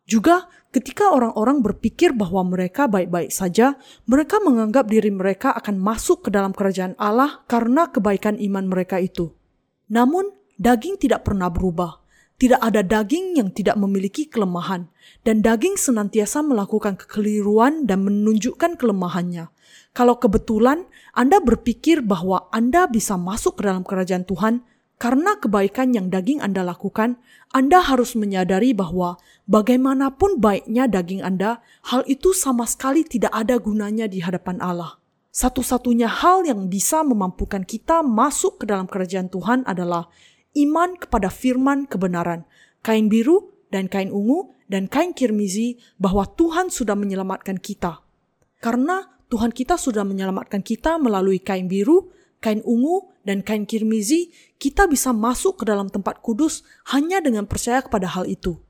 Juga, 0.05 0.49
ketika 0.69 1.13
orang-orang 1.13 1.65
berpikir 1.65 2.13
bahwa 2.13 2.45
mereka 2.45 2.85
baik-baik 2.85 3.33
saja, 3.33 3.81
mereka 4.05 4.37
menganggap 4.45 4.89
diri 4.89 5.09
mereka 5.09 5.57
akan 5.57 5.81
masuk 5.81 6.29
ke 6.29 6.31
dalam 6.33 6.53
kerajaan 6.53 6.93
Allah 7.01 7.41
karena 7.49 7.89
kebaikan 7.89 8.37
iman 8.37 8.69
mereka 8.69 9.01
itu. 9.01 9.33
Namun, 9.89 10.29
daging 10.61 11.01
tidak 11.01 11.25
pernah 11.25 11.49
berubah 11.49 12.05
tidak 12.35 12.61
ada 12.67 12.83
daging 12.83 13.39
yang 13.39 13.55
tidak 13.55 13.79
memiliki 13.79 14.27
kelemahan, 14.27 14.91
dan 15.23 15.39
daging 15.39 15.79
senantiasa 15.79 16.43
melakukan 16.43 16.99
kekeliruan 16.99 17.87
dan 17.87 18.03
menunjukkan 18.03 18.75
kelemahannya. 18.75 19.55
Kalau 19.95 20.19
kebetulan 20.19 20.91
Anda 21.15 21.39
berpikir 21.39 22.03
bahwa 22.03 22.51
Anda 22.51 22.91
bisa 22.91 23.15
masuk 23.15 23.63
ke 23.63 23.71
dalam 23.71 23.87
kerajaan 23.87 24.27
Tuhan 24.27 24.67
karena 25.05 25.37
kebaikan 25.37 25.93
yang 25.93 26.09
daging 26.09 26.41
Anda 26.41 26.65
lakukan, 26.65 27.21
Anda 27.53 27.85
harus 27.85 28.17
menyadari 28.17 28.73
bahwa 28.73 29.21
bagaimanapun 29.45 30.41
baiknya 30.41 30.89
daging 30.89 31.21
Anda, 31.21 31.61
hal 31.93 32.09
itu 32.09 32.33
sama 32.33 32.65
sekali 32.65 33.05
tidak 33.05 33.29
ada 33.37 33.61
gunanya 33.61 34.09
di 34.09 34.25
hadapan 34.25 34.65
Allah. 34.65 34.97
Satu-satunya 35.29 36.09
hal 36.09 36.49
yang 36.49 36.73
bisa 36.73 37.05
memampukan 37.05 37.69
kita 37.69 38.01
masuk 38.01 38.65
ke 38.65 38.73
dalam 38.73 38.89
kerajaan 38.89 39.29
Tuhan 39.29 39.69
adalah 39.69 40.09
iman 40.57 40.97
kepada 40.97 41.29
firman 41.29 41.85
kebenaran, 41.85 42.49
kain 42.81 43.13
biru 43.13 43.53
dan 43.69 43.93
kain 43.93 44.09
ungu 44.09 44.57
dan 44.73 44.89
kain 44.89 45.13
kirmizi 45.13 45.77
bahwa 46.01 46.25
Tuhan 46.25 46.73
sudah 46.73 46.97
menyelamatkan 46.97 47.61
kita. 47.61 48.01
Karena 48.57 49.05
Tuhan 49.29 49.53
kita 49.53 49.77
sudah 49.77 50.01
menyelamatkan 50.01 50.65
kita 50.65 50.97
melalui 50.97 51.45
kain 51.45 51.69
biru, 51.69 52.09
kain 52.45 52.61
ungu, 52.61 53.09
dan 53.25 53.41
kain 53.41 53.65
kirmizi, 53.65 54.29
kita 54.61 54.85
bisa 54.85 55.17
masuk 55.17 55.65
ke 55.65 55.65
dalam 55.65 55.89
tempat 55.89 56.21
kudus 56.21 56.61
hanya 56.93 57.25
dengan 57.25 57.49
percaya 57.49 57.81
kepada 57.81 58.05
hal 58.13 58.29
itu. 58.29 58.61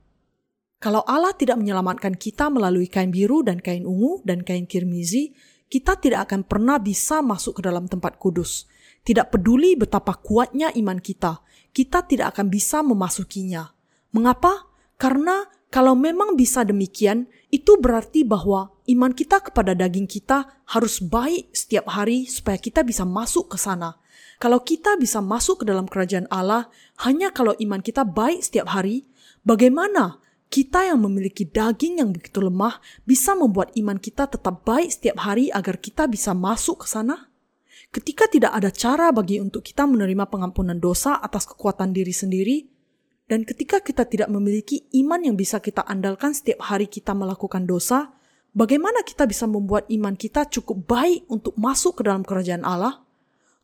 Kalau 0.79 1.03
Allah 1.11 1.35
tidak 1.35 1.59
menyelamatkan 1.59 2.15
kita 2.15 2.47
melalui 2.55 2.87
kain 2.87 3.11
biru 3.11 3.43
dan 3.43 3.59
kain 3.59 3.83
ungu 3.83 4.23
dan 4.23 4.47
kain 4.47 4.71
kirmizi, 4.71 5.35
kita 5.67 5.99
tidak 5.99 6.31
akan 6.31 6.47
pernah 6.47 6.79
bisa 6.79 7.19
masuk 7.19 7.59
ke 7.59 7.63
dalam 7.67 7.91
tempat 7.91 8.15
kudus. 8.21 8.71
Tidak 9.03 9.29
peduli 9.29 9.75
betapa 9.75 10.17
kuatnya 10.23 10.71
iman 10.79 11.03
kita, 11.03 11.43
kita 11.75 12.07
tidak 12.07 12.39
akan 12.39 12.47
bisa 12.49 12.81
memasukinya. 12.81 13.75
Mengapa? 14.15 14.71
Karena 14.95 15.45
kalau 15.75 15.99
memang 15.99 16.39
bisa 16.39 16.63
demikian, 16.63 17.27
itu 17.51 17.75
berarti 17.83 18.23
bahwa 18.23 18.71
iman 18.87 19.11
kita 19.11 19.43
kepada 19.43 19.75
daging 19.75 20.07
kita 20.07 20.63
harus 20.71 21.03
baik 21.03 21.51
setiap 21.51 21.91
hari 21.91 22.31
supaya 22.31 22.63
kita 22.63 22.87
bisa 22.87 23.03
masuk 23.03 23.51
ke 23.51 23.59
sana. 23.59 23.99
Kalau 24.39 24.63
kita 24.63 24.95
bisa 24.95 25.19
masuk 25.19 25.63
ke 25.63 25.65
dalam 25.67 25.91
kerajaan 25.91 26.31
Allah 26.31 26.71
hanya 27.03 27.35
kalau 27.35 27.59
iman 27.59 27.83
kita 27.83 28.07
baik 28.07 28.47
setiap 28.47 28.71
hari, 28.71 29.11
bagaimana 29.43 30.23
kita 30.47 30.87
yang 30.87 31.03
memiliki 31.03 31.43
daging 31.43 31.99
yang 31.99 32.15
begitu 32.15 32.39
lemah 32.39 32.79
bisa 33.03 33.35
membuat 33.35 33.75
iman 33.75 33.99
kita 33.99 34.31
tetap 34.31 34.63
baik 34.63 34.95
setiap 34.95 35.27
hari 35.27 35.51
agar 35.51 35.83
kita 35.83 36.07
bisa 36.07 36.39
masuk 36.39 36.87
ke 36.87 36.89
sana? 36.91 37.35
Ketika 37.91 38.31
tidak 38.31 38.55
ada 38.55 38.71
cara 38.71 39.11
bagi 39.11 39.43
untuk 39.43 39.67
kita 39.67 39.91
menerima 39.91 40.31
pengampunan 40.31 40.79
dosa 40.79 41.19
atas 41.19 41.51
kekuatan 41.51 41.91
diri 41.91 42.15
sendiri, 42.15 42.74
dan 43.31 43.43
ketika 43.49 43.81
kita 43.81 44.05
tidak 44.05 44.29
memiliki 44.29 44.85
iman 45.01 45.21
yang 45.25 45.37
bisa 45.37 45.61
kita 45.61 45.81
andalkan 45.85 46.37
setiap 46.37 46.65
hari 46.69 46.89
kita 46.89 47.17
melakukan 47.17 47.65
dosa, 47.65 48.13
bagaimana 48.53 49.01
kita 49.01 49.25
bisa 49.25 49.49
membuat 49.49 49.89
iman 49.89 50.13
kita 50.15 50.45
cukup 50.49 50.85
baik 50.85 51.25
untuk 51.33 51.57
masuk 51.57 52.01
ke 52.01 52.03
dalam 52.05 52.23
kerajaan 52.23 52.63
Allah? 52.63 53.01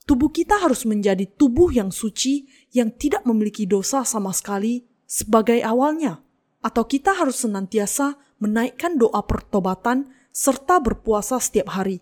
Tubuh 0.09 0.33
kita 0.33 0.59
harus 0.59 0.89
menjadi 0.89 1.29
tubuh 1.29 1.71
yang 1.71 1.93
suci, 1.93 2.49
yang 2.73 2.91
tidak 2.91 3.23
memiliki 3.29 3.69
dosa 3.69 4.03
sama 4.03 4.33
sekali 4.33 4.83
sebagai 5.05 5.61
awalnya. 5.61 6.25
Atau 6.65 6.89
kita 6.89 7.15
harus 7.15 7.45
senantiasa 7.45 8.17
menaikkan 8.41 8.97
doa 8.97 9.23
pertobatan 9.23 10.09
serta 10.33 10.81
berpuasa 10.81 11.37
setiap 11.37 11.73
hari. 11.77 12.01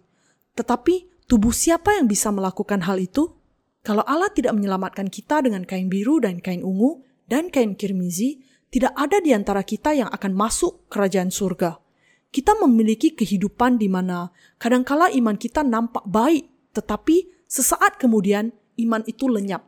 Tetapi 0.54 1.18
Tubuh 1.28 1.52
siapa 1.52 1.92
yang 1.92 2.08
bisa 2.08 2.32
melakukan 2.32 2.88
hal 2.88 2.96
itu? 2.96 3.36
Kalau 3.84 4.00
Allah 4.08 4.32
tidak 4.32 4.56
menyelamatkan 4.56 5.12
kita 5.12 5.44
dengan 5.44 5.68
kain 5.68 5.92
biru 5.92 6.24
dan 6.24 6.40
kain 6.40 6.64
ungu 6.64 7.04
dan 7.28 7.52
kain 7.52 7.76
kirmizi, 7.76 8.40
tidak 8.68 8.92
ada 8.96 9.20
di 9.20 9.36
antara 9.36 9.64
kita 9.64 9.92
yang 9.96 10.08
akan 10.08 10.32
masuk 10.32 10.88
kerajaan 10.88 11.28
surga. 11.28 11.80
Kita 12.28 12.56
memiliki 12.60 13.16
kehidupan 13.16 13.80
di 13.80 13.88
mana 13.88 14.28
kadangkala 14.60 15.08
iman 15.16 15.36
kita 15.36 15.64
nampak 15.64 16.04
baik, 16.04 16.48
tetapi 16.76 17.28
sesaat 17.48 17.96
kemudian 17.96 18.52
iman 18.80 19.00
itu 19.08 19.28
lenyap. 19.28 19.64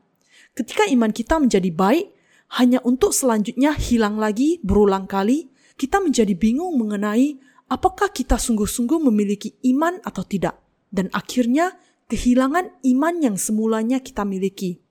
Ketika 0.53 0.85
iman 0.93 1.09
kita 1.13 1.41
menjadi 1.41 1.73
baik, 1.73 2.13
hanya 2.61 2.83
untuk 2.85 3.15
selanjutnya 3.15 3.73
hilang 3.79 4.21
lagi 4.21 4.61
berulang 4.61 5.09
kali, 5.09 5.49
kita 5.81 6.03
menjadi 6.03 6.37
bingung 6.37 6.77
mengenai 6.77 7.41
apakah 7.71 8.13
kita 8.13 8.37
sungguh-sungguh 8.37 9.01
memiliki 9.01 9.57
iman 9.73 10.03
atau 10.03 10.27
tidak 10.27 10.59
dan 10.91 11.09
akhirnya 11.15 11.79
kehilangan 12.11 12.83
iman 12.83 13.15
yang 13.23 13.37
semulanya 13.39 14.03
kita 14.03 14.27
miliki. 14.27 14.83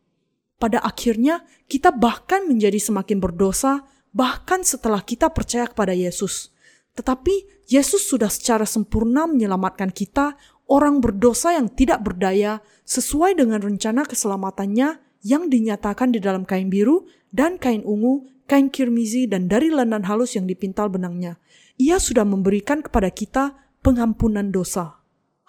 Pada 0.59 0.83
akhirnya, 0.83 1.47
kita 1.71 1.95
bahkan 1.95 2.43
menjadi 2.43 2.77
semakin 2.77 3.23
berdosa, 3.23 3.87
bahkan 4.11 4.67
setelah 4.67 4.99
kita 4.99 5.31
percaya 5.31 5.63
kepada 5.71 5.95
Yesus. 5.95 6.51
Tetapi 6.99 7.63
Yesus 7.71 8.03
sudah 8.11 8.27
secara 8.27 8.67
sempurna 8.67 9.23
menyelamatkan 9.23 9.87
kita, 9.87 10.35
orang 10.67 10.99
berdosa 10.99 11.55
yang 11.55 11.71
tidak 11.71 12.03
berdaya, 12.03 12.59
sesuai 12.83 13.39
dengan 13.39 13.63
rencana 13.63 14.03
keselamatannya 14.03 14.99
yang 15.23 15.47
dinyatakan 15.47 16.11
di 16.11 16.19
dalam 16.19 16.43
kain 16.43 16.67
biru 16.67 17.07
dan 17.31 17.55
kain 17.55 17.87
ungu, 17.87 18.27
kain 18.43 18.67
kirmizi, 18.67 19.31
dan 19.31 19.47
dari 19.47 19.71
lenan 19.71 20.03
halus 20.03 20.35
yang 20.35 20.43
dipintal 20.43 20.91
benangnya. 20.91 21.39
Ia 21.79 22.03
sudah 22.03 22.27
memberikan 22.27 22.83
kepada 22.83 23.07
kita 23.07 23.55
pengampunan 23.79 24.51
dosa. 24.51 24.99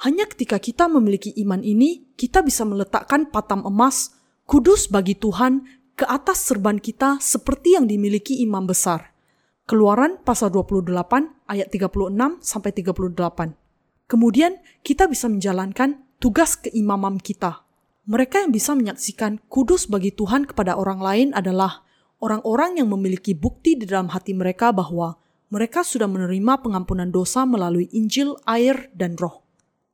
Hanya 0.06 0.30
ketika 0.30 0.62
kita 0.62 0.86
memiliki 0.86 1.34
iman 1.42 1.60
ini, 1.60 2.14
kita 2.14 2.46
bisa 2.46 2.62
meletakkan 2.62 3.28
patam 3.28 3.66
emas 3.66 4.19
kudus 4.50 4.90
bagi 4.90 5.14
Tuhan 5.14 5.62
ke 5.94 6.02
atas 6.10 6.42
serban 6.42 6.82
kita 6.82 7.22
seperti 7.22 7.78
yang 7.78 7.86
dimiliki 7.86 8.42
imam 8.42 8.66
besar. 8.66 9.14
Keluaran 9.62 10.18
pasal 10.26 10.50
28 10.50 10.90
ayat 11.46 11.70
36 11.70 12.42
sampai 12.42 12.74
38. 12.74 14.10
Kemudian 14.10 14.58
kita 14.82 15.06
bisa 15.06 15.30
menjalankan 15.30 16.02
tugas 16.18 16.58
keimaman 16.58 17.22
kita. 17.22 17.62
Mereka 18.10 18.42
yang 18.42 18.50
bisa 18.50 18.74
menyaksikan 18.74 19.38
kudus 19.46 19.86
bagi 19.86 20.10
Tuhan 20.10 20.50
kepada 20.50 20.74
orang 20.74 20.98
lain 20.98 21.28
adalah 21.30 21.86
orang-orang 22.18 22.82
yang 22.82 22.90
memiliki 22.90 23.38
bukti 23.38 23.78
di 23.78 23.86
dalam 23.86 24.10
hati 24.10 24.34
mereka 24.34 24.74
bahwa 24.74 25.14
mereka 25.54 25.86
sudah 25.86 26.10
menerima 26.10 26.58
pengampunan 26.58 27.06
dosa 27.06 27.46
melalui 27.46 27.86
Injil, 27.94 28.34
air, 28.50 28.90
dan 28.98 29.14
Roh. 29.14 29.46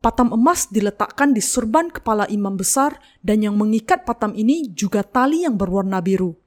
Patam 0.06 0.30
emas 0.30 0.70
diletakkan 0.70 1.34
di 1.34 1.42
serban 1.42 1.90
kepala 1.90 2.30
imam 2.30 2.54
besar 2.54 2.94
dan 3.26 3.42
yang 3.42 3.58
mengikat 3.58 4.06
patam 4.06 4.38
ini 4.38 4.70
juga 4.70 5.02
tali 5.02 5.42
yang 5.42 5.58
berwarna 5.58 5.98
biru. 5.98 6.38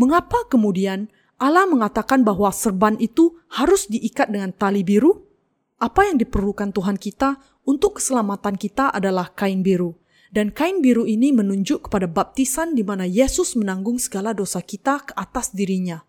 Mengapa 0.00 0.48
kemudian 0.48 1.12
Allah 1.36 1.68
mengatakan 1.68 2.24
bahwa 2.24 2.48
serban 2.48 2.96
itu 2.96 3.36
harus 3.52 3.84
diikat 3.92 4.32
dengan 4.32 4.48
tali 4.56 4.80
biru? 4.80 5.28
Apa 5.76 6.08
yang 6.08 6.16
diperlukan 6.24 6.72
Tuhan 6.72 6.96
kita 6.96 7.36
untuk 7.68 8.00
keselamatan 8.00 8.56
kita 8.56 8.88
adalah 8.88 9.28
kain 9.36 9.60
biru. 9.60 9.92
Dan 10.32 10.48
kain 10.48 10.80
biru 10.80 11.04
ini 11.04 11.36
menunjuk 11.36 11.92
kepada 11.92 12.08
baptisan 12.08 12.72
di 12.72 12.80
mana 12.80 13.04
Yesus 13.04 13.60
menanggung 13.60 14.00
segala 14.00 14.32
dosa 14.32 14.64
kita 14.64 15.04
ke 15.04 15.12
atas 15.20 15.52
dirinya. 15.52 16.00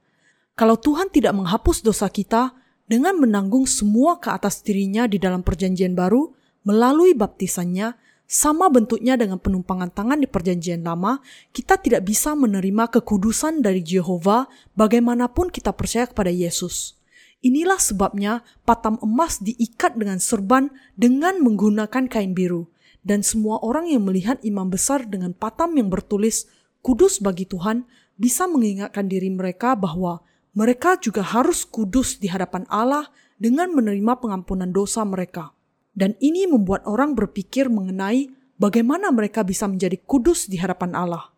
Kalau 0.55 0.79
Tuhan 0.79 1.11
tidak 1.11 1.35
menghapus 1.35 1.83
dosa 1.83 2.07
kita 2.07 2.55
dengan 2.87 3.19
menanggung 3.19 3.67
semua 3.67 4.23
ke 4.23 4.31
atas 4.31 4.63
dirinya 4.63 5.03
di 5.03 5.19
dalam 5.19 5.43
perjanjian 5.43 5.99
baru, 5.99 6.31
melalui 6.63 7.15
baptisannya, 7.15 7.95
sama 8.23 8.71
bentuknya 8.71 9.13
dengan 9.13 9.37
penumpangan 9.37 9.93
tangan 9.93 10.17
di 10.17 10.25
perjanjian 10.25 10.81
lama, 10.81 11.21
kita 11.53 11.77
tidak 11.77 12.07
bisa 12.07 12.33
menerima 12.33 12.89
kekudusan 12.89 13.61
dari 13.61 13.85
Jehovah 13.85 14.49
bagaimanapun 14.73 15.53
kita 15.53 15.75
percaya 15.75 16.09
kepada 16.09 16.33
Yesus. 16.33 16.97
Inilah 17.43 17.77
sebabnya 17.77 18.41
patam 18.63 18.95
emas 19.03 19.43
diikat 19.43 19.99
dengan 19.99 20.17
serban 20.17 20.71
dengan 20.95 21.43
menggunakan 21.43 22.07
kain 22.07 22.31
biru. 22.31 22.71
Dan 23.03 23.19
semua 23.19 23.59
orang 23.59 23.91
yang 23.91 24.07
melihat 24.07 24.39
imam 24.47 24.71
besar 24.71 25.03
dengan 25.03 25.35
patam 25.35 25.75
yang 25.75 25.91
bertulis 25.91 26.47
kudus 26.79 27.19
bagi 27.19 27.43
Tuhan 27.43 27.83
bisa 28.15 28.47
mengingatkan 28.47 29.11
diri 29.11 29.27
mereka 29.27 29.75
bahwa 29.75 30.23
mereka 30.55 30.95
juga 30.95 31.19
harus 31.19 31.67
kudus 31.67 32.15
di 32.15 32.31
hadapan 32.31 32.63
Allah 32.71 33.11
dengan 33.35 33.75
menerima 33.75 34.23
pengampunan 34.23 34.71
dosa 34.71 35.03
mereka. 35.03 35.51
Dan 35.93 36.17
ini 36.17 36.49
membuat 36.49 36.89
orang 36.89 37.13
berpikir 37.13 37.69
mengenai 37.69 38.29
bagaimana 38.57 39.13
mereka 39.13 39.45
bisa 39.45 39.69
menjadi 39.69 40.01
kudus 40.01 40.49
di 40.49 40.57
hadapan 40.57 40.97
Allah. 40.97 41.29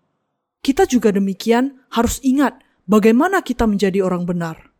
Kita 0.63 0.87
juga 0.87 1.11
demikian 1.11 1.85
harus 1.93 2.23
ingat 2.23 2.57
bagaimana 2.87 3.43
kita 3.43 3.67
menjadi 3.67 4.01
orang 4.01 4.23
benar. 4.23 4.71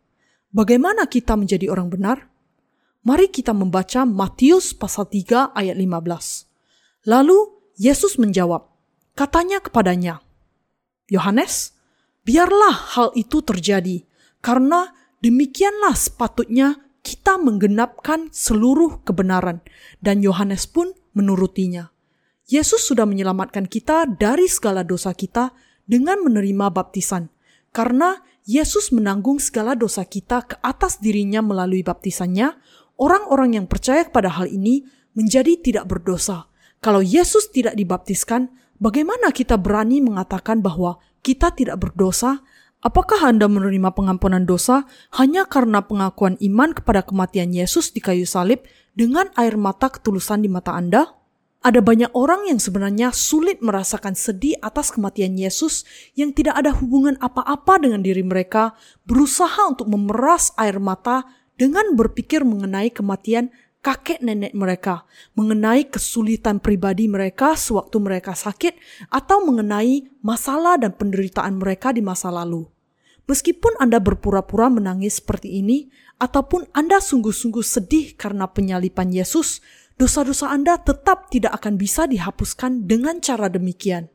Bagaimana 0.56 1.06
kita 1.06 1.36
menjadi 1.36 1.68
orang 1.68 1.92
benar? 1.92 2.32
Mari 3.06 3.30
kita 3.30 3.54
membaca 3.54 4.08
Matius 4.08 4.74
pasal 4.74 5.06
3 5.06 5.54
ayat 5.54 5.76
15. 5.78 7.06
Lalu 7.06 7.38
Yesus 7.78 8.18
menjawab, 8.18 8.66
katanya 9.14 9.62
kepadanya, 9.62 10.24
Yohanes, 11.12 11.76
biarlah 12.26 12.74
hal 12.98 13.14
itu 13.14 13.46
terjadi, 13.46 14.08
karena 14.42 14.90
demikianlah 15.22 15.94
sepatutnya 15.94 16.82
kita 17.06 17.38
menggenapkan 17.38 18.34
seluruh 18.34 19.06
kebenaran, 19.06 19.62
dan 20.02 20.26
Yohanes 20.26 20.66
pun 20.66 20.98
menurutinya. 21.14 21.94
Yesus 22.50 22.82
sudah 22.90 23.06
menyelamatkan 23.06 23.70
kita 23.70 24.10
dari 24.10 24.50
segala 24.50 24.82
dosa 24.82 25.14
kita 25.14 25.54
dengan 25.86 26.26
menerima 26.26 26.74
baptisan, 26.74 27.30
karena 27.70 28.26
Yesus 28.46 28.90
menanggung 28.90 29.38
segala 29.38 29.78
dosa 29.78 30.06
kita 30.06 30.46
ke 30.46 30.56
atas 30.66 31.02
dirinya 31.02 31.46
melalui 31.46 31.86
baptisannya. 31.86 32.58
Orang-orang 32.96 33.60
yang 33.60 33.66
percaya 33.68 34.06
kepada 34.08 34.32
hal 34.32 34.48
ini 34.48 34.86
menjadi 35.18 35.60
tidak 35.60 35.90
berdosa. 35.90 36.48
Kalau 36.80 37.02
Yesus 37.02 37.50
tidak 37.50 37.74
dibaptiskan, 37.76 38.54
bagaimana 38.78 39.34
kita 39.34 39.58
berani 39.58 40.00
mengatakan 40.00 40.62
bahwa 40.62 41.02
kita 41.26 41.52
tidak 41.58 41.82
berdosa 41.82 42.46
Apakah 42.86 43.34
Anda 43.34 43.50
menerima 43.50 43.98
pengampunan 43.98 44.46
dosa 44.46 44.86
hanya 45.18 45.50
karena 45.50 45.82
pengakuan 45.82 46.38
iman 46.38 46.70
kepada 46.70 47.02
kematian 47.02 47.50
Yesus 47.50 47.90
di 47.90 47.98
kayu 47.98 48.30
salib 48.30 48.62
dengan 48.94 49.26
air 49.42 49.58
mata 49.58 49.90
ketulusan 49.90 50.46
di 50.46 50.54
mata 50.54 50.78
Anda? 50.78 51.10
Ada 51.66 51.82
banyak 51.82 52.14
orang 52.14 52.46
yang 52.46 52.62
sebenarnya 52.62 53.10
sulit 53.10 53.58
merasakan 53.66 54.14
sedih 54.14 54.62
atas 54.62 54.94
kematian 54.94 55.34
Yesus 55.34 55.82
yang 56.14 56.30
tidak 56.30 56.62
ada 56.62 56.78
hubungan 56.78 57.18
apa-apa 57.18 57.82
dengan 57.82 58.06
diri 58.06 58.22
mereka, 58.22 58.78
berusaha 59.10 59.66
untuk 59.66 59.90
memeras 59.90 60.54
air 60.54 60.78
mata 60.78 61.26
dengan 61.58 61.98
berpikir 61.98 62.46
mengenai 62.46 62.94
kematian 62.94 63.50
kakek 63.82 64.22
nenek 64.22 64.54
mereka, 64.54 65.10
mengenai 65.34 65.90
kesulitan 65.90 66.62
pribadi 66.62 67.10
mereka 67.10 67.58
sewaktu 67.58 67.98
mereka 67.98 68.38
sakit, 68.38 68.78
atau 69.10 69.42
mengenai 69.42 70.06
masalah 70.22 70.78
dan 70.78 70.94
penderitaan 70.94 71.58
mereka 71.58 71.90
di 71.90 72.06
masa 72.06 72.30
lalu. 72.30 72.75
Meskipun 73.26 73.74
Anda 73.82 73.98
berpura-pura 73.98 74.70
menangis 74.70 75.18
seperti 75.18 75.58
ini, 75.58 75.90
ataupun 76.22 76.70
Anda 76.78 77.02
sungguh-sungguh 77.02 77.66
sedih 77.66 78.14
karena 78.14 78.46
penyalipan 78.46 79.10
Yesus, 79.10 79.66
dosa-dosa 79.98 80.54
Anda 80.54 80.78
tetap 80.78 81.34
tidak 81.34 81.58
akan 81.58 81.76
bisa 81.82 82.06
dihapuskan 82.06 82.86
dengan 82.86 83.18
cara 83.20 83.50
demikian. 83.50 84.14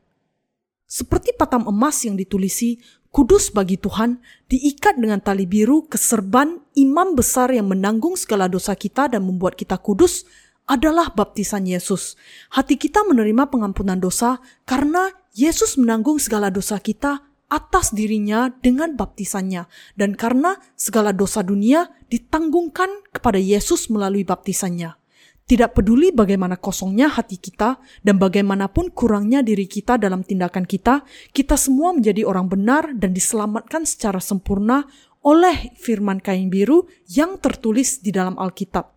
Seperti 0.87 1.35
patam 1.35 1.67
emas 1.67 2.03
yang 2.03 2.15
ditulisi, 2.15 2.79
kudus 3.11 3.51
bagi 3.51 3.75
Tuhan, 3.79 4.19
diikat 4.47 4.99
dengan 4.99 5.19
tali 5.19 5.43
biru 5.47 5.87
ke 5.87 5.99
serban 5.99 6.59
imam 6.75 7.15
besar 7.15 7.51
yang 7.51 7.67
menanggung 7.67 8.15
segala 8.15 8.47
dosa 8.47 8.75
kita 8.75 9.11
dan 9.11 9.23
membuat 9.23 9.59
kita 9.59 9.75
kudus, 9.79 10.27
adalah 10.71 11.11
baptisan 11.11 11.67
Yesus. 11.67 12.15
Hati 12.55 12.79
kita 12.79 13.03
menerima 13.03 13.51
pengampunan 13.51 13.99
dosa 13.99 14.39
karena 14.63 15.11
Yesus 15.35 15.75
menanggung 15.75 16.15
segala 16.15 16.47
dosa 16.47 16.79
kita 16.79 17.30
atas 17.51 17.91
dirinya 17.91 18.47
dengan 18.47 18.95
baptisannya. 18.95 19.67
Dan 19.99 20.15
karena 20.15 20.55
segala 20.79 21.11
dosa 21.11 21.43
dunia 21.43 21.91
ditanggungkan 22.07 23.11
kepada 23.11 23.37
Yesus 23.37 23.91
melalui 23.91 24.23
baptisannya. 24.23 24.95
Tidak 25.43 25.75
peduli 25.75 26.15
bagaimana 26.15 26.55
kosongnya 26.55 27.11
hati 27.11 27.35
kita 27.35 27.75
dan 28.07 28.15
bagaimanapun 28.15 28.95
kurangnya 28.95 29.43
diri 29.43 29.67
kita 29.67 29.99
dalam 29.99 30.23
tindakan 30.23 30.63
kita, 30.63 31.03
kita 31.35 31.59
semua 31.59 31.91
menjadi 31.91 32.23
orang 32.23 32.47
benar 32.47 32.95
dan 32.95 33.11
diselamatkan 33.11 33.83
secara 33.83 34.23
sempurna 34.23 34.87
oleh 35.27 35.75
firman 35.75 36.23
kain 36.23 36.47
biru 36.47 36.87
yang 37.11 37.35
tertulis 37.35 37.99
di 37.99 38.15
dalam 38.15 38.39
Alkitab. 38.39 38.95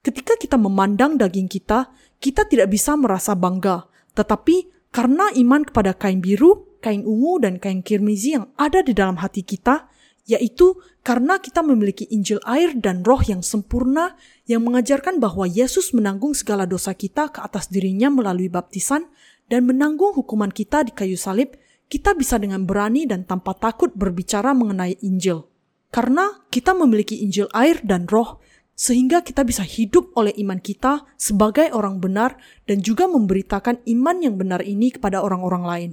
Ketika 0.00 0.38
kita 0.38 0.54
memandang 0.54 1.18
daging 1.18 1.50
kita, 1.50 1.90
kita 2.22 2.46
tidak 2.46 2.70
bisa 2.70 2.94
merasa 2.94 3.34
bangga, 3.34 3.90
tetapi 4.14 4.70
karena 4.94 5.26
iman 5.42 5.66
kepada 5.66 5.92
kain 5.98 6.22
biru, 6.22 6.69
kain 6.80 7.04
ungu, 7.04 7.38
dan 7.44 7.60
kain 7.60 7.84
kirmizi 7.84 8.34
yang 8.40 8.50
ada 8.56 8.80
di 8.80 8.96
dalam 8.96 9.20
hati 9.20 9.44
kita, 9.44 9.86
yaitu 10.28 10.76
karena 11.00 11.40
kita 11.40 11.64
memiliki 11.64 12.04
Injil 12.12 12.38
air 12.44 12.76
dan 12.76 13.00
roh 13.02 13.20
yang 13.24 13.40
sempurna 13.40 14.14
yang 14.44 14.62
mengajarkan 14.62 15.16
bahwa 15.16 15.48
Yesus 15.48 15.96
menanggung 15.96 16.36
segala 16.36 16.68
dosa 16.68 16.92
kita 16.92 17.32
ke 17.32 17.40
atas 17.40 17.72
dirinya 17.72 18.12
melalui 18.12 18.52
baptisan 18.52 19.08
dan 19.50 19.66
menanggung 19.66 20.14
hukuman 20.14 20.52
kita 20.52 20.86
di 20.86 20.92
kayu 20.94 21.18
salib, 21.18 21.56
kita 21.90 22.14
bisa 22.14 22.38
dengan 22.38 22.62
berani 22.62 23.08
dan 23.08 23.26
tanpa 23.26 23.56
takut 23.58 23.90
berbicara 23.96 24.54
mengenai 24.54 25.00
Injil. 25.02 25.50
Karena 25.90 26.46
kita 26.46 26.70
memiliki 26.70 27.18
Injil 27.26 27.50
air 27.50 27.82
dan 27.82 28.06
roh, 28.06 28.38
sehingga 28.78 29.20
kita 29.26 29.42
bisa 29.42 29.66
hidup 29.66 30.14
oleh 30.14 30.32
iman 30.40 30.62
kita 30.62 31.04
sebagai 31.18 31.68
orang 31.74 31.98
benar 31.98 32.38
dan 32.64 32.80
juga 32.80 33.10
memberitakan 33.10 33.82
iman 33.84 34.16
yang 34.22 34.38
benar 34.38 34.62
ini 34.62 34.94
kepada 34.94 35.20
orang-orang 35.20 35.64
lain. 35.66 35.90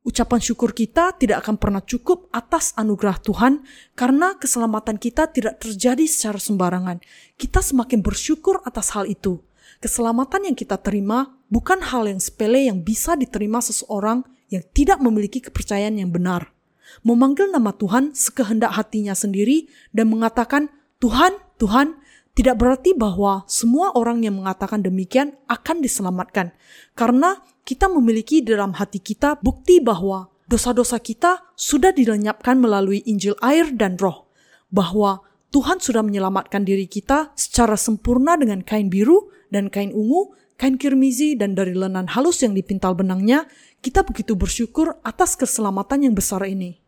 Ucapan 0.00 0.40
syukur 0.40 0.72
kita 0.72 1.12
tidak 1.20 1.44
akan 1.44 1.60
pernah 1.60 1.84
cukup 1.84 2.32
atas 2.32 2.72
anugerah 2.80 3.20
Tuhan 3.20 3.60
karena 3.92 4.32
keselamatan 4.40 4.96
kita 4.96 5.28
tidak 5.28 5.60
terjadi 5.60 6.08
secara 6.08 6.40
sembarangan. 6.40 7.04
Kita 7.36 7.60
semakin 7.60 8.00
bersyukur 8.00 8.64
atas 8.64 8.96
hal 8.96 9.04
itu. 9.04 9.44
Keselamatan 9.84 10.48
yang 10.48 10.56
kita 10.56 10.80
terima 10.80 11.36
bukan 11.52 11.84
hal 11.84 12.08
yang 12.08 12.16
sepele 12.16 12.64
yang 12.72 12.80
bisa 12.80 13.12
diterima 13.12 13.60
seseorang 13.60 14.24
yang 14.48 14.64
tidak 14.72 15.04
memiliki 15.04 15.44
kepercayaan 15.44 16.00
yang 16.00 16.08
benar. 16.08 16.48
Memanggil 17.04 17.52
nama 17.52 17.70
Tuhan 17.76 18.16
sekehendak 18.16 18.72
hatinya 18.74 19.12
sendiri 19.12 19.68
dan 19.94 20.08
mengatakan, 20.08 20.72
Tuhan, 20.98 21.38
Tuhan, 21.60 22.00
tidak 22.34 22.56
berarti 22.56 22.96
bahwa 22.96 23.44
semua 23.46 23.92
orang 23.94 24.24
yang 24.24 24.40
mengatakan 24.40 24.80
demikian 24.80 25.36
akan 25.44 25.84
diselamatkan. 25.84 26.56
Karena 26.96 27.38
kita 27.62 27.86
memiliki 27.86 28.42
dalam 28.42 28.74
hati 28.74 28.98
kita 28.98 29.38
bukti 29.38 29.78
bahwa 29.78 30.32
dosa-dosa 30.50 30.98
kita 30.98 31.54
sudah 31.54 31.94
dilenyapkan 31.94 32.58
melalui 32.58 33.06
Injil 33.06 33.38
air 33.38 33.70
dan 33.70 33.94
roh. 34.00 34.26
Bahwa 34.70 35.22
Tuhan 35.50 35.78
sudah 35.78 36.02
menyelamatkan 36.02 36.66
diri 36.66 36.90
kita 36.90 37.34
secara 37.38 37.78
sempurna 37.78 38.34
dengan 38.34 38.62
kain 38.62 38.90
biru 38.90 39.30
dan 39.50 39.70
kain 39.70 39.94
ungu, 39.94 40.34
kain 40.58 40.78
kirmizi 40.78 41.38
dan 41.38 41.54
dari 41.54 41.74
lenan 41.74 42.10
halus 42.10 42.42
yang 42.42 42.54
dipintal 42.54 42.94
benangnya, 42.98 43.46
kita 43.82 44.02
begitu 44.02 44.34
bersyukur 44.34 44.98
atas 45.06 45.38
keselamatan 45.38 46.10
yang 46.10 46.14
besar 46.14 46.42
ini. 46.46 46.79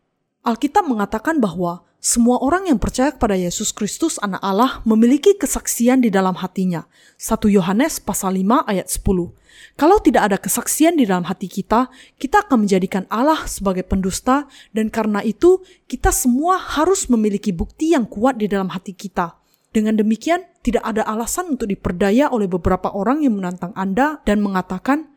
Alkitab 0.43 0.83
mengatakan 0.83 1.39
bahwa 1.39 1.87
semua 2.03 2.35
orang 2.43 2.67
yang 2.67 2.75
percaya 2.75 3.15
kepada 3.15 3.31
Yesus 3.31 3.71
Kristus 3.71 4.19
anak 4.19 4.43
Allah 4.43 4.83
memiliki 4.83 5.39
kesaksian 5.39 6.03
di 6.03 6.11
dalam 6.11 6.35
hatinya. 6.35 6.83
1 7.15 7.47
Yohanes 7.47 8.03
pasal 8.03 8.35
5 8.35 8.67
ayat 8.67 8.91
10. 8.91 9.31
Kalau 9.79 10.03
tidak 10.03 10.27
ada 10.27 10.35
kesaksian 10.35 10.99
di 10.99 11.07
dalam 11.07 11.23
hati 11.23 11.47
kita, 11.47 11.87
kita 12.19 12.43
akan 12.43 12.67
menjadikan 12.67 13.07
Allah 13.07 13.47
sebagai 13.47 13.87
pendusta 13.87 14.51
dan 14.75 14.91
karena 14.91 15.23
itu 15.23 15.63
kita 15.87 16.11
semua 16.11 16.59
harus 16.59 17.07
memiliki 17.07 17.55
bukti 17.55 17.95
yang 17.95 18.03
kuat 18.03 18.35
di 18.35 18.51
dalam 18.51 18.67
hati 18.67 18.91
kita. 18.91 19.39
Dengan 19.71 19.95
demikian, 19.95 20.43
tidak 20.59 20.83
ada 20.83 21.07
alasan 21.07 21.55
untuk 21.55 21.71
diperdaya 21.71 22.27
oleh 22.27 22.51
beberapa 22.51 22.91
orang 22.91 23.23
yang 23.23 23.39
menantang 23.39 23.71
Anda 23.79 24.19
dan 24.27 24.43
mengatakan, 24.43 25.07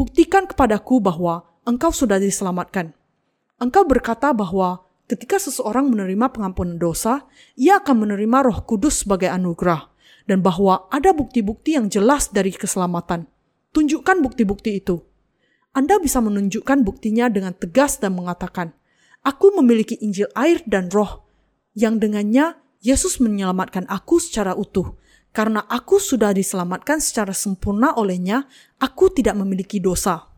"Buktikan 0.00 0.48
kepadaku 0.48 1.04
bahwa 1.04 1.44
engkau 1.68 1.92
sudah 1.92 2.16
diselamatkan." 2.16 2.96
Engkau 3.60 3.84
berkata 3.84 4.32
bahwa 4.32 4.88
ketika 5.04 5.36
seseorang 5.36 5.92
menerima 5.92 6.32
pengampunan 6.32 6.80
dosa, 6.80 7.28
ia 7.60 7.76
akan 7.76 8.08
menerima 8.08 8.48
Roh 8.48 8.64
Kudus 8.64 9.04
sebagai 9.04 9.28
anugerah, 9.28 9.92
dan 10.24 10.40
bahwa 10.40 10.88
ada 10.88 11.12
bukti-bukti 11.12 11.76
yang 11.76 11.92
jelas 11.92 12.32
dari 12.32 12.56
keselamatan. 12.56 13.28
Tunjukkan 13.76 14.24
bukti-bukti 14.24 14.80
itu. 14.80 15.04
Anda 15.76 16.00
bisa 16.00 16.24
menunjukkan 16.24 16.88
buktinya 16.88 17.28
dengan 17.28 17.52
tegas 17.52 18.00
dan 18.00 18.16
mengatakan, 18.16 18.72
"Aku 19.20 19.52
memiliki 19.52 20.00
Injil 20.00 20.32
air 20.32 20.64
dan 20.64 20.88
Roh, 20.88 21.28
yang 21.76 22.00
dengannya 22.00 22.56
Yesus 22.80 23.20
menyelamatkan 23.20 23.84
aku 23.92 24.16
secara 24.24 24.56
utuh." 24.56 24.96
Karena 25.30 25.62
aku 25.68 26.02
sudah 26.02 26.34
diselamatkan 26.34 26.98
secara 26.98 27.30
sempurna 27.30 27.94
olehnya, 27.94 28.50
aku 28.82 29.14
tidak 29.14 29.38
memiliki 29.38 29.78
dosa. 29.78 30.29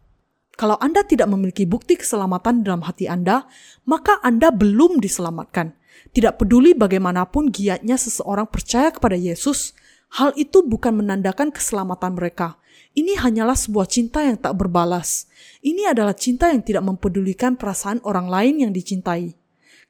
Kalau 0.57 0.77
Anda 0.79 1.01
tidak 1.03 1.33
memiliki 1.33 1.65
bukti 1.65 1.97
keselamatan 1.97 2.61
dalam 2.61 2.85
hati 2.85 3.09
Anda, 3.09 3.49
maka 3.89 4.21
Anda 4.21 4.53
belum 4.53 5.01
diselamatkan. 5.01 5.73
Tidak 6.13 6.37
peduli 6.37 6.77
bagaimanapun 6.77 7.49
giatnya 7.49 7.97
seseorang 7.97 8.49
percaya 8.51 8.93
kepada 8.93 9.17
Yesus, 9.17 9.73
hal 10.21 10.37
itu 10.37 10.61
bukan 10.61 11.01
menandakan 11.01 11.49
keselamatan 11.49 12.13
mereka. 12.17 12.61
Ini 12.93 13.17
hanyalah 13.17 13.57
sebuah 13.57 13.89
cinta 13.89 14.21
yang 14.21 14.37
tak 14.37 14.53
berbalas. 14.61 15.25
Ini 15.65 15.97
adalah 15.97 16.13
cinta 16.13 16.53
yang 16.53 16.61
tidak 16.61 16.85
mempedulikan 16.85 17.57
perasaan 17.57 18.05
orang 18.05 18.29
lain 18.29 18.69
yang 18.69 18.73
dicintai. 18.77 19.33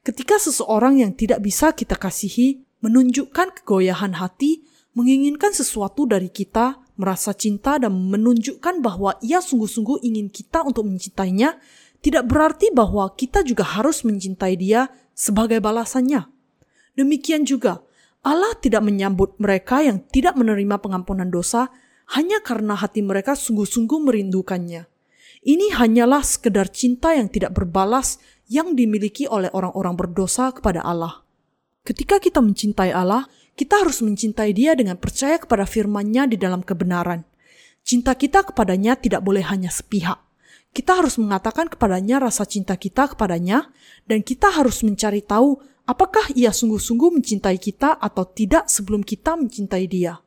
Ketika 0.03 0.39
seseorang 0.39 1.03
yang 1.03 1.11
tidak 1.15 1.43
bisa 1.43 1.75
kita 1.75 1.99
kasihi 1.99 2.63
menunjukkan 2.83 3.63
kegoyahan 3.63 4.19
hati, 4.19 4.63
menginginkan 4.95 5.51
sesuatu 5.51 6.03
dari 6.07 6.27
kita, 6.27 6.82
merasa 6.95 7.33
cinta 7.33 7.81
dan 7.81 7.93
menunjukkan 7.93 8.81
bahwa 8.81 9.17
ia 9.25 9.41
sungguh-sungguh 9.41 10.05
ingin 10.05 10.29
kita 10.29 10.61
untuk 10.61 10.85
mencintainya, 10.85 11.57
tidak 12.03 12.27
berarti 12.27 12.69
bahwa 12.75 13.07
kita 13.15 13.41
juga 13.47 13.63
harus 13.63 14.03
mencintai 14.03 14.59
dia 14.59 14.91
sebagai 15.15 15.63
balasannya. 15.63 16.27
Demikian 16.93 17.47
juga, 17.47 17.81
Allah 18.23 18.53
tidak 18.59 18.85
menyambut 18.85 19.35
mereka 19.41 19.81
yang 19.81 20.03
tidak 20.11 20.37
menerima 20.37 20.79
pengampunan 20.79 21.27
dosa 21.27 21.73
hanya 22.13 22.39
karena 22.43 22.75
hati 22.77 23.01
mereka 23.01 23.33
sungguh-sungguh 23.33 23.99
merindukannya. 24.03 24.85
Ini 25.43 25.75
hanyalah 25.75 26.23
sekedar 26.23 26.71
cinta 26.71 27.11
yang 27.11 27.27
tidak 27.27 27.51
berbalas 27.51 28.19
yang 28.47 28.75
dimiliki 28.79 29.27
oleh 29.27 29.51
orang-orang 29.51 29.95
berdosa 29.99 30.55
kepada 30.55 30.83
Allah. 30.83 31.23
Ketika 31.83 32.15
kita 32.23 32.39
mencintai 32.39 32.95
Allah, 32.95 33.27
kita 33.53 33.85
harus 33.85 34.01
mencintai 34.01 34.51
dia 34.53 34.73
dengan 34.73 34.97
percaya 34.97 35.37
kepada 35.37 35.69
firman-Nya 35.69 36.25
di 36.29 36.37
dalam 36.41 36.65
kebenaran. 36.65 37.21
Cinta 37.83 38.15
kita 38.17 38.47
kepadanya 38.47 38.97
tidak 38.97 39.21
boleh 39.21 39.45
hanya 39.45 39.69
sepihak. 39.69 40.17
Kita 40.73 40.97
harus 40.97 41.21
mengatakan 41.21 41.69
kepadanya 41.69 42.17
rasa 42.17 42.49
cinta 42.49 42.73
kita 42.73 43.13
kepadanya, 43.13 43.69
dan 44.09 44.25
kita 44.25 44.49
harus 44.49 44.81
mencari 44.81 45.21
tahu 45.21 45.61
apakah 45.85 46.33
ia 46.33 46.49
sungguh-sungguh 46.49 47.21
mencintai 47.21 47.61
kita 47.61 48.01
atau 48.01 48.25
tidak 48.25 48.71
sebelum 48.71 49.05
kita 49.05 49.37
mencintai 49.37 49.85
dia. 49.85 50.17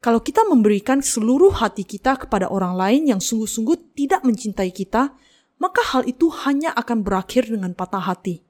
Kalau 0.00 0.22
kita 0.22 0.46
memberikan 0.46 1.02
seluruh 1.02 1.52
hati 1.58 1.84
kita 1.84 2.16
kepada 2.24 2.48
orang 2.48 2.72
lain 2.78 3.02
yang 3.12 3.20
sungguh-sungguh 3.20 3.98
tidak 3.98 4.24
mencintai 4.24 4.70
kita, 4.72 5.12
maka 5.60 5.82
hal 5.92 6.08
itu 6.08 6.32
hanya 6.46 6.72
akan 6.72 7.04
berakhir 7.04 7.50
dengan 7.50 7.76
patah 7.76 8.00
hati. 8.00 8.40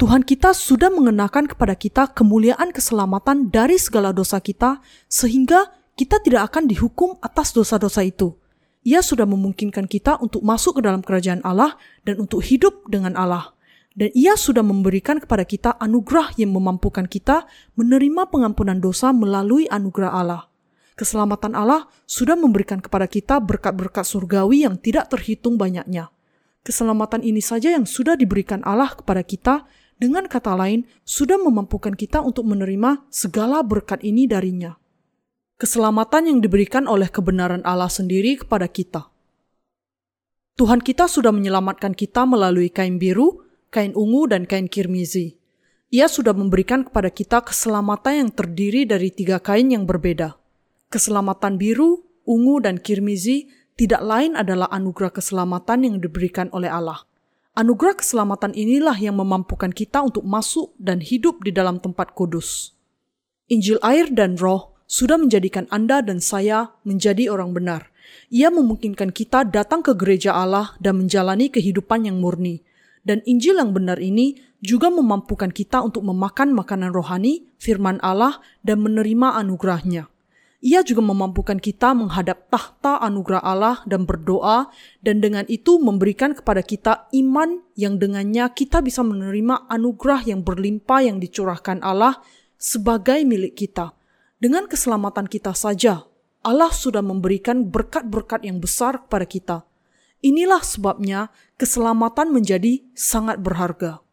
Tuhan 0.00 0.24
kita 0.24 0.56
sudah 0.56 0.88
mengenakan 0.88 1.44
kepada 1.44 1.76
kita 1.76 2.08
kemuliaan 2.16 2.72
keselamatan 2.72 3.52
dari 3.52 3.76
segala 3.76 4.16
dosa 4.16 4.40
kita, 4.40 4.80
sehingga 5.12 5.76
kita 5.92 6.24
tidak 6.24 6.48
akan 6.48 6.64
dihukum 6.72 7.20
atas 7.20 7.52
dosa-dosa 7.52 8.00
itu. 8.00 8.32
Ia 8.80 9.04
sudah 9.04 9.28
memungkinkan 9.28 9.84
kita 9.84 10.16
untuk 10.24 10.40
masuk 10.40 10.80
ke 10.80 10.88
dalam 10.88 11.04
kerajaan 11.04 11.44
Allah 11.44 11.76
dan 12.08 12.16
untuk 12.16 12.40
hidup 12.40 12.88
dengan 12.88 13.12
Allah. 13.12 13.52
Dan 13.92 14.08
ia 14.16 14.40
sudah 14.40 14.64
memberikan 14.64 15.20
kepada 15.20 15.44
kita 15.44 15.76
anugerah 15.76 16.32
yang 16.40 16.56
memampukan 16.56 17.04
kita 17.04 17.44
menerima 17.76 18.32
pengampunan 18.32 18.80
dosa 18.80 19.12
melalui 19.12 19.68
anugerah 19.68 20.16
Allah. 20.16 20.48
Keselamatan 20.96 21.52
Allah 21.52 21.92
sudah 22.08 22.40
memberikan 22.40 22.80
kepada 22.80 23.04
kita 23.04 23.36
berkat-berkat 23.36 24.08
surgawi 24.08 24.64
yang 24.64 24.80
tidak 24.80 25.12
terhitung 25.12 25.60
banyaknya. 25.60 26.08
Keselamatan 26.64 27.20
ini 27.20 27.44
saja 27.44 27.76
yang 27.76 27.84
sudah 27.84 28.16
diberikan 28.16 28.64
Allah 28.64 28.96
kepada 28.96 29.20
kita 29.20 29.68
dengan 30.00 30.24
kata 30.24 30.56
lain, 30.56 30.88
sudah 31.04 31.36
memampukan 31.36 31.92
kita 31.92 32.24
untuk 32.24 32.48
menerima 32.48 33.04
segala 33.12 33.60
berkat 33.60 34.00
ini 34.00 34.24
darinya. 34.24 34.80
Keselamatan 35.60 36.32
yang 36.32 36.38
diberikan 36.40 36.88
oleh 36.88 37.12
kebenaran 37.12 37.60
Allah 37.68 37.92
sendiri 37.92 38.40
kepada 38.40 38.64
kita. 38.64 39.12
Tuhan 40.56 40.80
kita 40.80 41.04
sudah 41.04 41.36
menyelamatkan 41.36 41.92
kita 41.92 42.24
melalui 42.24 42.72
kain 42.72 42.96
biru, 42.96 43.44
kain 43.68 43.92
ungu, 43.92 44.24
dan 44.24 44.48
kain 44.48 44.72
kirmizi. 44.72 45.36
Ia 45.92 46.08
sudah 46.08 46.32
memberikan 46.32 46.88
kepada 46.88 47.12
kita 47.12 47.44
keselamatan 47.44 48.24
yang 48.24 48.30
terdiri 48.32 48.88
dari 48.88 49.12
tiga 49.12 49.36
kain 49.36 49.68
yang 49.68 49.84
berbeda. 49.84 50.40
Keselamatan 50.88 51.60
biru, 51.60 52.08
ungu, 52.24 52.56
dan 52.64 52.80
kirmizi 52.80 53.52
tidak 53.76 54.00
lain 54.00 54.32
adalah 54.32 54.72
anugerah 54.72 55.12
keselamatan 55.12 55.84
yang 55.84 55.96
diberikan 56.00 56.48
oleh 56.56 56.72
Allah. 56.72 57.09
Anugerah 57.60 57.92
keselamatan 57.92 58.56
inilah 58.56 58.96
yang 58.96 59.20
memampukan 59.20 59.68
kita 59.68 60.00
untuk 60.00 60.24
masuk 60.24 60.72
dan 60.80 61.04
hidup 61.04 61.44
di 61.44 61.52
dalam 61.52 61.76
tempat 61.76 62.16
kudus. 62.16 62.72
Injil 63.52 63.76
air 63.84 64.08
dan 64.08 64.40
roh 64.40 64.80
sudah 64.88 65.20
menjadikan 65.20 65.68
Anda 65.68 66.00
dan 66.00 66.24
saya 66.24 66.72
menjadi 66.88 67.28
orang 67.28 67.52
benar. 67.52 67.92
Ia 68.32 68.48
memungkinkan 68.48 69.12
kita 69.12 69.44
datang 69.44 69.84
ke 69.84 69.92
gereja 69.92 70.32
Allah 70.40 70.72
dan 70.80 71.04
menjalani 71.04 71.52
kehidupan 71.52 72.08
yang 72.08 72.16
murni. 72.16 72.64
Dan 73.04 73.20
Injil 73.28 73.60
yang 73.60 73.76
benar 73.76 74.00
ini 74.00 74.40
juga 74.64 74.88
memampukan 74.88 75.52
kita 75.52 75.84
untuk 75.84 76.00
memakan 76.08 76.56
makanan 76.56 76.96
rohani, 76.96 77.44
firman 77.60 78.00
Allah, 78.00 78.40
dan 78.64 78.80
menerima 78.80 79.36
anugerahnya. 79.36 80.08
Ia 80.60 80.84
juga 80.84 81.00
memampukan 81.00 81.56
kita 81.56 81.96
menghadap 81.96 82.52
tahta 82.52 83.00
anugerah 83.00 83.40
Allah 83.40 83.80
dan 83.88 84.04
berdoa, 84.04 84.68
dan 85.00 85.24
dengan 85.24 85.48
itu 85.48 85.80
memberikan 85.80 86.36
kepada 86.36 86.60
kita 86.60 87.08
iman 87.16 87.64
yang 87.80 87.96
dengannya 87.96 88.44
kita 88.52 88.84
bisa 88.84 89.00
menerima 89.00 89.72
anugerah 89.72 90.28
yang 90.28 90.44
berlimpah 90.44 91.00
yang 91.00 91.16
dicurahkan 91.16 91.80
Allah 91.80 92.20
sebagai 92.60 93.24
milik 93.24 93.56
kita. 93.56 93.96
Dengan 94.36 94.68
keselamatan 94.68 95.32
kita 95.32 95.56
saja, 95.56 96.04
Allah 96.44 96.72
sudah 96.72 97.00
memberikan 97.00 97.64
berkat-berkat 97.64 98.44
yang 98.44 98.60
besar 98.60 99.00
kepada 99.08 99.24
kita. 99.24 99.56
Inilah 100.20 100.60
sebabnya 100.60 101.32
keselamatan 101.56 102.36
menjadi 102.36 102.84
sangat 102.92 103.40
berharga. 103.40 104.04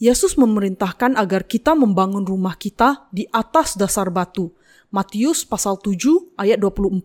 Yesus 0.00 0.40
memerintahkan 0.40 1.16
agar 1.20 1.44
kita 1.44 1.76
membangun 1.76 2.24
rumah 2.24 2.56
kita 2.56 3.08
di 3.12 3.28
atas 3.28 3.76
dasar 3.76 4.08
batu, 4.08 4.52
Matius 4.94 5.42
pasal 5.42 5.74
7 5.82 6.38
ayat 6.38 6.62
24. 6.62 7.02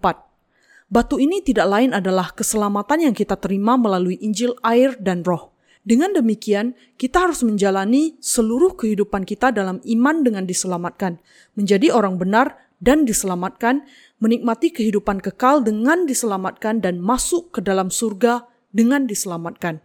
Batu 0.93 1.17
ini 1.17 1.41
tidak 1.41 1.65
lain 1.65 1.89
adalah 1.89 2.29
keselamatan 2.37 3.09
yang 3.09 3.15
kita 3.17 3.33
terima 3.33 3.81
melalui 3.81 4.13
Injil 4.21 4.53
air 4.61 4.93
dan 5.01 5.25
roh. 5.25 5.49
Dengan 5.81 6.13
demikian, 6.13 6.77
kita 7.01 7.25
harus 7.25 7.41
menjalani 7.41 8.13
seluruh 8.21 8.77
kehidupan 8.77 9.25
kita 9.25 9.49
dalam 9.49 9.81
iman 9.81 10.21
dengan 10.21 10.45
diselamatkan, 10.45 11.17
menjadi 11.57 11.89
orang 11.89 12.21
benar 12.21 12.61
dan 12.77 13.09
diselamatkan, 13.09 13.81
menikmati 14.21 14.69
kehidupan 14.69 15.17
kekal 15.17 15.65
dengan 15.65 16.05
diselamatkan 16.05 16.85
dan 16.85 17.01
masuk 17.01 17.57
ke 17.57 17.65
dalam 17.65 17.89
surga 17.89 18.45
dengan 18.69 19.09
diselamatkan. 19.09 19.81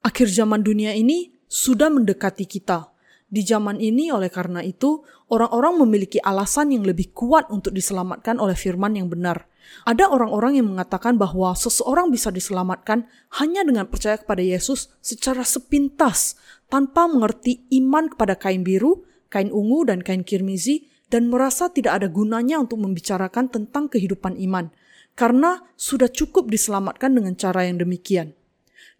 Akhir 0.00 0.32
zaman 0.32 0.64
dunia 0.64 0.96
ini 0.96 1.36
sudah 1.44 1.92
mendekati 1.92 2.48
kita. 2.48 2.88
Di 3.28 3.44
zaman 3.44 3.76
ini, 3.76 4.08
oleh 4.08 4.32
karena 4.32 4.64
itu, 4.64 5.04
orang-orang 5.28 5.84
memiliki 5.84 6.16
alasan 6.24 6.72
yang 6.72 6.88
lebih 6.88 7.12
kuat 7.12 7.52
untuk 7.52 7.76
diselamatkan 7.76 8.40
oleh 8.40 8.56
firman 8.56 8.96
yang 8.96 9.12
benar. 9.12 9.44
Ada 9.84 10.08
orang-orang 10.08 10.56
yang 10.56 10.72
mengatakan 10.72 11.20
bahwa 11.20 11.52
seseorang 11.52 12.08
bisa 12.08 12.32
diselamatkan 12.32 13.04
hanya 13.36 13.60
dengan 13.68 13.84
percaya 13.84 14.16
kepada 14.16 14.40
Yesus 14.40 14.88
secara 15.04 15.44
sepintas, 15.44 16.40
tanpa 16.72 17.04
mengerti 17.04 17.68
iman 17.76 18.08
kepada 18.08 18.40
kain 18.40 18.64
biru, 18.64 19.04
kain 19.28 19.52
ungu, 19.52 19.84
dan 19.84 20.00
kain 20.00 20.24
kirmizi, 20.24 20.88
dan 21.12 21.28
merasa 21.28 21.68
tidak 21.68 22.00
ada 22.00 22.08
gunanya 22.08 22.56
untuk 22.60 22.80
membicarakan 22.80 23.52
tentang 23.52 23.92
kehidupan 23.92 24.40
iman, 24.48 24.72
karena 25.12 25.68
sudah 25.76 26.08
cukup 26.08 26.48
diselamatkan 26.48 27.12
dengan 27.12 27.36
cara 27.36 27.68
yang 27.68 27.76
demikian. 27.76 28.32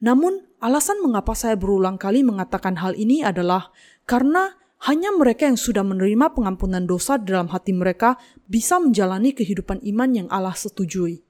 Namun, 0.04 0.46
alasan 0.62 1.00
mengapa 1.00 1.34
saya 1.34 1.58
berulang 1.58 1.98
kali 1.98 2.22
mengatakan 2.22 2.78
hal 2.78 2.94
ini 2.94 3.24
adalah 3.24 3.74
karena 4.08 4.56
hanya 4.88 5.12
mereka 5.12 5.44
yang 5.44 5.60
sudah 5.60 5.84
menerima 5.84 6.32
pengampunan 6.32 6.88
dosa 6.88 7.20
dalam 7.20 7.52
hati 7.52 7.76
mereka 7.76 8.16
bisa 8.48 8.80
menjalani 8.80 9.36
kehidupan 9.36 9.84
iman 9.84 10.10
yang 10.16 10.28
Allah 10.32 10.56
setujui. 10.56 11.20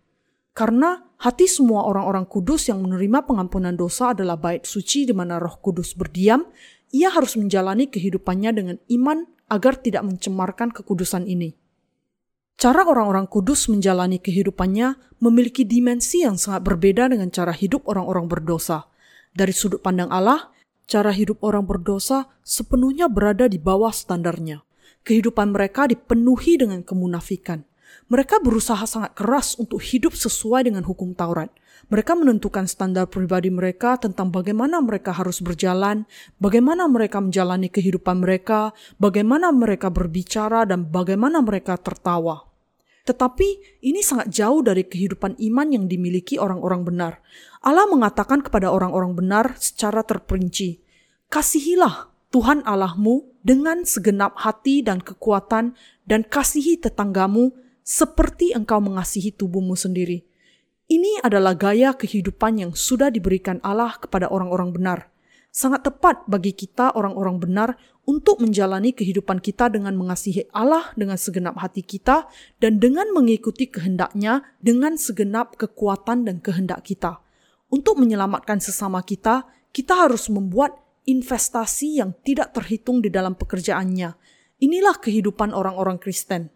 Karena 0.55 1.03
hati 1.19 1.51
semua 1.51 1.83
orang-orang 1.91 2.29
kudus 2.31 2.71
yang 2.71 2.79
menerima 2.87 3.27
pengampunan 3.27 3.75
dosa 3.75 4.15
adalah 4.15 4.39
bait 4.39 4.63
suci 4.63 5.09
di 5.09 5.15
mana 5.17 5.43
roh 5.43 5.59
kudus 5.59 5.99
berdiam, 5.99 6.47
ia 6.95 7.11
harus 7.11 7.35
menjalani 7.35 7.91
kehidupannya 7.91 8.51
dengan 8.55 8.77
iman 8.95 9.27
agar 9.49 9.81
tidak 9.81 10.07
mencemarkan 10.07 10.71
kekudusan 10.71 11.27
ini. 11.27 11.57
Cara 12.59 12.83
orang-orang 12.85 13.31
kudus 13.31 13.71
menjalani 13.71 14.19
kehidupannya 14.19 15.19
memiliki 15.23 15.63
dimensi 15.63 16.27
yang 16.27 16.35
sangat 16.37 16.67
berbeda 16.67 17.07
dengan 17.11 17.31
cara 17.31 17.55
hidup 17.55 17.87
orang-orang 17.87 18.27
berdosa. 18.27 18.91
Dari 19.31 19.55
sudut 19.55 19.79
pandang 19.79 20.11
Allah, 20.11 20.51
cara 20.89 21.13
hidup 21.13 21.45
orang 21.45 21.69
berdosa 21.69 22.33
sepenuhnya 22.41 23.13
berada 23.13 23.45
di 23.47 23.61
bawah 23.61 23.93
standarnya. 23.93 24.65
Kehidupan 25.05 25.53
mereka 25.53 25.85
dipenuhi 25.85 26.57
dengan 26.57 26.81
kemunafikan. 26.81 27.63
Mereka 28.09 28.41
berusaha 28.41 28.81
sangat 28.89 29.13
keras 29.13 29.61
untuk 29.61 29.85
hidup 29.85 30.17
sesuai 30.17 30.65
dengan 30.65 30.85
hukum 30.89 31.13
Taurat. 31.13 31.53
Mereka 31.93 32.17
menentukan 32.17 32.65
standar 32.65 33.07
pribadi 33.09 33.53
mereka 33.53 34.01
tentang 34.01 34.33
bagaimana 34.33 34.81
mereka 34.81 35.13
harus 35.13 35.45
berjalan, 35.45 36.09
bagaimana 36.41 36.89
mereka 36.89 37.21
menjalani 37.21 37.69
kehidupan 37.69 38.25
mereka, 38.25 38.73
bagaimana 38.97 39.53
mereka 39.55 39.93
berbicara, 39.93 40.69
dan 40.69 40.89
bagaimana 40.89 41.41
mereka 41.45 41.77
tertawa. 41.81 42.49
Tetapi 43.09 43.81
ini 43.89 44.05
sangat 44.05 44.29
jauh 44.29 44.61
dari 44.61 44.85
kehidupan 44.85 45.41
iman 45.41 45.69
yang 45.73 45.85
dimiliki 45.89 46.37
orang-orang 46.37 46.85
benar. 46.85 47.13
Allah 47.65 47.91
mengatakan 47.91 48.43
kepada 48.45 48.71
orang-orang 48.71 49.19
benar 49.19 49.59
secara 49.59 50.07
terperinci, 50.07 50.83
Kasihilah 51.29 52.09
Tuhan 52.29 52.65
Allahmu 52.65 53.25
dengan 53.41 53.89
segenap 53.89 54.37
hati 54.41 54.85
dan 54.85 55.01
kekuatan 55.01 55.73
dan 56.05 56.21
kasihi 56.25 56.77
tetanggamu 56.77 57.57
seperti 57.81 58.53
engkau 58.53 58.85
mengasihi 58.85 59.33
tubuhmu 59.33 59.73
sendiri. 59.73 60.29
Ini 60.89 61.21
adalah 61.25 61.53
gaya 61.53 61.93
kehidupan 61.93 62.65
yang 62.65 62.73
sudah 62.73 63.13
diberikan 63.13 63.61
Allah 63.61 63.97
kepada 64.01 64.29
orang-orang 64.29 64.73
benar. 64.73 64.99
Sangat 65.53 65.85
tepat 65.85 66.25
bagi 66.29 66.53
kita 66.53 66.93
orang-orang 66.97 67.41
benar 67.41 67.77
untuk 68.09 68.41
menjalani 68.41 68.97
kehidupan 68.97 69.41
kita 69.41 69.69
dengan 69.69 69.97
mengasihi 69.97 70.49
Allah 70.53 70.93
dengan 70.97 71.21
segenap 71.21 71.61
hati 71.61 71.85
kita 71.85 72.29
dan 72.57 72.81
dengan 72.81 73.13
mengikuti 73.13 73.69
kehendaknya 73.69 74.45
dengan 74.65 74.97
segenap 74.97 75.61
kekuatan 75.61 76.25
dan 76.25 76.41
kehendak 76.41 76.85
kita. 76.85 77.21
Untuk 77.69 78.01
menyelamatkan 78.01 78.65
sesama 78.65 79.05
kita, 79.05 79.45
kita 79.77 80.09
harus 80.09 80.33
membuat 80.33 80.77
investasi 81.05 82.01
yang 82.01 82.17
tidak 82.25 82.57
terhitung 82.57 83.05
di 83.05 83.13
dalam 83.13 83.37
pekerjaannya. 83.37 84.17
Inilah 84.61 84.97
kehidupan 85.01 85.53
orang-orang 85.53 86.01
Kristen. 86.01 86.53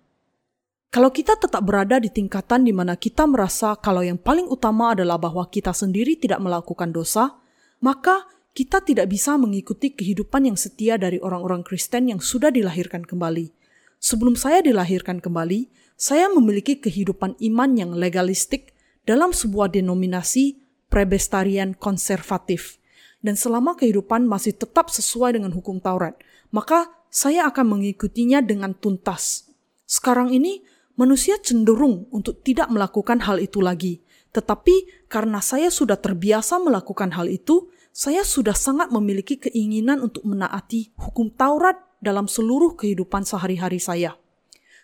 Kalau 0.92 1.08
kita 1.08 1.40
tetap 1.40 1.64
berada 1.64 1.96
di 1.96 2.12
tingkatan 2.12 2.68
di 2.68 2.72
mana 2.76 3.00
kita 3.00 3.24
merasa 3.24 3.72
kalau 3.80 4.04
yang 4.04 4.20
paling 4.20 4.44
utama 4.44 4.92
adalah 4.92 5.16
bahwa 5.16 5.48
kita 5.48 5.72
sendiri 5.72 6.20
tidak 6.20 6.36
melakukan 6.44 6.92
dosa, 6.92 7.40
maka 7.80 8.28
kita 8.52 8.84
tidak 8.84 9.08
bisa 9.08 9.40
mengikuti 9.40 9.96
kehidupan 9.96 10.52
yang 10.52 10.60
setia 10.60 11.00
dari 11.00 11.16
orang-orang 11.16 11.64
Kristen 11.64 12.12
yang 12.12 12.20
sudah 12.20 12.52
dilahirkan 12.52 13.08
kembali. 13.08 13.48
Sebelum 13.96 14.36
saya 14.36 14.60
dilahirkan 14.60 15.24
kembali, 15.24 15.72
saya 15.96 16.28
memiliki 16.28 16.76
kehidupan 16.76 17.40
iman 17.40 17.70
yang 17.72 17.96
legalistik 17.96 18.76
dalam 19.08 19.32
sebuah 19.32 19.72
denominasi 19.72 20.61
prebestarian 20.92 21.72
konservatif. 21.72 22.76
Dan 23.24 23.40
selama 23.40 23.72
kehidupan 23.80 24.28
masih 24.28 24.52
tetap 24.52 24.92
sesuai 24.92 25.40
dengan 25.40 25.56
hukum 25.56 25.80
Taurat, 25.80 26.12
maka 26.52 26.92
saya 27.08 27.48
akan 27.48 27.80
mengikutinya 27.80 28.44
dengan 28.44 28.76
tuntas. 28.76 29.48
Sekarang 29.88 30.28
ini, 30.28 30.60
manusia 31.00 31.40
cenderung 31.40 32.04
untuk 32.12 32.44
tidak 32.44 32.68
melakukan 32.68 33.24
hal 33.24 33.40
itu 33.40 33.64
lagi. 33.64 34.04
Tetapi 34.36 35.08
karena 35.08 35.40
saya 35.40 35.72
sudah 35.72 35.96
terbiasa 35.96 36.60
melakukan 36.60 37.16
hal 37.16 37.32
itu, 37.32 37.72
saya 37.92 38.24
sudah 38.24 38.56
sangat 38.56 38.88
memiliki 38.88 39.36
keinginan 39.36 40.00
untuk 40.00 40.24
menaati 40.24 40.92
hukum 40.96 41.28
Taurat 41.32 41.76
dalam 42.00 42.24
seluruh 42.24 42.74
kehidupan 42.74 43.22
sehari-hari 43.22 43.78
saya. 43.78 44.16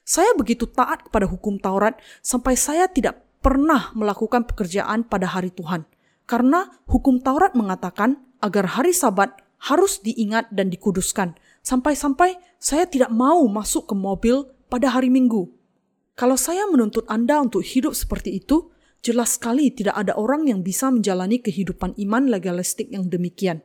Saya 0.05 0.33
begitu 0.37 0.69
taat 0.69 1.09
kepada 1.09 1.29
hukum 1.29 1.57
Taurat 1.61 1.97
sampai 2.21 2.57
saya 2.57 2.89
tidak 2.89 3.25
pernah 3.41 3.93
melakukan 3.97 4.45
pekerjaan 4.45 5.05
pada 5.09 5.29
hari 5.29 5.49
Tuhan. 5.53 5.89
Karena 6.29 6.69
hukum 6.85 7.25
Taurat 7.25 7.57
mengatakan 7.57 8.21
agar 8.45 8.77
hari 8.77 8.93
Sabat 8.93 9.33
harus 9.65 10.05
diingat 10.05 10.53
dan 10.53 10.69
dikuduskan. 10.69 11.35
Sampai-sampai 11.65 12.37
saya 12.61 12.85
tidak 12.85 13.09
mau 13.09 13.43
masuk 13.49 13.89
ke 13.89 13.95
mobil 13.97 14.45
pada 14.69 14.93
hari 14.93 15.09
Minggu. 15.09 15.49
Kalau 16.13 16.37
saya 16.37 16.69
menuntut 16.69 17.09
Anda 17.09 17.41
untuk 17.41 17.65
hidup 17.65 17.97
seperti 17.97 18.39
itu, 18.39 18.69
Jelas 18.99 19.39
sekali 19.39 19.71
tidak 19.71 19.95
ada 19.95 20.19
orang 20.19 20.51
yang 20.51 20.67
bisa 20.67 20.91
menjalani 20.91 21.39
kehidupan 21.39 21.95
iman 22.03 22.27
legalistik 22.27 22.91
yang 22.91 23.07
demikian. 23.07 23.63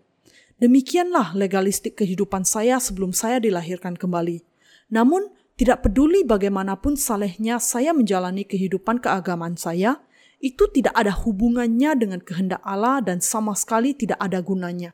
Demikianlah 0.61 1.34
legalistik 1.34 1.98
kehidupan 1.98 2.45
saya 2.45 2.77
sebelum 2.77 3.11
saya 3.18 3.41
dilahirkan 3.41 3.98
kembali. 3.98 4.45
Namun, 4.94 5.34
tidak 5.57 5.85
peduli 5.85 6.22
bagaimanapun 6.22 6.98
salehnya 6.98 7.57
saya 7.57 7.98
menjalani 7.98 8.45
kehidupan 8.45 9.02
keagamaan 9.02 9.57
saya, 9.57 10.06
itu 10.44 10.68
tidak 10.76 10.91
ada 10.91 11.15
hubungannya 11.15 11.95
dengan 11.95 12.20
kehendak 12.20 12.60
Allah 12.68 12.99
dan 12.99 13.24
sama 13.24 13.56
sekali 13.56 13.95
tidak 13.95 14.20
ada 14.20 14.44
gunanya. 14.44 14.91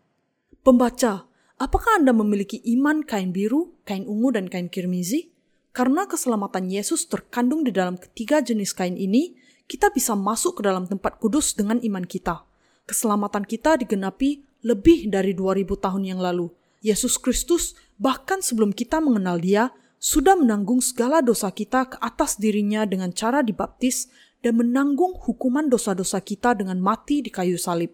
Pembaca, 0.62 1.26
apakah 1.58 1.98
Anda 1.98 2.14
memiliki 2.14 2.62
iman 2.78 3.02
kain 3.02 3.34
biru, 3.34 3.74
kain 3.82 4.06
ungu, 4.06 4.30
dan 4.30 4.46
kain 4.46 4.70
kirmizi? 4.70 5.34
Karena 5.74 6.06
keselamatan 6.06 6.70
Yesus 6.70 7.10
terkandung 7.10 7.66
di 7.66 7.74
dalam 7.74 7.98
ketiga 7.98 8.46
jenis 8.46 8.78
kain 8.78 8.94
ini, 8.94 9.34
kita 9.66 9.90
bisa 9.90 10.14
masuk 10.14 10.62
ke 10.62 10.70
dalam 10.70 10.86
tempat 10.86 11.18
kudus 11.18 11.58
dengan 11.58 11.82
iman 11.82 12.06
kita. 12.06 12.46
Keselamatan 12.86 13.42
kita 13.50 13.82
digenapi 13.82 14.46
lebih 14.62 15.10
dari 15.10 15.34
2000 15.34 15.66
tahun 15.66 16.04
yang 16.14 16.22
lalu. 16.22 16.54
Yesus 16.86 17.18
Kristus 17.18 17.74
bahkan 17.98 18.46
sebelum 18.46 18.70
kita 18.70 19.02
mengenal 19.02 19.42
dia, 19.42 19.74
sudah 20.00 20.38
menanggung 20.38 20.80
segala 20.80 21.20
dosa 21.20 21.52
kita 21.52 21.92
ke 21.92 21.98
atas 22.00 22.40
dirinya 22.40 22.88
dengan 22.88 23.12
cara 23.12 23.44
dibaptis 23.44 24.08
dan 24.40 24.56
menanggung 24.56 25.16
hukuman 25.20 25.68
dosa-dosa 25.68 26.24
kita 26.24 26.56
dengan 26.56 26.80
mati 26.80 27.20
di 27.20 27.32
kayu 27.32 27.60
salib. 27.60 27.91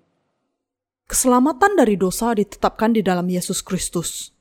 Keselamatan 1.06 1.78
dari 1.78 1.98
dosa 1.98 2.34
ditetapkan 2.34 2.94
di 2.94 3.06
dalam 3.06 3.30
Yesus 3.30 3.62
Kristus. 3.62 4.34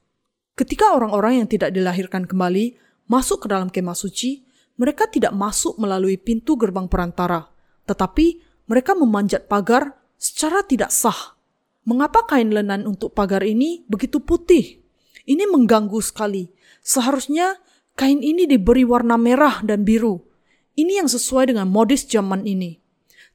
Ketika 0.56 0.96
orang-orang 0.96 1.44
yang 1.44 1.48
tidak 1.50 1.74
dilahirkan 1.74 2.24
kembali 2.24 2.78
masuk 3.08 3.44
ke 3.44 3.46
dalam 3.52 3.68
kemah 3.68 3.96
suci, 3.96 4.44
mereka 4.80 5.06
tidak 5.06 5.36
masuk 5.36 5.76
melalui 5.76 6.16
pintu 6.16 6.56
gerbang 6.56 6.88
perantara, 6.88 7.46
tetapi 7.84 8.40
mereka 8.64 8.96
memanjat 8.96 9.44
pagar 9.44 9.92
secara 10.16 10.64
tidak 10.64 10.88
sah. 10.88 11.36
Mengapa 11.84 12.24
kain 12.24 12.48
lenan 12.48 12.88
untuk 12.88 13.12
pagar 13.12 13.44
ini 13.44 13.84
begitu 13.84 14.24
putih? 14.24 14.80
Ini 15.28 15.44
mengganggu 15.48 16.00
sekali. 16.00 16.48
Seharusnya 16.80 17.60
kain 17.92 18.24
ini 18.24 18.48
diberi 18.48 18.88
warna 18.88 19.20
merah 19.20 19.60
dan 19.60 19.84
biru. 19.84 20.33
Ini 20.74 21.02
yang 21.02 21.08
sesuai 21.10 21.54
dengan 21.54 21.70
modis 21.70 22.02
zaman 22.06 22.42
ini. 22.46 22.82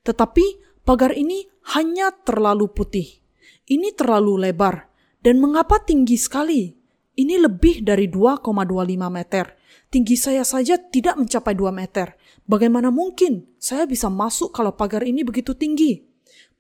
Tetapi 0.04 0.80
pagar 0.84 1.16
ini 1.16 1.48
hanya 1.76 2.12
terlalu 2.12 2.68
putih. 2.72 3.20
Ini 3.70 3.96
terlalu 3.96 4.50
lebar. 4.50 4.92
Dan 5.20 5.40
mengapa 5.44 5.84
tinggi 5.84 6.16
sekali? 6.16 6.72
Ini 7.20 7.36
lebih 7.36 7.84
dari 7.84 8.08
2,25 8.08 9.12
meter. 9.12 9.60
Tinggi 9.92 10.16
saya 10.16 10.48
saja 10.48 10.80
tidak 10.80 11.20
mencapai 11.20 11.52
2 11.52 11.68
meter. 11.76 12.16
Bagaimana 12.48 12.88
mungkin 12.90 13.44
saya 13.60 13.84
bisa 13.84 14.08
masuk 14.08 14.56
kalau 14.56 14.72
pagar 14.76 15.04
ini 15.04 15.28
begitu 15.28 15.52
tinggi? 15.52 16.00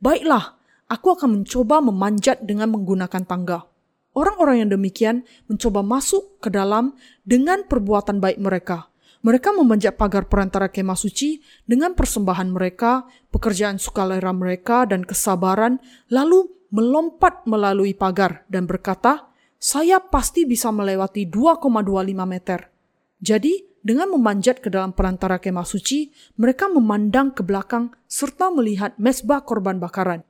Baiklah, 0.03 0.59
aku 0.91 1.15
akan 1.15 1.39
mencoba 1.39 1.79
memanjat 1.79 2.43
dengan 2.43 2.71
menggunakan 2.75 3.23
tangga. 3.23 3.67
Orang-orang 4.11 4.67
yang 4.67 4.69
demikian 4.75 5.23
mencoba 5.47 5.79
masuk 5.85 6.43
ke 6.43 6.51
dalam 6.51 6.97
dengan 7.23 7.63
perbuatan 7.63 8.19
baik 8.19 8.41
mereka. 8.41 8.91
Mereka 9.19 9.51
memanjat 9.51 9.99
pagar 9.99 10.31
perantara 10.31 10.71
kemah 10.71 10.95
suci 10.95 11.43
dengan 11.67 11.91
persembahan 11.91 12.55
mereka, 12.55 13.03
pekerjaan 13.35 13.75
sukarela 13.75 14.31
mereka, 14.31 14.87
dan 14.87 15.03
kesabaran, 15.03 15.83
lalu 16.07 16.47
melompat 16.71 17.43
melalui 17.43 17.91
pagar 17.91 18.47
dan 18.47 18.63
berkata, 18.63 19.27
"Saya 19.59 19.99
pasti 19.99 20.47
bisa 20.47 20.71
melewati 20.71 21.27
2,25 21.27 22.23
meter." 22.23 22.71
Jadi, 23.19 23.67
dengan 23.83 24.15
memanjat 24.15 24.63
ke 24.63 24.71
dalam 24.71 24.95
perantara 24.95 25.39
kemah 25.39 25.67
suci, 25.67 26.11
mereka 26.39 26.71
memandang 26.71 27.35
ke 27.35 27.43
belakang 27.43 27.91
serta 28.07 28.47
melihat 28.51 28.95
mesbah 28.95 29.43
korban 29.43 29.83
bakaran. 29.83 30.23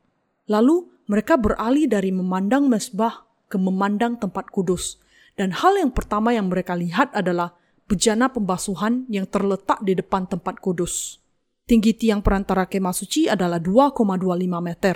Lalu, 0.50 0.90
mereka 1.06 1.38
beralih 1.38 1.86
dari 1.86 2.10
memandang 2.10 2.66
mesbah 2.66 3.26
ke 3.50 3.58
memandang 3.58 4.18
tempat 4.18 4.50
kudus. 4.50 4.98
Dan 5.38 5.54
hal 5.54 5.78
yang 5.78 5.94
pertama 5.94 6.34
yang 6.34 6.50
mereka 6.50 6.74
lihat 6.78 7.14
adalah 7.14 7.58
bejana 7.90 8.30
pembasuhan 8.30 9.10
yang 9.10 9.26
terletak 9.26 9.82
di 9.82 9.98
depan 9.98 10.30
tempat 10.30 10.62
kudus. 10.62 11.18
Tinggi 11.66 11.98
tiang 11.98 12.22
perantara 12.22 12.70
kemah 12.70 12.94
suci 12.94 13.26
adalah 13.26 13.58
2,25 13.58 14.22
meter, 14.62 14.96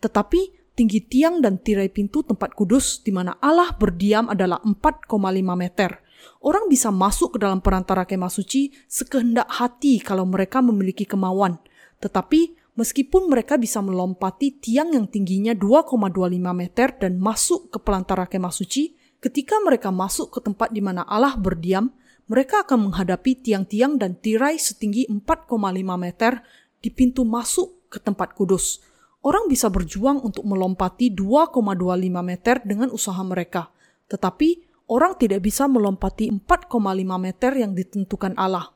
tetapi 0.00 0.40
tinggi 0.76 1.00
tiang 1.08 1.40
dan 1.40 1.56
tirai 1.56 1.88
pintu 1.88 2.20
tempat 2.20 2.52
kudus 2.52 3.00
di 3.00 3.12
mana 3.16 3.40
Allah 3.40 3.72
berdiam 3.72 4.28
adalah 4.28 4.60
4,5 4.60 5.08
meter. 5.56 6.04
Orang 6.44 6.68
bisa 6.68 6.88
masuk 6.92 7.36
ke 7.36 7.38
dalam 7.40 7.60
perantara 7.60 8.04
kemah 8.04 8.32
suci 8.32 8.72
sekehendak 8.88 9.48
hati 9.48 10.00
kalau 10.00 10.24
mereka 10.28 10.60
memiliki 10.64 11.04
kemauan. 11.04 11.60
Tetapi 12.00 12.72
meskipun 12.76 13.28
mereka 13.28 13.60
bisa 13.60 13.80
melompati 13.84 14.60
tiang 14.60 14.92
yang 14.92 15.08
tingginya 15.08 15.52
2,25 15.56 16.12
meter 16.52 16.88
dan 16.96 17.20
masuk 17.20 17.72
ke 17.72 17.78
pelantara 17.80 18.24
kemah 18.28 18.52
suci, 18.52 18.96
ketika 19.20 19.60
mereka 19.60 19.92
masuk 19.92 20.32
ke 20.32 20.40
tempat 20.40 20.72
di 20.72 20.80
mana 20.80 21.04
Allah 21.04 21.36
berdiam, 21.36 21.92
mereka 22.24 22.64
akan 22.64 22.88
menghadapi 22.88 23.44
tiang-tiang 23.44 24.00
dan 24.00 24.16
tirai 24.16 24.56
setinggi 24.56 25.04
4,5 25.12 25.52
meter 26.00 26.40
di 26.80 26.88
pintu 26.88 27.24
masuk 27.28 27.88
ke 27.92 28.00
tempat 28.00 28.32
kudus. 28.32 28.80
Orang 29.24 29.48
bisa 29.48 29.72
berjuang 29.72 30.20
untuk 30.20 30.44
melompati 30.44 31.12
2,25 31.12 31.80
meter 32.20 32.60
dengan 32.64 32.92
usaha 32.92 33.20
mereka, 33.24 33.72
tetapi 34.08 34.64
orang 34.92 35.16
tidak 35.16 35.40
bisa 35.40 35.64
melompati 35.64 36.28
4,5 36.28 36.76
meter 37.16 37.52
yang 37.56 37.72
ditentukan 37.72 38.36
Allah. 38.36 38.68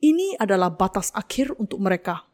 Ini 0.00 0.40
adalah 0.40 0.72
batas 0.72 1.12
akhir 1.12 1.56
untuk 1.56 1.80
mereka. 1.80 2.24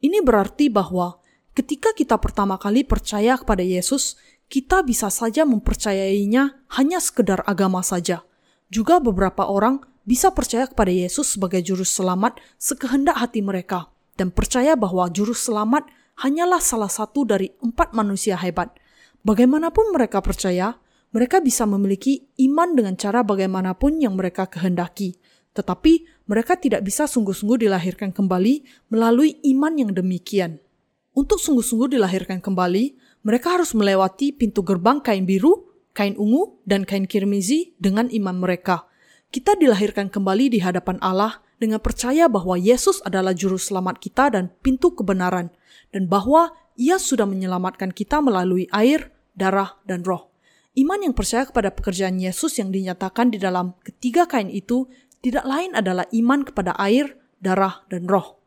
Ini 0.00 0.20
berarti 0.20 0.68
bahwa 0.68 1.16
ketika 1.56 1.92
kita 1.96 2.20
pertama 2.20 2.60
kali 2.60 2.84
percaya 2.84 3.36
kepada 3.40 3.64
Yesus, 3.64 4.16
kita 4.48 4.84
bisa 4.84 5.08
saja 5.08 5.48
mempercayainya 5.48 6.68
hanya 6.76 7.00
sekedar 7.00 7.40
agama 7.48 7.80
saja. 7.80 8.24
Juga 8.68 9.00
beberapa 9.00 9.48
orang 9.48 9.93
bisa 10.04 10.30
percaya 10.36 10.68
kepada 10.68 10.92
Yesus 10.92 11.36
sebagai 11.36 11.64
juru 11.64 11.82
selamat 11.82 12.36
sekehendak 12.60 13.16
hati 13.16 13.40
mereka 13.40 13.88
dan 14.20 14.30
percaya 14.30 14.76
bahwa 14.76 15.08
juru 15.08 15.32
selamat 15.32 15.88
hanyalah 16.20 16.60
salah 16.60 16.92
satu 16.92 17.26
dari 17.26 17.50
empat 17.64 17.96
manusia 17.96 18.38
hebat. 18.38 18.70
Bagaimanapun 19.24 19.90
mereka 19.96 20.20
percaya, 20.20 20.76
mereka 21.10 21.40
bisa 21.40 21.64
memiliki 21.64 22.28
iman 22.44 22.76
dengan 22.76 22.94
cara 22.94 23.24
bagaimanapun 23.24 23.98
yang 23.98 24.14
mereka 24.14 24.46
kehendaki. 24.46 25.16
Tetapi 25.56 26.26
mereka 26.28 26.60
tidak 26.60 26.84
bisa 26.84 27.08
sungguh-sungguh 27.08 27.64
dilahirkan 27.64 28.12
kembali 28.12 28.86
melalui 28.92 29.40
iman 29.56 29.72
yang 29.80 29.90
demikian. 29.96 30.60
Untuk 31.14 31.38
sungguh-sungguh 31.38 31.94
dilahirkan 31.94 32.42
kembali, 32.42 32.98
mereka 33.24 33.56
harus 33.56 33.72
melewati 33.72 34.34
pintu 34.34 34.66
gerbang 34.66 34.98
kain 35.00 35.24
biru, 35.24 35.70
kain 35.94 36.18
ungu, 36.18 36.58
dan 36.66 36.82
kain 36.84 37.08
kirmizi 37.08 37.72
dengan 37.80 38.12
iman 38.12 38.36
mereka– 38.36 38.84
kita 39.34 39.58
dilahirkan 39.58 40.14
kembali 40.14 40.46
di 40.46 40.62
hadapan 40.62 40.94
Allah 41.02 41.42
dengan 41.58 41.82
percaya 41.82 42.30
bahwa 42.30 42.54
Yesus 42.54 43.02
adalah 43.02 43.34
juru 43.34 43.58
selamat 43.58 43.98
kita 43.98 44.30
dan 44.30 44.54
pintu 44.62 44.94
kebenaran, 44.94 45.50
dan 45.90 46.06
bahwa 46.06 46.54
Ia 46.78 47.02
sudah 47.02 47.26
menyelamatkan 47.26 47.90
kita 47.90 48.22
melalui 48.22 48.70
air, 48.70 49.10
darah, 49.34 49.74
dan 49.90 50.06
roh. 50.06 50.30
Iman 50.78 51.02
yang 51.02 51.18
percaya 51.18 51.50
kepada 51.50 51.74
pekerjaan 51.74 52.14
Yesus 52.22 52.62
yang 52.62 52.70
dinyatakan 52.70 53.34
di 53.34 53.42
dalam 53.42 53.74
ketiga 53.82 54.30
kain 54.30 54.46
itu 54.46 54.86
tidak 55.18 55.42
lain 55.50 55.74
adalah 55.74 56.06
iman 56.14 56.46
kepada 56.46 56.78
air, 56.78 57.18
darah, 57.42 57.82
dan 57.90 58.06
roh. 58.06 58.38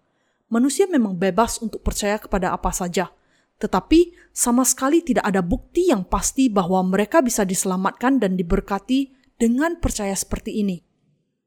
Manusia 0.48 0.88
memang 0.88 1.20
bebas 1.20 1.60
untuk 1.60 1.84
percaya 1.84 2.16
kepada 2.16 2.56
apa 2.56 2.72
saja, 2.72 3.12
tetapi 3.60 4.16
sama 4.32 4.64
sekali 4.64 5.04
tidak 5.04 5.28
ada 5.28 5.44
bukti 5.44 5.92
yang 5.92 6.08
pasti 6.08 6.48
bahwa 6.48 6.80
mereka 6.88 7.20
bisa 7.20 7.44
diselamatkan 7.44 8.24
dan 8.24 8.40
diberkati 8.40 9.17
dengan 9.38 9.78
percaya 9.78 10.14
seperti 10.14 10.62
ini. 10.62 10.82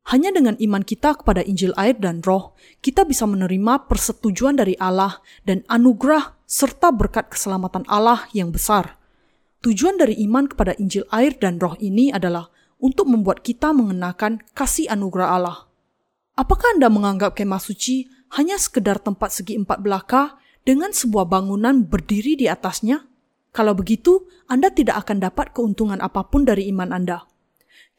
Hanya 0.08 0.32
dengan 0.32 0.56
iman 0.58 0.82
kita 0.82 1.22
kepada 1.22 1.44
Injil 1.44 1.76
air 1.76 1.94
dan 1.94 2.24
roh, 2.24 2.56
kita 2.80 3.04
bisa 3.04 3.28
menerima 3.28 3.86
persetujuan 3.86 4.58
dari 4.58 4.74
Allah 4.80 5.20
dan 5.44 5.62
anugerah 5.68 6.40
serta 6.48 6.90
berkat 6.90 7.30
keselamatan 7.30 7.86
Allah 7.86 8.26
yang 8.34 8.50
besar. 8.50 8.98
Tujuan 9.60 10.00
dari 10.00 10.16
iman 10.24 10.48
kepada 10.48 10.72
Injil 10.80 11.04
air 11.12 11.36
dan 11.36 11.60
roh 11.60 11.76
ini 11.78 12.10
adalah 12.10 12.48
untuk 12.80 13.06
membuat 13.06 13.44
kita 13.44 13.76
mengenakan 13.76 14.40
kasih 14.56 14.88
anugerah 14.88 15.36
Allah. 15.36 15.58
Apakah 16.34 16.74
Anda 16.74 16.88
menganggap 16.88 17.36
kemah 17.36 17.60
suci 17.60 18.08
hanya 18.34 18.56
sekedar 18.56 18.98
tempat 18.98 19.30
segi 19.30 19.60
empat 19.60 19.84
belaka 19.84 20.40
dengan 20.64 20.90
sebuah 20.90 21.28
bangunan 21.28 21.84
berdiri 21.84 22.34
di 22.34 22.48
atasnya? 22.48 23.04
Kalau 23.54 23.76
begitu, 23.76 24.26
Anda 24.50 24.74
tidak 24.74 25.06
akan 25.06 25.22
dapat 25.22 25.54
keuntungan 25.54 26.02
apa 26.02 26.26
pun 26.26 26.48
dari 26.48 26.66
iman 26.72 26.90
Anda. 26.90 27.29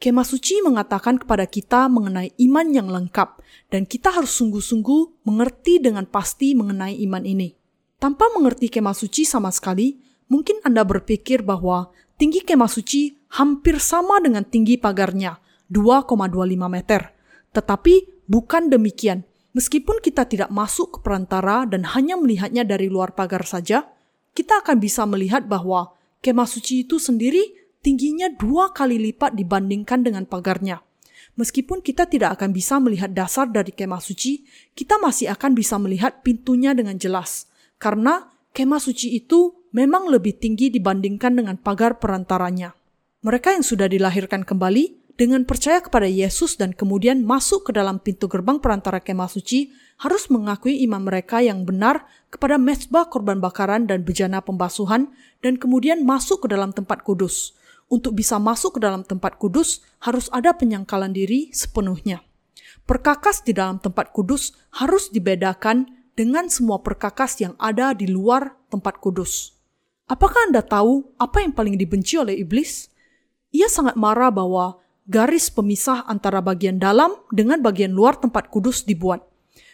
Kemah 0.02 0.26
suci 0.26 0.58
mengatakan 0.66 1.14
kepada 1.14 1.46
kita 1.46 1.86
mengenai 1.86 2.34
iman 2.34 2.66
yang 2.74 2.90
lengkap, 2.90 3.38
dan 3.70 3.86
kita 3.86 4.10
harus 4.10 4.34
sungguh-sungguh 4.34 5.22
mengerti 5.22 5.78
dengan 5.78 6.10
pasti 6.10 6.58
mengenai 6.58 6.98
iman 7.06 7.22
ini. 7.22 7.54
Tanpa 8.02 8.26
mengerti 8.34 8.66
kemah 8.66 8.98
suci 8.98 9.22
sama 9.22 9.54
sekali, 9.54 10.02
mungkin 10.26 10.58
Anda 10.66 10.82
berpikir 10.82 11.46
bahwa 11.46 11.94
tinggi 12.18 12.42
kemah 12.42 12.66
suci 12.66 13.14
hampir 13.38 13.78
sama 13.78 14.18
dengan 14.18 14.42
tinggi 14.42 14.74
pagarnya, 14.74 15.38
2,25 15.70 16.66
meter. 16.66 17.14
Tetapi 17.54 18.26
bukan 18.26 18.74
demikian. 18.74 19.22
Meskipun 19.54 20.02
kita 20.02 20.26
tidak 20.26 20.50
masuk 20.50 20.98
ke 20.98 21.06
perantara 21.06 21.62
dan 21.62 21.86
hanya 21.94 22.18
melihatnya 22.18 22.66
dari 22.66 22.90
luar 22.90 23.14
pagar 23.14 23.46
saja, 23.46 23.86
kita 24.34 24.66
akan 24.66 24.82
bisa 24.82 25.06
melihat 25.06 25.46
bahwa 25.46 25.94
kemah 26.26 26.50
suci 26.50 26.82
itu 26.82 26.98
sendiri 26.98 27.61
tingginya 27.82 28.30
dua 28.30 28.70
kali 28.70 28.96
lipat 28.96 29.34
dibandingkan 29.34 30.06
dengan 30.06 30.24
pagarnya. 30.24 30.80
Meskipun 31.34 31.82
kita 31.82 32.06
tidak 32.06 32.38
akan 32.38 32.54
bisa 32.54 32.78
melihat 32.78 33.10
dasar 33.10 33.50
dari 33.50 33.74
kemah 33.74 34.00
suci, 34.00 34.46
kita 34.72 34.96
masih 35.02 35.32
akan 35.34 35.52
bisa 35.52 35.76
melihat 35.82 36.22
pintunya 36.22 36.72
dengan 36.72 36.96
jelas. 36.96 37.50
Karena 37.82 38.30
kemah 38.54 38.78
suci 38.78 39.18
itu 39.18 39.66
memang 39.74 40.06
lebih 40.12 40.38
tinggi 40.38 40.70
dibandingkan 40.70 41.42
dengan 41.42 41.56
pagar 41.58 41.98
perantaranya. 41.98 42.76
Mereka 43.24 43.54
yang 43.56 43.64
sudah 43.64 43.88
dilahirkan 43.88 44.44
kembali 44.44 45.02
dengan 45.16 45.44
percaya 45.44 45.80
kepada 45.80 46.08
Yesus 46.08 46.56
dan 46.56 46.72
kemudian 46.72 47.22
masuk 47.22 47.68
ke 47.68 47.72
dalam 47.76 48.00
pintu 48.00 48.26
gerbang 48.28 48.58
perantara 48.58 48.98
kemah 49.00 49.28
suci 49.28 49.72
harus 50.00 50.26
mengakui 50.32 50.82
iman 50.88 51.04
mereka 51.04 51.38
yang 51.44 51.62
benar 51.68 52.08
kepada 52.32 52.56
mesbah 52.56 53.06
korban 53.06 53.38
bakaran 53.38 53.86
dan 53.86 54.02
bejana 54.02 54.40
pembasuhan 54.42 55.12
dan 55.44 55.60
kemudian 55.60 56.02
masuk 56.02 56.44
ke 56.44 56.48
dalam 56.50 56.74
tempat 56.74 57.04
kudus. 57.06 57.54
Untuk 57.92 58.16
bisa 58.16 58.40
masuk 58.40 58.80
ke 58.80 58.88
dalam 58.88 59.04
tempat 59.04 59.36
kudus 59.36 59.84
harus 60.00 60.32
ada 60.32 60.56
penyangkalan 60.56 61.12
diri 61.12 61.52
sepenuhnya. 61.52 62.24
Perkakas 62.88 63.44
di 63.44 63.52
dalam 63.52 63.76
tempat 63.84 64.16
kudus 64.16 64.56
harus 64.72 65.12
dibedakan 65.12 65.92
dengan 66.16 66.48
semua 66.48 66.80
perkakas 66.80 67.36
yang 67.44 67.52
ada 67.60 67.92
di 67.92 68.08
luar 68.08 68.56
tempat 68.72 68.96
kudus. 68.96 69.52
Apakah 70.08 70.48
Anda 70.48 70.64
tahu 70.64 71.04
apa 71.20 71.44
yang 71.44 71.52
paling 71.52 71.76
dibenci 71.76 72.16
oleh 72.16 72.32
iblis? 72.40 72.88
Ia 73.52 73.68
sangat 73.68 74.00
marah 74.00 74.32
bahwa 74.32 74.80
garis 75.04 75.52
pemisah 75.52 76.08
antara 76.08 76.40
bagian 76.40 76.80
dalam 76.80 77.12
dengan 77.28 77.60
bagian 77.60 77.92
luar 77.92 78.16
tempat 78.16 78.48
kudus 78.48 78.88
dibuat. 78.88 79.20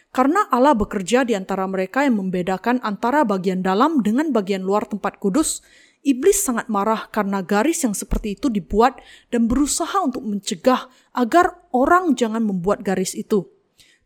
Karena 0.09 0.43
Allah 0.49 0.73
bekerja 0.73 1.21
di 1.21 1.37
antara 1.37 1.69
mereka 1.69 2.01
yang 2.01 2.17
membedakan 2.17 2.81
antara 2.81 3.23
bagian 3.23 3.61
dalam 3.61 4.01
dengan 4.01 4.33
bagian 4.33 4.65
luar 4.65 4.89
tempat 4.89 5.21
kudus, 5.21 5.61
iblis 6.03 6.39
sangat 6.41 6.71
marah 6.71 7.07
karena 7.11 7.43
garis 7.43 7.83
yang 7.83 7.93
seperti 7.93 8.39
itu 8.39 8.47
dibuat 8.47 8.99
dan 9.29 9.45
berusaha 9.49 9.99
untuk 10.01 10.23
mencegah 10.23 10.87
agar 11.15 11.59
orang 11.75 12.15
jangan 12.15 12.43
membuat 12.43 12.81
garis 12.83 13.15
itu. 13.15 13.47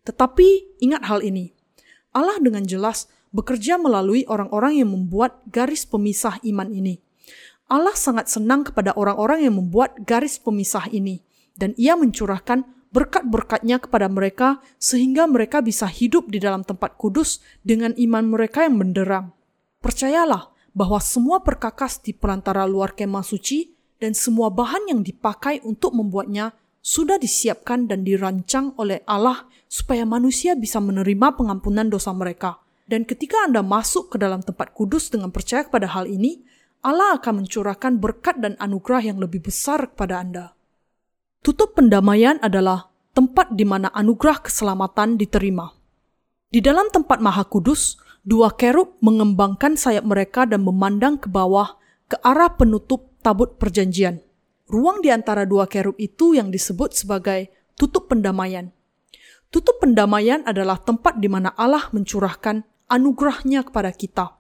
Tetapi 0.03 0.79
ingat 0.83 1.07
hal 1.07 1.23
ini, 1.23 1.55
Allah 2.11 2.37
dengan 2.41 2.67
jelas 2.67 3.07
bekerja 3.33 3.81
melalui 3.81 4.27
orang-orang 4.29 4.77
yang 4.77 4.93
membuat 4.93 5.41
garis 5.49 5.87
pemisah 5.89 6.37
iman 6.45 6.69
ini. 6.69 7.01
Allah 7.71 7.95
sangat 7.97 8.29
senang 8.29 8.67
kepada 8.67 8.93
orang-orang 8.93 9.49
yang 9.49 9.57
membuat 9.57 9.97
garis 10.05 10.37
pemisah 10.37 10.85
ini, 10.93 11.25
dan 11.57 11.73
Ia 11.79 11.97
mencurahkan 11.97 12.67
berkat-berkatnya 12.93 13.81
kepada 13.81 14.05
mereka 14.05 14.61
sehingga 14.77 15.25
mereka 15.25 15.65
bisa 15.65 15.89
hidup 15.89 16.29
di 16.29 16.37
dalam 16.37 16.61
tempat 16.61 16.93
kudus 17.01 17.41
dengan 17.65 17.97
iman 17.97 18.29
mereka 18.29 18.69
yang 18.69 18.77
menderang. 18.77 19.33
Percayalah 19.81 20.52
bahwa 20.73 20.97
semua 20.97 21.45
perkakas 21.45 22.01
di 22.01 22.11
perantara 22.11 22.65
luar 22.65 22.97
kemah 22.97 23.21
suci 23.21 23.73
dan 24.01 24.17
semua 24.17 24.49
bahan 24.49 24.89
yang 24.89 25.01
dipakai 25.05 25.61
untuk 25.63 25.93
membuatnya 25.93 26.51
sudah 26.83 27.15
disiapkan 27.15 27.87
dan 27.87 28.03
dirancang 28.03 28.75
oleh 28.75 28.99
Allah 29.07 29.47
supaya 29.71 30.03
manusia 30.03 30.53
bisa 30.59 30.83
menerima 30.83 31.39
pengampunan 31.39 31.87
dosa 31.87 32.11
mereka. 32.11 32.59
Dan 32.83 33.07
ketika 33.07 33.47
Anda 33.47 33.63
masuk 33.63 34.11
ke 34.11 34.17
dalam 34.19 34.43
tempat 34.43 34.75
kudus 34.75 35.07
dengan 35.07 35.31
percaya 35.31 35.63
kepada 35.63 35.87
hal 35.95 36.03
ini, 36.11 36.43
Allah 36.83 37.15
akan 37.15 37.47
mencurahkan 37.47 37.95
berkat 38.03 38.43
dan 38.43 38.59
anugerah 38.59 39.07
yang 39.07 39.17
lebih 39.23 39.47
besar 39.47 39.87
kepada 39.95 40.19
Anda. 40.19 40.45
Tutup 41.39 41.79
pendamaian 41.79 42.43
adalah 42.43 42.91
tempat 43.15 43.55
di 43.55 43.63
mana 43.63 43.87
anugerah 43.95 44.43
keselamatan 44.43 45.15
diterima. 45.15 45.71
Di 46.51 46.59
dalam 46.59 46.91
tempat 46.91 47.23
maha 47.23 47.47
kudus, 47.47 48.02
dua 48.23 48.55
kerub 48.55 48.95
mengembangkan 49.03 49.75
sayap 49.75 50.07
mereka 50.07 50.47
dan 50.47 50.63
memandang 50.63 51.19
ke 51.19 51.27
bawah 51.27 51.75
ke 52.07 52.15
arah 52.23 52.55
penutup 52.55 53.11
tabut 53.19 53.59
perjanjian. 53.59 54.23
Ruang 54.71 55.03
di 55.03 55.11
antara 55.11 55.43
dua 55.43 55.67
kerub 55.67 55.99
itu 55.99 56.31
yang 56.31 56.47
disebut 56.47 56.95
sebagai 56.95 57.51
tutup 57.75 58.07
pendamaian. 58.07 58.71
Tutup 59.51 59.77
pendamaian 59.83 60.41
adalah 60.47 60.79
tempat 60.79 61.19
di 61.19 61.27
mana 61.29 61.51
Allah 61.53 61.91
mencurahkan 61.91 62.63
anugerahnya 62.89 63.67
kepada 63.67 63.91
kita. 63.93 64.39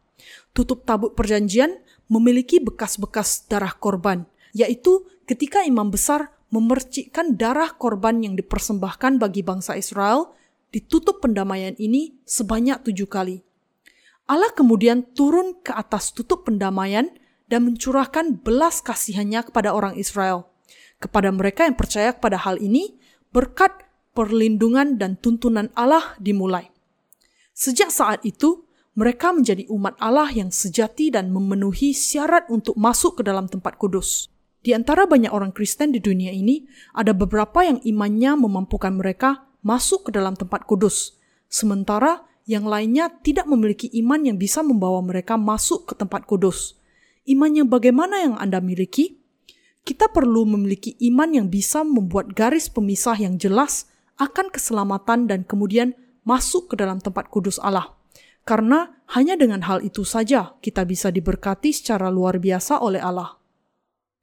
Tutup 0.55 0.87
tabut 0.87 1.13
perjanjian 1.13 1.75
memiliki 2.07 2.63
bekas-bekas 2.63 3.45
darah 3.51 3.75
korban, 3.75 4.25
yaitu 4.55 5.05
ketika 5.27 5.61
imam 5.67 5.91
besar 5.91 6.31
memercikkan 6.49 7.35
darah 7.35 7.75
korban 7.75 8.23
yang 8.23 8.33
dipersembahkan 8.39 9.19
bagi 9.19 9.43
bangsa 9.43 9.75
Israel, 9.75 10.33
ditutup 10.71 11.19
pendamaian 11.19 11.75
ini 11.77 12.15
sebanyak 12.23 12.81
tujuh 12.87 13.09
kali. 13.11 13.43
Allah 14.23 14.51
kemudian 14.55 15.03
turun 15.11 15.59
ke 15.59 15.75
atas 15.75 16.15
tutup 16.15 16.47
pendamaian 16.47 17.11
dan 17.51 17.67
mencurahkan 17.67 18.39
belas 18.39 18.79
kasihannya 18.79 19.43
kepada 19.51 19.75
orang 19.75 19.99
Israel. 19.99 20.47
Kepada 20.97 21.27
mereka 21.35 21.67
yang 21.67 21.75
percaya 21.75 22.15
kepada 22.15 22.39
hal 22.39 22.55
ini, 22.63 22.95
berkat 23.35 23.83
perlindungan 24.15 24.95
dan 24.95 25.19
tuntunan 25.19 25.67
Allah 25.75 26.15
dimulai. 26.23 26.71
Sejak 27.51 27.91
saat 27.91 28.23
itu, 28.23 28.63
mereka 28.95 29.33
menjadi 29.33 29.65
umat 29.73 29.97
Allah 29.99 30.29
yang 30.31 30.53
sejati 30.53 31.09
dan 31.09 31.33
memenuhi 31.33 31.91
syarat 31.91 32.45
untuk 32.47 32.77
masuk 32.77 33.19
ke 33.19 33.23
dalam 33.25 33.49
tempat 33.49 33.75
kudus. 33.75 34.29
Di 34.63 34.71
antara 34.71 35.03
banyak 35.03 35.33
orang 35.33 35.51
Kristen 35.51 35.91
di 35.91 35.99
dunia 35.99 36.31
ini, 36.31 36.63
ada 36.95 37.11
beberapa 37.11 37.67
yang 37.67 37.83
imannya 37.83 38.39
memampukan 38.47 38.95
mereka 38.95 39.43
masuk 39.59 40.07
ke 40.07 40.11
dalam 40.15 40.39
tempat 40.39 40.63
kudus, 40.63 41.19
sementara 41.51 42.23
yang 42.43 42.67
lainnya 42.67 43.07
tidak 43.23 43.47
memiliki 43.47 43.87
iman 44.03 44.23
yang 44.27 44.37
bisa 44.39 44.59
membawa 44.59 44.99
mereka 44.99 45.39
masuk 45.39 45.91
ke 45.91 45.93
tempat 45.95 46.27
kudus. 46.27 46.75
Iman 47.23 47.55
yang 47.55 47.67
bagaimana 47.71 48.19
yang 48.19 48.35
Anda 48.35 48.59
miliki? 48.59 49.19
Kita 49.83 50.11
perlu 50.11 50.47
memiliki 50.47 50.95
iman 51.11 51.31
yang 51.31 51.47
bisa 51.51 51.83
membuat 51.83 52.31
garis 52.35 52.71
pemisah 52.71 53.19
yang 53.19 53.35
jelas 53.35 53.87
akan 54.15 54.51
keselamatan 54.51 55.27
dan 55.27 55.43
kemudian 55.43 55.95
masuk 56.23 56.71
ke 56.71 56.75
dalam 56.79 57.03
tempat 57.03 57.27
kudus 57.27 57.59
Allah. 57.59 57.91
Karena 58.43 58.91
hanya 59.15 59.39
dengan 59.39 59.63
hal 59.63 59.79
itu 59.83 60.03
saja 60.03 60.55
kita 60.59 60.83
bisa 60.83 61.11
diberkati 61.11 61.71
secara 61.71 62.11
luar 62.11 62.43
biasa 62.43 62.83
oleh 62.83 62.99
Allah. 62.99 63.39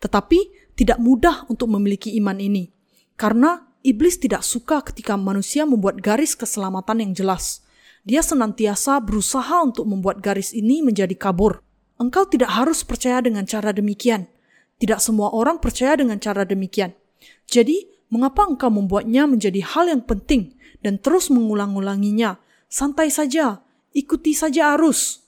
Tetapi 0.01 0.73
tidak 0.77 1.01
mudah 1.01 1.49
untuk 1.53 1.69
memiliki 1.73 2.17
iman 2.21 2.37
ini, 2.41 2.69
karena 3.17 3.69
iblis 3.85 4.17
tidak 4.17 4.45
suka 4.45 4.81
ketika 4.85 5.17
manusia 5.17 5.65
membuat 5.69 6.01
garis 6.01 6.37
keselamatan 6.37 7.05
yang 7.05 7.13
jelas. 7.13 7.65
Dia 8.05 8.24
senantiasa 8.24 8.97
berusaha 9.05 9.60
untuk 9.60 9.85
membuat 9.85 10.24
garis 10.24 10.56
ini 10.56 10.81
menjadi 10.81 11.12
kabur. 11.16 11.60
Engkau 12.01 12.24
tidak 12.24 12.56
harus 12.56 12.81
percaya 12.81 13.20
dengan 13.20 13.44
cara 13.44 13.77
demikian. 13.77 14.24
Tidak 14.81 14.97
semua 14.97 15.28
orang 15.36 15.60
percaya 15.60 15.93
dengan 16.01 16.16
cara 16.16 16.48
demikian. 16.48 16.97
Jadi, 17.44 17.85
mengapa 18.09 18.48
engkau 18.48 18.72
membuatnya 18.72 19.28
menjadi 19.28 19.60
hal 19.60 19.93
yang 19.93 20.01
penting 20.09 20.56
dan 20.81 20.97
terus 20.97 21.28
mengulang-ulanginya? 21.28 22.40
Santai 22.72 23.12
saja, 23.12 23.60
ikuti 23.93 24.32
saja 24.32 24.78
arus. 24.78 25.20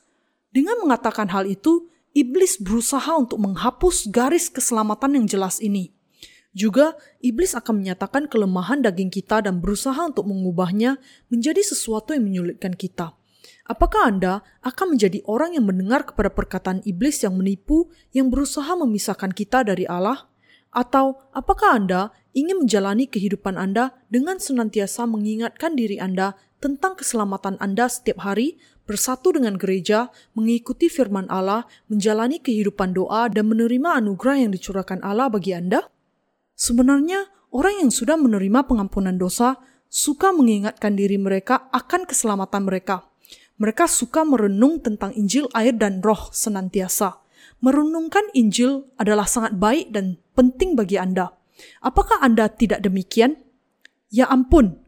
Dengan 0.48 0.80
mengatakan 0.80 1.28
hal 1.28 1.44
itu, 1.44 1.92
iblis 2.16 2.56
berusaha 2.56 3.12
untuk 3.20 3.36
menghapus 3.36 4.08
garis 4.08 4.48
keselamatan 4.48 5.20
yang 5.20 5.26
jelas 5.28 5.60
ini. 5.60 5.92
Juga, 6.52 7.00
iblis 7.24 7.56
akan 7.56 7.80
menyatakan 7.80 8.28
kelemahan 8.28 8.84
daging 8.84 9.08
kita 9.08 9.40
dan 9.40 9.64
berusaha 9.64 9.96
untuk 9.96 10.28
mengubahnya 10.28 11.00
menjadi 11.32 11.64
sesuatu 11.64 12.12
yang 12.12 12.28
menyulitkan 12.28 12.76
kita. 12.76 13.16
Apakah 13.64 14.12
Anda 14.12 14.44
akan 14.60 14.96
menjadi 14.96 15.24
orang 15.24 15.56
yang 15.56 15.64
mendengar 15.64 16.04
kepada 16.04 16.28
perkataan 16.28 16.84
iblis 16.84 17.24
yang 17.24 17.40
menipu, 17.40 17.88
yang 18.12 18.28
berusaha 18.28 18.68
memisahkan 18.76 19.32
kita 19.32 19.64
dari 19.64 19.88
Allah? 19.88 20.28
Atau 20.72 21.20
apakah 21.32 21.80
Anda 21.80 22.12
ingin 22.36 22.64
menjalani 22.64 23.08
kehidupan 23.08 23.56
Anda 23.56 23.96
dengan 24.12 24.36
senantiasa 24.36 25.08
mengingatkan 25.08 25.72
diri 25.72 25.96
Anda 25.96 26.36
tentang 26.60 27.00
keselamatan 27.00 27.56
Anda 27.64 27.88
setiap 27.88 28.28
hari, 28.28 28.60
bersatu 28.84 29.32
dengan 29.32 29.56
gereja, 29.56 30.12
mengikuti 30.36 30.92
firman 30.92 31.30
Allah, 31.32 31.64
menjalani 31.88 32.44
kehidupan 32.44 32.92
doa, 32.92 33.30
dan 33.32 33.48
menerima 33.48 34.04
anugerah 34.04 34.36
yang 34.46 34.50
dicurahkan 34.52 35.00
Allah 35.00 35.32
bagi 35.32 35.54
Anda? 35.54 35.86
Sebenarnya, 36.54 37.28
orang 37.50 37.86
yang 37.86 37.90
sudah 37.90 38.16
menerima 38.16 38.64
pengampunan 38.68 39.16
dosa 39.16 39.58
suka 39.92 40.32
mengingatkan 40.32 40.96
diri 40.96 41.20
mereka 41.20 41.68
akan 41.70 42.08
keselamatan 42.08 42.64
mereka. 42.64 43.08
Mereka 43.60 43.86
suka 43.86 44.24
merenung 44.24 44.80
tentang 44.80 45.12
Injil, 45.14 45.46
air, 45.52 45.76
dan 45.76 46.00
roh 46.00 46.32
senantiasa. 46.32 47.20
Merenungkan 47.62 48.26
Injil 48.34 48.90
adalah 48.98 49.28
sangat 49.28 49.54
baik 49.54 49.94
dan 49.94 50.18
penting 50.34 50.74
bagi 50.74 50.98
Anda. 50.98 51.30
Apakah 51.78 52.18
Anda 52.24 52.50
tidak 52.50 52.82
demikian? 52.82 53.38
Ya 54.10 54.26
ampun, 54.26 54.82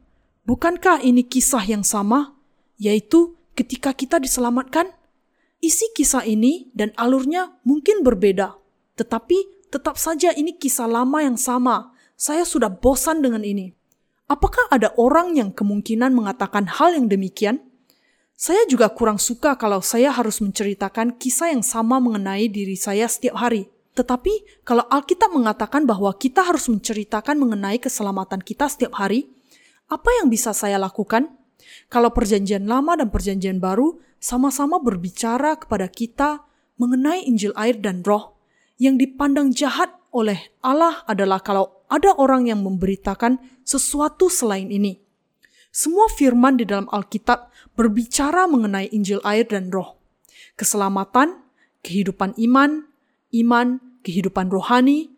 Bukankah 0.45 1.01
ini 1.01 1.24
kisah 1.24 1.65
yang 1.65 1.81
sama, 1.81 2.36
yaitu 2.77 3.32
ketika 3.57 3.97
kita 3.97 4.20
diselamatkan? 4.20 4.93
Isi 5.65 5.89
kisah 5.97 6.28
ini 6.28 6.69
dan 6.77 6.93
alurnya 7.01 7.57
mungkin 7.65 8.05
berbeda, 8.05 8.53
tetapi 9.01 9.54
tetap 9.75 9.99
saja 9.99 10.31
ini 10.31 10.55
kisah 10.55 10.87
lama 10.87 11.19
yang 11.19 11.35
sama. 11.35 11.91
Saya 12.15 12.47
sudah 12.47 12.71
bosan 12.71 13.27
dengan 13.27 13.43
ini. 13.43 13.75
Apakah 14.31 14.71
ada 14.71 14.95
orang 14.95 15.35
yang 15.35 15.51
kemungkinan 15.51 16.15
mengatakan 16.15 16.71
hal 16.71 16.95
yang 16.95 17.11
demikian? 17.11 17.59
Saya 18.39 18.63
juga 18.71 18.87
kurang 18.95 19.19
suka 19.19 19.59
kalau 19.59 19.83
saya 19.83 20.15
harus 20.15 20.39
menceritakan 20.39 21.19
kisah 21.19 21.51
yang 21.51 21.67
sama 21.67 21.99
mengenai 21.99 22.47
diri 22.47 22.79
saya 22.79 23.11
setiap 23.11 23.43
hari. 23.43 23.67
Tetapi, 23.99 24.63
kalau 24.63 24.87
Alkitab 24.87 25.35
mengatakan 25.35 25.87
bahwa 25.87 26.15
kita 26.15 26.47
harus 26.47 26.71
menceritakan 26.71 27.35
mengenai 27.35 27.79
keselamatan 27.83 28.43
kita 28.43 28.71
setiap 28.71 28.95
hari, 28.99 29.31
apa 29.91 30.11
yang 30.23 30.31
bisa 30.31 30.55
saya 30.55 30.79
lakukan? 30.79 31.35
Kalau 31.91 32.11
perjanjian 32.11 32.67
lama 32.67 32.99
dan 32.99 33.11
perjanjian 33.11 33.59
baru 33.63 33.99
sama-sama 34.19 34.83
berbicara 34.83 35.59
kepada 35.59 35.87
kita 35.87 36.43
mengenai 36.75 37.27
Injil 37.27 37.55
air 37.55 37.79
dan 37.79 38.03
roh 38.03 38.34
yang 38.79 38.99
dipandang 38.99 39.55
jahat 39.55 39.95
oleh 40.15 40.55
Allah 40.63 41.03
adalah 41.11 41.43
kalau 41.43 41.85
ada 41.91 42.15
orang 42.15 42.47
yang 42.51 42.63
memberitakan 42.63 43.39
sesuatu 43.67 44.31
selain 44.31 44.71
ini. 44.71 45.03
Semua 45.75 46.07
firman 46.07 46.55
di 46.55 46.63
dalam 46.63 46.87
Alkitab 46.87 47.51
berbicara 47.75 48.47
mengenai 48.47 48.95
Injil 48.95 49.19
air 49.27 49.43
dan 49.51 49.75
roh. 49.75 49.99
Keselamatan, 50.55 51.43
kehidupan 51.83 52.39
iman, 52.39 52.87
iman, 53.35 53.83
kehidupan 54.07 54.55
rohani, 54.55 55.11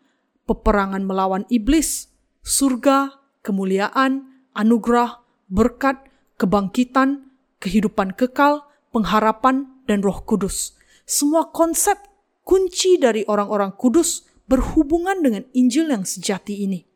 peperangan 0.49 1.05
melawan 1.05 1.45
iblis, 1.53 2.09
surga, 2.41 3.21
kemuliaan, 3.45 4.25
anugerah, 4.57 5.21
berkat, 5.45 6.01
kebangkitan, 6.41 7.29
kehidupan 7.61 8.17
kekal, 8.17 8.65
pengharapan, 8.89 9.69
dan 9.85 10.01
roh 10.01 10.25
kudus. 10.25 10.73
Semua 11.05 11.53
konsep 11.53 12.01
kunci 12.47 12.95
dari 12.95 13.27
orang-orang 13.27 13.75
kudus 13.75 14.23
berhubungan 14.47 15.19
dengan 15.19 15.43
Injil 15.51 15.91
yang 15.91 16.07
sejati 16.07 16.63
ini. 16.63 16.87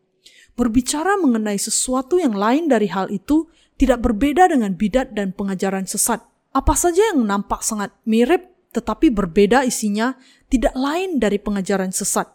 Berbicara 0.56 1.20
mengenai 1.20 1.60
sesuatu 1.60 2.16
yang 2.16 2.32
lain 2.32 2.72
dari 2.72 2.88
hal 2.88 3.12
itu 3.12 3.52
tidak 3.76 4.00
berbeda 4.00 4.48
dengan 4.48 4.72
bidat 4.80 5.12
dan 5.12 5.36
pengajaran 5.36 5.84
sesat. 5.84 6.24
Apa 6.56 6.72
saja 6.80 7.12
yang 7.12 7.28
nampak 7.28 7.60
sangat 7.68 7.92
mirip 8.08 8.48
tetapi 8.72 9.12
berbeda 9.12 9.68
isinya 9.68 10.16
tidak 10.48 10.72
lain 10.72 11.20
dari 11.20 11.36
pengajaran 11.36 11.92
sesat. 11.92 12.32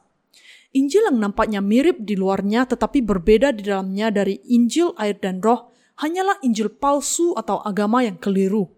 Injil 0.77 1.09
yang 1.09 1.17
nampaknya 1.17 1.65
mirip 1.65 2.05
di 2.05 2.21
luarnya 2.21 2.69
tetapi 2.69 3.01
berbeda 3.01 3.57
di 3.57 3.65
dalamnya 3.65 4.13
dari 4.13 4.45
Injil 4.53 4.93
air 5.01 5.17
dan 5.17 5.41
roh 5.41 5.73
hanyalah 5.97 6.37
Injil 6.45 6.69
palsu 6.69 7.33
atau 7.33 7.65
agama 7.65 8.05
yang 8.05 8.21
keliru. 8.21 8.69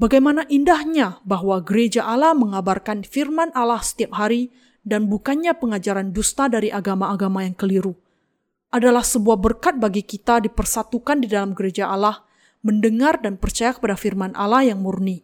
Bagaimana 0.00 0.48
indahnya 0.48 1.20
bahwa 1.28 1.60
gereja 1.60 2.08
Allah 2.08 2.32
mengabarkan 2.32 3.04
firman 3.04 3.52
Allah 3.52 3.84
setiap 3.84 4.16
hari 4.16 4.48
dan 4.80 5.12
bukannya 5.12 5.52
pengajaran 5.52 6.16
dusta 6.16 6.48
dari 6.48 6.72
agama-agama 6.72 7.44
yang 7.44 7.52
keliru. 7.52 7.92
Adalah 8.72 9.04
sebuah 9.04 9.36
berkat 9.36 9.76
bagi 9.76 10.00
kita 10.00 10.40
dipersatukan 10.40 11.20
di 11.20 11.28
dalam 11.28 11.52
gereja 11.52 11.92
Allah, 11.92 12.24
mendengar 12.64 13.20
dan 13.20 13.36
percaya 13.36 13.76
kepada 13.76 13.92
firman 13.92 14.32
Allah 14.32 14.72
yang 14.72 14.80
murni. 14.80 15.20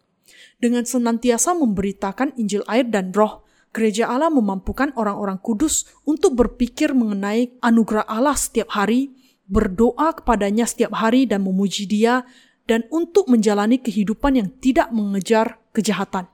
Dengan 0.60 0.84
senantiasa 0.84 1.56
memberitakan 1.56 2.36
Injil 2.36 2.60
air 2.68 2.84
dan 2.84 3.16
roh, 3.16 3.48
gereja 3.72 4.12
Allah 4.12 4.28
memampukan 4.28 4.92
orang-orang 4.92 5.40
kudus 5.40 5.88
untuk 6.04 6.36
berpikir 6.36 6.92
mengenai 6.92 7.56
anugerah 7.64 8.04
Allah 8.04 8.36
setiap 8.36 8.76
hari, 8.76 9.08
berdoa 9.48 10.20
kepadanya 10.20 10.68
setiap 10.68 10.92
hari 11.00 11.24
dan 11.24 11.40
memuji 11.40 11.88
dia 11.88 12.28
dan 12.66 12.84
untuk 12.90 13.30
menjalani 13.30 13.78
kehidupan 13.78 14.38
yang 14.38 14.48
tidak 14.58 14.90
mengejar 14.90 15.58
kejahatan. 15.70 16.26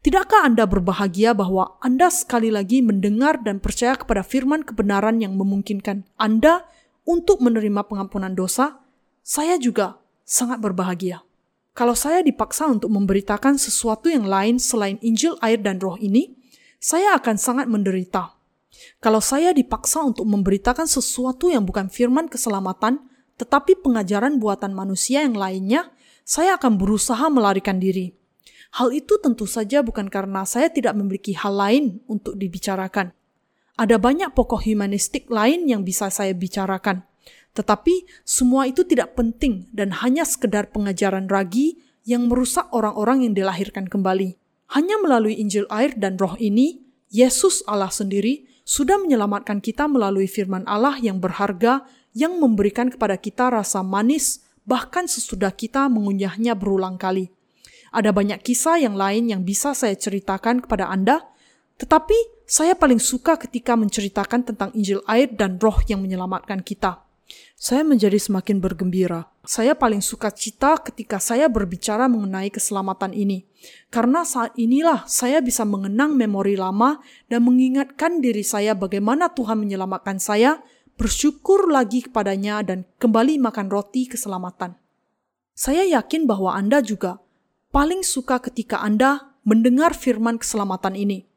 Tidakkah 0.00 0.46
Anda 0.46 0.64
berbahagia 0.68 1.34
bahwa 1.34 1.76
Anda 1.82 2.12
sekali 2.12 2.52
lagi 2.52 2.80
mendengar 2.84 3.42
dan 3.42 3.58
percaya 3.58 3.96
kepada 3.98 4.22
firman 4.22 4.62
kebenaran 4.62 5.18
yang 5.20 5.34
memungkinkan 5.34 6.06
Anda 6.16 6.64
untuk 7.02 7.42
menerima 7.42 7.86
pengampunan 7.86 8.32
dosa? 8.32 8.82
Saya 9.26 9.58
juga 9.58 9.98
sangat 10.22 10.62
berbahagia. 10.62 11.26
Kalau 11.76 11.92
saya 11.92 12.24
dipaksa 12.24 12.70
untuk 12.70 12.88
memberitakan 12.88 13.60
sesuatu 13.60 14.08
yang 14.08 14.24
lain 14.24 14.56
selain 14.56 14.96
Injil, 15.04 15.36
air, 15.44 15.60
dan 15.60 15.76
roh 15.76 15.98
ini, 16.00 16.32
saya 16.80 17.18
akan 17.18 17.36
sangat 17.36 17.66
menderita. 17.68 18.32
Kalau 19.02 19.20
saya 19.20 19.52
dipaksa 19.52 20.00
untuk 20.06 20.24
memberitakan 20.24 20.88
sesuatu 20.88 21.52
yang 21.52 21.66
bukan 21.66 21.90
firman 21.92 22.30
keselamatan, 22.30 23.02
tetapi 23.36 23.84
pengajaran 23.84 24.40
buatan 24.40 24.72
manusia 24.72 25.24
yang 25.24 25.36
lainnya, 25.36 25.92
saya 26.24 26.56
akan 26.56 26.80
berusaha 26.80 27.28
melarikan 27.28 27.76
diri. 27.76 28.16
Hal 28.76 28.92
itu 28.92 29.16
tentu 29.22 29.46
saja 29.46 29.80
bukan 29.80 30.10
karena 30.10 30.42
saya 30.44 30.68
tidak 30.68 30.96
memiliki 30.98 31.32
hal 31.36 31.54
lain 31.54 32.02
untuk 32.10 32.36
dibicarakan. 32.36 33.14
Ada 33.76 34.00
banyak 34.00 34.32
pokok 34.32 34.64
humanistik 34.64 35.28
lain 35.28 35.68
yang 35.68 35.84
bisa 35.84 36.08
saya 36.08 36.32
bicarakan. 36.32 37.04
Tetapi 37.52 38.08
semua 38.24 38.68
itu 38.68 38.84
tidak 38.84 39.16
penting 39.16 39.68
dan 39.72 39.92
hanya 40.04 40.28
sekedar 40.28 40.68
pengajaran 40.72 41.28
ragi 41.28 41.80
yang 42.04 42.28
merusak 42.28 42.68
orang-orang 42.72 43.24
yang 43.28 43.32
dilahirkan 43.32 43.88
kembali. 43.88 44.36
Hanya 44.76 44.96
melalui 45.00 45.40
Injil 45.40 45.64
air 45.72 45.96
dan 45.96 46.20
roh 46.20 46.36
ini, 46.36 46.84
Yesus 47.08 47.64
Allah 47.64 47.92
sendiri 47.92 48.44
sudah 48.66 48.98
menyelamatkan 48.98 49.62
kita 49.62 49.86
melalui 49.86 50.26
firman 50.26 50.66
Allah 50.66 50.98
yang 50.98 51.22
berharga 51.22 51.86
yang 52.16 52.40
memberikan 52.40 52.88
kepada 52.88 53.20
kita 53.20 53.52
rasa 53.52 53.84
manis 53.84 54.40
bahkan 54.64 55.04
sesudah 55.04 55.52
kita 55.52 55.92
mengunyahnya 55.92 56.56
berulang 56.56 56.96
kali. 56.96 57.28
Ada 57.92 58.10
banyak 58.10 58.40
kisah 58.40 58.80
yang 58.80 58.96
lain 58.96 59.28
yang 59.28 59.44
bisa 59.44 59.76
saya 59.76 59.92
ceritakan 59.94 60.64
kepada 60.64 60.88
Anda, 60.88 61.22
tetapi 61.76 62.16
saya 62.48 62.72
paling 62.72 62.98
suka 62.98 63.36
ketika 63.36 63.76
menceritakan 63.76 64.48
tentang 64.48 64.72
Injil 64.72 65.04
air 65.04 65.28
dan 65.28 65.60
roh 65.60 65.76
yang 65.86 66.00
menyelamatkan 66.00 66.64
kita. 66.64 67.04
Saya 67.56 67.82
menjadi 67.82 68.20
semakin 68.20 68.62
bergembira. 68.62 69.26
Saya 69.42 69.74
paling 69.74 70.04
suka 70.04 70.30
cita 70.30 70.78
ketika 70.78 71.18
saya 71.18 71.48
berbicara 71.48 72.06
mengenai 72.06 72.52
keselamatan 72.52 73.16
ini. 73.16 73.48
Karena 73.90 74.22
saat 74.22 74.54
inilah 74.54 75.08
saya 75.08 75.42
bisa 75.42 75.66
mengenang 75.66 76.14
memori 76.14 76.54
lama 76.54 77.02
dan 77.26 77.42
mengingatkan 77.42 78.22
diri 78.22 78.46
saya 78.46 78.76
bagaimana 78.78 79.32
Tuhan 79.32 79.58
menyelamatkan 79.58 80.22
saya 80.22 80.62
bersyukur 80.96 81.68
lagi 81.68 82.08
kepadanya 82.08 82.64
dan 82.64 82.88
kembali 82.96 83.36
makan 83.36 83.68
roti 83.68 84.08
keselamatan. 84.08 84.76
Saya 85.56 85.84
yakin 85.84 86.24
bahwa 86.24 86.56
Anda 86.56 86.80
juga 86.80 87.20
paling 87.72 88.00
suka 88.04 88.40
ketika 88.40 88.80
Anda 88.80 89.36
mendengar 89.44 89.92
firman 89.92 90.40
keselamatan 90.40 90.96
ini. 90.96 91.28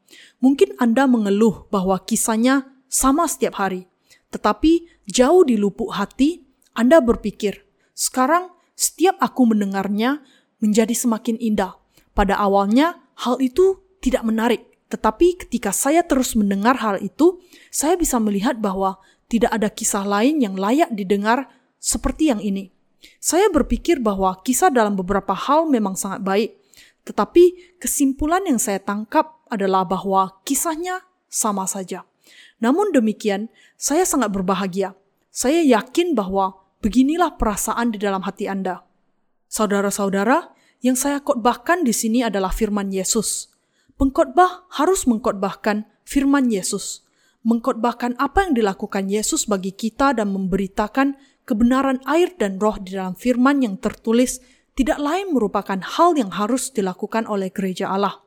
Mungkin 0.42 0.76
Anda 0.80 1.06
mengeluh 1.06 1.68
bahwa 1.70 2.00
kisahnya 2.02 2.66
sama 2.90 3.30
setiap 3.30 3.60
hari, 3.60 3.86
tetapi 4.34 4.88
jauh 5.06 5.46
di 5.46 5.54
lupuk 5.54 5.94
hati, 5.94 6.42
Anda 6.74 6.98
berpikir, 6.98 7.62
sekarang 7.94 8.50
setiap 8.74 9.14
aku 9.22 9.46
mendengarnya 9.54 10.24
menjadi 10.58 10.96
semakin 10.96 11.38
indah. 11.38 11.78
Pada 12.16 12.34
awalnya, 12.40 12.98
hal 13.22 13.38
itu 13.38 13.78
tidak 14.02 14.26
menarik, 14.26 14.66
tetapi 14.90 15.46
ketika 15.46 15.70
saya 15.70 16.02
terus 16.02 16.34
mendengar 16.34 16.82
hal 16.82 16.98
itu, 16.98 17.38
saya 17.70 17.94
bisa 17.94 18.18
melihat 18.18 18.58
bahwa 18.58 18.98
tidak 19.30 19.54
ada 19.54 19.70
kisah 19.70 20.02
lain 20.02 20.42
yang 20.42 20.58
layak 20.58 20.90
didengar 20.90 21.46
seperti 21.78 22.34
yang 22.34 22.42
ini. 22.42 22.74
Saya 23.22 23.46
berpikir 23.48 24.02
bahwa 24.02 24.34
kisah 24.42 24.68
dalam 24.68 24.98
beberapa 24.98 25.32
hal 25.32 25.70
memang 25.70 25.94
sangat 25.94 26.20
baik, 26.20 26.50
tetapi 27.06 27.78
kesimpulan 27.78 28.44
yang 28.44 28.58
saya 28.58 28.82
tangkap 28.82 29.40
adalah 29.48 29.86
bahwa 29.86 30.42
kisahnya 30.42 31.06
sama 31.30 31.64
saja. 31.64 32.04
Namun 32.60 32.92
demikian, 32.92 33.48
saya 33.78 34.04
sangat 34.04 34.34
berbahagia. 34.34 34.92
Saya 35.32 35.64
yakin 35.64 36.12
bahwa 36.12 36.60
beginilah 36.84 37.38
perasaan 37.40 37.94
di 37.94 37.98
dalam 38.02 38.26
hati 38.26 38.50
Anda. 38.50 38.84
Saudara-saudara, 39.48 40.52
yang 40.84 40.98
saya 40.98 41.22
khotbahkan 41.24 41.86
di 41.86 41.94
sini 41.94 42.20
adalah 42.20 42.52
firman 42.52 42.92
Yesus. 42.92 43.48
Pengkhotbah 43.96 44.68
harus 44.76 45.08
mengkhotbahkan 45.08 45.88
firman 46.04 46.48
Yesus 46.52 47.04
mengkhotbahkan 47.44 48.20
apa 48.20 48.48
yang 48.48 48.52
dilakukan 48.52 49.08
Yesus 49.08 49.48
bagi 49.48 49.72
kita 49.72 50.12
dan 50.12 50.32
memberitakan 50.32 51.16
kebenaran 51.48 51.98
air 52.04 52.32
dan 52.36 52.60
roh 52.60 52.76
di 52.76 52.94
dalam 52.94 53.16
firman 53.16 53.64
yang 53.64 53.80
tertulis 53.80 54.44
tidak 54.76 55.00
lain 55.00 55.32
merupakan 55.34 55.80
hal 55.82 56.16
yang 56.16 56.32
harus 56.32 56.72
dilakukan 56.72 57.28
oleh 57.28 57.52
gereja 57.52 57.92
Allah. 57.92 58.22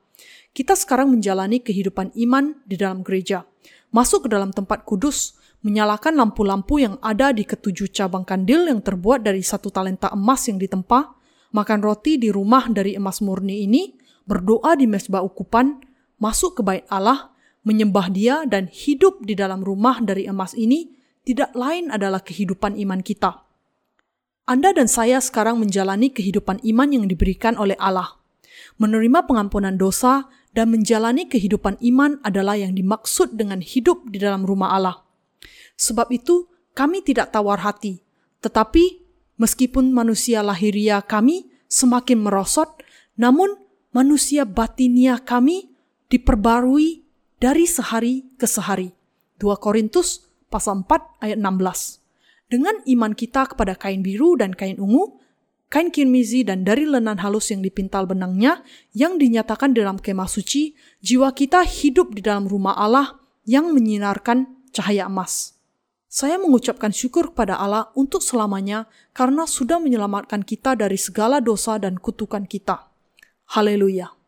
Kita 0.54 0.78
sekarang 0.78 1.10
menjalani 1.10 1.58
kehidupan 1.66 2.14
iman 2.14 2.62
di 2.70 2.78
dalam 2.78 3.02
gereja, 3.02 3.42
masuk 3.90 4.30
ke 4.30 4.30
dalam 4.30 4.54
tempat 4.54 4.86
kudus, 4.86 5.34
menyalakan 5.66 6.14
lampu-lampu 6.14 6.78
yang 6.78 7.02
ada 7.02 7.34
di 7.34 7.42
ketujuh 7.42 7.90
cabang 7.90 8.22
kandil 8.22 8.70
yang 8.70 8.84
terbuat 8.84 9.26
dari 9.26 9.42
satu 9.42 9.74
talenta 9.74 10.14
emas 10.14 10.46
yang 10.46 10.62
ditempa, 10.62 11.18
makan 11.58 11.80
roti 11.82 12.22
di 12.22 12.30
rumah 12.30 12.70
dari 12.70 12.94
emas 12.94 13.18
murni 13.26 13.66
ini, 13.66 13.98
berdoa 14.30 14.78
di 14.78 14.86
mesbah 14.86 15.26
ukupan, 15.26 15.82
masuk 16.22 16.60
ke 16.60 16.62
bait 16.62 16.86
Allah, 16.94 17.33
menyembah 17.64 18.08
Dia 18.12 18.44
dan 18.44 18.68
hidup 18.70 19.24
di 19.24 19.34
dalam 19.34 19.64
rumah 19.64 20.00
dari 20.04 20.28
emas 20.28 20.56
ini 20.56 20.92
tidak 21.24 21.56
lain 21.56 21.88
adalah 21.90 22.20
kehidupan 22.20 22.76
iman 22.84 23.00
kita. 23.00 23.44
Anda 24.44 24.76
dan 24.76 24.92
saya 24.92 25.24
sekarang 25.24 25.64
menjalani 25.64 26.12
kehidupan 26.12 26.60
iman 26.68 26.90
yang 26.92 27.08
diberikan 27.08 27.56
oleh 27.56 27.80
Allah. 27.80 28.20
Menerima 28.76 29.24
pengampunan 29.24 29.80
dosa 29.80 30.28
dan 30.52 30.68
menjalani 30.70 31.32
kehidupan 31.32 31.80
iman 31.80 32.20
adalah 32.28 32.60
yang 32.60 32.76
dimaksud 32.76 33.40
dengan 33.40 33.64
hidup 33.64 34.12
di 34.12 34.20
dalam 34.20 34.44
rumah 34.44 34.76
Allah. 34.76 35.00
Sebab 35.80 36.12
itu, 36.12 36.52
kami 36.76 37.02
tidak 37.02 37.32
tawar 37.32 37.64
hati, 37.64 38.04
tetapi 38.44 39.02
meskipun 39.40 39.96
manusia 39.96 40.44
lahiria 40.44 41.00
kami 41.02 41.50
semakin 41.72 42.20
merosot, 42.20 42.84
namun 43.16 43.50
manusia 43.96 44.44
batinia 44.44 45.22
kami 45.24 45.72
diperbarui 46.12 47.03
dari 47.44 47.68
sehari 47.68 48.24
ke 48.40 48.48
sehari. 48.48 48.96
2 49.44 49.60
Korintus 49.60 50.32
pasal 50.48 50.88
4 50.88 51.20
ayat 51.20 51.36
16. 51.36 52.00
Dengan 52.48 52.80
iman 52.88 53.12
kita 53.12 53.52
kepada 53.52 53.76
kain 53.76 54.00
biru 54.00 54.40
dan 54.40 54.56
kain 54.56 54.80
ungu, 54.80 55.20
kain 55.68 55.92
kirmizi 55.92 56.48
dan 56.48 56.64
dari 56.64 56.88
lenan 56.88 57.20
halus 57.20 57.52
yang 57.52 57.60
dipintal 57.60 58.08
benangnya 58.08 58.64
yang 58.96 59.20
dinyatakan 59.20 59.76
dalam 59.76 60.00
kemah 60.00 60.32
suci, 60.32 60.72
jiwa 61.04 61.36
kita 61.36 61.68
hidup 61.68 62.16
di 62.16 62.24
dalam 62.24 62.48
rumah 62.48 62.80
Allah 62.80 63.20
yang 63.44 63.76
menyinarkan 63.76 64.72
cahaya 64.72 65.12
emas. 65.12 65.60
Saya 66.08 66.40
mengucapkan 66.40 66.96
syukur 66.96 67.36
kepada 67.36 67.60
Allah 67.60 67.92
untuk 67.98 68.24
selamanya 68.24 68.88
karena 69.12 69.44
sudah 69.44 69.84
menyelamatkan 69.84 70.48
kita 70.48 70.80
dari 70.80 70.96
segala 70.96 71.44
dosa 71.44 71.76
dan 71.76 72.00
kutukan 72.00 72.48
kita. 72.48 72.88
Haleluya! 73.52 74.23